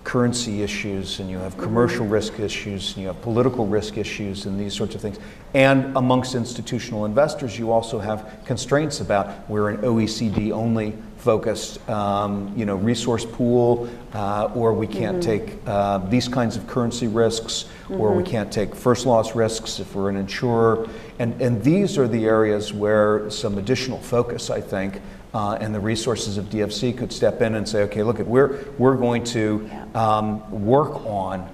currency 0.05 0.63
issues 0.63 1.21
and 1.21 1.31
you 1.31 1.39
have 1.39 1.57
commercial 1.59 2.07
risk 2.07 2.41
issues 2.41 2.95
and 2.95 3.03
you 3.03 3.09
have 3.09 3.21
political 3.21 3.67
risk 3.67 3.99
issues 3.99 4.47
and 4.47 4.59
these 4.59 4.75
sorts 4.75 4.95
of 4.95 5.03
things. 5.03 5.19
And 5.53 5.95
amongst 5.99 6.35
institutional 6.35 7.05
investors, 7.05 7.59
you 7.59 7.71
also 7.71 7.99
have 7.99 8.41
constraints 8.47 9.01
about 9.01 9.49
we're 9.51 9.69
an 9.69 9.83
OECD 9.83 10.51
only 10.51 10.97
focused 11.23 11.89
um, 11.89 12.53
you 12.57 12.67
know, 12.67 12.75
resource 12.75 13.25
pool, 13.25 13.89
uh, 14.13 14.51
or 14.57 14.75
we 14.75 14.89
can't 14.89 15.23
take 15.23 15.57
uh, 15.67 15.99
these 15.99 16.27
kinds 16.27 16.57
of 16.57 16.67
currency 16.67 17.07
risks, 17.07 17.67
or 17.89 18.13
we 18.13 18.25
can't 18.25 18.53
take 18.53 18.75
first 18.75 19.07
loss 19.07 19.37
risks 19.37 19.79
if 19.79 19.95
we're 19.95 20.11
an 20.11 20.17
insurer. 20.17 20.89
And, 21.21 21.41
and 21.41 21.63
these 21.63 21.97
are 21.97 22.09
the 22.09 22.25
areas 22.25 22.73
where 22.73 23.31
some 23.31 23.57
additional 23.59 23.99
focus, 24.01 24.51
I 24.51 24.61
think, 24.61 25.01
uh, 25.33 25.59
and 25.61 25.73
the 25.73 25.81
resources 25.81 26.39
of 26.39 26.47
DFC 26.47 26.97
could 26.99 27.13
step 27.13 27.41
in 27.41 27.55
and 27.55 27.69
say, 27.69 27.83
okay, 27.85 28.03
look, 28.03 28.19
at 28.19 28.27
we're, 28.27 28.65
we're 28.77 28.97
going 28.97 29.23
to 29.25 29.71
um, 29.95 30.65
work 30.67 31.07
on 31.07 31.49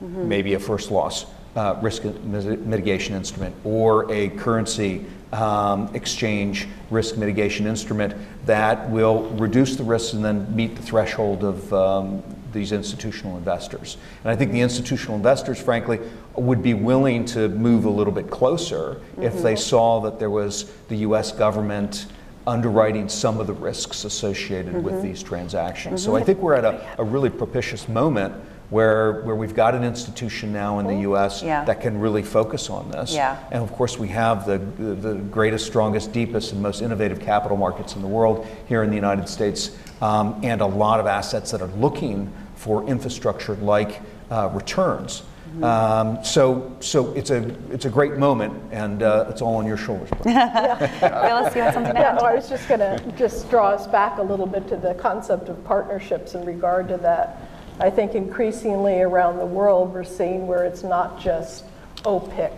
maybe 0.00 0.54
a 0.54 0.58
first 0.58 0.90
loss 0.90 1.26
uh, 1.56 1.78
risk 1.82 2.04
mitigation 2.04 3.14
instrument 3.14 3.54
or 3.64 4.10
a 4.10 4.30
currency 4.30 5.04
um, 5.32 5.94
exchange 5.94 6.68
risk 6.90 7.16
mitigation 7.16 7.66
instrument 7.66 8.14
that 8.46 8.88
will 8.90 9.22
reduce 9.30 9.76
the 9.76 9.84
risks 9.84 10.12
and 10.12 10.24
then 10.24 10.54
meet 10.54 10.76
the 10.76 10.82
threshold 10.82 11.42
of 11.42 11.72
um, 11.72 12.22
these 12.52 12.72
institutional 12.72 13.38
investors. 13.38 13.96
And 14.24 14.30
I 14.30 14.36
think 14.36 14.52
the 14.52 14.60
institutional 14.60 15.16
investors, 15.16 15.60
frankly, 15.60 16.00
would 16.36 16.62
be 16.62 16.74
willing 16.74 17.24
to 17.26 17.48
move 17.48 17.86
a 17.86 17.90
little 17.90 18.12
bit 18.12 18.30
closer 18.30 19.00
if 19.20 19.42
they 19.42 19.56
saw 19.56 20.00
that 20.00 20.18
there 20.18 20.30
was 20.30 20.70
the 20.88 20.96
US 20.96 21.32
government 21.32 22.06
underwriting 22.46 23.08
some 23.08 23.40
of 23.40 23.46
the 23.46 23.52
risks 23.52 24.04
associated 24.04 24.82
with 24.82 25.00
these 25.02 25.22
transactions. 25.22 26.02
So 26.02 26.16
I 26.16 26.22
think 26.22 26.40
we're 26.40 26.54
at 26.54 26.64
a, 26.64 26.94
a 26.98 27.04
really 27.04 27.30
propitious 27.30 27.88
moment 27.88 28.34
where, 28.76 29.20
where 29.24 29.36
we've 29.36 29.54
got 29.54 29.74
an 29.74 29.84
institution 29.84 30.50
now 30.50 30.78
in 30.78 30.86
the 30.86 31.00
US 31.10 31.42
Yeah. 31.42 31.62
that 31.66 31.82
can 31.82 32.00
really 32.00 32.22
focus 32.22 32.70
on 32.70 32.90
this. 32.90 33.12
Yeah. 33.14 33.36
And 33.50 33.62
of 33.62 33.70
course, 33.72 33.98
we 33.98 34.08
have 34.08 34.46
the, 34.46 34.58
the 34.58 34.94
the 34.94 35.14
greatest, 35.14 35.66
strongest, 35.66 36.10
deepest, 36.12 36.52
and 36.52 36.62
most 36.62 36.80
innovative 36.80 37.20
capital 37.20 37.58
markets 37.58 37.96
in 37.96 38.02
the 38.02 38.08
world 38.08 38.46
here 38.66 38.82
in 38.82 38.88
the 38.88 38.96
United 38.96 39.28
States, 39.28 39.72
um, 40.00 40.40
and 40.42 40.62
a 40.62 40.66
lot 40.66 41.00
of 41.00 41.06
assets 41.06 41.50
that 41.50 41.60
are 41.60 41.70
looking 41.78 42.32
for 42.56 42.82
infrastructure 42.88 43.56
like 43.56 44.00
uh, 44.30 44.48
returns. 44.54 45.22
Um, 45.62 46.24
so, 46.24 46.74
so 46.80 47.12
it's 47.12 47.28
a 47.28 47.40
it's 47.70 47.84
a 47.84 47.90
great 47.90 48.16
moment, 48.16 48.54
and 48.72 49.02
uh, 49.02 49.26
it's 49.28 49.42
all 49.42 49.56
on 49.56 49.66
your 49.66 49.76
shoulders. 49.76 50.08
Phyllis, 50.22 50.24
you 51.54 51.60
had 51.62 51.74
something 51.74 51.92
to 51.92 52.00
Yeah, 52.00 52.12
add? 52.12 52.22
no, 52.22 52.26
I 52.26 52.34
was 52.34 52.48
just 52.48 52.66
going 52.68 52.80
to 52.80 52.98
just 53.18 53.50
draw 53.50 53.68
us 53.68 53.86
back 53.86 54.16
a 54.16 54.22
little 54.22 54.46
bit 54.46 54.66
to 54.68 54.78
the 54.78 54.94
concept 54.94 55.50
of 55.50 55.62
partnerships 55.62 56.34
in 56.34 56.46
regard 56.46 56.88
to 56.88 56.96
that. 56.98 57.36
I 57.80 57.90
think 57.90 58.14
increasingly 58.14 59.00
around 59.00 59.38
the 59.38 59.46
world, 59.46 59.92
we're 59.92 60.04
seeing 60.04 60.46
where 60.46 60.64
it's 60.64 60.82
not 60.82 61.20
just 61.20 61.64
OPIC 62.04 62.52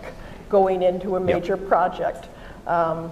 going 0.49 0.83
into 0.83 1.15
a 1.15 1.19
major 1.19 1.57
project. 1.57 2.27
Um, 2.67 3.11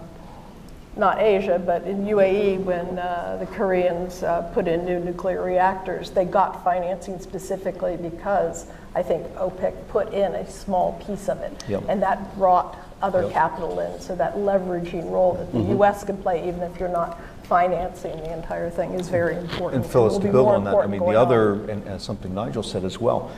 not 0.96 1.20
Asia, 1.20 1.60
but 1.64 1.84
in 1.86 2.06
UAE, 2.06 2.64
when 2.64 3.00
uh, 3.00 3.38
the 3.40 3.48
Koreans 3.48 4.22
uh, 4.22 4.44
put 4.54 4.68
in 4.68 4.86
new 4.86 5.00
nuclear 5.00 5.42
reactors, 5.42 6.12
they 6.12 6.24
got 6.24 6.64
financing 6.64 7.20
specifically 7.20 7.98
because 7.98 8.68
I 8.94 9.02
think 9.02 9.26
OPIC 9.36 9.88
put 9.88 10.14
in 10.14 10.36
a 10.36 10.48
small 10.50 10.94
piece 11.06 11.30
of 11.30 11.42
it. 11.42 11.64
Yep. 11.68 11.86
And 11.90 12.02
that 12.04 12.38
brought 12.38 12.78
other 13.02 13.24
Yep. 13.24 13.32
capital 13.32 13.80
in. 13.80 14.00
So 14.00 14.16
that 14.16 14.36
leveraging 14.38 15.10
role 15.10 15.34
that 15.34 15.52
the 15.52 15.58
Mhm. 15.58 15.80
US 15.80 16.04
can 16.04 16.18
play, 16.18 16.48
even 16.48 16.62
if 16.62 16.80
you're 16.80 16.90
not 16.90 17.20
financing 17.54 18.18
the 18.18 18.34
entire 18.34 18.68
thing, 18.68 18.94
is 18.96 19.10
very 19.10 19.36
important. 19.38 19.84
And 19.84 19.86
Phyllis, 19.92 20.18
to 20.18 20.32
build 20.32 20.48
on 20.48 20.64
that, 20.64 20.76
I 20.76 20.88
mean, 20.88 21.00
the 21.02 21.06
on. 21.06 21.16
other, 21.16 21.54
and 21.70 21.88
and 21.88 22.02
something 22.02 22.34
Nigel 22.34 22.64
said 22.64 22.84
as 22.84 23.00
well, 23.00 23.30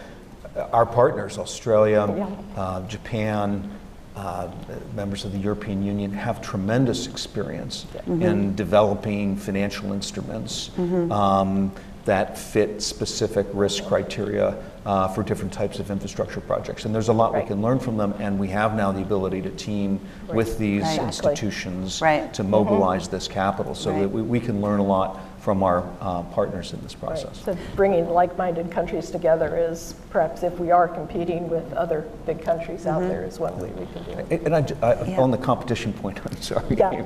our 0.71 0.85
partners, 0.85 1.37
Australia, 1.37 2.01
Yeah. 2.17 2.29
uh, 2.55 2.81
Japan, 2.87 3.69
uh, 4.15 4.47
members 4.95 5.25
of 5.25 5.33
the 5.33 5.37
European 5.39 5.83
Union, 5.83 6.13
have 6.13 6.41
tremendous 6.41 7.07
experience 7.07 7.85
Mhm. 8.07 8.21
in 8.21 8.55
developing 8.55 9.35
financial 9.35 9.91
instruments 9.91 10.69
Mhm. 10.77 11.11
um, 11.11 11.71
that 12.05 12.37
fit 12.37 12.81
specific 12.81 13.45
risk 13.53 13.83
criteria 13.85 14.55
uh, 14.85 15.07
for 15.07 15.23
different 15.23 15.51
types 15.51 15.79
of 15.79 15.89
infrastructure 15.89 16.39
projects. 16.41 16.85
And 16.85 16.93
there's 16.93 17.07
a 17.09 17.13
lot 17.13 17.33
we 17.33 17.43
can 17.43 17.61
learn 17.61 17.79
from 17.79 17.97
them, 17.97 18.13
and 18.19 18.37
we 18.37 18.47
have 18.49 18.75
now 18.75 18.91
the 18.91 19.01
ability 19.01 19.41
to 19.41 19.49
team 19.51 19.99
Right. 20.27 20.35
with 20.35 20.57
these 20.59 20.83
Right. 20.83 20.91
Exactly. 21.01 21.07
institutions 21.31 22.01
Right. 22.01 22.33
to 22.35 22.43
Mhm. 22.43 22.49
mobilize 22.49 23.07
this 23.07 23.27
capital, 23.27 23.73
so 23.73 23.91
Right. 23.91 24.01
that 24.01 24.09
we, 24.11 24.21
we 24.21 24.39
can 24.39 24.61
learn 24.61 24.79
a 24.79 24.83
lot 24.83 25.19
from 25.39 25.61
our 25.63 25.83
uh, 26.01 26.21
partners 26.23 26.73
in 26.73 26.81
this 26.81 26.95
Right. 26.95 27.07
process. 27.09 27.37
So 27.43 27.55
bringing 27.75 28.09
like-minded 28.09 28.71
countries 28.71 29.09
together 29.11 29.55
is 29.57 29.95
perhaps 30.11 30.43
if 30.43 30.59
we 30.59 30.71
are 30.71 30.87
competing 30.87 31.49
with 31.49 31.71
other 31.73 32.05
big 32.25 32.43
countries 32.43 32.85
out 32.87 33.01
Mhm. 33.01 33.09
there 33.09 33.23
is 33.23 33.39
one 33.39 33.57
way 33.59 33.71
we 33.79 33.85
can 33.87 34.03
do 34.03 34.11
it. 34.19 34.25
And- 34.31 34.45
And 34.47 34.55
I 34.55 34.61
j- 34.61 34.75
I- 34.81 35.03
Yeah. 35.03 35.21
on 35.21 35.31
the 35.31 35.37
competition 35.37 35.93
point, 35.93 36.19
I'm 36.25 36.41
sorry. 36.41 36.63
Yeah. 36.75 37.01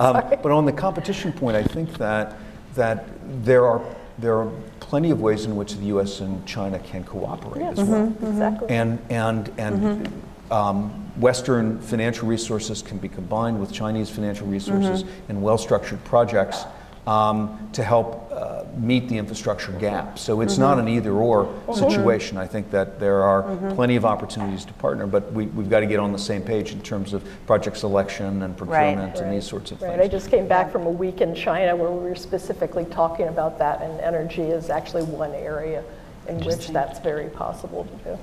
Um, 0.00 0.22
But 0.42 0.52
on 0.52 0.64
the 0.64 0.72
competition 0.72 1.32
point, 1.32 1.56
I 1.56 1.62
think 1.64 1.96
that, 1.98 2.34
that 2.76 3.04
there 3.44 3.66
are, 3.66 3.80
there 4.18 4.38
are 4.38 4.50
plenty 4.80 5.10
of 5.10 5.20
ways 5.20 5.44
in 5.44 5.56
which 5.56 5.74
the 5.74 5.86
US 5.86 6.20
and 6.20 6.44
China 6.46 6.78
can 6.78 7.04
cooperate 7.04 7.62
as 7.62 7.78
well. 7.78 8.06
Mm-hmm. 8.06 8.26
exactly. 8.26 8.68
And, 8.70 8.98
and, 9.10 9.52
and 9.58 9.80
mm-hmm. 9.80 10.52
um, 10.52 10.90
Western 11.20 11.80
financial 11.80 12.28
resources 12.28 12.82
can 12.82 12.98
be 12.98 13.08
combined 13.08 13.60
with 13.60 13.72
Chinese 13.72 14.10
financial 14.10 14.46
resources 14.46 15.04
mm-hmm. 15.04 15.30
in 15.30 15.42
well-structured 15.42 16.02
projects 16.04 16.64
um, 17.06 17.68
to 17.72 17.84
help 17.84 18.30
uh, 18.32 18.64
meet 18.76 19.08
the 19.08 19.16
infrastructure 19.16 19.72
gap. 19.72 20.18
So 20.18 20.40
it's 20.40 20.58
not 20.58 20.78
an 20.78 20.88
either-or 20.88 21.52
situation. 21.72 22.36
I 22.36 22.46
think 22.46 22.70
that 22.70 22.98
there 22.98 23.22
are 23.22 23.56
plenty 23.74 23.96
of 23.96 24.04
opportunities 24.04 24.64
to 24.64 24.72
partner, 24.74 25.06
but 25.06 25.32
we, 25.32 25.46
we've 25.46 25.70
got 25.70 25.80
to 25.80 25.86
get 25.86 26.00
on 26.00 26.12
the 26.12 26.18
same 26.18 26.42
page 26.42 26.72
in 26.72 26.82
terms 26.82 27.12
of 27.12 27.24
project 27.46 27.76
selection 27.76 28.42
and 28.42 28.56
procurement 28.56 29.18
and 29.18 29.32
these 29.32 29.46
sorts 29.46 29.70
of 29.70 29.78
things. 29.78 29.90
Right, 29.90 30.00
I 30.00 30.08
just 30.08 30.30
came 30.30 30.48
back 30.48 30.72
from 30.72 30.86
a 30.86 30.90
week 30.90 31.20
in 31.20 31.34
China 31.34 31.76
where 31.76 31.90
we 31.90 32.08
were 32.08 32.16
specifically 32.16 32.84
talking 32.86 33.28
about 33.28 33.58
that, 33.58 33.82
and 33.82 34.00
energy 34.00 34.42
is 34.42 34.68
actually 34.68 35.04
one 35.04 35.32
area 35.32 35.84
in 36.28 36.44
which 36.44 36.68
that's 36.68 36.98
very 37.00 37.28
possible 37.28 37.84
to 37.84 38.10
do. 38.10 38.18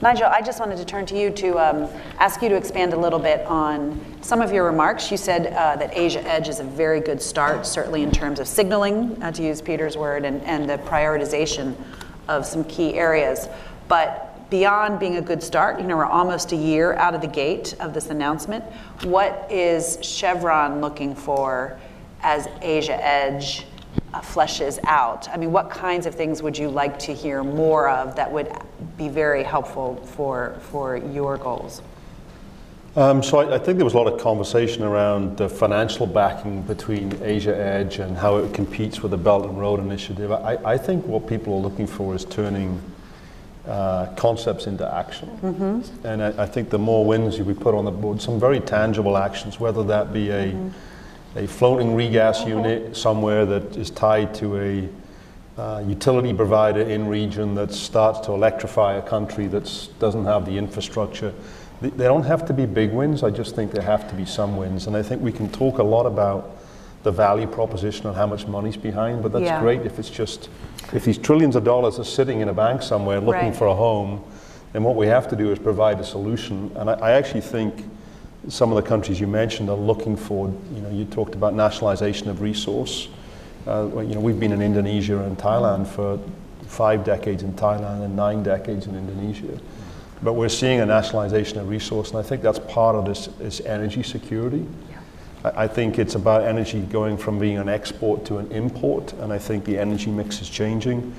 Nigel, 0.00 0.26
I 0.26 0.42
just 0.42 0.60
wanted 0.60 0.78
to 0.78 0.84
turn 0.84 1.06
to 1.06 1.18
you 1.18 1.30
to 1.30 1.58
um, 1.58 1.88
ask 2.18 2.42
you 2.42 2.48
to 2.48 2.56
expand 2.56 2.92
a 2.92 2.96
little 2.96 3.18
bit 3.18 3.44
on 3.46 4.00
some 4.20 4.40
of 4.40 4.52
your 4.52 4.64
remarks. 4.64 5.10
You 5.10 5.16
said 5.16 5.48
uh, 5.48 5.76
that 5.76 5.96
Asia 5.96 6.22
Edge 6.26 6.48
is 6.48 6.60
a 6.60 6.64
very 6.64 7.00
good 7.00 7.20
start, 7.20 7.66
certainly 7.66 8.02
in 8.02 8.10
terms 8.10 8.40
of 8.40 8.48
signaling, 8.48 9.20
uh, 9.22 9.32
to 9.32 9.42
use 9.42 9.60
Peter's 9.60 9.96
word, 9.96 10.24
and, 10.24 10.42
and 10.42 10.68
the 10.68 10.78
prioritization 10.78 11.74
of 12.28 12.46
some 12.46 12.64
key 12.64 12.94
areas. 12.94 13.48
But 13.88 14.50
beyond 14.50 14.98
being 14.98 15.16
a 15.16 15.22
good 15.22 15.42
start, 15.42 15.80
you 15.80 15.86
know, 15.86 15.96
we're 15.96 16.06
almost 16.06 16.52
a 16.52 16.56
year 16.56 16.94
out 16.94 17.14
of 17.14 17.20
the 17.20 17.26
gate 17.26 17.74
of 17.80 17.94
this 17.94 18.10
announcement. 18.10 18.64
What 19.02 19.46
is 19.50 19.98
Chevron 20.02 20.80
looking 20.80 21.14
for 21.14 21.78
as 22.22 22.48
Asia 22.62 23.04
Edge 23.04 23.66
uh, 24.14 24.20
fleshes 24.20 24.78
out? 24.84 25.28
I 25.28 25.36
mean, 25.36 25.52
what 25.52 25.70
kinds 25.70 26.06
of 26.06 26.14
things 26.14 26.42
would 26.42 26.56
you 26.56 26.68
like 26.68 26.98
to 27.00 27.14
hear 27.14 27.42
more 27.42 27.88
of 27.88 28.16
that 28.16 28.30
would 28.30 28.50
be 28.96 29.08
very 29.08 29.42
helpful 29.42 29.96
for, 30.04 30.56
for 30.70 30.96
your 30.96 31.36
goals? 31.36 31.82
Um, 32.96 33.22
so 33.22 33.38
I, 33.38 33.56
I 33.56 33.58
think 33.58 33.76
there 33.76 33.84
was 33.84 33.94
a 33.94 33.98
lot 33.98 34.12
of 34.12 34.20
conversation 34.20 34.82
around 34.82 35.36
the 35.36 35.48
financial 35.48 36.06
backing 36.06 36.62
between 36.62 37.16
Asia 37.22 37.56
Edge 37.56 37.98
and 37.98 38.16
how 38.16 38.38
it 38.38 38.52
competes 38.52 39.02
with 39.02 39.12
the 39.12 39.16
Belt 39.18 39.44
and 39.44 39.60
Road 39.60 39.78
Initiative. 39.78 40.32
I, 40.32 40.58
I 40.64 40.78
think 40.78 41.06
what 41.06 41.26
people 41.26 41.54
are 41.54 41.60
looking 41.60 41.86
for 41.86 42.14
is 42.14 42.24
turning 42.24 42.80
uh, 43.68 44.06
concepts 44.16 44.66
into 44.66 44.90
action. 44.92 45.28
And 46.02 46.22
I, 46.22 46.42
I 46.42 46.46
think 46.46 46.70
the 46.70 46.78
more 46.78 47.04
wins 47.04 47.38
we 47.38 47.52
put 47.52 47.74
on 47.74 47.84
the 47.84 47.90
board, 47.90 48.20
some 48.20 48.40
very 48.40 48.60
tangible 48.60 49.18
actions, 49.18 49.60
whether 49.60 49.84
that 49.84 50.12
be 50.12 50.30
a, 50.30 50.56
a 51.38 51.46
floating 51.46 51.92
regas 51.92 52.46
unit 52.46 52.96
somewhere 52.96 53.46
that 53.46 53.76
is 53.76 53.90
tied 53.90 54.34
to 54.34 54.56
a 54.58 54.88
uh, 55.60 55.82
utility 55.86 56.34
provider 56.34 56.82
in 56.82 57.06
region 57.06 57.54
that 57.54 57.72
starts 57.72 58.18
to 58.20 58.32
electrify 58.32 58.94
a 58.94 59.02
country 59.02 59.46
that 59.46 59.88
doesn't 60.00 60.24
have 60.24 60.44
the 60.46 60.58
infrastructure. 60.58 61.32
They, 61.80 61.90
they 61.90 62.04
don't 62.04 62.24
have 62.24 62.44
to 62.46 62.52
be 62.52 62.66
big 62.66 62.92
wins, 62.92 63.22
I 63.22 63.30
just 63.30 63.54
think 63.54 63.70
there 63.70 63.82
have 63.82 64.08
to 64.08 64.16
be 64.16 64.24
some 64.24 64.56
wins. 64.56 64.88
And 64.88 64.96
I 64.96 65.02
think 65.02 65.22
we 65.22 65.32
can 65.32 65.48
talk 65.50 65.78
a 65.78 65.82
lot 65.82 66.06
about 66.06 66.56
the 67.04 67.12
value 67.12 67.46
proposition 67.46 68.06
and 68.08 68.16
how 68.16 68.26
much 68.26 68.48
money's 68.48 68.76
behind, 68.76 69.22
but 69.22 69.30
that's 69.30 69.44
Yeah. 69.44 69.60
great 69.60 69.82
if 69.86 70.00
it's 70.00 70.10
just, 70.10 70.48
if 70.92 71.04
these 71.04 71.18
trillions 71.18 71.54
of 71.54 71.62
dollars 71.62 72.00
are 72.00 72.04
sitting 72.04 72.40
in 72.40 72.48
a 72.48 72.52
bank 72.52 72.82
somewhere 72.82 73.20
looking 73.20 73.50
Right. 73.50 73.56
for 73.56 73.68
a 73.68 73.74
home, 73.74 74.20
then 74.72 74.82
what 74.82 74.96
we 74.96 75.06
have 75.06 75.28
to 75.28 75.36
do 75.36 75.52
is 75.52 75.58
provide 75.60 76.00
a 76.00 76.04
solution. 76.04 76.72
And 76.74 76.90
I, 76.90 76.94
I 76.94 77.12
actually 77.12 77.42
think 77.42 77.84
some 78.48 78.70
of 78.72 78.82
the 78.82 78.88
countries 78.88 79.20
you 79.20 79.26
mentioned 79.26 79.68
are 79.68 79.76
looking 79.76 80.16
for, 80.16 80.48
you 80.74 80.80
know, 80.80 80.90
you 80.90 81.04
talked 81.04 81.34
about 81.34 81.54
nationalization 81.54 82.28
of 82.28 82.40
resource. 82.40 83.08
Uh, 83.66 84.00
you 84.00 84.14
know, 84.14 84.20
we've 84.20 84.40
been 84.40 84.52
in 84.52 84.62
Indonesia 84.62 85.18
and 85.22 85.36
Thailand 85.36 85.86
for 85.86 86.18
five 86.66 87.04
decades 87.04 87.42
in 87.42 87.52
Thailand 87.52 88.04
and 88.04 88.16
nine 88.16 88.42
decades 88.42 88.86
in 88.86 88.94
Indonesia. 88.94 89.58
But 90.22 90.32
we're 90.32 90.48
seeing 90.48 90.80
a 90.80 90.86
nationalization 90.86 91.58
of 91.58 91.68
resource, 91.68 92.10
and 92.10 92.18
I 92.18 92.22
think 92.22 92.42
that's 92.42 92.58
part 92.58 92.96
of 92.96 93.04
this, 93.04 93.26
this 93.38 93.60
energy 93.60 94.02
security. 94.02 94.66
I, 95.44 95.64
I 95.64 95.68
think 95.68 95.98
it's 95.98 96.14
about 96.14 96.42
energy 96.42 96.80
going 96.80 97.16
from 97.16 97.38
being 97.38 97.58
an 97.58 97.68
export 97.68 98.24
to 98.26 98.38
an 98.38 98.50
import, 98.50 99.12
and 99.14 99.32
I 99.32 99.38
think 99.38 99.64
the 99.64 99.78
energy 99.78 100.10
mix 100.10 100.40
is 100.40 100.48
changing. 100.48 101.14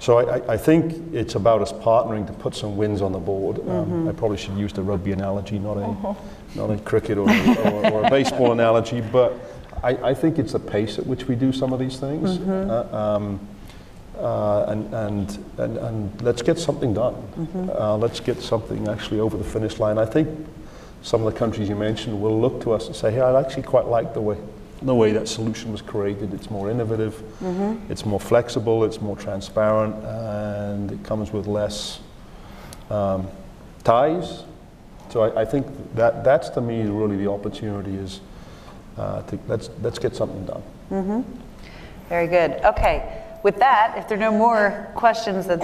So 0.00 0.18
I, 0.18 0.54
I- 0.54 0.56
think 0.56 1.14
it's 1.14 1.34
about 1.36 1.60
us 1.62 1.72
partnering 1.72 2.26
to 2.26 2.32
put 2.32 2.54
some 2.54 2.76
wins 2.76 3.02
on 3.02 3.12
the 3.12 3.18
board. 3.18 3.58
Um, 3.68 4.08
I 4.08 4.12
probably 4.12 4.38
should 4.38 4.56
use 4.56 4.72
the 4.72 4.82
rugby 4.82 5.12
analogy, 5.12 5.58
not 5.58 5.76
a, 5.76 5.86
not 6.58 6.70
a 6.70 6.78
cricket 6.78 7.18
or, 7.18 7.28
or, 7.30 7.92
or 7.92 8.04
a 8.06 8.10
baseball 8.10 8.52
analogy, 8.52 9.00
but 9.02 9.32
I, 9.82 9.90
I 10.10 10.14
think 10.14 10.38
it's 10.38 10.52
the 10.52 10.58
pace 10.58 10.98
at 10.98 11.06
which 11.06 11.28
we 11.28 11.34
do 11.36 11.52
some 11.52 11.72
of 11.72 11.78
these 11.78 11.98
things. 12.00 12.38
Uh, 12.70 12.88
um, 12.92 13.40
uh, 14.18 14.64
and, 14.68 14.92
and, 14.94 15.38
and, 15.58 15.76
and 15.78 16.22
let's 16.22 16.42
get 16.42 16.58
something 16.58 16.92
done. 16.92 17.14
Uh, 17.78 17.96
let's 17.96 18.20
get 18.20 18.40
something 18.40 18.86
actually 18.88 19.18
over 19.20 19.36
the 19.38 19.44
finish 19.44 19.78
line. 19.78 19.96
I 19.98 20.04
think 20.04 20.28
some 21.02 21.24
of 21.26 21.32
the 21.32 21.38
countries 21.38 21.68
you 21.70 21.76
mentioned 21.76 22.20
will 22.20 22.38
look 22.38 22.60
to 22.62 22.72
us 22.72 22.86
and 22.86 22.94
say, 22.96 23.10
hey, 23.12 23.20
I 23.20 23.40
actually 23.40 23.62
quite 23.62 23.86
like 23.86 24.12
the 24.12 24.20
way, 24.20 24.36
the 24.82 24.94
way 24.94 25.12
that 25.12 25.28
solution 25.28 25.72
was 25.72 25.82
created. 25.82 26.32
It's 26.32 26.50
more 26.50 26.70
innovative, 26.70 27.22
it's 27.90 28.06
more 28.06 28.20
flexible, 28.20 28.84
it's 28.84 29.00
more 29.00 29.16
transparent, 29.16 29.94
and 30.04 30.90
it 30.92 31.02
comes 31.04 31.32
with 31.32 31.46
less 31.46 32.00
um, 32.88 33.28
ties. 33.84 34.44
So 35.10 35.22
I, 35.22 35.42
I 35.42 35.44
think 35.44 35.66
that 35.94 36.24
that's 36.24 36.48
to 36.50 36.60
me 36.60 36.82
really 36.82 37.16
the 37.16 37.30
opportunity 37.30 37.94
is 37.96 38.20
uh, 38.96 39.22
to, 39.22 39.38
let's, 39.48 39.70
let's 39.82 39.98
get 39.98 40.16
something 40.16 40.46
done. 40.46 40.62
Very 42.08 42.26
good. 42.26 42.52
Okay. 42.64 43.24
With 43.42 43.58
that, 43.58 43.94
if 43.96 44.06
there 44.06 44.18
are 44.18 44.20
no 44.20 44.36
more 44.36 44.88
questions 44.94 45.46
that 45.46 45.60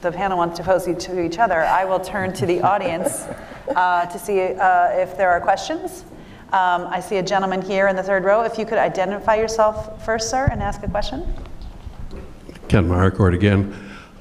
the 0.00 0.12
panel 0.12 0.38
wants 0.38 0.56
to 0.58 0.62
pose 0.62 0.84
to 0.84 1.20
each 1.20 1.38
other, 1.38 1.60
I 1.64 1.84
will 1.84 1.98
turn 1.98 2.32
to 2.34 2.46
the 2.46 2.60
audience 2.60 3.26
uh, 3.74 4.06
to 4.06 4.18
see 4.18 4.40
uh, 4.40 4.88
if 4.90 5.16
there 5.16 5.30
are 5.30 5.40
questions. 5.40 6.04
Um, 6.52 6.86
I 6.86 7.00
see 7.00 7.16
a 7.16 7.22
gentleman 7.22 7.60
here 7.60 7.88
in 7.88 7.96
the 7.96 8.02
third 8.02 8.24
row. 8.24 8.42
If 8.42 8.56
you 8.56 8.64
could 8.64 8.78
identify 8.78 9.34
yourself 9.34 10.04
first, 10.04 10.30
sir, 10.30 10.48
and 10.52 10.62
ask 10.62 10.82
a 10.84 10.88
question. 10.88 11.34
Ken 12.68 12.88
Myricord 12.88 13.34
again. 13.34 13.74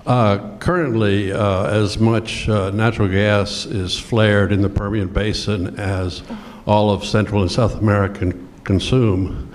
Uh, 0.07 0.57
currently, 0.57 1.31
uh, 1.31 1.65
as 1.65 1.99
much 1.99 2.47
uh, 2.49 2.69
natural 2.71 3.07
gas 3.07 3.65
is 3.65 3.99
flared 3.99 4.51
in 4.51 4.61
the 4.61 4.69
Permian 4.69 5.07
Basin 5.07 5.79
as 5.79 6.23
all 6.67 6.91
of 6.91 7.03
Central 7.03 7.41
and 7.41 7.51
South 7.51 7.75
America 7.75 8.31
consume. 8.63 9.51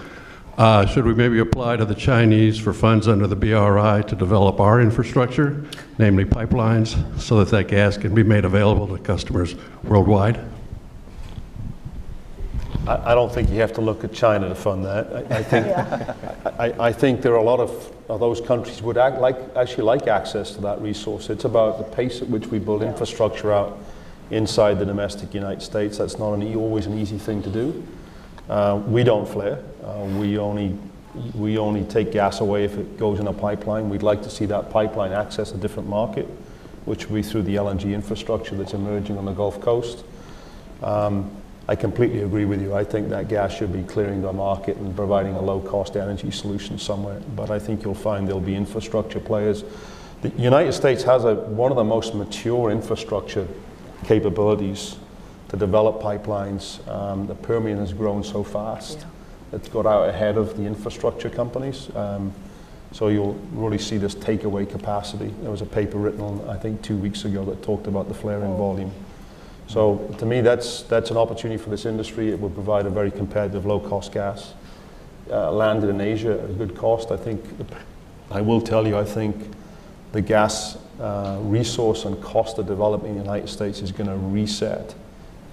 Uh, 0.58 0.84
should 0.86 1.04
we 1.04 1.14
maybe 1.14 1.38
apply 1.38 1.76
to 1.76 1.84
the 1.84 1.94
Chinese 1.94 2.58
for 2.58 2.72
funds 2.72 3.08
under 3.08 3.26
the 3.26 3.36
BRI 3.36 4.02
to 4.08 4.16
develop 4.16 4.60
our 4.60 4.80
infrastructure, 4.80 5.64
namely 5.98 6.24
pipelines, 6.24 6.96
so 7.18 7.38
that 7.38 7.48
that 7.48 7.68
gas 7.68 7.96
can 7.96 8.14
be 8.14 8.22
made 8.22 8.44
available 8.44 8.86
to 8.86 9.02
customers 9.02 9.54
worldwide? 9.84 10.38
I, 12.86 13.12
I 13.12 13.14
don't 13.14 13.32
think 13.32 13.50
you 13.50 13.60
have 13.60 13.72
to 13.74 13.80
look 13.80 14.04
at 14.04 14.12
China 14.12 14.48
to 14.48 14.54
fund 14.54 14.84
that. 14.84 15.12
I, 15.12 15.38
I 15.38 15.42
think 15.42 15.66
I, 16.60 16.88
I 16.88 16.92
think 16.92 17.22
there 17.22 17.32
are 17.32 17.38
a 17.38 17.42
lot 17.42 17.60
of, 17.60 17.92
of 18.08 18.20
those 18.20 18.40
countries 18.40 18.82
would 18.82 18.96
act 18.96 19.18
like 19.18 19.36
actually 19.56 19.84
like 19.84 20.06
access 20.06 20.52
to 20.52 20.60
that 20.62 20.80
resource. 20.80 21.30
It's 21.30 21.44
about 21.44 21.78
the 21.78 21.84
pace 21.84 22.22
at 22.22 22.28
which 22.28 22.46
we 22.46 22.58
build 22.58 22.82
infrastructure 22.82 23.52
out 23.52 23.78
inside 24.30 24.78
the 24.78 24.86
domestic 24.86 25.34
United 25.34 25.62
States. 25.62 25.98
That's 25.98 26.18
not 26.18 26.34
an 26.34 26.42
e- 26.42 26.56
always 26.56 26.86
an 26.86 26.98
easy 26.98 27.18
thing 27.18 27.42
to 27.42 27.50
do. 27.50 27.86
Uh, 28.48 28.80
we 28.86 29.04
don't 29.04 29.28
flare. 29.28 29.62
Uh, 29.84 30.04
we 30.18 30.38
only 30.38 30.76
we 31.34 31.58
only 31.58 31.84
take 31.84 32.12
gas 32.12 32.40
away 32.40 32.64
if 32.64 32.76
it 32.76 32.96
goes 32.96 33.18
in 33.18 33.26
a 33.26 33.32
pipeline. 33.32 33.88
We'd 33.88 34.02
like 34.02 34.22
to 34.22 34.30
see 34.30 34.46
that 34.46 34.70
pipeline 34.70 35.12
access 35.12 35.52
a 35.52 35.56
different 35.56 35.88
market, 35.88 36.26
which 36.84 37.08
would 37.08 37.16
be 37.16 37.22
through 37.22 37.42
the 37.42 37.56
LNG 37.56 37.92
infrastructure 37.92 38.54
that's 38.54 38.74
emerging 38.74 39.18
on 39.18 39.24
the 39.24 39.32
Gulf 39.32 39.60
Coast. 39.60 40.04
Um, 40.82 41.30
I 41.70 41.76
completely 41.76 42.22
agree 42.22 42.44
with 42.44 42.60
you. 42.60 42.74
I 42.74 42.82
think 42.82 43.08
that 43.10 43.28
gas 43.28 43.54
should 43.54 43.72
be 43.72 43.82
clearing 43.84 44.22
the 44.22 44.32
market 44.32 44.76
and 44.76 44.94
providing 44.94 45.34
a 45.36 45.40
low-cost 45.40 45.96
energy 45.96 46.30
solution 46.30 46.78
somewhere. 46.78 47.20
But 47.36 47.50
I 47.50 47.58
think 47.58 47.84
you'll 47.84 47.94
find 47.94 48.26
there'll 48.26 48.40
be 48.40 48.56
infrastructure 48.56 49.20
players. 49.20 49.64
The 50.22 50.30
United 50.30 50.72
States 50.72 51.04
has 51.04 51.24
a, 51.24 51.34
one 51.34 51.70
of 51.70 51.76
the 51.76 51.84
most 51.84 52.14
mature 52.14 52.70
infrastructure 52.70 53.46
capabilities 54.04 54.96
to 55.48 55.56
develop 55.56 56.02
pipelines. 56.02 56.86
Um, 56.88 57.26
the 57.26 57.36
Permian 57.36 57.78
has 57.78 57.92
grown 57.92 58.24
so 58.24 58.42
fast. 58.42 58.98
Yeah 58.98 59.06
it's 59.52 59.68
got 59.68 59.86
out 59.86 60.08
ahead 60.08 60.36
of 60.36 60.56
the 60.56 60.64
infrastructure 60.64 61.30
companies. 61.30 61.94
Um, 61.96 62.32
so 62.92 63.08
you'll 63.08 63.34
really 63.52 63.78
see 63.78 63.98
this 63.98 64.14
takeaway 64.14 64.68
capacity. 64.68 65.32
There 65.42 65.50
was 65.50 65.62
a 65.62 65.66
paper 65.66 65.98
written, 65.98 66.20
on, 66.20 66.48
I 66.48 66.56
think, 66.56 66.82
two 66.82 66.96
weeks 66.96 67.24
ago 67.24 67.44
that 67.46 67.62
talked 67.62 67.86
about 67.86 68.08
the 68.08 68.14
flaring 68.14 68.52
oh. 68.52 68.56
volume. 68.56 68.92
So 69.70 70.14
to 70.18 70.26
me, 70.26 70.40
that's, 70.40 70.82
that's 70.82 71.10
an 71.10 71.16
opportunity 71.16 71.62
for 71.62 71.70
this 71.70 71.86
industry. 71.86 72.30
It 72.30 72.40
will 72.40 72.50
provide 72.50 72.86
a 72.86 72.90
very 72.90 73.10
competitive 73.10 73.66
low-cost 73.66 74.12
gas. 74.12 74.54
Uh, 75.30 75.52
landed 75.52 75.88
in 75.88 76.00
Asia 76.00 76.40
at 76.42 76.50
a 76.50 76.52
good 76.52 76.76
cost. 76.76 77.12
I 77.12 77.16
think, 77.16 77.44
I 78.32 78.40
will 78.40 78.60
tell 78.60 78.86
you, 78.86 78.98
I 78.98 79.04
think 79.04 79.36
the 80.10 80.20
gas 80.20 80.76
uh, 81.00 81.38
resource 81.42 82.04
and 82.04 82.20
cost 82.20 82.58
of 82.58 82.66
development 82.66 83.12
in 83.12 83.18
the 83.18 83.24
United 83.24 83.48
States 83.48 83.80
is 83.80 83.92
going 83.92 84.10
to 84.10 84.16
reset 84.16 84.94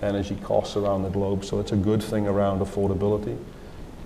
energy 0.02 0.35
costs 0.44 0.76
around 0.76 1.03
the 1.03 1.10
globe. 1.10 1.45
So 1.45 1.60
it's 1.60 1.72
a 1.72 1.77
good 1.77 2.02
thing 2.02 2.27
around 2.27 2.60
affordability 2.60 3.38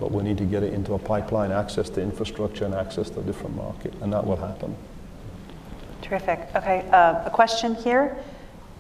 but 0.02 0.12
we 0.12 0.24
need 0.24 0.40
to 0.40 0.46
get 0.46 0.64
it 0.64 0.74
into 0.74 0.96
a 0.96 1.00
pipeline, 1.00 1.52
access 1.52 1.88
to 1.88 2.02
infrastructure 2.02 2.66
and 2.66 2.74
access 2.74 3.12
to 3.12 3.20
a 3.20 3.24
different 3.24 3.56
market, 3.56 3.94
and 4.02 4.12
that 4.12 4.26
will 4.26 4.36
happen. 4.36 4.76
Terrific. 6.02 6.40
Okay, 6.56 6.90
uh, 6.90 7.22
a 7.24 7.30
question 7.30 7.76
here. 7.76 8.18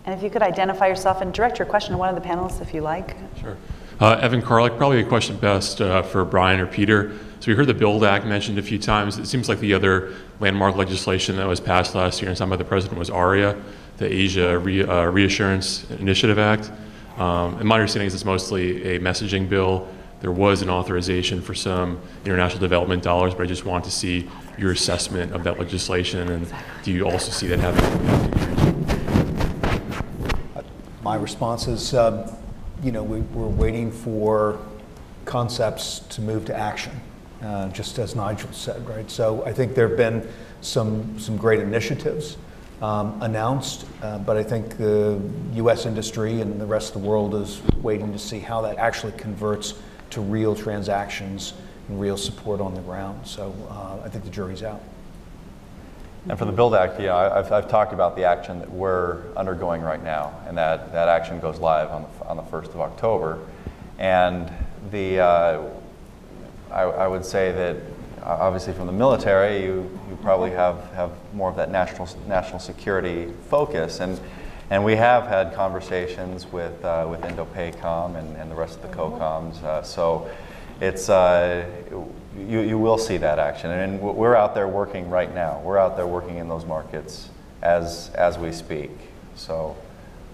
And 0.06 0.16
if 0.16 0.24
you 0.24 0.30
could 0.30 0.42
identify 0.42 0.88
yourself 0.88 1.22
and 1.22 1.34
direct 1.34 1.60
your 1.60 1.66
question 1.66 1.92
to 1.92 1.98
one 1.98 2.10
of 2.10 2.22
the 2.22 2.28
panelists 2.28 2.62
if 2.62 2.74
you 2.74 2.82
like. 2.82 3.16
Sure. 3.40 3.58
Uh, 4.00 4.18
Evan 4.22 4.42
Karlik, 4.42 4.78
probably 4.78 5.00
a 5.00 5.04
question 5.04 5.38
best 5.38 5.80
uh, 5.80 6.02
for 6.02 6.26
Brian 6.26 6.60
or 6.60 6.66
Peter. 6.66 7.12
So 7.40 7.48
we 7.52 7.56
heard 7.56 7.68
the 7.68 7.74
BUILD 7.74 8.04
Act 8.04 8.26
mentioned 8.26 8.58
a 8.58 8.64
few 8.64 8.80
times. 8.80 9.18
It 9.20 9.28
seems 9.28 9.48
like 9.48 9.60
the 9.60 9.74
other 9.74 10.14
landmark 10.40 10.76
legislation 10.76 11.36
that 11.38 11.48
was 11.48 11.60
passed 11.60 11.94
last 11.94 12.22
year 12.22 12.30
and 12.30 12.38
signed 12.38 12.50
by 12.50 12.56
the 12.56 12.64
president 12.64 12.98
was 12.98 13.10
ARIA, 13.10 13.62
the 13.98 14.12
Asia 14.12 14.58
Re- 14.58 14.84
uh, 14.84 15.06
Reassurance 15.06 15.90
Initiative 15.92 16.40
Act. 16.40 16.72
Um, 17.18 17.58
and 17.58 17.66
my 17.66 17.76
understanding 17.76 18.08
is 18.08 18.16
it's 18.16 18.26
mostly 18.26 18.96
a 18.96 19.00
messaging 19.00 19.48
bill 19.48 19.88
there 20.22 20.32
was 20.32 20.62
an 20.62 20.70
authorization 20.70 21.42
for 21.42 21.56
some 21.56 22.00
international 22.26 22.62
development 22.62 23.02
dollars, 23.02 23.34
but 23.34 23.44
I 23.44 23.48
just 23.48 23.66
want 23.66 23.84
to 23.86 23.92
see 23.92 24.30
your 24.58 24.72
assessment 24.72 25.34
of 25.34 25.44
that 25.44 25.58
legislation, 25.58 26.30
and 26.30 26.54
do 26.84 26.92
you 26.92 27.10
also 27.10 27.32
see 27.32 27.48
that 27.48 27.60
having? 27.60 28.41
My 31.12 31.18
response 31.18 31.68
is, 31.68 31.94
uh, 31.94 32.34
you 32.82 32.94
know, 32.94 33.04
we, 33.04 33.18
are 33.20 33.48
waiting 33.50 33.92
for 33.92 34.58
concepts 35.26 36.00
to 36.12 36.22
move 36.22 36.46
to 36.46 36.56
action, 36.56 36.94
uh, 37.42 37.68
just 37.68 38.00
as 38.00 38.16
Nigel 38.16 38.50
said, 38.54 38.88
right? 38.88 39.12
So 39.12 39.44
I 39.44 39.52
think 39.52 39.76
there 39.76 39.90
have 39.90 39.98
been 39.98 40.26
some 40.62 41.20
some 41.20 41.36
great 41.36 41.60
initiatives. 41.60 42.38
Um, 42.82 43.22
announced, 43.22 43.86
uh, 44.02 44.20
but 44.20 44.38
I 44.38 44.44
think 44.44 44.78
the 44.78 45.22
U.S. 45.56 45.86
industry 45.86 46.40
and 46.40 46.62
the 46.62 46.66
rest 46.66 46.96
of 46.96 47.02
the 47.02 47.08
world 47.10 47.36
is 47.36 47.62
waiting 47.82 48.14
to 48.14 48.18
see 48.18 48.40
how 48.40 48.62
that 48.62 48.78
actually 48.78 49.12
converts 49.18 49.74
to 50.12 50.22
real 50.22 50.56
transactions 50.56 51.54
and 51.90 52.00
real 52.00 52.16
support 52.16 52.62
on 52.62 52.74
the 52.74 52.82
ground. 52.82 53.28
So 53.28 53.54
uh, 53.70 54.00
I 54.06 54.08
think 54.08 54.24
the 54.24 54.32
jury's 54.32 54.64
out. 54.64 54.82
And 56.30 56.38
for 56.38 56.46
the 56.46 56.52
BUILD 56.52 56.76
Act, 56.76 57.00
yeah, 57.00 57.16
I've, 57.16 57.52
I've 57.52 57.68
talked 57.68 57.94
about 57.94 58.16
the 58.16 58.26
action 58.26 58.60
that 58.60 58.70
we're 58.70 59.24
undergoing 59.36 59.82
right 59.82 60.04
now, 60.04 60.34
and 60.48 60.58
that, 60.58 60.92
that 60.92 61.08
action 61.08 61.40
goes 61.40 61.60
live 61.60 61.90
on 61.90 62.04
the, 62.04 62.26
on 62.26 62.38
the 62.38 62.44
1st 62.44 62.70
of 62.70 62.82
October. 62.82 63.40
And 63.98 64.52
the, 64.92 65.20
uh, 65.20 65.64
I, 66.70 66.82
I 66.82 67.08
would 67.08 67.26
say 67.26 67.52
that 67.52 67.76
uh, 68.24 68.38
obviously 68.40 68.74
from 68.74 68.86
the 68.86 68.94
military, 68.94 69.64
you, 69.64 70.00
you 70.10 70.18
probably 70.22 70.52
have, 70.52 70.84
have 70.94 71.12
more 71.34 71.50
of 71.50 71.56
that 71.56 71.72
national, 71.72 72.08
national 72.28 72.60
security 72.60 73.34
focus. 73.50 74.00
And 74.00 74.20
and 74.72 74.86
we 74.86 74.96
have 74.96 75.28
had 75.28 75.54
conversations 75.54 76.50
with, 76.50 76.86
uh, 76.86 77.06
with 77.10 77.20
INDOPACOM 77.24 78.16
and, 78.16 78.38
and 78.38 78.50
the 78.50 78.56
rest 78.56 78.80
of 78.80 78.90
the 78.90 78.98
COCOMs. 78.98 79.62
Uh, 79.62 79.84
so 79.84 80.32
it's, 80.80 81.10
uh, 81.10 81.66
you, 82.38 82.62
you 82.62 82.78
will 82.78 82.98
see 82.98 83.18
that 83.18 83.40
action. 83.40 83.72
And 83.72 84.02
we're 84.02 84.36
out 84.36 84.56
there 84.56 84.68
working 84.68 85.10
right 85.10 85.34
now. 85.34 85.62
We're 85.64 85.78
out 85.78 85.98
there 85.98 86.08
working 86.08 86.38
in 86.38 86.48
those 86.48 86.66
markets 86.66 87.30
as, 87.62 88.10
as 88.16 88.38
we 88.38 88.52
speak. 88.52 88.92
So 89.36 89.76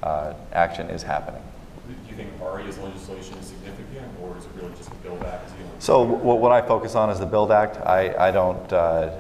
uh, 0.04 0.34
action 0.54 0.90
is 0.90 1.04
happening. 1.04 1.42
Do 1.88 1.94
you 2.10 2.16
think 2.16 2.30
ARIA's 2.42 2.78
legislation 2.80 3.38
is 3.38 3.48
significant, 3.48 4.08
or 4.22 4.38
is 4.38 4.46
it 4.46 4.52
really 4.56 4.74
just 4.76 4.90
the 4.90 4.96
BUILD 5.08 5.24
Act? 5.24 5.50
So 5.80 6.02
what 6.04 6.52
I 6.52 6.62
focus 6.62 6.96
on 6.96 7.10
is 7.10 7.20
the 7.20 7.26
BUILD 7.26 7.52
Act. 7.52 7.78
I, 7.78 8.28
I 8.28 8.32
don't, 8.32 8.74
uh, 8.74 9.12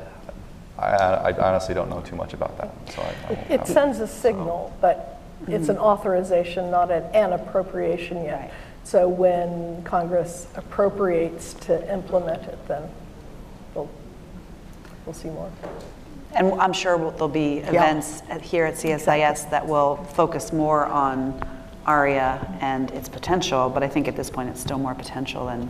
I, 0.77 0.85
I, 0.85 1.47
honestly 1.47 1.73
don't 1.73 1.89
know 1.89 2.01
too 2.01 2.15
much 2.15 2.33
about 2.33 2.57
that. 2.57 2.73
So 2.93 3.01
I, 3.01 3.33
it, 3.33 3.61
it 3.61 3.67
sends 3.67 3.99
a 3.99 4.07
signal, 4.07 4.73
so. 4.73 4.77
but 4.81 5.21
it's 5.47 5.69
an 5.69 5.77
authorization, 5.77 6.69
not 6.69 6.91
an, 6.91 7.03
an 7.13 7.33
appropriation 7.33 8.23
yet. 8.23 8.41
Right. 8.41 8.51
So 8.87 9.09
when 9.09 9.83
Congress 9.83 10.47
appropriates 10.55 11.55
to 11.55 11.93
implement 11.93 12.43
it, 12.43 12.57
then 12.69 12.83
we'll, 13.75 13.89
we'll 15.05 15.13
see 15.13 15.27
more. 15.27 15.51
And 16.33 16.53
I'm 16.53 16.71
sure 16.71 16.97
there'll 16.97 17.27
be 17.27 17.57
events 17.57 18.23
yeah. 18.29 18.39
here 18.39 18.63
at 18.63 18.75
CSIS 18.75 18.93
exactly. 18.93 19.51
that 19.51 19.67
will 19.67 19.97
focus 19.97 20.53
more 20.53 20.85
on 20.85 21.37
ARIA 21.85 22.39
and 22.61 22.89
its 22.91 23.09
potential, 23.09 23.69
but 23.69 23.83
I 23.83 23.89
think 23.89 24.07
at 24.07 24.15
this 24.15 24.29
point 24.29 24.47
it's 24.47 24.61
still 24.61 24.79
more 24.79 24.95
potential 24.95 25.47
than 25.47 25.69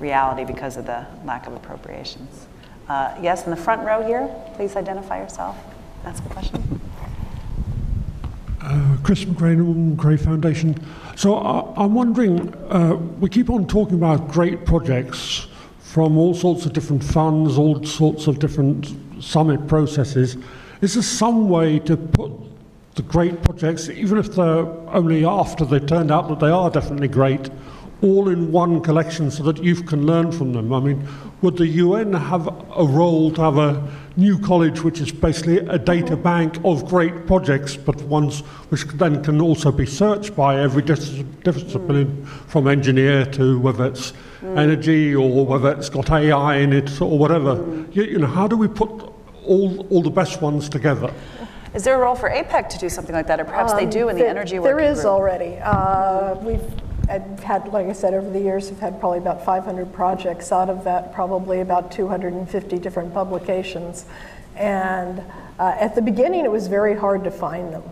reality 0.00 0.44
because 0.44 0.76
of 0.76 0.86
the 0.86 1.06
lack 1.24 1.46
of 1.46 1.52
appropriations. 1.52 2.48
Uh, 2.88 3.16
yes, 3.22 3.44
in 3.44 3.50
the 3.50 3.56
front 3.56 3.86
row 3.86 4.04
here, 4.04 4.28
please 4.54 4.74
identify 4.74 5.20
yourself. 5.20 5.56
Ask 6.04 6.24
a 6.24 6.28
question. 6.30 6.80
Uh, 8.60 8.96
Chris 9.04 9.24
Macrae, 9.24 9.54
Norman 9.54 9.94
Macrae 9.94 10.16
Foundation. 10.16 10.74
So 11.16 11.36
I, 11.36 11.84
am 11.84 11.94
wondering, 11.94 12.54
uh, 12.68 12.94
we 12.94 13.30
keep 13.30 13.48
on 13.48 13.66
talking 13.66 13.94
about 13.96 14.28
great 14.28 14.66
projects 14.66 15.46
from 15.78 16.18
all 16.18 16.34
sorts 16.34 16.66
of 16.66 16.74
different 16.74 17.02
funds, 17.02 17.56
all 17.56 17.82
sorts 17.84 18.26
of 18.26 18.38
different 18.38 18.94
summit 19.18 19.66
processes. 19.66 20.36
Is 20.82 20.92
there 20.92 21.02
some 21.02 21.48
way 21.48 21.78
to 21.80 21.96
put 21.96 22.32
the 22.96 23.02
great 23.02 23.42
projects, 23.44 23.88
even 23.88 24.18
if 24.18 24.34
they're 24.34 24.66
only 24.90 25.24
after 25.24 25.64
they 25.64 25.80
turned 25.80 26.10
out 26.10 26.28
that 26.28 26.38
they 26.38 26.50
are 26.50 26.68
definitely 26.68 27.08
great, 27.08 27.48
all 28.02 28.28
in 28.28 28.52
one 28.52 28.80
collection 28.80 29.30
so 29.30 29.42
that 29.44 29.62
youth 29.62 29.86
can 29.86 30.06
learn 30.06 30.30
from 30.30 30.52
them? 30.52 30.72
I 30.72 30.80
mean, 30.80 31.06
would 31.42 31.56
the 31.56 31.66
UN 31.66 32.12
have 32.12 32.46
a 32.46 32.84
role 32.84 33.30
to 33.32 33.40
have 33.40 33.58
a 33.58 33.88
new 34.16 34.38
college 34.38 34.82
which 34.82 35.00
is 35.00 35.12
basically 35.12 35.58
a 35.58 35.78
data 35.78 36.16
bank 36.16 36.58
of 36.64 36.86
great 36.86 37.26
projects, 37.26 37.76
but 37.76 38.00
ones 38.02 38.40
which 38.70 38.84
then 38.94 39.22
can 39.22 39.40
also 39.40 39.70
be 39.70 39.86
searched 39.86 40.34
by 40.34 40.60
every 40.60 40.82
dis- 40.82 41.22
discipline 41.42 42.06
mm. 42.06 42.26
from 42.48 42.68
engineer 42.68 43.24
to 43.26 43.58
whether 43.60 43.86
it's 43.86 44.12
mm. 44.40 44.58
energy 44.58 45.14
or 45.14 45.44
whether 45.44 45.72
it's 45.72 45.88
got 45.88 46.10
AI 46.10 46.56
in 46.56 46.72
it 46.72 47.00
or 47.00 47.18
whatever? 47.18 47.56
Mm. 47.56 47.94
You, 47.94 48.04
you 48.04 48.18
know, 48.18 48.26
how 48.26 48.46
do 48.48 48.56
we 48.56 48.68
put 48.68 48.90
all, 49.44 49.86
all 49.90 50.02
the 50.02 50.10
best 50.10 50.42
ones 50.42 50.68
together? 50.68 51.12
Is 51.74 51.84
there 51.84 51.94
a 51.94 51.98
role 51.98 52.14
for 52.14 52.30
APEC 52.30 52.70
to 52.70 52.78
do 52.78 52.88
something 52.88 53.14
like 53.14 53.26
that, 53.26 53.38
or 53.38 53.44
perhaps 53.44 53.72
um, 53.72 53.78
they 53.78 53.84
do 53.84 54.08
in 54.08 54.16
the 54.16 54.26
energy 54.26 54.58
working 54.58 54.76
There 54.76 54.90
is 54.90 55.00
group? 55.00 55.12
already. 55.12 55.58
Uh, 55.58 56.34
we've 56.36 56.62
I've 57.08 57.40
had, 57.40 57.68
like 57.72 57.86
I 57.86 57.92
said, 57.92 58.14
over 58.14 58.28
the 58.28 58.40
years, 58.40 58.70
I've 58.70 58.80
had 58.80 58.98
probably 58.98 59.18
about 59.18 59.44
500 59.44 59.92
projects. 59.92 60.50
Out 60.50 60.68
of 60.68 60.84
that, 60.84 61.12
probably 61.12 61.60
about 61.60 61.92
250 61.92 62.78
different 62.78 63.14
publications. 63.14 64.06
And 64.56 65.22
uh, 65.58 65.76
at 65.78 65.94
the 65.94 66.02
beginning, 66.02 66.44
it 66.44 66.50
was 66.50 66.66
very 66.66 66.96
hard 66.96 67.24
to 67.24 67.30
find 67.30 67.72
them. 67.72 67.84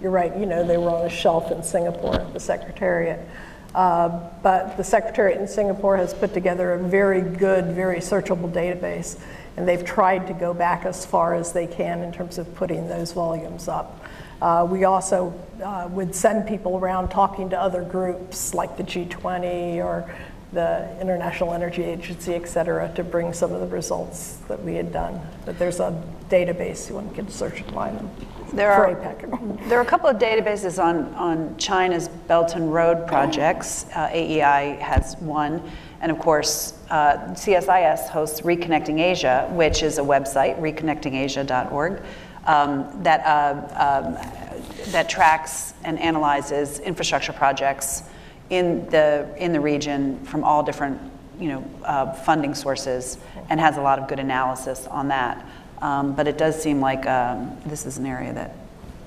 You're 0.00 0.12
right, 0.12 0.36
you 0.36 0.46
know, 0.46 0.64
they 0.64 0.76
were 0.76 0.90
on 0.90 1.04
a 1.04 1.10
shelf 1.10 1.50
in 1.50 1.62
Singapore 1.62 2.14
at 2.14 2.32
the 2.32 2.40
Secretariat. 2.40 3.26
Uh, 3.74 4.30
but 4.42 4.76
the 4.76 4.84
Secretariat 4.84 5.40
in 5.40 5.48
Singapore 5.48 5.96
has 5.96 6.14
put 6.14 6.32
together 6.32 6.74
a 6.74 6.78
very 6.78 7.22
good, 7.22 7.66
very 7.74 7.98
searchable 7.98 8.52
database. 8.52 9.18
And 9.56 9.66
they've 9.66 9.84
tried 9.84 10.26
to 10.28 10.32
go 10.32 10.54
back 10.54 10.84
as 10.84 11.04
far 11.04 11.34
as 11.34 11.52
they 11.52 11.66
can 11.66 12.02
in 12.02 12.12
terms 12.12 12.38
of 12.38 12.54
putting 12.54 12.88
those 12.88 13.12
volumes 13.12 13.66
up. 13.66 14.03
Uh, 14.42 14.66
we 14.68 14.84
also 14.84 15.32
uh, 15.62 15.88
would 15.90 16.14
send 16.14 16.46
people 16.46 16.76
around 16.76 17.08
talking 17.08 17.48
to 17.50 17.58
other 17.58 17.82
groups 17.82 18.54
like 18.54 18.76
the 18.76 18.82
G20 18.82 19.76
or 19.76 20.08
the 20.54 20.88
International 21.00 21.52
Energy 21.52 21.82
Agency, 21.82 22.34
et 22.34 22.46
cetera, 22.46 22.90
to 22.94 23.04
bring 23.04 23.32
some 23.32 23.52
of 23.52 23.60
the 23.60 23.66
results 23.66 24.36
that 24.48 24.62
we 24.62 24.74
had 24.74 24.92
done. 24.92 25.20
But 25.44 25.58
there's 25.58 25.80
a 25.80 26.00
database 26.30 26.90
one 26.90 27.12
can 27.14 27.28
search 27.28 27.60
and 27.60 27.72
find 27.72 27.98
them 27.98 28.10
There 28.52 28.72
are, 28.72 28.94
there 29.68 29.78
are 29.78 29.82
a 29.82 29.86
couple 29.86 30.08
of 30.08 30.16
databases 30.16 30.82
on, 30.82 31.12
on 31.14 31.56
China's 31.58 32.08
Belt 32.08 32.54
and 32.54 32.72
Road 32.72 33.06
projects. 33.06 33.86
Uh, 33.94 34.08
AEI 34.12 34.78
has 34.80 35.16
one. 35.18 35.62
And 36.00 36.12
of 36.12 36.18
course, 36.18 36.74
uh, 36.90 37.16
CSIS 37.32 38.08
hosts 38.08 38.42
Reconnecting 38.42 39.00
Asia, 39.00 39.48
which 39.52 39.82
is 39.82 39.98
a 39.98 40.02
website, 40.02 40.60
reconnectingasia.org, 40.60 42.02
um, 42.46 43.02
that, 43.02 43.24
uh, 43.24 44.04
um, 44.04 44.90
that 44.90 45.08
tracks 45.08 45.74
and 45.84 45.98
analyzes 45.98 46.78
infrastructure 46.80 47.32
projects 47.32 48.04
in 48.50 48.88
the, 48.90 49.28
in 49.38 49.52
the 49.52 49.60
region 49.60 50.22
from 50.24 50.44
all 50.44 50.62
different 50.62 51.00
you 51.38 51.48
know, 51.48 51.70
uh, 51.84 52.12
funding 52.12 52.54
sources 52.54 53.18
and 53.48 53.58
has 53.58 53.76
a 53.76 53.80
lot 53.80 53.98
of 53.98 54.08
good 54.08 54.18
analysis 54.18 54.86
on 54.86 55.08
that. 55.08 55.44
Um, 55.82 56.14
but 56.14 56.28
it 56.28 56.38
does 56.38 56.60
seem 56.60 56.80
like 56.80 57.06
um, 57.06 57.56
this 57.66 57.86
is 57.86 57.98
an 57.98 58.06
area 58.06 58.32
that 58.32 58.54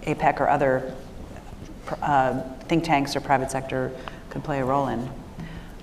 APEC 0.04 0.40
or 0.40 0.50
other 0.50 0.94
uh, 2.02 2.42
think 2.68 2.84
tanks 2.84 3.16
or 3.16 3.22
private 3.22 3.50
sector 3.50 3.92
could 4.30 4.44
play 4.44 4.60
a 4.60 4.66
role 4.66 4.88
in. 4.88 5.00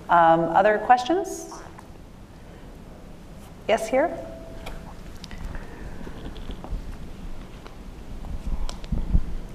Um, 0.08 0.40
other 0.40 0.78
questions? 0.78 1.50
Yes, 3.66 3.88
here? 3.88 4.16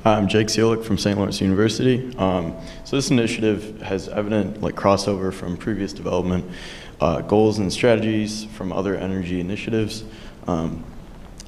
I'm 0.05 0.29
Jake 0.29 0.47
Seelick 0.47 0.85
from 0.85 0.97
St. 0.97 1.17
Lawrence 1.17 1.41
University. 1.41 2.15
Um, 2.17 2.55
so 2.85 2.95
this 2.95 3.11
initiative 3.11 3.81
has 3.81 4.07
evident 4.07 4.61
like 4.61 4.75
crossover 4.75 5.33
from 5.33 5.57
previous 5.57 5.91
development 5.91 6.49
uh, 7.01 7.19
goals 7.21 7.59
and 7.59 7.71
strategies 7.71 8.45
from 8.45 8.71
other 8.71 8.95
energy 8.95 9.41
initiatives. 9.41 10.05
Um, 10.47 10.85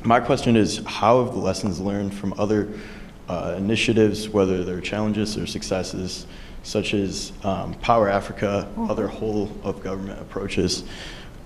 my 0.04 0.20
question 0.20 0.58
is, 0.58 0.82
how 0.86 1.24
have 1.24 1.34
the 1.34 1.40
lessons 1.40 1.80
learned 1.80 2.14
from 2.14 2.34
other 2.38 2.68
uh, 3.30 3.56
initiatives, 3.58 4.28
whether 4.28 4.66
they're 4.66 4.82
challenges 4.82 5.38
or 5.38 5.48
successes, 5.48 6.28
such 6.64 6.94
as 6.94 7.32
um, 7.46 7.74
Power 7.76 8.10
Africa, 8.10 8.70
other 8.78 9.08
whole 9.08 9.50
of 9.64 9.82
government 9.82 10.20
approaches, 10.20 10.84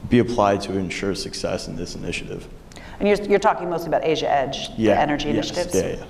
be 0.09 0.19
applied 0.19 0.59
to 0.61 0.75
ensure 0.75 1.13
success 1.13 1.67
in 1.67 1.75
this 1.75 1.95
initiative? 1.95 2.47
And 2.99 3.07
you're, 3.07 3.27
you're 3.27 3.39
talking 3.39 3.69
mostly 3.69 3.89
about 3.89 4.03
Asia 4.03 4.29
Edge, 4.31 4.69
Yeah, 4.75 4.95
the 4.95 5.01
energy 5.01 5.27
yes, 5.29 5.51
initiatives? 5.51 5.75
yeah, 5.75 5.87
yeah. 5.97 6.05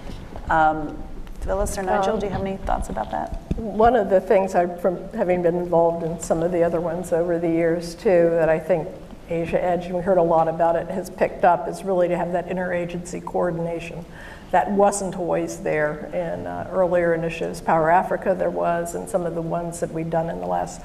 Um, 0.50 1.02
Phyllis 1.42 1.78
or 1.78 1.84
Nigel, 1.84 2.14
Um, 2.14 2.20
do 2.20 2.26
you 2.26 2.32
have 2.32 2.42
any 2.42 2.58
thoughts 2.58 2.90
about 2.90 3.12
that? 3.12 3.42
One 3.56 3.96
of 3.96 4.10
the 4.10 4.20
things 4.20 4.56
I, 4.56 4.66
from 4.66 4.98
having 5.14 5.42
been 5.44 5.56
involved 5.56 6.04
in 6.04 6.20
some 6.20 6.42
of 6.42 6.52
the 6.52 6.64
other 6.64 6.82
ones 6.82 7.14
over 7.14 7.38
the 7.38 7.50
years 7.50 7.96
too, 7.96 8.30
that 8.32 8.50
I 8.50 8.60
think 8.60 8.88
Asia 9.30 9.64
Edge, 9.64 9.86
and 9.86 9.96
we 9.96 10.02
heard 10.02 10.18
a 10.18 10.24
lot 10.24 10.48
about 10.48 10.76
it, 10.76 10.88
has 10.90 11.10
picked 11.10 11.46
up 11.46 11.68
is 11.68 11.84
really 11.84 12.08
to 12.08 12.18
have 12.18 12.32
that 12.32 12.50
interagency 12.50 13.24
coordination. 13.24 14.06
That 14.52 14.72
wasn't 14.72 15.18
always 15.18 15.58
there 15.58 16.10
in 16.14 16.48
uh, 16.48 16.70
earlier 16.72 17.14
initiatives. 17.14 17.62
Power 17.62 17.90
Africa 17.90 18.36
there 18.38 18.52
was, 18.52 18.96
and 18.96 19.10
some 19.10 19.26
of 19.26 19.36
the 19.36 19.42
ones 19.42 19.80
that 19.80 19.92
we've 19.92 20.10
done 20.10 20.30
in 20.30 20.40
the 20.40 20.48
last 20.48 20.82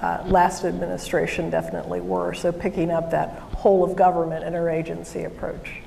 uh, 0.00 0.22
last 0.26 0.64
administration 0.64 1.48
definitely 1.48 2.00
were. 2.00 2.34
So 2.34 2.50
picking 2.50 2.90
up 2.90 3.12
that 3.12 3.38
whole 3.54 3.84
of 3.84 3.94
government 3.94 4.44
interagency 4.44 5.26
approach 5.26 5.80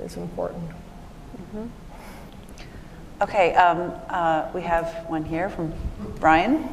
is 0.00 0.16
important. 0.16 0.70
Okay, 3.20 3.52
um, 3.54 3.92
uh, 4.10 4.48
we 4.54 4.62
have 4.62 5.04
one 5.08 5.24
here 5.24 5.48
from 5.48 5.72
Brian. 6.20 6.68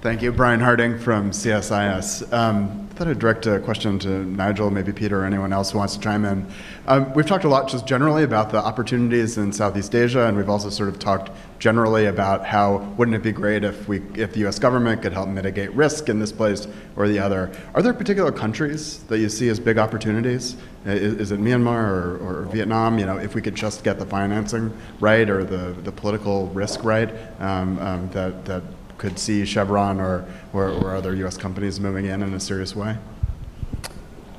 Thank 0.00 0.22
you. 0.22 0.32
Brian 0.32 0.58
Harding 0.58 0.98
from 0.98 1.30
CSIS. 1.30 2.32
Um, 2.32 2.88
I 2.90 2.94
thought 2.94 3.06
I'd 3.06 3.20
direct 3.20 3.46
a 3.46 3.60
question 3.60 3.96
to 4.00 4.08
Nigel, 4.08 4.72
maybe 4.72 4.92
Peter, 4.92 5.22
or 5.22 5.24
anyone 5.24 5.52
else 5.52 5.70
who 5.70 5.78
wants 5.78 5.94
to 5.94 6.00
chime 6.00 6.24
in. 6.24 6.50
Um, 6.88 7.14
we've 7.14 7.26
talked 7.26 7.44
a 7.44 7.48
lot 7.48 7.68
just 7.68 7.86
generally 7.86 8.24
about 8.24 8.50
the 8.50 8.58
opportunities 8.58 9.38
in 9.38 9.52
Southeast 9.52 9.94
Asia, 9.94 10.26
and 10.26 10.36
we've 10.36 10.48
also 10.48 10.68
sort 10.68 10.88
of 10.88 10.98
talked 10.98 11.30
generally 11.58 12.06
about 12.06 12.44
how 12.44 12.78
wouldn't 12.96 13.14
it 13.14 13.22
be 13.22 13.32
great 13.32 13.64
if 13.64 13.88
we, 13.88 14.02
if 14.14 14.32
the 14.32 14.40
U.S. 14.40 14.58
government 14.58 15.02
could 15.02 15.12
help 15.12 15.28
mitigate 15.28 15.72
risk 15.72 16.08
in 16.08 16.18
this 16.18 16.32
place 16.32 16.66
or 16.96 17.08
the 17.08 17.18
other. 17.18 17.50
Are 17.74 17.82
there 17.82 17.94
particular 17.94 18.32
countries 18.32 19.02
that 19.04 19.18
you 19.18 19.28
see 19.28 19.48
as 19.48 19.58
big 19.58 19.78
opportunities? 19.78 20.56
Is, 20.84 21.14
is 21.14 21.32
it 21.32 21.40
Myanmar 21.40 21.88
or, 21.88 22.16
or 22.18 22.42
Vietnam? 22.52 22.98
You 22.98 23.06
know, 23.06 23.16
if 23.16 23.34
we 23.34 23.42
could 23.42 23.54
just 23.54 23.84
get 23.84 23.98
the 23.98 24.06
financing 24.06 24.76
right 25.00 25.28
or 25.28 25.44
the, 25.44 25.72
the 25.82 25.92
political 25.92 26.48
risk 26.48 26.84
right, 26.84 27.10
um, 27.40 27.78
um, 27.78 28.10
that 28.10 28.44
that 28.44 28.62
could 28.98 29.18
see 29.18 29.44
Chevron 29.44 30.00
or, 30.00 30.24
or, 30.52 30.70
or 30.70 30.96
other 30.96 31.14
U.S. 31.16 31.36
companies 31.36 31.80
moving 31.80 32.06
in 32.06 32.22
in 32.22 32.34
a 32.34 32.40
serious 32.40 32.74
way? 32.74 32.96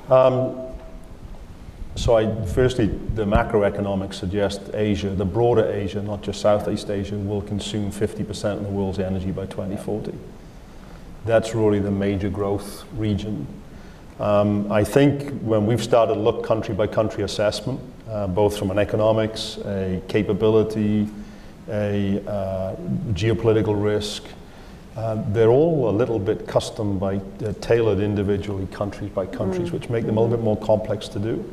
Um, 0.09 0.66
so 1.97 2.15
I, 2.15 2.45
firstly, 2.45 2.87
the 3.15 3.25
macroeconomics 3.25 4.13
suggest 4.13 4.61
Asia, 4.73 5.09
the 5.09 5.25
broader 5.25 5.65
Asia, 5.69 6.01
not 6.01 6.21
just 6.21 6.41
Southeast 6.41 6.89
Asia, 6.89 7.15
will 7.15 7.41
consume 7.41 7.91
50% 7.91 8.53
of 8.53 8.63
the 8.63 8.69
world's 8.69 8.99
energy 8.99 9.31
by 9.31 9.45
2040. 9.47 10.13
That's 11.25 11.55
really 11.55 11.79
the 11.79 11.91
major 11.91 12.29
growth 12.29 12.85
region. 12.95 13.47
Um, 14.19 14.71
I 14.71 14.83
think 14.83 15.39
when 15.41 15.65
we've 15.65 15.83
started 15.83 16.13
to 16.13 16.19
look 16.19 16.45
country 16.45 16.73
by 16.73 16.87
country 16.87 17.23
assessment, 17.23 17.79
uh, 18.09 18.27
both 18.27 18.57
from 18.57 18.71
an 18.71 18.79
economics, 18.79 19.57
a 19.65 20.01
capability, 20.07 21.09
a 21.69 22.21
uh, 22.27 22.75
geopolitical 23.11 23.81
risk, 23.81 24.23
uh, 24.95 25.21
they're 25.29 25.49
all 25.49 25.89
a 25.89 25.91
little 25.91 26.17
bit 26.17 26.47
custom 26.47 26.97
by 26.97 27.17
uh, 27.17 27.53
tailored 27.61 27.99
individually 27.99 28.67
countries 28.71 29.09
by 29.11 29.25
countries, 29.25 29.69
Mm. 29.69 29.73
which 29.73 29.89
make 29.89 30.05
them 30.05 30.17
a 30.17 30.21
little 30.21 30.37
bit 30.37 30.43
more 30.43 30.57
complex 30.57 31.07
to 31.09 31.19
do. 31.19 31.43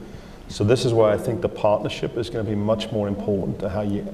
So 0.55 0.63
this 0.63 0.85
is 0.85 0.93
why 0.93 1.13
I 1.13 1.19
think 1.19 1.41
the 1.41 1.49
partnership 1.49 2.17
is 2.17 2.31
going 2.31 2.45
to 2.45 2.49
be 2.49 2.55
much 2.55 2.93
more 2.93 3.09
important 3.09 3.59
to 3.59 3.69
how 3.69 3.81
you 3.81 4.07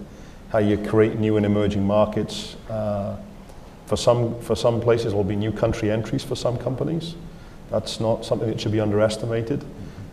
how 0.49 0.59
you 0.59 0.79
create 0.79 1.19
new 1.19 1.37
and 1.37 1.45
emerging 1.45 1.87
markets. 1.87 2.57
Uh, 2.71 3.19
for 3.85 3.99
some 3.99 4.41
for 4.41 4.57
some 4.57 4.81
places, 4.81 5.13
it 5.13 5.17
will 5.17 5.23
be 5.23 5.37
new 5.37 5.53
country 5.53 5.91
entries 5.91 6.25
for 6.25 6.35
some 6.35 6.57
companies. 6.57 7.15
That's 7.71 8.01
not 8.01 8.25
something 8.25 8.49
that 8.49 8.59
should 8.59 8.73
be 8.73 8.81
underestimated. 8.81 9.63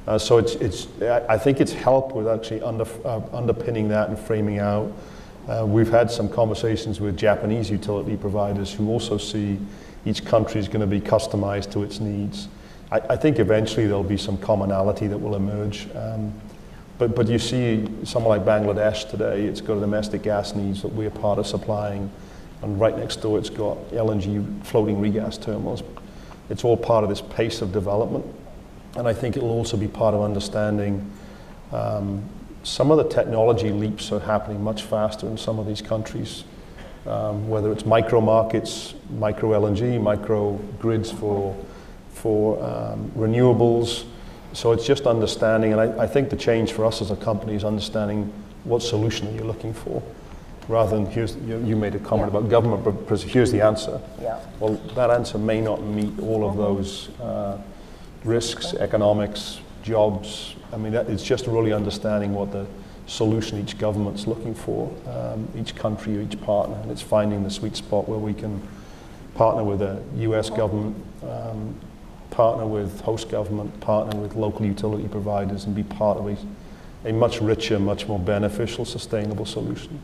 Uh, 0.05 0.17
so 0.17 0.37
it's 0.37 0.55
it's 0.55 0.89
I 1.01 1.37
think 1.37 1.61
it's 1.61 1.71
helped 1.71 2.13
with 2.13 2.27
actually 2.27 2.61
under, 2.61 2.85
uh, 3.05 3.21
underpinning 3.31 3.87
that 3.87 4.09
and 4.09 4.19
framing 4.19 4.59
out. 4.59 4.91
Uh, 5.47 5.65
we've 5.65 5.89
had 5.89 6.11
some 6.11 6.27
conversations 6.27 6.99
with 6.99 7.15
Japanese 7.15 7.71
utility 7.71 8.17
providers 8.17 8.73
who 8.73 8.89
also 8.89 9.17
see 9.17 9.57
each 10.05 10.25
country 10.25 10.59
is 10.59 10.67
going 10.67 10.81
to 10.81 10.87
be 10.87 10.99
customized 10.99 11.71
to 11.71 11.83
its 11.83 12.01
needs. 12.01 12.49
I, 12.91 12.99
I 13.09 13.15
think 13.15 13.39
eventually 13.39 13.87
there'll 13.87 14.03
be 14.03 14.17
some 14.17 14.37
commonality 14.37 15.07
that 15.07 15.17
will 15.17 15.35
emerge. 15.35 15.87
Um, 15.95 16.33
but, 16.97 17.15
but 17.15 17.27
you 17.27 17.37
see 17.37 17.87
someone 18.03 18.37
like 18.37 18.47
Bangladesh 18.47 19.09
today, 19.09 19.45
it's 19.45 19.61
got 19.61 19.79
domestic 19.79 20.23
gas 20.23 20.55
needs 20.55 20.81
that 20.81 20.89
we're 20.89 21.09
part 21.09 21.39
of 21.39 21.45
supplying. 21.45 22.11
And 22.63 22.79
right 22.79 22.97
next 22.97 23.17
door, 23.17 23.37
it's 23.37 23.51
got 23.51 23.77
LNG 23.91 24.65
floating 24.65 24.97
regas 24.97 25.41
terminals. 25.41 25.83
It's 26.49 26.63
all 26.63 26.77
part 26.77 27.03
of 27.03 27.09
this 27.09 27.21
pace 27.21 27.61
of 27.61 27.71
development. 27.71 28.25
And 28.95 29.07
I 29.07 29.13
think 29.13 29.37
it 29.37 29.43
will 29.43 29.51
also 29.51 29.77
be 29.77 29.87
part 29.87 30.15
of 30.15 30.21
understanding 30.21 31.11
um, 31.71 32.27
some 32.63 32.91
of 32.91 32.97
the 32.97 33.07
technology 33.07 33.69
leaps 33.69 34.11
are 34.11 34.19
happening 34.19 34.63
much 34.63 34.83
faster 34.83 35.27
in 35.27 35.37
some 35.37 35.59
of 35.59 35.65
these 35.65 35.81
countries, 35.81 36.43
um, 37.05 37.47
whether 37.47 37.71
it's 37.71 37.85
micro 37.85 38.19
markets, 38.19 38.93
micro 39.09 39.51
LNG, 39.51 40.01
micro 40.01 40.53
grids 40.79 41.11
for, 41.11 41.55
for 42.27 42.61
um, 42.61 43.09
renewables. 43.15 44.03
So 44.51 44.73
it's 44.73 44.85
just 44.85 45.07
understanding, 45.07 45.71
and 45.71 45.79
I, 45.79 46.03
I 46.03 46.07
think 46.07 46.29
the 46.29 46.35
change 46.35 46.73
for 46.73 46.83
us 46.83 47.01
as 47.01 47.09
a 47.09 47.15
company 47.15 47.55
is 47.55 47.63
understanding 47.63 48.33
what 48.65 48.81
solution 48.81 49.29
are 49.29 49.31
you 49.31 49.45
looking 49.45 49.73
for, 49.73 50.03
rather 50.67 50.97
than 50.97 51.05
here's, 51.05 51.37
you, 51.37 51.57
you 51.63 51.77
made 51.77 51.95
a 51.95 51.99
comment 51.99 52.27
about 52.27 52.49
government, 52.49 52.83
but 53.07 53.21
here's 53.21 53.49
the 53.53 53.61
answer. 53.61 54.01
Yeah. 54.21 54.41
Well, 54.59 54.73
that 54.95 55.09
answer 55.09 55.37
may 55.37 55.61
not 55.61 55.81
meet 55.83 56.19
all 56.19 56.45
of 56.45 56.57
those 56.57 57.09
uh, 57.21 57.61
risks, 58.25 58.73
economics, 58.73 59.61
jobs. 59.83 60.55
I 60.73 60.77
mean, 60.77 60.91
that, 60.91 61.09
it's 61.09 61.23
just 61.23 61.47
really 61.47 61.71
understanding 61.71 62.33
what 62.33 62.51
the 62.51 62.67
solution 63.05 63.57
each 63.57 63.77
government's 63.77 64.27
looking 64.27 64.53
for, 64.53 64.91
um, 65.07 65.47
each 65.57 65.75
country, 65.75 66.21
each 66.21 66.41
partner, 66.41 66.75
and 66.81 66.91
it's 66.91 67.01
finding 67.01 67.43
the 67.43 67.51
sweet 67.51 67.77
spot 67.77 68.09
where 68.09 68.19
we 68.19 68.33
can 68.33 68.61
partner 69.35 69.63
with 69.63 69.79
the 69.79 70.01
U.S. 70.23 70.49
government, 70.49 70.95
um, 71.23 71.75
partner 72.37 72.67
with 72.67 73.01
host 73.01 73.29
government, 73.29 73.79
partner 73.79 74.15
with 74.21 74.35
local 74.35 74.63
utility 74.63 75.07
providers, 75.07 75.65
and 75.65 75.75
be 75.75 75.81
part 75.81 76.19
of 76.19 76.27
a, 76.27 77.09
a 77.09 77.11
much 77.11 77.41
richer, 77.41 77.79
much 77.79 78.07
more 78.07 78.19
beneficial, 78.19 78.85
sustainable 78.85 79.43
solution. 79.43 79.99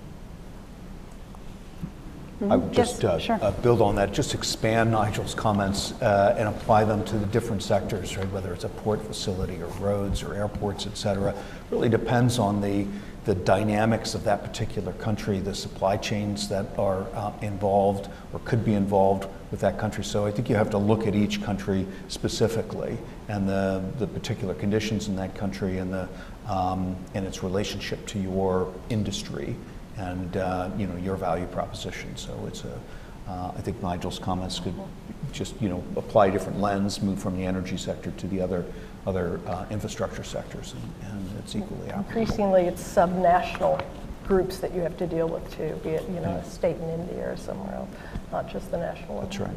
I 2.50 2.56
would 2.56 2.76
Yes, 2.76 2.90
just 2.90 3.06
uh, 3.06 3.20
sure. 3.20 3.38
uh, 3.40 3.52
build 3.52 3.82
on 3.84 3.94
that, 3.98 4.14
just 4.14 4.34
expand 4.34 4.90
Nigel's 4.90 5.36
comments 5.36 5.92
uh, 6.02 6.36
and 6.36 6.50
apply 6.50 6.86
them 6.86 7.06
to 7.06 7.20
the 7.20 7.28
different 7.28 7.62
sectors, 7.62 8.18
right? 8.18 8.30
Whether 8.32 8.52
it's 8.52 8.64
a 8.64 8.70
port 8.70 9.00
facility 9.04 9.62
or 9.62 9.68
roads 9.80 10.24
or 10.24 10.34
airports, 10.34 10.88
et 10.88 10.98
cetera. 10.98 11.36
Really 11.70 11.88
depends 11.88 12.40
on 12.40 12.62
the, 12.62 12.88
the 13.26 13.36
dynamics 13.36 14.16
of 14.16 14.24
that 14.26 14.44
particular 14.44 14.92
country, 14.94 15.40
the 15.40 15.56
supply 15.56 15.96
chains 15.98 16.50
that 16.50 16.66
are 16.78 17.08
uh, 17.14 17.32
involved 17.42 18.10
or 18.34 18.40
could 18.40 18.66
be 18.66 18.74
involved 18.74 19.28
with 19.50 19.62
that 19.62 19.80
country. 19.80 20.04
So 20.04 20.26
I 20.26 20.32
think 20.32 20.50
you 20.50 20.56
have 20.56 20.70
to 20.72 20.78
look 20.78 21.08
at 21.08 21.16
each 21.16 21.42
country 21.42 21.88
specifically 22.10 22.98
and 23.30 23.48
the, 23.48 23.84
the 23.98 24.08
particular 24.08 24.54
conditions 24.54 25.08
in 25.08 25.16
that 25.16 25.36
country 25.36 25.78
and, 25.78 25.94
the, 25.94 26.10
um, 26.48 26.98
and 27.14 27.26
its 27.26 27.44
relationship 27.44 28.06
to 28.08 28.20
your 28.20 28.74
industry 28.90 29.56
and 29.98 30.38
uh, 30.38 30.70
you 30.78 30.88
know 30.88 30.96
your 30.98 31.16
value 31.16 31.46
proposition. 31.48 32.16
So 32.16 32.34
it's 32.48 32.64
a, 32.64 32.80
uh, 33.28 33.52
I 33.56 33.62
think 33.62 33.82
Nigel's 33.82 34.20
comments 34.20 34.60
could 34.60 34.74
just 35.32 35.60
you 35.62 35.70
know 35.70 35.84
apply 35.96 36.28
a 36.28 36.32
different 36.32 36.60
lens, 36.60 37.02
move 37.02 37.20
from 37.20 37.38
the 37.38 37.46
energy 37.46 37.78
sector 37.78 38.12
to 38.12 38.28
the 38.28 38.42
other 38.42 38.66
other 39.06 39.40
uh, 39.48 39.66
infrastructure 39.70 40.24
sectors, 40.24 40.74
and, 40.74 41.12
and 41.12 41.40
it's 41.40 41.56
equally 41.56 41.90
applicable. 41.90 42.22
Increasingly, 42.22 42.62
it's 42.64 42.82
subnational 42.82 43.84
groups 44.28 44.58
that 44.60 44.74
you 44.74 44.82
have 44.82 44.98
to 44.98 45.08
deal 45.08 45.28
with 45.28 45.44
too, 45.56 45.78
be 45.84 45.90
it, 45.90 46.08
you 46.10 46.20
know, 46.20 46.32
a 46.32 46.46
state 46.46 46.78
in 46.78 46.90
India 46.90 47.32
or 47.32 47.38
somewhere 47.38 47.76
else, 47.76 47.90
not 48.32 48.50
just 48.50 48.72
the 48.72 48.78
national 48.78 49.16
one. 49.16 49.26
That's 49.26 49.40
right. 49.40 49.56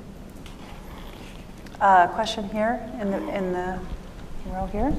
Uh, 1.80 2.08
Question 2.08 2.48
here 2.48 2.90
in 3.00 3.10
the, 3.10 3.18
in 3.36 3.52
the 3.52 3.78
row 4.46 4.66
here? 4.66 4.94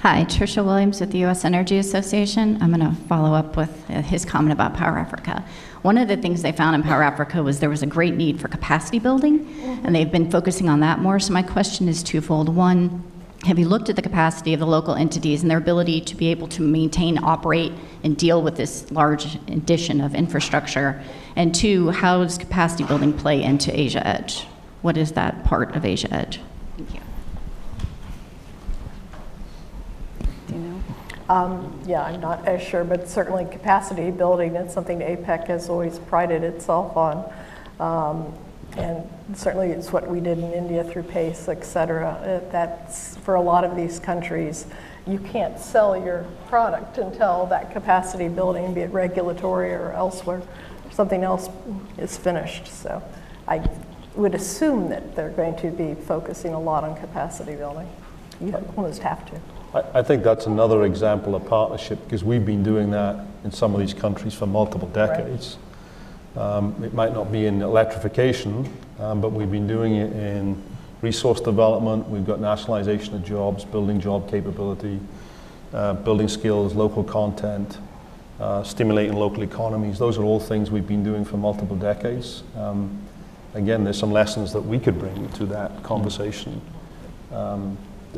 Hi, 0.00 0.24
Tricia 0.24 0.64
Williams 0.64 0.98
with 0.98 1.12
the 1.12 1.18
U.S. 1.18 1.44
Energy 1.44 1.76
Association. 1.76 2.56
I'm 2.62 2.72
going 2.72 2.80
to 2.80 2.96
follow 3.02 3.34
up 3.34 3.58
with 3.58 3.90
uh, 3.90 4.00
his 4.00 4.24
comment 4.24 4.52
about 4.52 4.72
Power 4.74 4.96
Africa. 4.96 5.44
One 5.82 5.98
of 5.98 6.08
the 6.08 6.16
things 6.16 6.40
they 6.40 6.52
found 6.52 6.74
in 6.74 6.82
Power 6.82 7.02
Africa 7.02 7.42
was 7.42 7.60
there 7.60 7.68
was 7.68 7.82
a 7.82 7.86
great 7.86 8.14
need 8.14 8.40
for 8.40 8.48
capacity 8.48 8.98
building, 8.98 9.46
and 9.84 9.94
they've 9.94 10.10
been 10.10 10.30
focusing 10.30 10.70
on 10.70 10.80
that 10.80 11.00
more. 11.00 11.20
So 11.20 11.34
my 11.34 11.42
question 11.42 11.86
is 11.86 12.02
twofold. 12.02 12.48
One, 12.48 13.02
have 13.46 13.58
you 13.58 13.66
looked 13.66 13.88
at 13.88 13.96
the 13.96 14.02
capacity 14.02 14.52
of 14.52 14.60
the 14.60 14.66
local 14.66 14.94
entities 14.94 15.42
and 15.42 15.50
their 15.50 15.58
ability 15.58 16.02
to 16.02 16.14
be 16.14 16.28
able 16.28 16.46
to 16.48 16.62
maintain, 16.62 17.22
operate, 17.24 17.72
and 18.04 18.16
deal 18.16 18.42
with 18.42 18.56
this 18.56 18.90
large 18.90 19.36
addition 19.48 20.00
of 20.00 20.14
infrastructure? 20.14 21.02
And 21.36 21.54
two, 21.54 21.90
how 21.90 22.22
does 22.22 22.36
capacity 22.36 22.84
building 22.84 23.14
play 23.14 23.42
into 23.42 23.78
Asia 23.78 24.06
Edge? 24.06 24.46
What 24.82 24.98
is 24.98 25.12
that 25.12 25.44
part 25.44 25.74
of 25.74 25.84
Asia 25.84 26.12
Edge? 26.12 26.40
thank 26.76 26.94
you. 26.94 27.00
do 30.48 30.54
you 30.54 30.82
Um, 31.30 31.80
yeah, 31.86 32.02
I'm 32.02 32.20
not 32.20 32.46
as 32.46 32.60
sure, 32.60 32.84
but 32.84 33.08
certainly 33.08 33.46
capacity 33.46 34.10
building, 34.10 34.54
is 34.54 34.72
something 34.72 34.98
APEC 34.98 35.46
has 35.46 35.70
always 35.70 35.98
prided 35.98 36.44
itself 36.44 36.94
on. 36.94 37.32
Um, 37.78 38.34
and 38.76 39.08
certainly 39.34 39.70
it's 39.70 39.92
what 39.92 40.08
we 40.08 40.20
did 40.20 40.38
in 40.38 40.52
India 40.52 40.84
through 40.84 41.04
PACE, 41.04 41.48
et 41.48 41.64
cetera. 41.64 42.10
Uh, 42.10 42.50
That's, 42.50 43.16
for 43.18 43.34
a 43.34 43.40
lot 43.40 43.64
of 43.64 43.76
these 43.76 43.98
countries, 43.98 44.66
you 45.06 45.18
can't 45.18 45.58
sell 45.58 45.96
your 45.96 46.24
product 46.48 46.98
until 46.98 47.46
that 47.46 47.72
capacity 47.72 48.28
building, 48.28 48.74
be 48.74 48.82
it 48.82 48.92
regulatory 48.92 49.72
or 49.72 49.92
elsewhere, 49.92 50.42
something 50.90 51.24
else 51.24 51.48
is 51.98 52.16
finished. 52.16 52.66
So 52.66 53.02
I 53.48 53.68
would 54.14 54.34
assume 54.34 54.88
that 54.90 55.14
they're 55.16 55.30
going 55.30 55.56
to 55.56 55.70
be 55.70 55.94
focusing 55.94 56.52
a 56.52 56.60
lot 56.60 56.84
on 56.84 56.96
capacity 56.96 57.54
building. 57.54 57.88
You 58.40 58.54
almost 58.76 59.02
have 59.02 59.24
to. 59.30 59.40
I, 59.74 60.00
I 60.00 60.02
think 60.02 60.22
that's 60.22 60.46
another 60.46 60.84
example 60.84 61.34
of 61.34 61.46
partnership 61.46 62.02
because 62.04 62.24
we've 62.24 62.44
been 62.44 62.62
doing 62.62 62.90
that 62.90 63.24
in 63.44 63.52
some 63.52 63.74
of 63.74 63.80
these 63.80 63.94
countries 63.94 64.34
for 64.34 64.46
multiple 64.46 64.88
decades. 64.88 65.58
Um, 66.36 66.82
it 66.84 66.94
might 66.94 67.12
not 67.12 67.32
be 67.32 67.46
in 67.46 67.60
electrification, 67.60 68.72
um, 68.98 69.20
but 69.20 69.32
we've 69.32 69.50
been 69.50 69.66
doing 69.66 69.96
it 69.96 70.12
in 70.12 70.62
resource 71.02 71.40
development. 71.40 72.08
We've 72.08 72.26
got 72.26 72.40
nationalization 72.40 73.14
of 73.14 73.24
jobs, 73.24 73.64
building 73.64 74.00
job 74.00 74.30
capability, 74.30 75.00
uh, 75.72 75.94
building 75.94 76.28
skills, 76.28 76.74
local 76.74 77.02
content, 77.02 77.78
uh, 78.38 78.62
stimulating 78.62 79.14
local 79.16 79.42
economies. 79.42 79.98
Those 79.98 80.18
are 80.18 80.24
all 80.24 80.40
things 80.40 80.70
we've 80.70 80.86
been 80.86 81.04
doing 81.04 81.24
for 81.24 81.36
multiple 81.36 81.76
decades. 81.76 82.42
Um, 82.56 82.98
again, 83.54 83.84
there's 83.84 83.98
some 83.98 84.12
lessons 84.12 84.52
that 84.52 84.62
we 84.62 84.78
could 84.78 84.98
bring 84.98 85.28
to 85.30 85.46
that 85.46 85.82
conversation. 85.82 86.60
Um, 87.32 87.76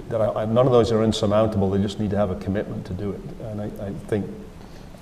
that 0.09 0.21
I, 0.21 0.43
I, 0.43 0.45
none 0.47 0.67
of 0.67 0.73
those 0.73 0.91
are 0.93 1.03
insurmountable. 1.03 1.71
They 1.71 1.83
just 1.83 2.01
need 2.01 2.11
to 2.11 2.17
have 2.17 2.31
a 2.31 2.37
commitment 2.37 2.87
to 2.87 2.95
do 2.95 3.11
it. 3.11 3.21
And 3.47 3.61
I, 3.61 3.87
I 3.87 3.93
think 4.09 4.27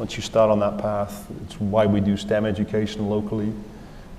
once 0.00 0.16
you 0.16 0.22
start 0.22 0.50
on 0.50 0.58
that 0.60 0.78
path, 0.78 1.30
it's 1.44 1.60
why 1.60 1.84
we 1.84 2.00
do 2.00 2.16
STEM 2.16 2.46
education 2.46 3.10
locally, 3.10 3.52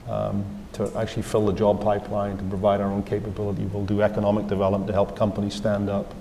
um, 0.07 0.45
to 0.73 0.89
actually 0.95 1.23
fill 1.23 1.47
the 1.47 1.53
job 1.53 1.81
pipeline, 1.81 2.37
to 2.37 2.43
provide 2.43 2.79
our 2.79 2.91
own 2.91 3.01
capability. 3.01 3.65
We'll 3.65 3.85
do 3.85 4.03
economic 4.03 4.45
development 4.45 4.85
to 4.87 4.93
help 4.93 5.17
companies 5.17 5.55
stand 5.55 5.89
up. 5.89 6.13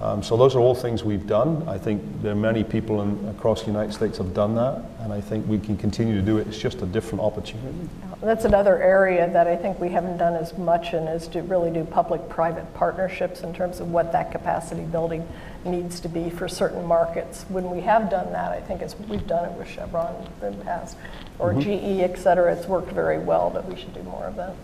Um, 0.00 0.22
so 0.22 0.34
those 0.34 0.56
are 0.56 0.60
all 0.60 0.74
things 0.74 1.04
we've 1.04 1.26
done. 1.26 1.68
I 1.68 1.76
think 1.76 2.02
there 2.22 2.32
are 2.32 2.34
many 2.34 2.64
people 2.64 3.02
in, 3.02 3.28
across 3.28 3.60
the 3.60 3.66
United 3.66 3.92
States 3.92 4.16
have 4.16 4.32
done 4.32 4.54
that, 4.54 4.82
and 5.00 5.12
I 5.12 5.20
think 5.20 5.46
we 5.46 5.58
can 5.58 5.76
continue 5.76 6.14
to 6.14 6.22
do 6.22 6.38
it. 6.38 6.48
It's 6.48 6.58
just 6.58 6.80
a 6.80 6.86
different 6.86 7.20
opportunity. 7.20 7.86
That's 8.22 8.46
another 8.46 8.82
area 8.82 9.30
that 9.30 9.46
I 9.46 9.56
think 9.56 9.78
we 9.78 9.90
haven't 9.90 10.16
done 10.16 10.36
as 10.36 10.56
much 10.56 10.94
in 10.94 11.06
is 11.06 11.28
to 11.28 11.42
really 11.42 11.70
do 11.70 11.84
public-private 11.84 12.72
partnerships 12.72 13.42
in 13.42 13.52
terms 13.52 13.78
of 13.78 13.92
what 13.92 14.10
that 14.12 14.32
capacity 14.32 14.84
building 14.84 15.28
needs 15.64 16.00
to 16.00 16.08
be 16.08 16.30
for 16.30 16.48
certain 16.48 16.86
markets. 16.86 17.44
When 17.48 17.70
we 17.70 17.82
have 17.82 18.10
done 18.10 18.32
that, 18.32 18.52
I 18.52 18.60
think 18.60 18.82
as 18.82 18.96
we've 19.08 19.26
done 19.26 19.44
it 19.44 19.52
with 19.52 19.68
Chevron 19.68 20.14
in 20.42 20.58
the 20.58 20.64
past, 20.64 20.96
or 21.38 21.52
Mhm. 21.52 21.60
GE, 21.60 22.02
et 22.02 22.18
cetera, 22.18 22.52
it's 22.52 22.66
worked 22.66 22.92
very 22.92 23.18
well, 23.18 23.50
but 23.52 23.68
we 23.68 23.76
should 23.76 23.92
do 23.94 24.02
more 24.02 24.24
of 24.24 24.36
that. 24.36 24.54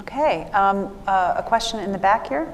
Okay, 0.00 0.46
um, 0.52 0.96
uh, 1.06 1.34
a 1.36 1.42
question 1.42 1.80
in 1.80 1.92
the 1.92 1.98
back 1.98 2.26
here? 2.28 2.48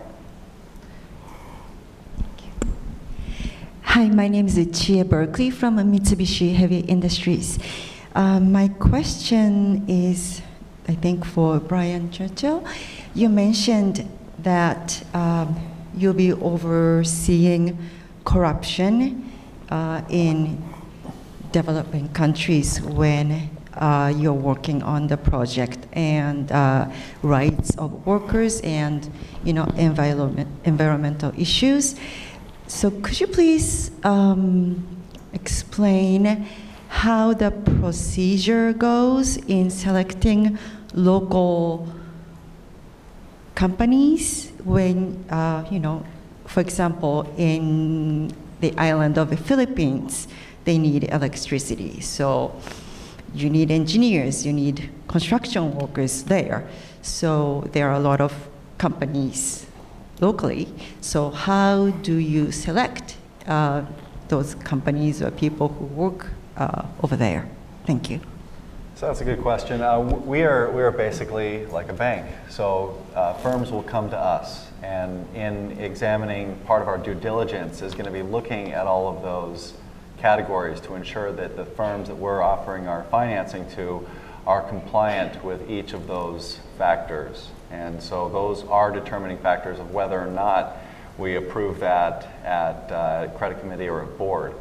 Hi, 3.93 4.09
my 4.09 4.29
name 4.29 4.47
is 4.47 4.59
Chia 4.79 5.05
Berkeley 5.05 5.51
from 5.51 5.77
Mitsubishi 5.79 6.55
Heavy 6.55 6.81
Industries. 6.81 7.59
Uh, 8.15 8.39
my 8.39 8.69
question 8.69 9.85
is, 9.89 10.43
I 10.87 10.95
think, 10.95 11.25
for 11.25 11.59
Brian 11.59 12.11
Churchill. 12.11 12.63
You 13.15 13.29
mentioned 13.29 14.07
that 14.41 15.03
um, 15.15 15.57
you'll 15.99 16.15
be 16.15 16.33
overseeing 16.33 17.79
corruption 18.25 19.31
uh, 19.71 20.03
in 20.09 20.63
developing 21.53 22.09
countries 22.11 22.81
when 22.81 23.51
uh, 23.75 24.13
you're 24.17 24.33
working 24.33 24.83
on 24.83 25.07
the 25.07 25.17
project 25.17 25.79
and 25.93 26.51
uh, 26.53 26.89
rights 27.23 27.77
of 27.77 28.07
workers 28.07 28.61
and 28.63 29.11
you 29.45 29.53
know 29.53 29.65
environment, 29.77 30.49
environmental 30.65 31.33
issues. 31.37 31.95
So 32.67 32.91
could 32.91 33.21
you 33.21 33.27
please 33.27 33.91
um, 34.05 34.87
explain 35.33 36.47
how 36.89 37.35
the 37.35 37.51
procedure 37.51 38.73
goes 38.73 39.37
in 39.37 39.71
selecting 39.71 40.59
local 40.95 41.89
companies 43.55 44.53
when, 44.69 45.25
uh, 45.31 45.65
you 45.71 45.81
know, 45.81 46.05
for 46.47 46.61
example, 46.61 47.33
in 47.37 48.33
the 48.61 48.77
island 48.79 49.19
of 49.19 49.31
the 49.31 49.37
Philippines, 49.37 50.29
they 50.65 50.79
need 50.79 51.05
electricity. 51.05 52.01
So 52.01 52.55
you 53.35 53.51
need 53.51 53.71
engineers, 53.71 54.47
you 54.47 54.53
need 54.53 54.91
construction 55.09 55.75
workers 55.77 56.25
there. 56.25 56.69
So 57.03 57.69
there 57.73 57.89
are 57.89 57.95
a 57.95 58.01
lot 58.01 58.21
of 58.21 58.33
companies 58.79 59.67
locally. 60.21 60.69
So 61.01 61.31
how 61.31 61.91
do 62.03 62.17
you 62.17 62.53
select 62.53 63.17
uh, 63.47 63.83
those 64.29 64.55
companies 64.57 65.23
or 65.23 65.31
people 65.31 65.69
who 65.69 65.85
work 65.87 66.27
uh, 66.57 66.83
over 67.03 67.17
there? 67.17 67.49
Thank 67.87 68.11
you. 68.11 68.21
So 68.99 69.07
that's 69.07 69.21
a 69.21 69.25
good 69.25 69.43
question. 69.43 69.81
Uh, 69.81 70.01
we 70.01 70.43
are 70.43 70.73
we 70.73 70.83
are 70.83 70.91
basically 70.91 71.67
like 71.67 71.89
a 71.89 71.93
bank. 71.93 72.27
So 72.49 73.01
uh, 73.15 73.35
firms 73.35 73.71
will 73.71 73.85
come 73.85 74.11
to 74.11 74.19
us, 74.19 74.67
and 74.83 75.25
in 75.37 75.79
examining 75.79 76.57
part 76.67 76.83
of 76.83 76.89
our 76.89 76.99
due 76.99 77.15
diligence 77.15 77.81
is 77.81 77.93
going 77.93 78.07
to 78.07 78.11
be 78.11 78.23
looking 78.23 78.73
at 78.73 78.89
all 78.89 79.07
of 79.07 79.23
those 79.23 79.75
categories 80.17 80.81
to 80.81 80.97
ensure 80.97 81.31
that 81.31 81.55
the 81.55 81.65
firms 81.65 82.09
that 82.09 82.17
we're 82.17 82.43
offering 82.43 82.89
our 82.89 83.05
financing 83.05 83.71
to 83.77 84.05
are 84.49 84.63
compliant 84.63 85.45
with 85.45 85.71
each 85.71 85.93
of 85.93 86.09
those 86.09 86.59
factors. 86.77 87.51
And 87.71 88.03
so 88.03 88.29
those 88.29 88.65
are 88.65 88.91
determining 88.91 89.39
factors 89.39 89.79
of 89.79 89.93
whether 89.95 90.21
or 90.21 90.27
not 90.27 90.77
we 91.19 91.37
approve 91.37 91.79
that 91.79 92.25
at 92.45 92.91
uh, 92.91 93.29
credit 93.39 93.61
committee 93.61 93.89
or 93.89 94.01
a 94.01 94.07
board. 94.07 94.55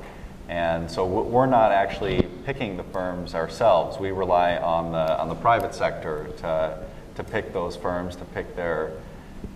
And 0.50 0.90
so 0.90 1.06
we're 1.06 1.46
not 1.46 1.72
actually 1.72 2.26
picking 2.46 2.78
the 2.78 2.84
firms 2.84 3.36
ourselves. 3.36 4.00
We 4.00 4.12
rely 4.12 4.56
on 4.58 4.94
the, 4.94 5.20
on 5.20 5.28
the 5.28 5.36
private 5.36 5.76
sector 5.76 6.30
to, 6.38 6.84
to 7.16 7.24
pick 7.24 7.52
those 7.52 7.76
firms, 7.76 8.16
to 8.16 8.26
pick 8.26 8.56
their, 8.56 8.94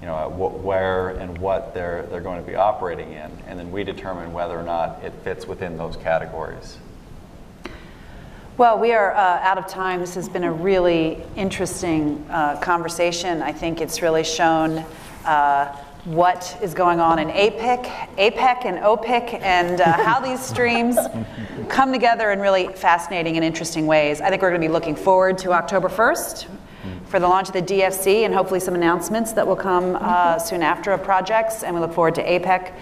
you 0.01 0.07
know, 0.07 0.29
wh- 0.29 0.63
where 0.65 1.09
and 1.11 1.37
what 1.37 1.73
they're, 1.73 2.05
they're 2.07 2.19
going 2.19 2.43
to 2.43 2.47
be 2.47 2.55
operating 2.55 3.13
in. 3.13 3.31
And 3.47 3.57
then 3.57 3.71
we 3.71 3.85
determine 3.85 4.33
whether 4.33 4.59
or 4.59 4.63
not 4.63 5.01
it 5.01 5.13
fits 5.23 5.47
within 5.47 5.77
those 5.77 5.95
categories. 5.95 6.77
Well, 8.57 8.77
we 8.77 8.91
are 8.91 9.15
uh, 9.15 9.39
out 9.41 9.57
of 9.57 9.67
time. 9.67 10.01
This 10.01 10.13
has 10.15 10.27
been 10.27 10.43
a 10.43 10.51
really 10.51 11.23
interesting 11.37 12.25
uh, 12.29 12.59
conversation. 12.59 13.41
I 13.41 13.53
think 13.53 13.79
it's 13.79 14.01
really 14.01 14.25
shown 14.25 14.85
uh, 15.25 15.75
what 16.05 16.57
is 16.61 16.73
going 16.73 16.99
on 16.99 17.19
in 17.19 17.29
APEC, 17.29 17.85
APEC 18.17 18.65
and 18.65 18.79
OPIC, 18.79 19.33
and 19.41 19.81
uh, 19.81 19.93
how 20.03 20.19
these 20.19 20.39
streams 20.45 20.97
come 21.69 21.91
together 21.91 22.31
in 22.31 22.39
really 22.39 22.67
fascinating 22.69 23.35
and 23.35 23.45
interesting 23.45 23.85
ways. 23.85 24.19
I 24.19 24.29
think 24.29 24.41
we're 24.41 24.49
going 24.49 24.61
to 24.61 24.67
be 24.67 24.71
looking 24.71 24.95
forward 24.95 25.37
to 25.39 25.51
October 25.51 25.89
1st 25.89 26.47
for 27.05 27.19
the 27.19 27.27
launch 27.27 27.49
of 27.49 27.53
the 27.53 27.61
DFC 27.61 28.23
and 28.25 28.33
hopefully 28.33 28.59
some 28.59 28.73
announcements 28.73 29.33
that 29.33 29.45
will 29.45 29.55
come 29.55 29.97
uh, 29.99 30.39
soon 30.39 30.63
after 30.63 30.91
of 30.91 31.03
projects. 31.03 31.63
And 31.63 31.75
we 31.75 31.81
look 31.81 31.93
forward 31.93 32.15
to 32.15 32.23
APEC 32.23 32.73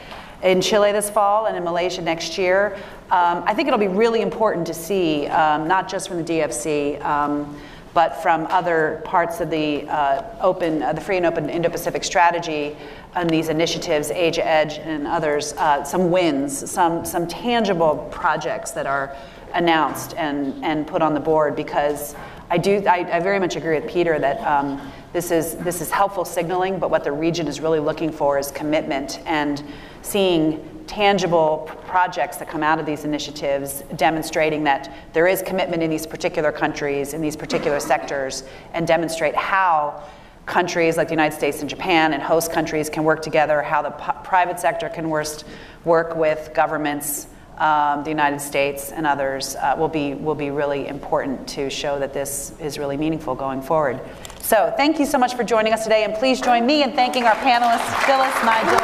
in 0.43 0.61
Chile 0.61 0.91
this 0.91 1.09
fall 1.09 1.47
and 1.47 1.57
in 1.57 1.63
Malaysia 1.63 2.01
next 2.01 2.37
year. 2.37 2.77
Um, 3.11 3.43
I 3.45 3.53
think 3.53 3.67
it'll 3.67 3.79
be 3.79 3.87
really 3.87 4.21
important 4.21 4.67
to 4.67 4.73
see, 4.73 5.27
um, 5.27 5.67
not 5.67 5.89
just 5.89 6.07
from 6.07 6.23
the 6.23 6.23
DFC, 6.23 7.03
um, 7.03 7.59
but 7.93 8.21
from 8.21 8.45
other 8.47 9.01
parts 9.05 9.39
of 9.39 9.49
the 9.49 9.87
uh, 9.87 10.23
open, 10.41 10.83
uh, 10.83 10.93
the 10.93 11.01
free 11.01 11.17
and 11.17 11.25
open 11.25 11.49
Indo-Pacific 11.49 12.03
strategy 12.03 12.75
and 13.15 13.29
these 13.29 13.49
initiatives, 13.49 14.11
Asia 14.11 14.45
Edge 14.45 14.77
and 14.79 15.07
others, 15.07 15.53
uh, 15.53 15.83
some 15.83 16.11
wins, 16.11 16.69
some, 16.69 17.03
some 17.03 17.27
tangible 17.27 18.07
projects 18.11 18.71
that 18.71 18.85
are 18.85 19.15
announced 19.53 20.13
and, 20.15 20.63
and 20.63 20.85
put 20.85 21.01
on 21.01 21.13
the 21.13 21.19
board 21.19 21.55
because 21.55 22.15
I 22.51 22.57
do, 22.57 22.83
I, 22.85 23.17
I 23.17 23.19
very 23.19 23.39
much 23.39 23.55
agree 23.55 23.79
with 23.79 23.89
Peter 23.89 24.19
that 24.19 24.39
um, 24.41 24.91
this 25.13 25.31
is, 25.31 25.55
this 25.57 25.81
is 25.81 25.89
helpful 25.89 26.25
signaling, 26.25 26.79
but 26.79 26.89
what 26.89 27.03
the 27.03 27.11
region 27.11 27.47
is 27.47 27.59
really 27.59 27.79
looking 27.79 28.11
for 28.11 28.37
is 28.37 28.51
commitment 28.51 29.19
and 29.25 29.63
seeing 30.01 30.78
tangible 30.89 31.69
projects 31.85 32.37
that 32.37 32.49
come 32.49 32.63
out 32.63 32.79
of 32.79 32.85
these 32.87 33.05
initiatives 33.05 33.83
demonstrating 33.95 34.63
that 34.63 34.91
there 35.13 35.27
is 35.27 35.43
commitment 35.43 35.83
in 35.83 35.89
these 35.91 36.07
particular 36.07 36.51
countries, 36.51 37.13
in 37.13 37.21
these 37.21 37.35
particular 37.35 37.79
sectors, 37.79 38.43
and 38.73 38.87
demonstrate 38.87 39.35
how 39.35 40.03
countries 40.47 40.97
like 40.97 41.07
the 41.07 41.13
United 41.13 41.35
States 41.35 41.61
and 41.61 41.69
Japan 41.69 42.13
and 42.13 42.23
host 42.23 42.51
countries 42.51 42.89
can 42.89 43.03
work 43.03 43.21
together, 43.21 43.61
how 43.61 43.83
the 43.83 43.91
private 44.23 44.59
sector 44.59 44.89
can 44.89 45.11
worst, 45.11 45.45
work 45.85 46.15
with 46.15 46.49
governments, 46.55 47.27
um, 47.59 48.03
the 48.03 48.09
United 48.09 48.41
States 48.41 48.91
and 48.91 49.05
others, 49.05 49.55
uh, 49.57 49.75
will, 49.77 49.89
be, 49.89 50.15
will 50.15 50.33
be 50.33 50.49
really 50.49 50.87
important 50.87 51.47
to 51.49 51.69
show 51.69 51.99
that 51.99 52.15
this 52.15 52.53
is 52.59 52.79
really 52.79 52.97
meaningful 52.97 53.35
going 53.35 53.61
forward. 53.61 53.99
So 54.41 54.73
thank 54.75 54.97
you 54.97 55.05
so 55.05 55.19
much 55.19 55.35
for 55.35 55.43
joining 55.43 55.71
us 55.71 55.83
today, 55.83 56.03
and 56.03 56.15
please 56.15 56.41
join 56.41 56.65
me 56.65 56.81
in 56.81 56.93
thanking 56.93 57.25
our 57.25 57.35
panelists, 57.35 57.93
Phyllis, 58.07 58.33
Nigel, 58.43 58.79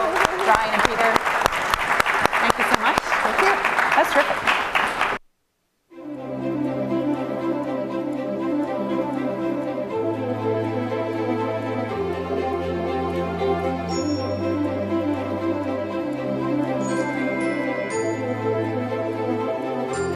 Brian, 0.46 0.72
and 0.72 0.84
Peter. 0.84 1.55